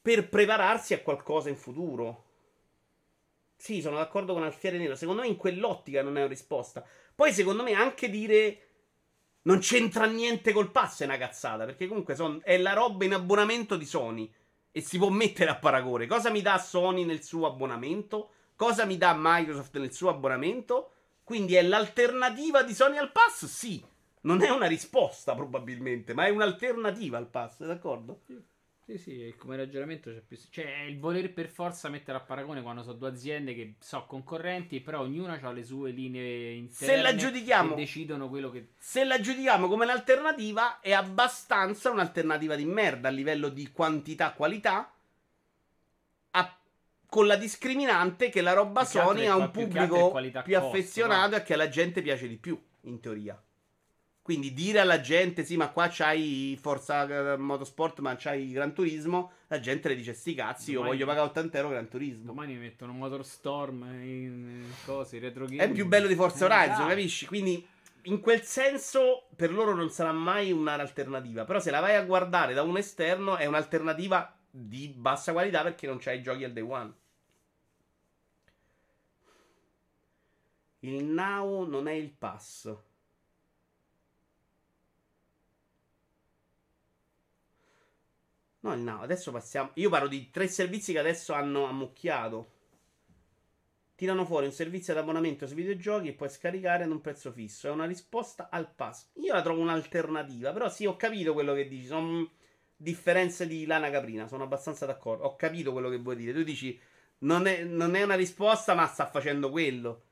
[0.00, 2.24] per prepararsi a qualcosa in futuro.
[3.54, 4.96] Sì, sono d'accordo con Alfiere Nero.
[4.96, 6.82] Secondo me in quell'ottica non è una risposta.
[7.14, 8.68] Poi, secondo me, anche dire
[9.42, 11.64] non c'entra niente col pass è una cazzata.
[11.64, 14.32] Perché comunque son- è la roba in abbonamento di Sony.
[14.72, 16.06] E si può mettere a paragone.
[16.06, 18.30] Cosa mi dà Sony nel suo abbonamento?
[18.56, 20.92] Cosa mi dà Microsoft nel suo abbonamento?
[21.22, 23.44] Quindi è l'alternativa di Sony al pass?
[23.44, 23.84] Sì.
[24.22, 28.20] Non è una risposta, probabilmente, ma è un'alternativa al pass, d'accordo?
[28.24, 28.40] Sì,
[28.98, 30.36] sì, come ragionamento c'è più.
[30.50, 34.06] Cioè, è il voler per forza mettere a paragone quando sono due aziende che sono
[34.06, 36.94] concorrenti, però ognuna ha le sue linee interne.
[36.94, 38.70] Se la giudichiamo- decidono quello che.
[38.78, 44.92] Se la giudichiamo come un'alternativa, è abbastanza un'alternativa di merda a livello di quantità-qualità.
[46.34, 46.56] a-
[47.06, 50.68] Con la discriminante che la roba Più Sony ha un più pubblico qualità più costo,
[50.68, 51.36] affezionato va.
[51.36, 53.40] e che alla gente piace di più, in teoria.
[54.22, 59.32] Quindi dire alla gente, sì, ma qua c'hai Forza eh, Motorsport, ma c'hai Gran Turismo,
[59.48, 62.24] la gente le dice, sti cazzi, io Domani- voglio pagare 80 euro Gran Turismo.
[62.26, 65.64] Domani mettono Motorstorm in in cose, retro game.
[65.64, 66.88] È più bello di Forza Eh, Horizon, dai.
[66.96, 67.26] capisci?
[67.26, 67.66] Quindi
[68.02, 71.44] in quel senso per loro non sarà mai un'alternativa.
[71.44, 75.88] Però se la vai a guardare da un esterno è un'alternativa di bassa qualità perché
[75.88, 76.92] non c'hai i giochi al day one.
[80.80, 82.72] Il Now non è il pass.
[88.62, 89.02] No, il Now.
[89.02, 89.70] Adesso passiamo.
[89.74, 92.50] Io parlo di tre servizi che adesso hanno ammucchiato.
[93.94, 97.68] Tirano fuori un servizio ad abbonamento sui videogiochi e puoi scaricare ad un prezzo fisso.
[97.68, 99.10] È una risposta al pass.
[99.14, 100.52] Io la trovo un'alternativa.
[100.52, 101.86] Però sì, ho capito quello che dici.
[101.86, 102.30] Sono
[102.76, 104.28] differenze di lana caprina.
[104.28, 105.24] Sono abbastanza d'accordo.
[105.24, 106.32] Ho capito quello che vuoi dire.
[106.32, 106.78] Tu dici
[107.18, 110.02] non è, non è una risposta, ma sta facendo quello.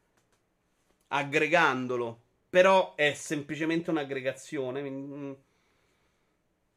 [1.09, 2.23] Aggregandolo.
[2.51, 4.83] Però è semplicemente un'aggregazione.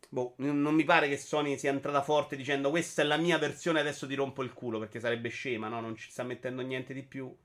[0.09, 3.79] Boh, non mi pare che Sony sia entrata forte dicendo questa è la mia versione,
[3.79, 5.81] adesso ti rompo il culo, perché sarebbe scema, no?
[5.81, 7.35] Non ci sta mettendo niente di più.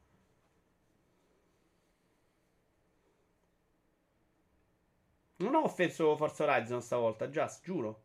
[5.37, 8.03] Non ho offeso Forza Horizon stavolta, Just, giuro.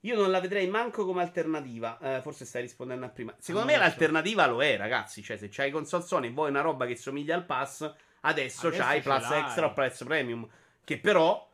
[0.00, 1.98] Io non la vedrei manco come alternativa.
[2.00, 3.34] Eh, forse stai rispondendo a prima.
[3.38, 5.22] Secondo me Adesso- l'alternativa lo è, ragazzi.
[5.22, 7.80] Cioè, se c'hai console Sony e vuoi una roba che somiglia al pass,
[8.20, 9.40] adesso, Adesso c'hai Plus l'hai.
[9.40, 10.48] Extra o Plus Premium.
[10.84, 11.45] Che però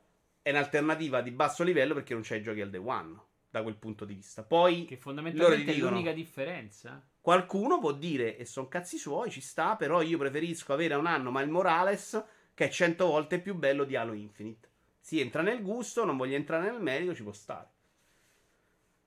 [0.42, 3.18] è un'alternativa di basso livello perché non c'hai i giochi al day one.
[3.52, 4.42] Da quel punto di vista.
[4.42, 7.06] Poi Che fondamentalmente è dicono- l'unica differenza.
[7.20, 11.30] qualcuno può dire, e sono cazzi suoi, ci sta, però io preferisco avere un anno
[11.30, 12.24] ma il Morales
[12.54, 14.68] che è 100 volte più bello di Halo Infinite.
[14.98, 17.68] Si entra nel gusto, non voglio entrare nel merito, ci può stare.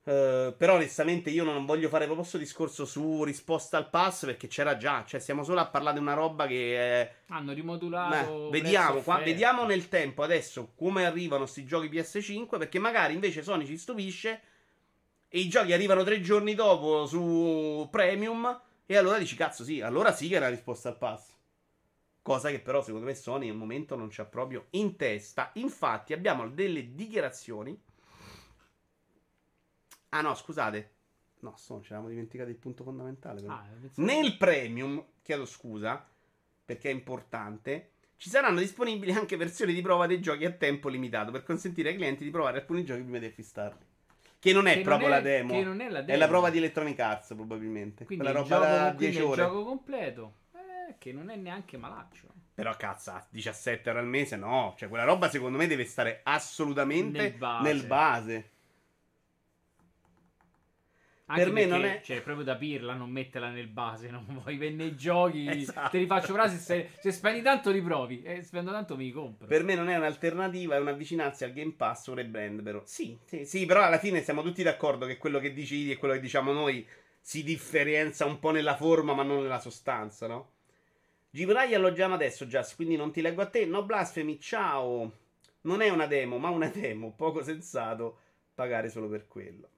[0.07, 4.45] Eh, però onestamente io non voglio fare proprio questo discorso su risposta al pass perché
[4.47, 7.13] c'era già, cioè stiamo solo a parlare di una roba che è...
[7.29, 8.49] Hanno Beh, rimodulato.
[8.51, 13.41] vediamo, prezzo qua- vediamo nel tempo adesso come arrivano sti giochi PS5 perché magari invece
[13.41, 14.41] Sony ci stupisce
[15.27, 20.13] e i giochi arrivano tre giorni dopo su Premium e allora dici cazzo sì, allora
[20.13, 21.33] sì che è una risposta al pass.
[22.21, 25.49] Cosa che però secondo me Sony al momento non c'ha proprio in testa.
[25.55, 27.79] Infatti abbiamo delle dichiarazioni.
[30.17, 30.91] Ah no, scusate.
[31.39, 33.41] No, Sony, ci eravamo dimenticati il punto fondamentale.
[33.41, 33.53] però.
[33.53, 36.07] Ah, Nel premium, chiedo scusa,
[36.63, 41.31] perché è importante, ci saranno disponibili anche versioni di prova dei giochi a tempo limitato
[41.31, 43.85] per consentire ai clienti di provare alcuni giochi prima di acquistarli.
[44.39, 45.51] Che non è Che non proprio è- la demo.
[45.53, 46.17] che non è la È demo.
[46.19, 48.05] la prova di Electronic Arts, probabilmente.
[48.05, 49.41] Quindi Quella il roba gioco, da quindi 10 il ore.
[49.43, 50.33] gioco completo.
[50.53, 52.27] Eh, che non è neanche malaccio.
[52.55, 54.73] Però cazzo, a 17 euro al mese no.
[54.77, 57.63] Cioè, quella roba secondo me deve stare assolutamente Nel base.
[57.73, 58.49] nel base.
[61.27, 64.09] Anche Per me non è- Cioè, proprio da pirla non metterla nel base.
[64.11, 65.47] Non vuoi vendere i giochi.
[65.49, 65.89] Esatto.
[65.89, 66.57] Te li faccio frasi.
[66.57, 68.21] Se, se spendi tanto, li provi.
[68.21, 69.47] E spendo tanto, mi compro.
[69.47, 72.81] Per me non è un'alternativa, è un'avvicinarsi al Game Pass o rebrand, però.
[72.85, 76.13] Sì, sì, sì, però alla fine siamo tutti d'accordo che quello che dici e quello
[76.13, 76.85] che diciamo noi
[77.19, 80.51] si differenza un po' nella forma, ma non nella sostanza, no?
[81.31, 83.65] G Brian lo chiama adesso, Just, quindi non ti leggo a te.
[83.65, 85.11] No blasfemi, ciao.
[85.61, 87.13] Non è una demo, ma una demo.
[87.13, 88.19] Poco sensato
[88.53, 89.69] pagare solo per quello.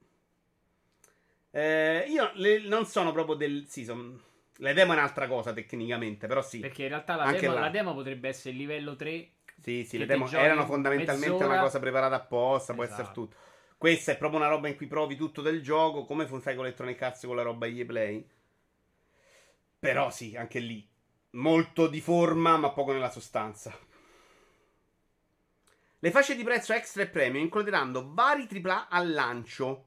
[1.50, 3.66] Eh, io le- non sono proprio del...
[3.68, 4.20] Sì, son-
[4.60, 6.58] le demo è un'altra cosa tecnicamente, però sì.
[6.58, 9.30] Perché in realtà la demo, la demo potrebbe essere il livello 3.
[9.62, 11.54] Sì, sì, le demo erano fondamentalmente mezz'ora.
[11.54, 13.20] una cosa preparata apposta, può essere Esatto.
[13.22, 13.36] tutto.
[13.76, 17.00] Questa è proprio una roba in cui provi tutto del gioco, come fai con Electronic
[17.02, 18.26] Arts con la roba EA Play.
[19.80, 20.86] Però sì, anche lì,
[21.30, 23.72] molto di forma, ma poco nella sostanza.
[26.00, 29.86] Le fasce di prezzo extra e premium includeranno vari AAA al lancio.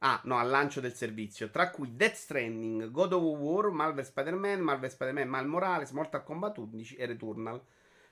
[0.00, 4.60] Ah, no, al lancio del servizio, tra cui Death Stranding, God of War, Marvel Spider-Man,
[4.60, 7.60] Marvel Spider-Man Mal Morales, Mortal Kombat 11 e Returnal.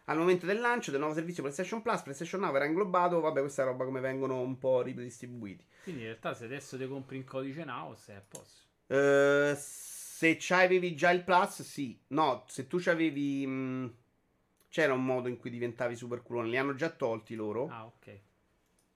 [0.07, 3.65] Al momento del lancio del nuovo servizio PlayStation Plus, PlayStation Now verrà inglobato, vabbè, questa
[3.65, 5.65] roba come vengono un po' ridistribuiti.
[5.83, 8.65] Quindi in realtà, se adesso ti compri in codice now, sei a posto.
[8.89, 11.99] Eh, se c'avevi già il Plus, sì.
[12.09, 13.47] No, se tu c'avevi...
[13.47, 13.95] mh,
[14.69, 17.69] c'era un modo in cui diventavi super culone, li hanno già tolti loro.
[17.69, 18.21] Ah, ok.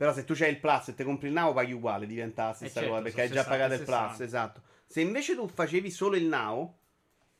[0.00, 2.52] Però se tu c'hai il Plus e te compri il Now paghi uguale, diventa la
[2.54, 4.62] stessa Eh certo, cosa perché hai già pagato il 60, Plus, esatto.
[4.86, 6.74] Se invece tu facevi solo il Now,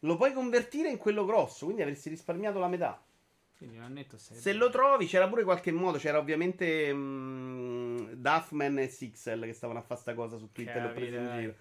[0.01, 3.03] lo puoi convertire in quello grosso, quindi avresti risparmiato la metà.
[3.57, 4.37] Quindi un annetto sei.
[4.37, 5.97] Se lo trovi, c'era pure qualche modo.
[5.97, 10.83] C'era ovviamente mm, Duffman e Sixel che stavano a fare sta cosa su Twitter.
[10.83, 11.55] L'ho preso in giro.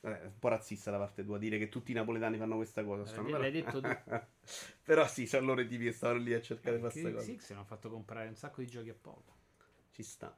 [0.00, 3.04] Vabbè, un po' razzista da parte tua dire che tutti i napoletani fanno questa cosa.
[3.04, 4.26] L'hai- l'hai però- detto
[4.82, 7.24] però sì, sono loro i tipi che stavano lì a cercare di fare questa cosa.
[7.24, 9.44] Six hanno fatto comprare un sacco di giochi a poco.
[9.96, 10.36] Ci sta.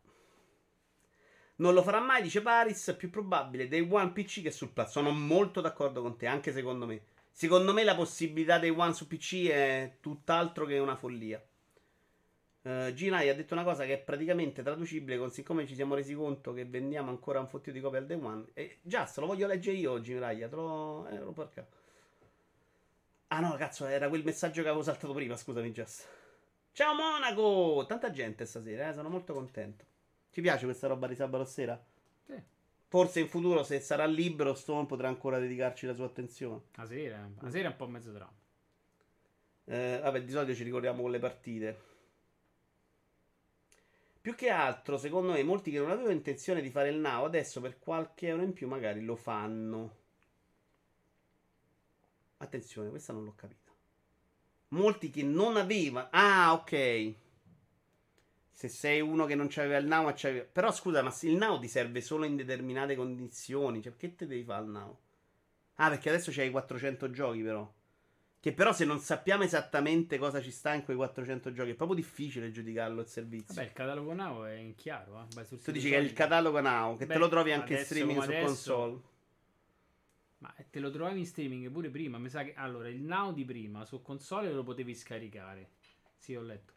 [1.56, 2.94] Non lo farà mai, dice Paris.
[2.96, 4.88] Più probabile Day One PC che sul Plus.
[4.88, 7.02] Sono molto d'accordo con te, anche secondo me.
[7.32, 11.44] Secondo me la possibilità Day One su PC è tutt'altro che una follia.
[12.62, 16.14] Uh, Ginai ha detto una cosa che è praticamente traducibile con siccome ci siamo resi
[16.14, 18.44] conto che vendiamo ancora un fottio di copia al Day One.
[18.54, 21.08] E già, se lo voglio leggere io Miraglia, te lo...
[21.08, 21.66] Eh, lo porca.
[23.26, 26.06] Ah no, cazzo, era quel messaggio che avevo saltato prima, scusami Jess.
[26.78, 27.84] Ciao Monaco!
[27.88, 28.92] Tanta gente stasera, eh?
[28.92, 29.84] sono molto contento.
[30.30, 31.76] Ti piace questa roba di sabato sera?
[32.24, 32.40] Sì.
[32.86, 36.66] Forse in futuro, se sarà libero, Stone potrà ancora dedicarci la sua attenzione.
[36.76, 38.38] La sera, la sera è un po' mezzo dramma.
[39.64, 41.80] Eh, vabbè, di solito ci ricordiamo con le partite.
[44.20, 47.60] Più che altro, secondo me, molti che non avevano intenzione di fare il now, adesso
[47.60, 49.96] per qualche euro in più magari lo fanno.
[52.36, 53.67] Attenzione, questa non l'ho capita.
[54.68, 56.08] Molti che non avevano...
[56.10, 57.14] Ah, ok.
[58.50, 60.44] Se sei uno che non c'aveva il now, c'aveva...
[60.50, 63.80] Però scusa, ma il now ti serve solo in determinate condizioni.
[63.82, 64.98] Cioè, perché te devi fare il now?
[65.76, 67.72] Ah, perché adesso c'hai 400 giochi, però.
[68.40, 71.96] Che però se non sappiamo esattamente cosa ci sta in quei 400 giochi, è proprio
[71.96, 73.54] difficile giudicarlo il servizio.
[73.54, 75.20] Vabbè, il catalogo now è in chiaro.
[75.20, 75.34] Eh?
[75.34, 77.84] Vai tu dici che è il catalogo now, che te Beh, lo trovi anche in
[77.84, 79.00] streaming su console.
[80.38, 82.18] Ma te lo trovavi in streaming pure prima.
[82.18, 85.70] Mi sa che allora il now di prima su console lo potevi scaricare.
[86.16, 86.74] Sì, ho letto.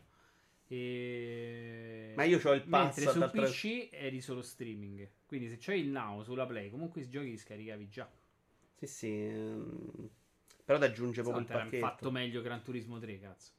[0.67, 2.14] E...
[2.15, 5.07] Ma io c'ho il pass Mentre su PC eri solo streaming.
[5.25, 8.09] Quindi se c'hai il now sulla Play, comunque i giochi li scaricavi già.
[8.77, 9.07] Sì, sì.
[9.25, 10.09] ehm,
[10.65, 11.85] Però ti aggiunge proprio il Stavolta era pacchetto.
[11.88, 13.51] fatto meglio Gran Turismo 3, cazzo.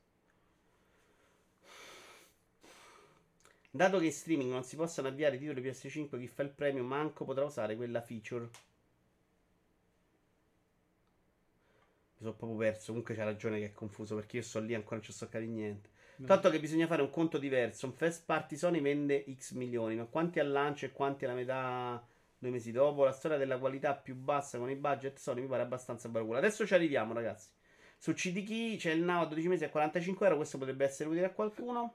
[3.73, 7.25] Dato che in streaming non si possono avviare titoli PS5, chi fa il premium manco
[7.25, 8.49] potrà usare quella feature.
[12.23, 12.87] Sono proprio perso.
[12.89, 15.29] Comunque c'ha ragione che è confuso perché io sto lì e ancora non ci sto
[15.29, 15.91] capendo niente.
[16.25, 17.87] Tanto che bisogna fare un conto diverso.
[17.87, 22.05] Un first party Sony vende X milioni, ma quanti al lancio e quanti alla metà
[22.39, 23.05] due mesi dopo?
[23.05, 26.39] La storia della qualità più bassa con i budget Sony mi pare abbastanza baracula.
[26.39, 27.49] Adesso ci arriviamo, ragazzi.
[27.99, 30.39] Su CDK c'è il Now a 12 mesi a 45 euro.
[30.39, 31.95] Questo potrebbe essere utile a qualcuno.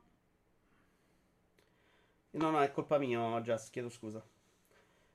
[2.32, 4.24] No, no, è colpa mia, Just, chiedo scusa.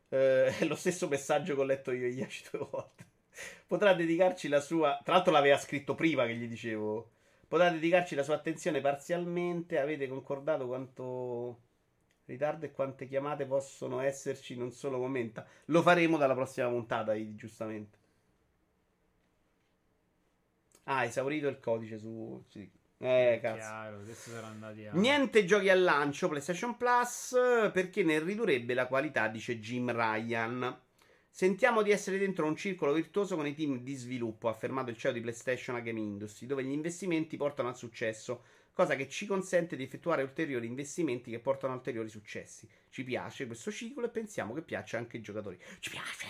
[0.08, 3.11] Eh, è lo stesso messaggio che ho letto io ieri due volte.
[3.66, 5.00] Potrà dedicarci la sua.
[5.02, 7.10] Tra l'altro l'aveva scritto prima che gli dicevo.
[7.48, 9.78] Potrà dedicarci la sua attenzione parzialmente.
[9.78, 11.60] Avete concordato quanto
[12.26, 15.44] ritardo e quante chiamate possono esserci in un solo momento.
[15.66, 17.98] Lo faremo dalla prossima puntata, giustamente.
[20.84, 22.42] Ah, esaurito il codice su.
[22.98, 23.56] Eh, cazzo.
[23.56, 24.00] Chiaro.
[24.92, 27.36] Niente giochi al lancio PlayStation Plus
[27.72, 30.80] perché ne ridurrebbe la qualità, dice Jim Ryan.
[31.34, 34.98] Sentiamo di essere dentro un circolo virtuoso con i team di sviluppo, ha affermato il
[34.98, 38.42] CEO di PlayStation Game Industry, dove gli investimenti portano al successo,
[38.74, 42.68] cosa che ci consente di effettuare ulteriori investimenti che portano a ulteriori successi.
[42.90, 45.58] Ci piace questo ciclo e pensiamo che piaccia anche ai giocatori.
[45.78, 46.26] Ci piace!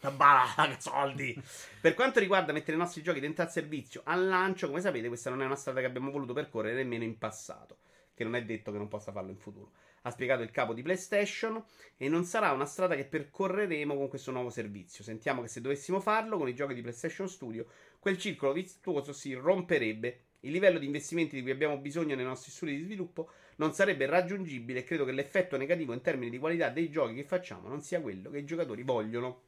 [0.00, 1.38] La bala, soldi!
[1.78, 5.28] Per quanto riguarda mettere i nostri giochi dentro al servizio al lancio, come sapete, questa
[5.28, 7.76] non è una strada che abbiamo voluto percorrere nemmeno in passato,
[8.14, 9.72] che non è detto che non possa farlo in futuro.
[10.02, 11.62] Ha spiegato il capo di PlayStation
[11.96, 15.04] e non sarà una strada che percorreremo con questo nuovo servizio.
[15.04, 17.66] Sentiamo che se dovessimo farlo con i giochi di PlayStation Studio,
[17.98, 20.24] quel circolo virtuoso si romperebbe.
[20.40, 24.06] Il livello di investimenti di cui abbiamo bisogno nei nostri studi di sviluppo non sarebbe
[24.06, 27.80] raggiungibile e credo che l'effetto negativo in termini di qualità dei giochi che facciamo non
[27.80, 29.42] sia quello che i giocatori vogliono.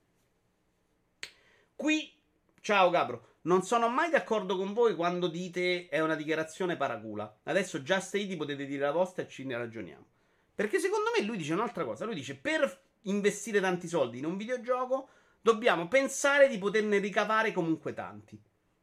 [1.74, 2.12] Qui,
[2.60, 7.40] ciao Gabro, non sono mai d'accordo con voi quando dite è una dichiarazione paracula.
[7.42, 10.13] Adesso già Stati potete dire la vostra e ci ne ragioniamo.
[10.54, 12.04] Perché secondo me lui dice un'altra cosa.
[12.04, 15.08] Lui dice per investire tanti soldi in un videogioco
[15.40, 18.40] dobbiamo pensare di poterne ricavare comunque tanti.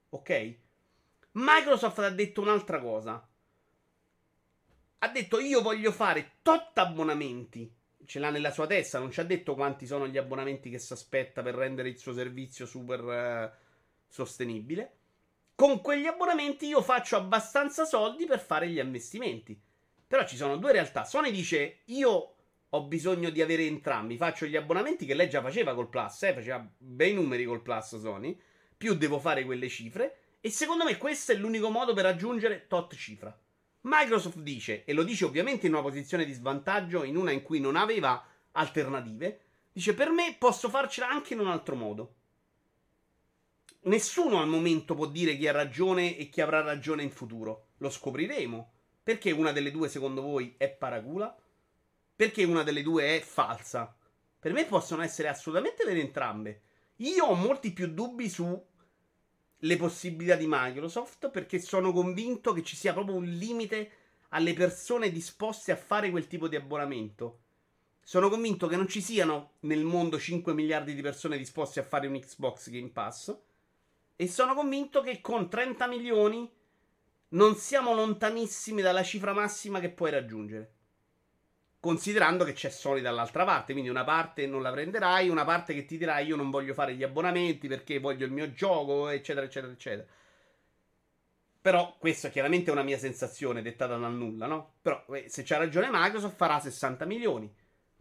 [0.09, 0.55] Ok?
[1.31, 3.27] Microsoft ha detto un'altra cosa.
[4.99, 7.73] Ha detto io voglio fare tot abbonamenti.
[8.05, 10.91] Ce l'ha nella sua testa, non ci ha detto quanti sono gli abbonamenti che si
[10.91, 13.51] aspetta per rendere il suo servizio super eh,
[14.07, 14.97] sostenibile.
[15.55, 19.59] Con quegli abbonamenti io faccio abbastanza soldi per fare gli investimenti.
[20.11, 21.05] Però ci sono due realtà.
[21.05, 22.35] Sony dice io
[22.67, 26.33] ho bisogno di avere entrambi, faccio gli abbonamenti che lei già faceva col Plus, eh,
[26.33, 28.37] faceva bei numeri col Plus Sony,
[28.75, 32.93] più devo fare quelle cifre e secondo me questo è l'unico modo per raggiungere tot
[32.93, 33.33] cifra.
[33.83, 37.61] Microsoft dice, e lo dice ovviamente in una posizione di svantaggio, in una in cui
[37.61, 39.39] non aveva alternative,
[39.71, 42.15] dice per me posso farcela anche in un altro modo.
[43.83, 47.67] Nessuno al momento può dire chi ha ragione e chi avrà ragione in futuro.
[47.77, 48.70] Lo scopriremo.
[49.03, 51.35] Perché una delle due, secondo voi, è paracula?
[52.15, 53.95] Perché una delle due è falsa?
[54.39, 56.61] Per me possono essere assolutamente vere entrambe.
[56.97, 58.69] Io ho molti più dubbi su
[59.63, 63.91] le possibilità di Microsoft perché sono convinto che ci sia proprio un limite
[64.29, 67.39] alle persone disposte a fare quel tipo di abbonamento.
[68.03, 72.07] Sono convinto che non ci siano nel mondo 5 miliardi di persone disposte a fare
[72.07, 73.35] un Xbox Game Pass.
[74.15, 76.49] E sono convinto che con 30 milioni
[77.31, 80.73] non siamo lontanissimi dalla cifra massima che puoi raggiungere.
[81.79, 85.85] Considerando che c'è Sony dall'altra parte, quindi una parte non la prenderai, una parte che
[85.85, 89.71] ti dirà io non voglio fare gli abbonamenti perché voglio il mio gioco, eccetera, eccetera,
[89.71, 90.07] eccetera.
[91.61, 94.73] Però questa è chiaramente una mia sensazione dettata dal nulla, no?
[94.81, 97.51] Però eh, se c'ha ragione Microsoft farà 60 milioni.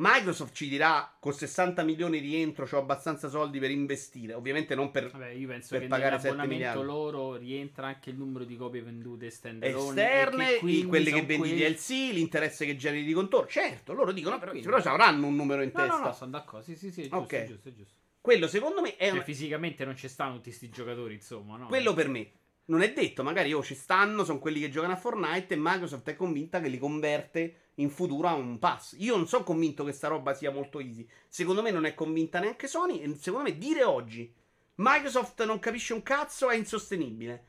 [0.03, 4.33] Microsoft ci dirà con 60 milioni rientro, ho abbastanza soldi per investire.
[4.33, 6.85] Ovviamente non per Vabbè, io penso per che pagare 7 nell'abbonamento miliardi.
[6.87, 11.57] loro rientra anche il numero di copie vendute standalone esterne, e quelli che vendi quelli-
[11.57, 13.49] DLC, l'interesse che generi di contorno.
[13.49, 15.99] Certo, loro dicono, però, quindi- però avranno un numero in No, testa.
[15.99, 16.65] no, no, sono d'accordo.
[16.65, 17.33] Sì, sì, sì, è giusto, Ok.
[17.35, 17.95] è giusto, è giusto.
[18.23, 19.25] Quello secondo me è Cioè, un...
[19.25, 21.67] fisicamente non ci stanno tutti questi giocatori, insomma, no?
[21.67, 22.31] Quello per me.
[22.71, 26.09] Non è detto, magari oh, ci stanno, sono quelli che giocano a Fortnite e Microsoft
[26.09, 28.95] è convinta che li converte in futuro a un pass.
[28.99, 31.07] Io non sono convinto che sta roba sia molto easy.
[31.29, 34.33] Secondo me non è convinta neanche Sony e secondo me dire oggi
[34.77, 37.45] Microsoft non capisce un cazzo è insostenibile.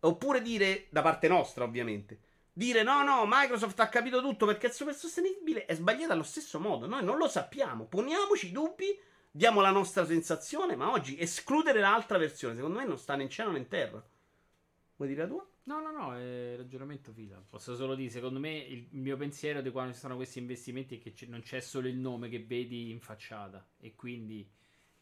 [0.00, 2.20] Oppure dire, da parte nostra ovviamente,
[2.50, 6.58] dire no no Microsoft ha capito tutto perché è super sostenibile è sbagliato allo stesso
[6.58, 6.86] modo.
[6.86, 7.84] Noi non lo sappiamo.
[7.84, 8.98] Poniamoci dubbi,
[9.30, 13.28] diamo la nostra sensazione, ma oggi escludere l'altra versione secondo me non sta né in
[13.28, 14.02] cielo né in terra.
[15.04, 15.46] Vuoi dire la tua?
[15.64, 17.36] No, no, no, è ragionamento fila.
[17.46, 21.12] Posso solo dire, secondo me, il mio pensiero di quando ci sono questi investimenti è
[21.12, 24.50] che non c'è solo il nome che vedi in facciata e quindi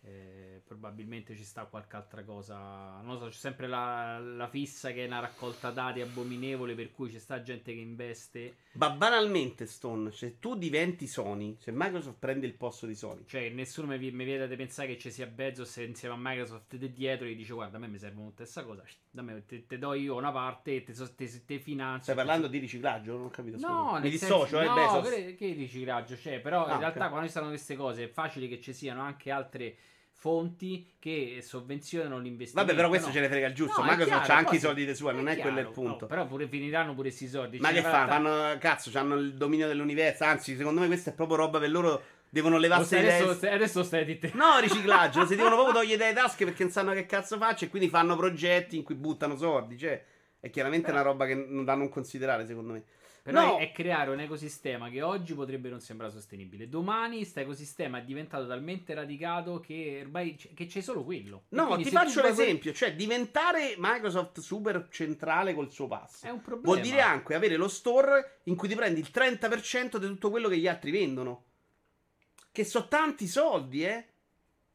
[0.05, 3.01] eh, probabilmente ci sta qualche altra cosa.
[3.03, 6.91] Non lo so, c'è sempre la, la fissa che è una raccolta dati abominevole per
[6.91, 8.57] cui c'è sta gente che investe.
[8.73, 13.51] Ma banalmente, Stone, se tu diventi Sony, se Microsoft prende il posto di Sony, Cioè,
[13.51, 17.27] nessuno mi, mi viene da pensare che ci sia Bezos insieme a Microsoft di dietro
[17.27, 19.79] e gli dice guarda, a me mi serve tutta questa cosa, da me te, te
[19.79, 22.03] do io una parte e te, so- te, te finanzio.
[22.13, 23.13] stai parlando di riciclaggio?
[23.13, 23.59] Non ho capito.
[23.59, 27.11] No, mi dissocio, senso, eh, no, che, che riciclaggio c'è, però Ah, in realtà ok.
[27.11, 29.77] quando ci sono queste cose è facile che ci siano anche altre
[30.23, 32.61] fonti che sovvenzionano l'investimento.
[32.61, 33.13] Vabbè, però questo no?
[33.13, 33.83] ce ne frega il giusto.
[33.83, 35.99] No, è Microsoft ha anche i soldi dei suoi, non è quello il punto.
[36.03, 37.59] no, però pure finiranno pure questi soldi.
[37.59, 37.91] Ma Ce che ne fa?
[37.91, 40.23] farà- Fanno cazzo, hanno il dominio dell'universo.
[40.23, 42.03] Anzi, secondo me questa è proprio roba per loro.
[42.29, 44.31] Devono levarsi le adesso, stai- adesso stai di te.
[44.35, 47.69] No, riciclaggio, si devono proprio togliere dalle tasche perché non sanno che cazzo faccia e
[47.69, 49.77] quindi fanno progetti in cui buttano soldi.
[49.77, 50.05] Cioè,
[50.39, 52.85] è chiaramente Però- una roba che non da non considerare, secondo me.
[53.23, 53.59] Però No.
[53.59, 56.69] è creare un ecosistema che oggi potrebbe non sembrare sostenibile.
[56.69, 61.45] Domani questo ecosistema è diventato talmente radicato che ormai c- che c'è solo quello.
[61.51, 66.25] No, ti faccio l'esempio, cioè diventare Microsoft super centrale col suo pass.
[66.25, 66.73] È un problema.
[66.75, 70.49] Vuol dire anche avere lo store in cui ti prendi il 30% di tutto quello
[70.49, 71.45] che gli altri vendono.
[72.51, 74.07] Che so tanti soldi, eh.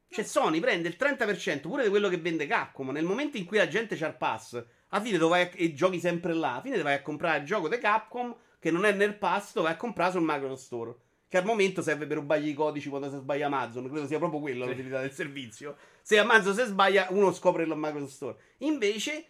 [0.09, 2.91] Cioè Sony prende il 30% pure di quello che vende Capcom.
[2.91, 5.73] Nel momento in cui la gente c'ha il pass, alla fine dove vai a- e
[5.73, 8.91] giochi sempre là, alla fine vai a comprare il gioco di Capcom che non è
[8.91, 10.95] nel pass, lo vai a comprare sul Microsoft Store.
[11.29, 13.89] Che al momento serve per rubargli i codici quando si sbaglia Amazon.
[13.89, 14.71] Credo sia proprio quella Sì.
[14.71, 15.75] l'utilità del servizio.
[16.01, 18.37] Se Amazon si sbaglia, uno scopre il Microsoft Store.
[18.59, 19.25] Invece,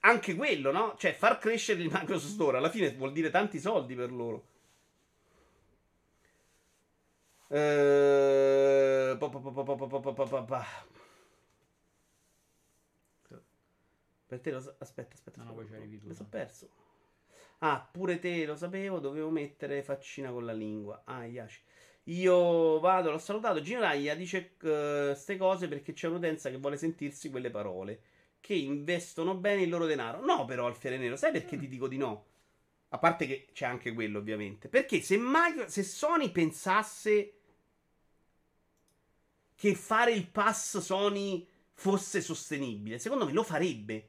[0.00, 0.94] anche quello, no?
[0.96, 4.46] Cioè, far crescere il Microsoft Store alla fine vuol dire tanti soldi per loro.
[7.48, 9.16] Eh,
[14.26, 15.42] Per te lo sa- Aspetta, aspetta.
[15.42, 16.38] No, poi ci arrivi tu, Mi sono no?
[16.38, 16.68] perso.
[17.58, 21.02] Ah, pure te lo sapevo, dovevo mettere faccina con la lingua.
[21.04, 21.60] Ah, Iaci.
[22.04, 23.62] Io vado, l'ho salutato.
[23.62, 28.00] Gino Raglia dice queste cose perché c'è un'utenza che vuole sentirsi quelle parole.
[28.40, 30.22] Che investono bene il loro denaro.
[30.24, 32.26] No, però, Alfiere Nero, sai perché ti dico di no?
[32.90, 34.68] A parte che c'è anche quello, ovviamente.
[34.68, 37.32] Perché se, Micro- se Sony pensasse
[39.54, 44.08] che fare il pass Sony fosse sostenibile, secondo me lo farebbe.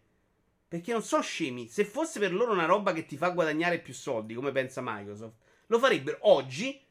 [0.67, 1.67] Perché non sono scemi.
[1.67, 5.35] Se fosse per loro una roba che ti fa guadagnare più soldi, come pensa Microsoft,
[5.67, 6.81] lo farebbero oggi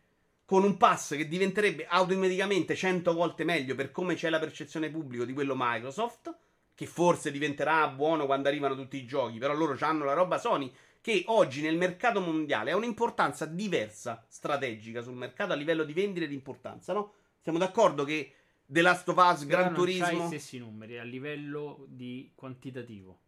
[0.45, 5.25] con un pass che diventerebbe automaticamente 100 volte meglio per come c'è la percezione pubblica
[5.25, 6.35] di quello Microsoft,
[6.75, 10.73] che forse diventerà buono quando arrivano tutti i giochi, però loro hanno la roba Sony
[11.01, 16.25] che oggi nel mercato mondiale ha un'importanza diversa strategica sul mercato a livello di vendita
[16.25, 17.13] e di importanza, no?
[17.43, 18.33] Siamo d'accordo che
[18.65, 23.21] The Last of Us, Gran non c'hai i Turismo stessi numeri a livello di quantitativo.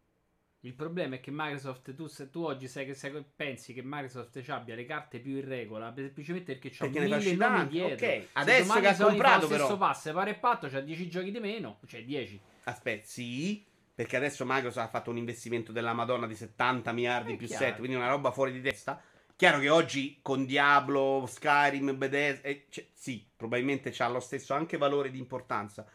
[0.67, 4.43] Il problema è che Microsoft, tu, se tu oggi sai che, sai- pensi che Microsoft
[4.49, 8.05] abbia le carte più in regola, semplicemente perché c'ha Perché mille nomi dietro.
[8.05, 8.13] ok.
[8.23, 9.77] Se Adesso che ha comprato, lo stesso però.
[9.77, 12.41] passo, pare e patto, c'ha 10 giochi di meno, cioè 10.
[12.65, 13.65] Aspetta, sì.
[13.95, 17.63] Perché adesso Microsoft ha fatto un investimento della Madonna di 70 miliardi È più chiaro.
[17.65, 19.01] 7, quindi una roba fuori di testa.
[19.37, 24.77] Chiaro che oggi con Diablo, Skyrim, Bethesda, eh, cioè, sì, probabilmente c'ha lo stesso anche
[24.77, 25.85] valore di importanza.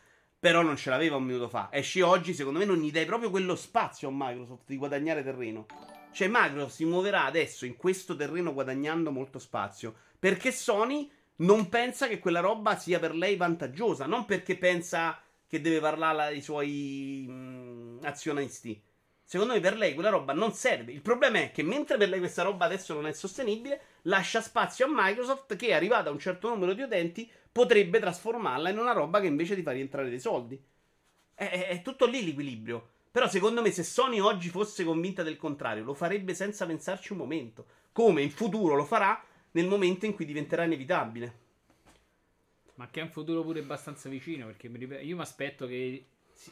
[0.43, 1.69] Però non ce l'aveva un minuto fa.
[1.71, 5.67] Esci oggi, secondo me non gli dai proprio quello spazio a Microsoft di guadagnare terreno.
[6.11, 9.95] Cioè Microsoft si muoverà adesso in questo terreno guadagnando molto spazio.
[10.19, 14.07] Perché Sony non pensa che quella roba sia per lei vantaggiosa.
[14.07, 18.83] Non perché pensa che deve parlare ai suoi mh, azionisti.
[19.33, 20.93] Secondo me per lei quella roba non serve.
[20.93, 24.85] Il problema è che mentre per lei questa roba adesso non è sostenibile, lascia spazio
[24.85, 29.21] a Microsoft che, arrivata a un certo numero di utenti, potrebbe trasformarla in una roba
[29.21, 30.63] che invece ti fa rientrare dei soldi.
[31.33, 32.91] È, è- è tutto lì l'equilibrio.
[33.11, 37.19] Però secondo me se Sony oggi fosse convinta del contrario, lo farebbe senza pensarci un
[37.21, 37.65] momento.
[37.93, 39.19] Come in futuro lo farà
[39.53, 41.39] nel momento in cui diventerà inevitabile.
[42.75, 44.45] Ma che è un futuro pure abbastanza vicino.
[44.45, 46.05] Perché io mi aspetto che,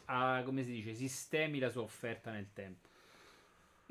[0.07, 2.89] ah, come si dice, sistemi la sua offerta nel tempo.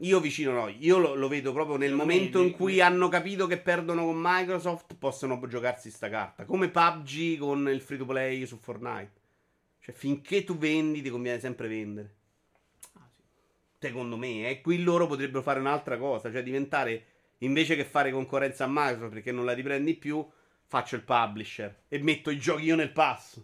[0.01, 2.73] Io vicino no, io lo, lo vedo proprio nel Secondo me momento mi- in cui
[2.75, 6.45] mi- hanno capito che perdono con Microsoft, possono giocarsi sta carta.
[6.45, 9.11] Come PUBG con il free to play su Fortnite.
[9.81, 12.15] Cioè, finché tu vendi, ti conviene sempre vendere.
[12.93, 13.21] Ah, sì.
[13.77, 17.05] Secondo me, e qui loro potrebbero fare un'altra cosa, cioè diventare
[17.39, 20.25] invece che fare concorrenza a Microsoft perché non la riprendi più,
[20.65, 23.41] faccio il publisher e metto i giochi io nel pass.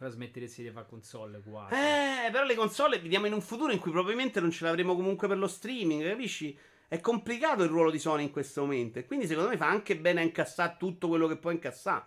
[0.00, 1.74] Però smetteresti di fare console quasi.
[1.74, 5.28] Eh, però le console vediamo in un futuro in cui probabilmente non ce l'avremo comunque
[5.28, 6.58] per lo streaming, capisci?
[6.88, 8.98] È complicato il ruolo di Sony in questo momento.
[8.98, 12.06] E quindi secondo me fa anche bene a incassare tutto quello che può incassare.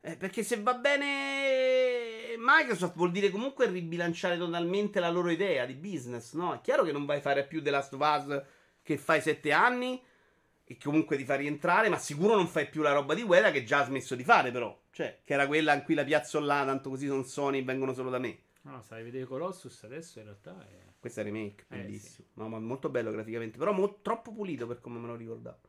[0.00, 5.74] Eh, perché se va bene Microsoft vuol dire comunque ribilanciare totalmente la loro idea di
[5.74, 6.52] business, no?
[6.52, 8.42] È chiaro che non vai a fare più The Last of Us
[8.82, 10.02] che fai sette anni
[10.64, 13.62] e comunque ti fa rientrare, ma sicuro non fai più la roba di Guerra che
[13.62, 14.81] già ha smesso di fare però.
[14.92, 17.94] Cioè, che era quella in cui la piazzo là, tanto così sono Sony e vengono
[17.94, 18.38] solo da me.
[18.62, 20.90] No, stai a vedere Colossus adesso in realtà è...
[21.00, 22.28] Questo è remake, Eh, bellissimo.
[22.34, 25.60] No, ma molto bello graficamente, però mo- troppo pulito per come me lo ricordavo.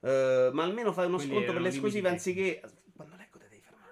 [0.00, 2.60] Eh, ma almeno fai uno Quelli sconto per l'esclusiva anziché...
[2.94, 3.90] Quando leggo te devi fermare.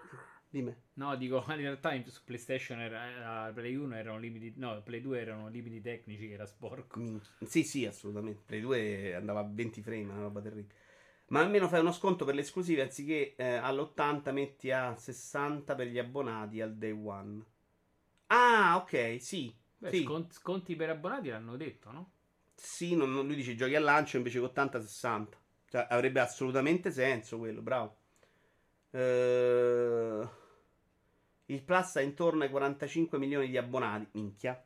[0.51, 0.75] Dimmi.
[0.95, 4.53] No, dico, in realtà su PlayStation era, Play 1 erano limiti...
[4.57, 6.99] No, Play 2 erano limiti tecnici che era sporco.
[6.99, 7.31] Minchia.
[7.47, 8.43] Sì, sì, assolutamente.
[8.45, 10.75] Play 2 andava a 20 frame, una roba terribile.
[11.29, 15.89] Ma almeno fai uno sconto per le esclusive anziché eh, all'80 metti a 60 per
[15.89, 17.45] gli abbonati al day one.
[18.29, 19.55] Ah, ok, sì.
[19.79, 20.03] Beh, sì.
[20.03, 22.11] scon- sconti per abbonati l'hanno detto, no?
[22.57, 25.39] Sì, non- non- lui dice giochi al lancio invece che 80-60.
[25.69, 27.97] Cioè, avrebbe assolutamente senso quello, bravo.
[28.91, 30.29] Eh,
[31.47, 34.09] il Plus ha intorno ai 45 milioni di abbonati.
[34.13, 34.63] Minchia.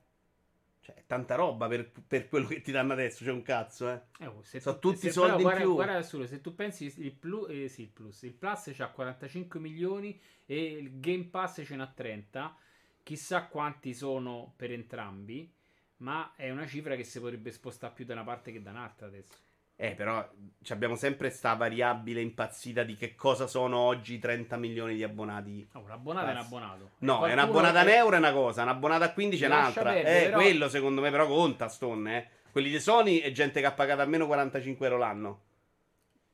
[0.88, 3.22] Cioè, tanta roba per, per quello che ti danno adesso.
[3.22, 4.00] C'è un cazzo, eh.
[4.20, 5.74] Eh, oh, Sono tu- tutti se- soldi però in guarda, più.
[5.74, 9.60] Guarda solo, se tu pensi il plus, eh, sì, il plus, il plus c'ha 45
[9.60, 12.56] milioni e il Game Pass ce n'ha 30.
[13.02, 15.50] Chissà quanti sono per entrambi,
[15.98, 19.06] ma è una cifra che si potrebbe spostare più da una parte che da un'altra
[19.06, 19.36] adesso.
[19.80, 20.28] Eh, però
[20.60, 25.04] ci abbiamo sempre sta variabile impazzita di che cosa sono oggi i 30 milioni di
[25.04, 25.68] abbonati.
[25.74, 26.90] Oh, un abbonato è un abbonato.
[26.98, 29.82] No, è Qualcuno un'abbonata che- a euro è una cosa, un'abbonata a 15 è un'altra.
[29.92, 32.28] perdere, eh, però- quello secondo me però conta, Stone, eh.
[32.50, 35.42] Quelli di Sony è gente che ha pagato almeno 45 euro l'anno.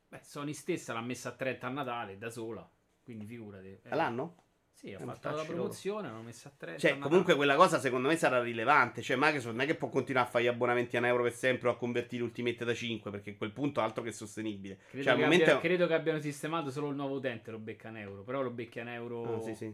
[0.07, 2.67] Beh, Sony stessa l'ha messa a 30 a Natale da sola,
[3.03, 3.79] quindi figurati.
[3.83, 4.37] Eh, L'anno?
[4.75, 7.09] Sì, ha Eh, fatto la promozione, l'hanno messa a 30 a Cioè, Natale.
[7.09, 9.01] comunque quella cosa secondo me sarà rilevante.
[9.01, 11.33] Cioè, Microsoft non è che può continuare a fare gli abbonamenti a un euro per
[11.33, 14.77] sempre o a convertire Ultimate da 5, perché a quel punto altro che sostenibile.
[14.89, 15.43] Credo, cioè, che momento...
[15.45, 18.51] abbia- credo che abbiano sistemato solo il nuovo utente, lo becca in euro, però lo
[18.51, 19.37] becca in euro...
[19.37, 19.73] Ah, sì, sì.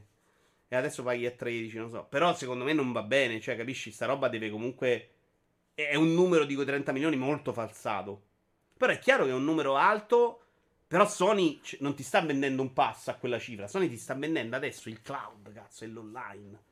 [0.68, 2.06] E adesso paghi a 13, non so.
[2.08, 3.42] Però secondo me non va bene.
[3.42, 3.92] Cioè, capisci?
[3.92, 5.10] Sta roba deve comunque.
[5.74, 8.22] È un numero di quei 30 milioni molto falsato.
[8.78, 10.41] Però è chiaro che è un numero alto.
[10.92, 13.66] Però Sony non ti sta vendendo un pass a quella cifra.
[13.66, 16.64] Sony ti sta vendendo adesso il cloud, cazzo, e l'online.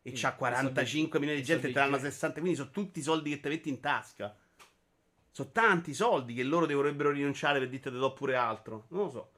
[0.00, 2.40] E Sì, c'ha 45 milioni di gente e te l'hanno soldi- 60.
[2.40, 4.34] Quindi sono tutti i soldi che ti metti in tasca.
[5.30, 8.86] Sono tanti soldi che loro dovrebbero rinunciare per dirti te do pure altro.
[8.88, 9.30] Non lo so.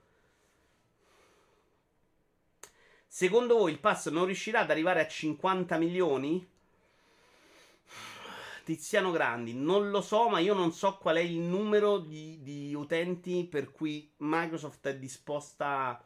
[3.08, 6.48] Secondo voi il pass non riuscirà ad arrivare a 50 milioni?
[8.68, 12.74] Tiziano Grandi, non lo so, ma io non so qual è il numero di, di
[12.74, 16.04] utenti per cui Microsoft è disposta a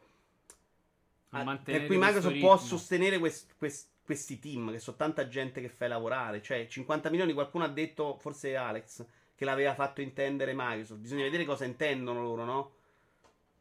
[1.31, 5.61] a- mantenere per cui Microsoft può sostenere quest- quest- questi team, che sono tanta gente
[5.61, 6.43] che fai lavorare.
[6.43, 11.01] Cioè, 50 milioni, qualcuno ha detto, forse Alex, che l'aveva fatto intendere Microsoft.
[11.01, 12.73] Bisogna vedere cosa intendono loro, no?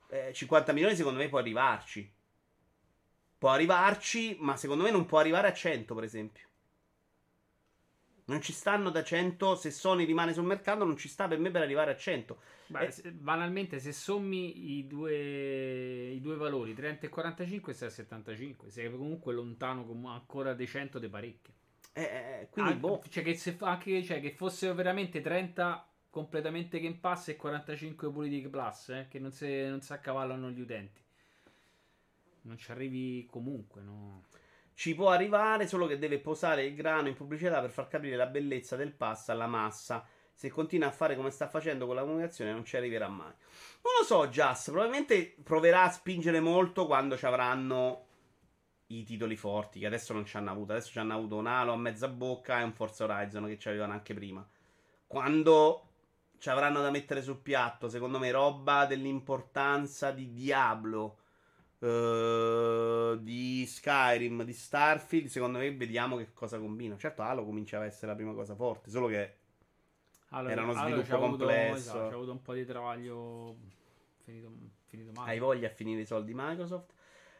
[0.10, 2.12] Eh, 50 milioni secondo me può arrivarci.
[3.38, 6.48] Può arrivarci, ma secondo me non può arrivare a 100, per esempio.
[8.32, 9.56] Non ci stanno da 100.
[9.56, 12.38] Se Sony rimane sul mercato, non ci sta per me per arrivare a 100.
[12.68, 12.92] Beh, Eh.
[12.92, 18.70] se- banalmente, se sommi i due, i due valori 30 e 45, sei a 75.
[18.72, 21.54] Sei comunque lontano com- ancora dei 100 di parecchio.
[21.94, 23.04] Eh, eh, quindi, Ah, boh.
[23.10, 28.50] cioè, che se, anche, cioè, che fossero veramente 30 completamente Game Pass e 45 Politic
[28.50, 31.00] Plus, eh, che non si, non si accavallano gli utenti.
[32.44, 34.24] Non ci arrivi comunque, no?
[34.82, 38.26] Ci può arrivare, solo che deve posare il grano in pubblicità per far capire la
[38.26, 40.04] bellezza del pass alla massa.
[40.34, 43.28] Se continua a fare come sta facendo con la comunicazione, non ci arriverà mai.
[43.28, 44.72] Non lo so, Just.
[44.72, 48.08] Probabilmente proverà a spingere molto quando ci avranno
[48.88, 50.72] i titoli forti, che adesso non ci hanno avuto.
[50.72, 53.68] Adesso ci hanno avuto un Halo a mezza bocca e un Forza Horizon che ci
[53.68, 54.44] avevano anche prima.
[55.06, 55.90] Quando
[56.40, 61.18] ci avranno da mettere sul piatto, secondo me, roba dell'importanza di Diablo.
[61.82, 66.96] Eh, di Skyrim, di Starfield, secondo me vediamo che cosa combina.
[66.98, 69.36] Certo, Halo cominciava a essere la prima cosa forte, solo che
[70.30, 71.76] Allora, Era uno sviluppo avuto- complesso.
[71.78, 73.56] esatto, c'ha avuto un po' di travaglio
[74.24, 74.52] finito,
[74.86, 75.32] finito male.
[75.32, 76.94] hai voglia a finire i soldi Microsoft.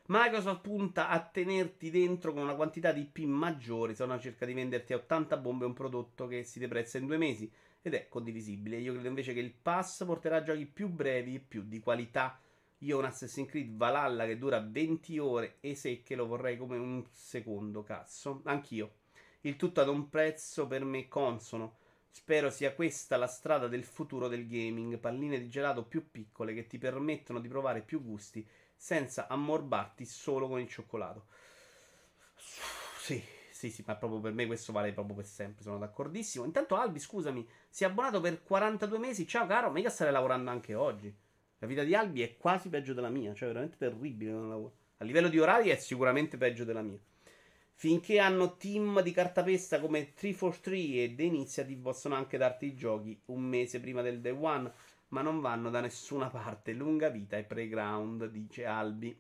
[0.08, 4.92] Microsoft punta a tenerti dentro con una quantità di IP maggiore, sono cerca di venderti
[4.92, 7.50] a 80 bombe un prodotto che si deprezza in due mesi
[7.82, 8.76] ed è condivisibile.
[8.78, 12.38] Io credo invece che il pass porterà giochi più brevi e più di qualità.
[12.84, 16.78] Io ho un Assassin's Creed Valhalla che dura 20 ore e secche lo vorrei come
[16.78, 18.42] un secondo, cazzo.
[18.46, 18.94] Anch'io.
[19.42, 21.78] Il tutto ad un prezzo per me consono.
[22.10, 26.66] Spero sia questa la strada del futuro del gaming, palline di gelato più piccole che
[26.66, 28.46] ti permettono di provare più gusti
[28.76, 31.28] senza ammorbarti solo con il cioccolato.
[32.98, 36.46] Sì, sì, sì, ma proprio per me questo vale proprio per sempre, sono d'accordissimo.
[36.46, 39.28] Intanto Albi, scusami, si è abbonato per 42 mesi.
[39.28, 41.16] Ciao caro, mica stai lavorando anche oggi.
[41.62, 44.32] La vita di Albi è quasi peggio della mia, cioè veramente terribile.
[44.98, 46.98] A livello di orari è sicuramente peggio della mia.
[47.76, 53.20] Finché hanno team di cartapesta come 343 e The Initiative possono anche darti i giochi
[53.26, 54.72] un mese prima del day one,
[55.10, 56.74] ma non vanno da nessuna parte.
[56.74, 59.16] Lunga vita e playground, dice Albi.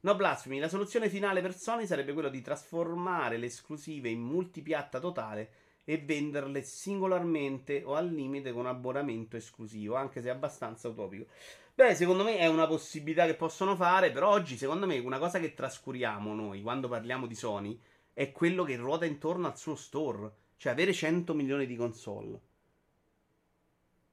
[0.00, 4.98] No blasfemi, la soluzione finale per Sony sarebbe quello di trasformare le esclusive in multipiatta
[4.98, 11.26] totale e venderle singolarmente o al limite con abbonamento esclusivo, anche se è abbastanza utopico.
[11.74, 15.38] Beh, secondo me è una possibilità che possono fare, però oggi secondo me una cosa
[15.38, 17.78] che trascuriamo noi quando parliamo di Sony
[18.12, 22.40] è quello che ruota intorno al suo store, cioè avere 100 milioni di console.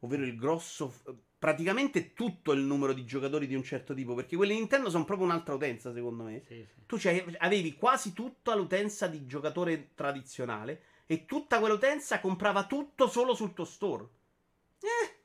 [0.01, 0.93] Ovvero il grosso
[1.39, 5.25] praticamente tutto il numero di giocatori di un certo tipo, perché quelli Nintendo sono proprio
[5.25, 6.43] un'altra utenza, secondo me.
[6.45, 6.85] Sì, sì.
[6.85, 13.33] Tu c'hai- avevi quasi tutta l'utenza di giocatore tradizionale e tutta quell'utenza comprava tutto solo
[13.35, 14.07] sul tuo store.
[14.79, 15.21] Eh,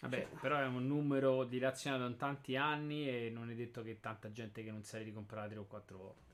[0.00, 4.32] Vabbè, però è un numero dilazionato in tanti anni e non è detto che tanta
[4.32, 6.30] gente che non sa di ricomprare 3 o 4 volte.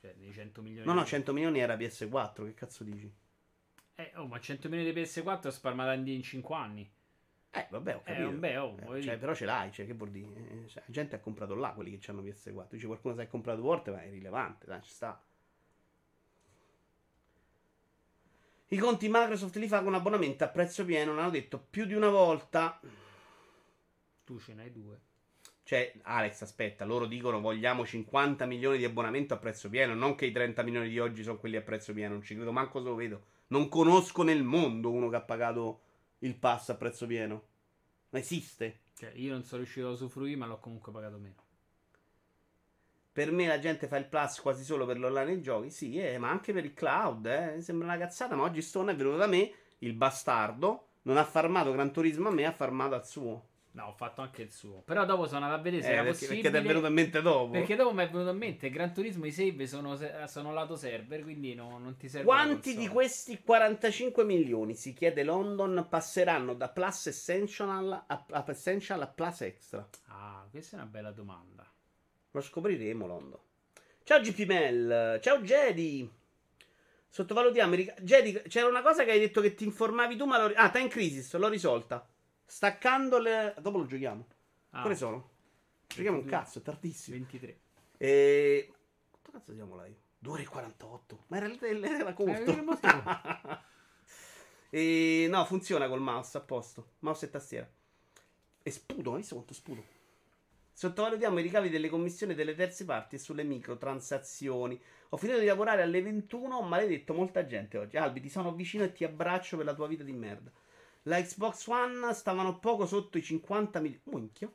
[0.00, 0.86] Cioè, dei 100 milioni.
[0.86, 3.12] no, no, di- 100 milioni era PS4, che cazzo dici?
[3.94, 6.90] Eh, oh, ma 100 milioni di PS4 spalmata in in 5 anni.
[7.50, 8.30] Eh, vabbè, ho Eh, capito.
[8.30, 10.34] vabbè, oh, Eh, cioè, però ce l'hai, cioè, che vuol dire?
[10.64, 12.74] Eh, cioè, la gente ha comprato là quelli che hanno PS4.
[12.74, 15.22] Dice qualcuno si è comprato volte, ma è rilevante, dai, ci sta.
[18.68, 22.08] I conti Microsoft li fa con abbonamento a prezzo pieno, l'hanno detto più di una
[22.08, 22.80] volta.
[24.24, 25.00] Tu ce n'hai due.
[25.62, 30.26] Cioè, Alex, aspetta, loro dicono vogliamo 50 milioni di abbonamento a prezzo pieno, non che
[30.26, 32.88] i 30 milioni di oggi sono quelli a prezzo pieno, non ci credo manco se
[32.88, 33.24] lo vedo.
[33.48, 35.80] Non conosco nel mondo uno che ha pagato
[36.20, 37.34] il pass a prezzo pieno.
[38.10, 38.80] Non esiste.
[38.96, 41.45] Cioè, io non sono riuscito a usufruire, ma l'ho comunque pagato meno.
[43.16, 46.18] Per me la gente fa il plus quasi solo per l'online e giochi, sì, eh,
[46.18, 47.62] ma anche per il cloud, eh.
[47.62, 51.72] Sembra una cazzata, ma oggi Stone è venuto da me, il bastardo, non ha farmato
[51.72, 53.46] Gran Turismo a me, ha farmato al suo.
[53.70, 54.82] No, ho fatto anche il suo.
[54.84, 56.40] Però dopo sono andato a vedere se Eh, era perché, possibile.
[56.42, 57.50] perché ti è venuto in mente dopo.
[57.52, 61.22] Perché dopo mi è venuto in mente Gran Turismo i save sono, sono lato server,
[61.22, 62.26] quindi no- non ti serve.
[62.26, 69.00] Quanti di questi 45 milioni, si chiede London, passeranno da Plus Essential a, a Essential
[69.00, 69.88] a Plus Extra?
[70.08, 71.70] Ah, questa è una bella domanda.
[72.36, 73.40] Lo scopriremo, London.
[74.02, 76.06] Ciao GP Mel, ciao Jedi.
[77.08, 77.74] Sottovalutiamo.
[78.02, 80.52] Jedi, c'era una cosa che hai detto che ti informavi tu, ma l'ho...
[80.54, 82.06] Ah, Time Crisis, l'ho risolta.
[82.44, 83.54] Staccando le...
[83.58, 84.26] Dopo lo giochiamo.
[84.72, 85.30] Ah, Quale sono?
[85.86, 86.30] Giochiamo un 22.
[86.30, 87.16] cazzo, è tardissimo.
[87.16, 87.58] 23.
[87.96, 88.70] E...
[89.10, 89.96] Quanto cazzo siamo live?
[90.18, 91.24] 2 ore e 48.
[91.28, 92.52] Ma era, era corto.
[92.52, 93.02] Che motivo?
[94.68, 96.90] e no, funziona col mouse, a posto.
[96.98, 97.70] Mouse e tastiera.
[98.62, 99.94] E sputo, hai visto quanto sputo?
[100.78, 104.78] Sottovalutiamo i ricavi delle commissioni delle terze parti e sulle microtransazioni.
[105.08, 107.96] Ho finito di lavorare alle 21, ho maledetto molta gente oggi.
[107.96, 110.50] Albi, ti sono vicino e ti abbraccio per la tua vita di merda.
[111.04, 114.02] La Xbox One stavano poco sotto i 50 milioni.
[114.04, 114.52] Minchia.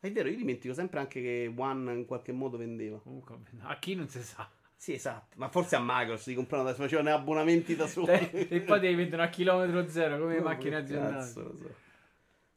[0.00, 2.98] È vero, io dimentico sempre anche che One in qualche modo vendeva.
[3.00, 4.48] Comunque, a chi non si sa.
[4.74, 5.36] Sì, esatto.
[5.36, 8.08] Ma forse a Microsoft si comprano facevano abbonamenti da soli.
[8.48, 11.14] e poi devi vendere a chilometro zero come No, macchine che aziendali.
[11.14, 11.86] cazzo, lo so.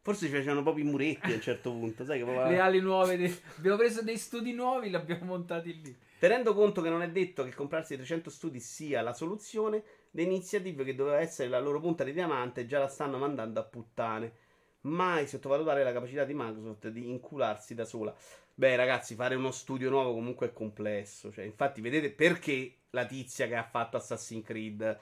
[0.04, 2.80] Forse ci facevano proprio i muretti a un certo punto, sai che proprio- Le ali
[2.80, 3.18] nuove.
[3.18, 5.96] de- Abbiamo preso dei studi nuovi, li abbiamo montati lì.
[6.18, 10.84] Tenendo conto che non è detto che comprarsi 300 studi sia la soluzione, le iniziative
[10.84, 14.34] che doveva essere la loro punta di diamante già la stanno mandando a puttane.
[14.82, 18.16] Mai sottovalutare la capacità di Microsoft di incularsi da sola.
[18.56, 21.32] Beh, ragazzi, fare uno studio nuovo comunque è complesso.
[21.32, 25.00] Cioè, infatti, vedete perché la tizia che ha fatto Assassin's Creed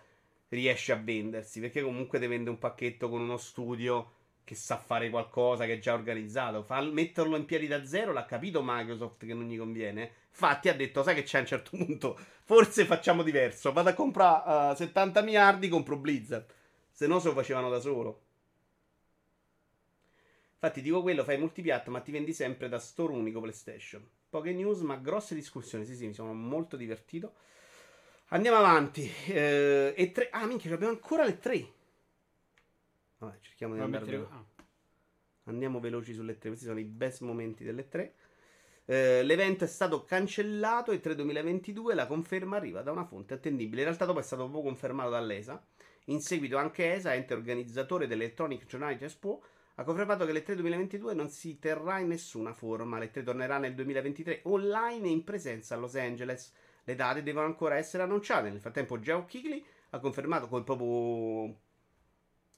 [0.49, 1.61] riesce a vendersi?
[1.61, 4.11] Perché comunque ti vende un pacchetto con uno studio
[4.49, 6.63] che sa fare qualcosa, che è già organizzato.
[6.63, 10.11] Fa- metterlo in piedi da zero, l'ha capito Microsoft che non gli conviene.
[10.31, 13.93] Infatti ha detto, sai che c'è a un certo punto, forse facciamo diverso, vado a
[13.93, 16.51] comprare eh, 70 miliardi, compro Blizzard.
[16.91, 18.21] Se no se lo facevano da solo.
[20.53, 24.03] Infatti dico quello, fai multipiatt ma ti vendi sempre da store unico PlayStation.
[24.29, 27.33] Poche news ma grosse discussioni, sì sì, mi sono molto divertito.
[28.29, 29.09] Andiamo avanti.
[29.27, 30.29] Eh, e tre...
[30.31, 31.77] Ah minchia, abbiamo ancora le tre.
[33.19, 34.45] Vabbè, cerchiamo di andare mettere- ah.
[35.43, 36.49] Andiamo veloci sulle tre.
[36.49, 38.15] Questi sono i best momenti delle tre.
[38.85, 43.81] Eh, l'evento è stato cancellato e 3 2022 la conferma arriva da una fonte attendibile.
[43.81, 45.63] In realtà dopo è stato proprio confermato dall'ESA.
[46.05, 49.43] In seguito anche ESA, ente organizzatore dell'Electronic Journality Expo,
[49.75, 52.97] ha confermato che l'E3 2022 non si terrà in nessuna forma.
[52.97, 56.51] L'E3 tornerà nel 2023 online e in presenza a Los Angeles.
[56.83, 58.49] Le date devono ancora essere annunciate.
[58.49, 61.55] Nel frattempo Geoff Keighley ha confermato col proprio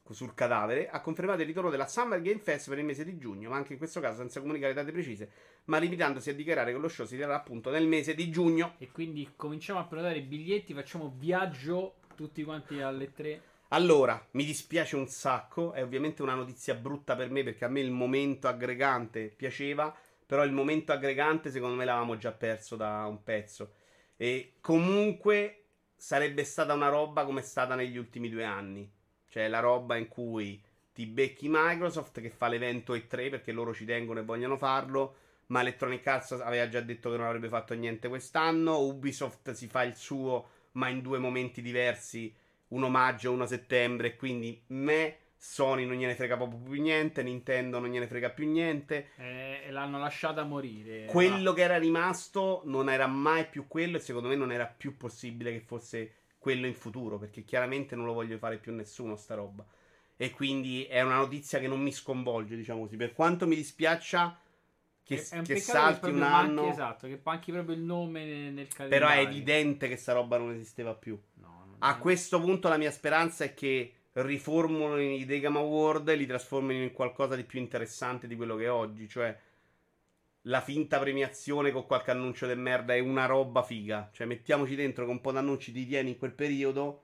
[0.09, 3.49] sul cadavere, ha confermato il ritorno della Summer Game Fest per il mese di giugno,
[3.49, 5.29] ma anche in questo caso senza comunicare date precise,
[5.65, 8.75] ma limitandosi a dichiarare che lo show si terrà appunto nel mese di giugno.
[8.77, 13.41] E quindi cominciamo a prenotare i biglietti, facciamo viaggio tutti quanti alle tre.
[13.69, 17.79] Allora, mi dispiace un sacco, è ovviamente una notizia brutta per me perché a me
[17.79, 23.23] il momento aggregante piaceva, però il momento aggregante secondo me l'avevamo già perso da un
[23.23, 23.75] pezzo.
[24.17, 25.63] E comunque
[25.95, 28.91] sarebbe stata una roba come è stata negli ultimi due anni.
[29.31, 30.61] Cioè la roba in cui
[30.93, 35.15] ti becchi Microsoft che fa l'evento E3 perché loro ci tengono e vogliono farlo,
[35.47, 39.83] ma Electronic Arts aveva già detto che non avrebbe fatto niente quest'anno, Ubisoft si fa
[39.83, 42.33] il suo ma in due momenti diversi,
[42.69, 47.23] un omaggio, uno a settembre, e quindi me, Sony non gliene frega proprio più niente,
[47.23, 49.11] Nintendo non gliene frega più niente.
[49.15, 51.05] Eh, e l'hanno lasciata morire.
[51.05, 54.97] Quello che era rimasto non era mai più quello e secondo me non era più
[54.97, 59.35] possibile che fosse quello in futuro, perché chiaramente non lo voglio fare più nessuno sta
[59.35, 59.63] roba.
[60.17, 62.97] E quindi è una notizia che non mi sconvolge, diciamo così.
[62.97, 64.39] Per quanto mi dispiaccia
[65.03, 68.53] che, È- è che salti un manchi- anno, esatto, che manchi proprio il nome nel,
[68.53, 69.13] nel però calendario.
[69.13, 71.15] è evidente che sta roba non esisteva più.
[71.35, 76.09] No, A è- questo punto la mia speranza è che riformulino i The Game Award
[76.09, 79.07] e li trasformino in qualcosa di più interessante di quello che è oggi.
[79.07, 79.37] Cioè,
[80.45, 84.09] la finta premiazione con qualche annuncio del merda è una roba figa.
[84.11, 87.03] Cioè, mettiamoci dentro con un po' di annunci di tieni in quel periodo,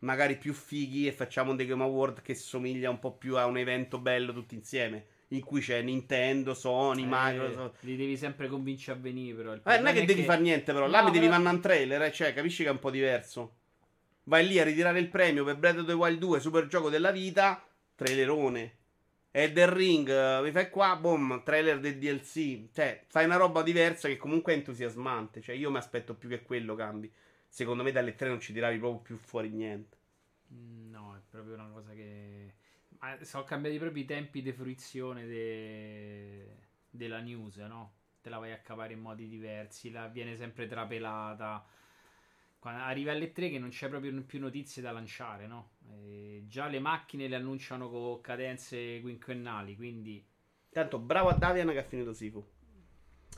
[0.00, 3.46] magari più fighi, e facciamo un The Game Award che somiglia un po' più a
[3.46, 5.06] un evento bello tutti insieme.
[5.30, 7.82] In cui c'è Nintendo, Sony, Eh, Microsoft.
[7.82, 9.54] Li devi sempre convincere a venire, però.
[9.54, 10.86] Eh, non è che devi fare niente, però.
[10.86, 12.90] Là No, mi devi però- mandare un trailer, eh, cioè, capisci che è un po'
[12.90, 13.56] diverso.
[14.24, 17.10] Vai lì a ritirare il premio per Breath of the Wild 2, super gioco della
[17.10, 17.60] vita,
[17.96, 18.76] trailerone.
[19.40, 22.68] E del Ring, eh, mi fai qua, boom, trailer del DLC.
[22.72, 25.40] Cioè, fai una roba diversa che comunque è entusiasmante.
[25.42, 27.12] Cioè, io mi aspetto più che quello cambi.
[27.48, 29.96] Secondo me dalle tre non ci tiravi proprio più fuori niente.
[30.52, 32.54] Mm, No, è proprio una cosa che.
[32.98, 36.56] Ma sono cambiati proprio i tempi di fruizione de-
[36.90, 37.94] della news, no?
[38.22, 41.64] Te la vai a cavare in modi diversi, la viene sempre trapelata.
[42.58, 45.72] Quando arriva alle 3 che non c'è proprio più notizie da lanciare, no?
[45.88, 50.24] E già le macchine le annunciano con cadenze quinquennali, quindi
[50.76, 52.44] Tanto bravo a Davian che ha finito Sifu.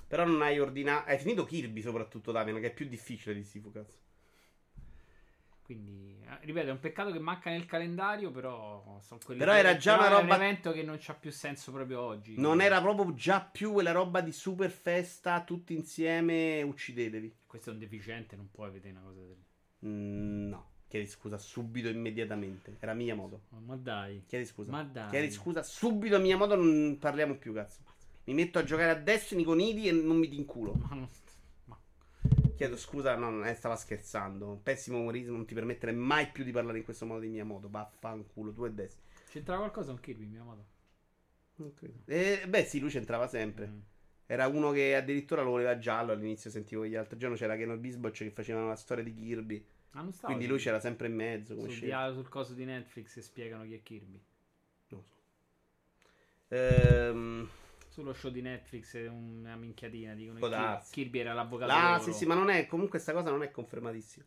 [0.09, 1.09] Però non hai ordinato.
[1.09, 3.97] Hai finito Kirby soprattutto, Davian, che è più difficile di Sifu, cazzo.
[5.69, 9.77] Quindi, eh, ripeto, è un peccato che manca nel calendario, però sono quelle Però era
[9.77, 12.37] già una è un roba- evento che non c'ha più senso proprio oggi.
[12.39, 17.41] Non era proprio già più quella roba di super festa, tutti insieme, uccidetevi.
[17.47, 19.37] Questo è un deficiente, non puoi vedere una cosa del
[19.85, 22.77] Mm, no, chiedi scusa subito, immediatamente.
[22.81, 23.43] Era mia modo.
[23.51, 24.25] Ma, dai.
[24.27, 24.71] Chiedi scusa.
[24.73, 25.11] Ma dai.
[25.11, 27.83] Chiedi scusa subito, a mia modo, non parliamo più, cazzo.
[28.25, 30.73] Mi metto a giocare a Destiny con Idi e non mi dinculo.
[30.73, 31.09] Ma non-
[32.59, 34.49] Chiedo scusa, no, non è, stava scherzando.
[34.49, 37.45] Un pessimo umorismo, non ti permettere mai più di parlare in questo modo di mia
[37.45, 37.69] modo.
[37.69, 39.07] Vaffanculo, tu e Destiny.
[39.31, 40.67] C'entrava qualcosa con Kirby, mia modo?
[41.55, 42.01] Non credo.
[42.07, 43.69] Eh, beh, sì, lui c'entrava sempre.
[43.69, 43.79] Mm.
[44.27, 46.11] Era uno che addirittura lo voleva giallo.
[46.11, 49.65] All'inizio sentivo che l'altro giorno c'era Keno Bisboccia che facevano la storia di Kirby.
[49.93, 51.55] Ah, non stavo Quindi lui c'era sempre in mezzo.
[51.55, 54.21] Come sul, dialogo sul coso di Netflix e spiegano chi è Kirby.
[54.89, 55.05] Non lo so.
[56.49, 57.49] Ehm,
[57.99, 60.15] Sullo show di Netflix è una minchiatina.
[60.15, 60.81] Dicono che.
[60.93, 61.73] Kirby era l'avvocato.
[61.73, 62.69] Ah, sì, sì, ma non è.
[62.69, 64.25] Comunque, sta cosa non è confermatissima.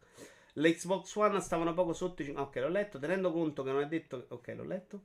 [0.55, 2.21] L'Xbox One stavano poco sotto.
[2.21, 2.99] i Ok, l'ho letto.
[2.99, 4.25] Tenendo conto che non è detto.
[4.27, 5.03] Ok, l'ho letto.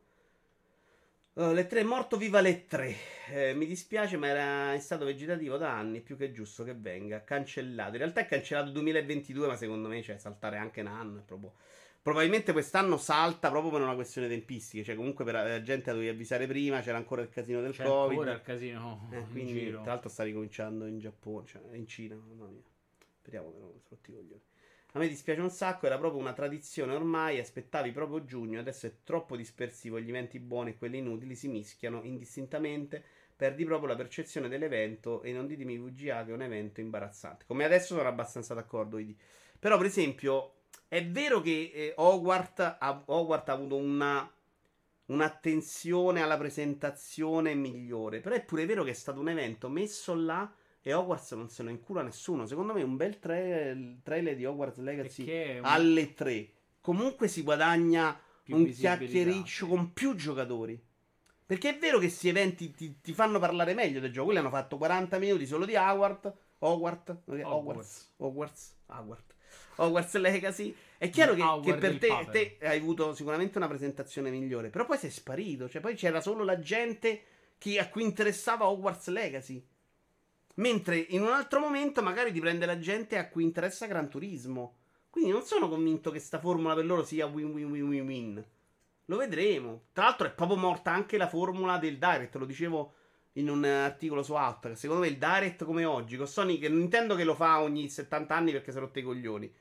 [1.34, 2.96] Uh, le 3 è morto, viva le 3.
[3.28, 6.00] Eh, mi dispiace, ma era in stato vegetativo da anni.
[6.00, 7.92] Più che giusto che venga cancellato.
[7.92, 11.52] In realtà è cancellato 2022, ma secondo me, cioè, saltare anche un anno è proprio.
[12.06, 14.84] Probabilmente quest'anno salta proprio per una questione tempistica.
[14.84, 16.80] Cioè, comunque, per la gente la dovevi avvisare prima.
[16.80, 18.10] C'era ancora il casino del C'è Covid.
[18.18, 19.80] ancora il casino Eh, in quindi, giro.
[19.82, 22.14] tra l'altro, sta ricominciando in Giappone, cioè in Cina.
[22.14, 22.62] Mamma mia.
[23.18, 24.40] Speriamo che non si rotti i coglioni.
[24.92, 27.40] A me dispiace un sacco, era proprio una tradizione ormai.
[27.40, 29.98] Aspettavi proprio giugno, adesso è troppo dispersivo.
[29.98, 33.02] Gli eventi buoni e quelli inutili si mischiano indistintamente.
[33.34, 35.22] Perdi proprio la percezione dell'evento.
[35.22, 37.46] E non ditemi VGA che è un evento imbarazzante.
[37.48, 38.96] Come adesso sono abbastanza d'accordo.
[38.98, 39.18] Idi.
[39.58, 40.52] Però, per esempio,
[40.88, 44.30] è vero che eh, Hogwarts, ha, Hogwarts ha avuto una
[45.06, 48.20] un'attenzione alla presentazione migliore.
[48.20, 51.62] Però è pure vero che è stato un evento messo là e Hogwarts non se
[51.62, 52.46] lo incura nessuno.
[52.46, 53.34] Secondo me un bel tra-
[54.02, 55.24] trailer di Hogwarts Legacy
[55.58, 56.50] un- alle 3
[56.80, 60.80] comunque si guadagna un chiacchiericcio con più giocatori.
[61.46, 64.26] Perché è vero che questi eventi ti, ti fanno parlare meglio del gioco.
[64.26, 66.32] Quelli hanno fatto 40 minuti solo di Hogwarts.
[66.58, 67.16] Hogwarts.
[67.44, 68.12] Hogwarts.
[68.16, 68.74] Hogwarts.
[68.86, 69.34] Hogwarts.
[69.76, 70.74] Hogwarts Legacy.
[70.98, 74.70] È chiaro che, che per te, te hai avuto sicuramente una presentazione migliore.
[74.70, 75.68] Però poi sei sparito.
[75.68, 77.22] Cioè, poi c'era solo la gente
[77.58, 79.64] che- a cui interessava Hogwarts Legacy.
[80.54, 84.76] Mentre in un altro momento magari ti prende la gente a cui interessa Gran Turismo.
[85.10, 88.44] Quindi non sono convinto che sta formula per loro sia win win win win win.
[89.06, 89.84] Lo vedremo.
[89.92, 92.94] Tra l'altro è proprio morta anche la formula del Direct, lo dicevo
[93.36, 94.72] in un articolo su Out.
[94.72, 98.34] Secondo me il Direct come oggi, con Sony che Nintendo che lo fa ogni 70
[98.34, 99.52] anni perché si è rotte i coglioni.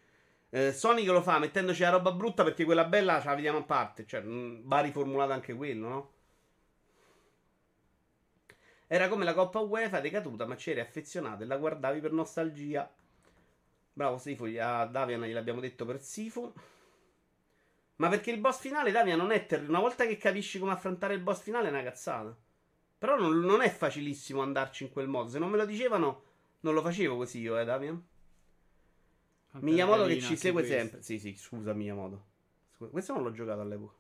[0.50, 3.60] Eh, Sony che lo fa mettendoci la roba brutta perché quella bella ce la vediamo
[3.60, 4.06] a parte.
[4.06, 6.14] Cioè, mh, va riformulato anche quello, no?
[8.88, 12.90] Era come la Coppa UEFA decaduta, ma c'eri affezionato e la guardavi per nostalgia.
[13.94, 16.54] Bravo Sifu, a Davian gliel'abbiamo detto per Sifu.
[17.98, 19.72] Ma perché il boss finale, Davian, non è terribile.
[19.72, 22.36] Una volta che capisci come affrontare il boss finale è una cazzata.
[22.98, 25.30] Però non, non è facilissimo andarci in quel modo.
[25.30, 26.24] Se non me lo dicevano,
[26.62, 28.04] non lo facevo così io, eh, Davian.
[29.52, 30.80] Tanta Miyamoto che ci anche segue questa.
[30.80, 31.02] sempre.
[31.02, 32.24] Sì, sì, scusa Miyamoto.
[32.76, 33.94] Scusa, questo non l'ho giocato all'epoca.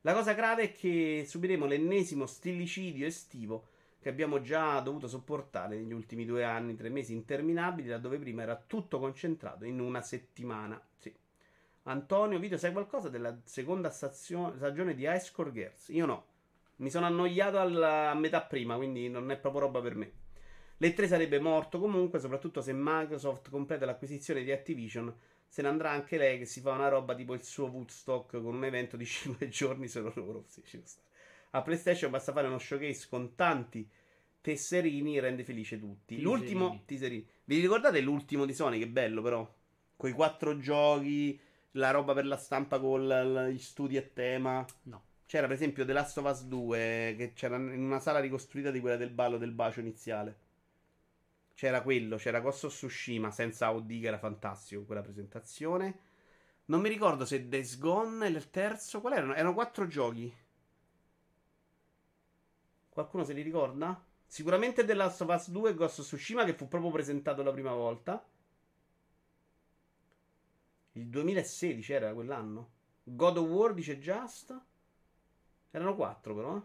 [0.00, 3.68] La cosa grave è che subiremo l'ennesimo stillicidio estivo
[4.00, 8.54] che abbiamo già dovuto sopportare negli ultimi due anni, tre mesi interminabili, laddove prima era
[8.54, 10.78] tutto concentrato in una settimana.
[10.98, 11.14] Sì.
[11.84, 15.88] Antonio, Vito, sai qualcosa della seconda stazio- stagione di High Score Girls?
[15.88, 16.26] Io no.
[16.76, 20.12] Mi sono annoiato alla- a metà prima, quindi non è proprio roba per me.
[20.78, 25.14] Le 3 sarebbe morto comunque, soprattutto se Microsoft completa l'acquisizione di Activision.
[25.46, 28.54] Se ne andrà anche lei che si fa una roba tipo il suo Woodstock con
[28.54, 30.44] un evento di 5 giorni solo loro.
[30.46, 31.06] Sì, ci stare.
[31.50, 33.88] A PlayStation basta fare uno showcase con tanti
[34.40, 36.16] tesserini e rende felice tutti.
[36.16, 36.22] Teaserini.
[36.22, 37.26] L'ultimo teaserini.
[37.44, 38.78] Vi ricordate l'ultimo di Sony?
[38.78, 39.54] Che bello però.
[39.96, 41.38] Quei quattro giochi,
[41.72, 43.06] la roba per la stampa con
[43.50, 44.64] gli studi a tema.
[44.84, 45.02] No.
[45.26, 48.80] C'era per esempio The Last of Us 2 che c'era in una sala ricostruita di
[48.80, 50.38] quella del ballo del bacio iniziale.
[51.54, 55.98] C'era quello, c'era Ghost of Tsushima senza OD che era fantastico quella presentazione.
[56.66, 59.34] Non mi ricordo se Days Gone e il terzo, qual erano?
[59.34, 60.34] Erano quattro giochi.
[62.88, 64.04] Qualcuno se li ricorda?
[64.26, 67.52] Sicuramente The Last of Us 2 e Ghost of Tsushima che fu proprio presentato la
[67.52, 68.24] prima volta.
[70.92, 72.70] Il 2016 era quell'anno.
[73.02, 74.58] God of War dice Just.
[75.74, 76.56] Erano quattro però.
[76.56, 76.62] eh.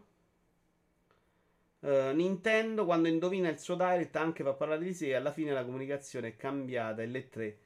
[1.82, 5.52] Eh, Nintendo quando indovina il suo direct anche fa parlare di sé e alla fine
[5.54, 7.60] la comunicazione è cambiata e le tre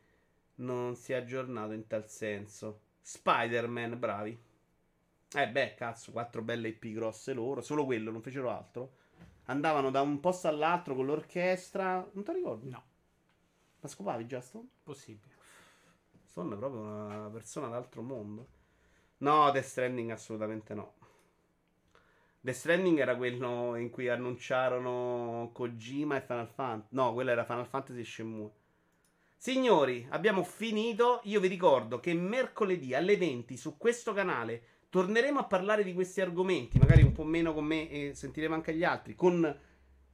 [0.55, 2.81] non si è aggiornato in tal senso.
[3.01, 4.37] Spider-Man, bravi.
[5.35, 8.93] Eh beh, cazzo, quattro belle IP grosse loro, solo quello, non fecero altro.
[9.45, 12.07] Andavano da un posto all'altro con l'orchestra.
[12.13, 12.69] Non ti ricordi?
[12.69, 12.83] No,
[13.81, 14.67] La scopavi già, Stone?
[14.83, 15.31] possibile.
[16.25, 18.47] Stone è proprio una persona d'altro mondo.
[19.19, 20.93] No, Death Stranding assolutamente no.
[22.45, 26.93] Death Stranding era quello in cui annunciarono Kojima e Final Fantasy.
[26.93, 28.51] No, quello era Final Fantasy e Shenmue.
[29.37, 31.21] Signori, abbiamo finito.
[31.23, 36.19] Io vi ricordo che mercoledì alle 20 su questo canale torneremo a parlare di questi
[36.19, 39.59] argomenti, magari un po' meno con me e sentiremo anche gli altri, con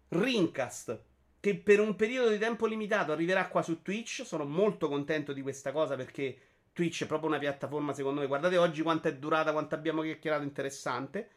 [0.10, 1.02] Rincast,
[1.40, 4.24] che per un periodo di tempo limitato arriverà qua su Twitch.
[4.24, 6.38] Sono molto contento di questa cosa perché
[6.74, 8.28] Twitch è proprio una piattaforma, secondo me.
[8.28, 11.30] Guardate oggi quanto è durata, quanto abbiamo chiacchierato, interessante.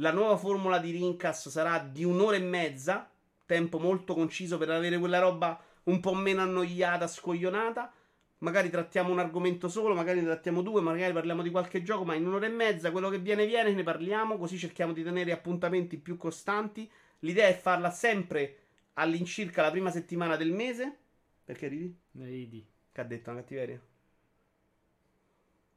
[0.00, 3.10] La nuova formula di Rincast sarà di un'ora e mezza,
[3.46, 7.92] tempo molto conciso per avere quella roba un po' meno annoiata, scoglionata.
[8.38, 12.14] Magari trattiamo un argomento solo, magari ne trattiamo due, magari parliamo di qualche gioco, ma
[12.14, 15.96] in un'ora e mezza quello che viene viene ne parliamo, così cerchiamo di tenere appuntamenti
[15.96, 16.90] più costanti.
[17.20, 18.58] L'idea è farla sempre
[18.94, 20.94] all'incirca la prima settimana del mese.
[21.42, 21.98] Perché ridi?
[22.10, 22.66] Vedi.
[22.92, 23.80] Che ha detto una cattiveria?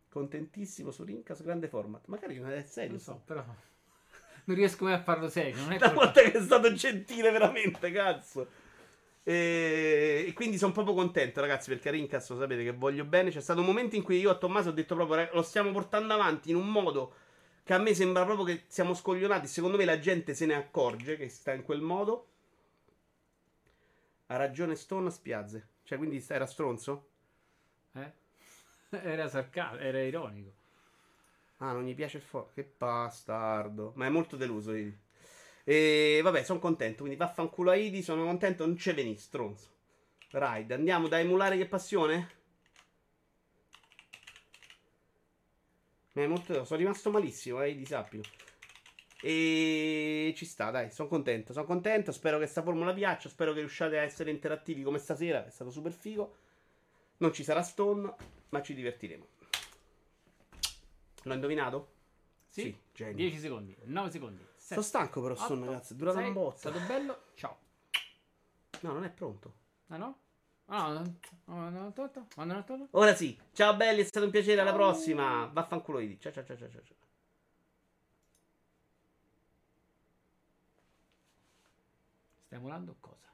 [0.09, 2.07] Contentissimo su Rincas, grande format.
[2.07, 2.91] Magari non è serio.
[2.91, 3.45] Non so, però.
[4.49, 5.61] Non riesco mai a farlo serio.
[5.61, 8.47] Non è volta che è stato gentile, veramente, cazzo.
[9.21, 11.91] E, e quindi sono proprio contento, ragazzi, perché a
[12.33, 13.29] lo sapete che voglio bene.
[13.29, 15.69] C'è stato un momento in cui io a Tommaso ho detto proprio, "Rag- lo stiamo
[15.69, 17.13] portando avanti in un modo
[17.63, 19.45] che a me sembra proprio che siamo scoglionati.
[19.45, 22.27] Secondo me la gente se ne accorge che sta in quel modo.
[24.27, 25.67] Ha ragione Stone spiazze.
[25.83, 27.07] Cioè, quindi era stronzo?
[27.93, 28.11] Eh?
[29.03, 30.58] Era sarcastico, era ironico.
[31.61, 32.51] Ah, non gli piace il fuoco.
[32.53, 33.93] Che bastardo.
[33.95, 34.97] Ma è molto deluso, Idi.
[35.63, 36.99] E vabbè, sono contento.
[36.99, 38.01] Quindi vaffanculo a Idi.
[38.01, 38.65] Sono contento.
[38.65, 39.67] Non ce veni, stronzo.
[40.31, 40.73] Ride.
[40.73, 42.37] Andiamo da emulare che passione?
[46.13, 46.63] Mi è molto...
[46.65, 48.23] Sono rimasto malissimo, eh, Idi, sappilo.
[49.21, 51.51] E ci sta, dai, sono contento.
[51.51, 52.11] Sono contento.
[52.13, 53.27] Spero che questa formula piaccia.
[53.27, 55.45] Spero che riusciate a essere interattivi come stasera.
[55.45, 56.35] È stato super figo.
[57.17, 58.13] Non ci sarà Stone,
[58.49, 59.27] ma ci divertiremo.
[61.29, 61.93] L'ho indovinato?
[62.47, 62.75] Sì?
[62.91, 63.15] genio.
[63.15, 64.43] 10 secondi, 9 secondi.
[64.55, 65.93] Sono stanco però, Otto, ragazzi.
[65.93, 66.55] È durato sei, un botto.
[66.55, 67.21] È stato bello.
[67.35, 67.57] Ciao.
[68.81, 69.53] No, non è pronto.
[69.87, 70.19] Ah no?
[70.65, 71.93] Ah no?
[72.91, 73.39] Ora sì.
[73.53, 74.61] Ciao belli, è stato un piacere.
[74.61, 75.45] Alla prossima.
[75.53, 76.19] Vaffanculo Idi.
[76.19, 76.69] Ciao ciao ciao ciao.
[76.69, 76.95] ciao.
[82.45, 83.28] Stai emulando cosa?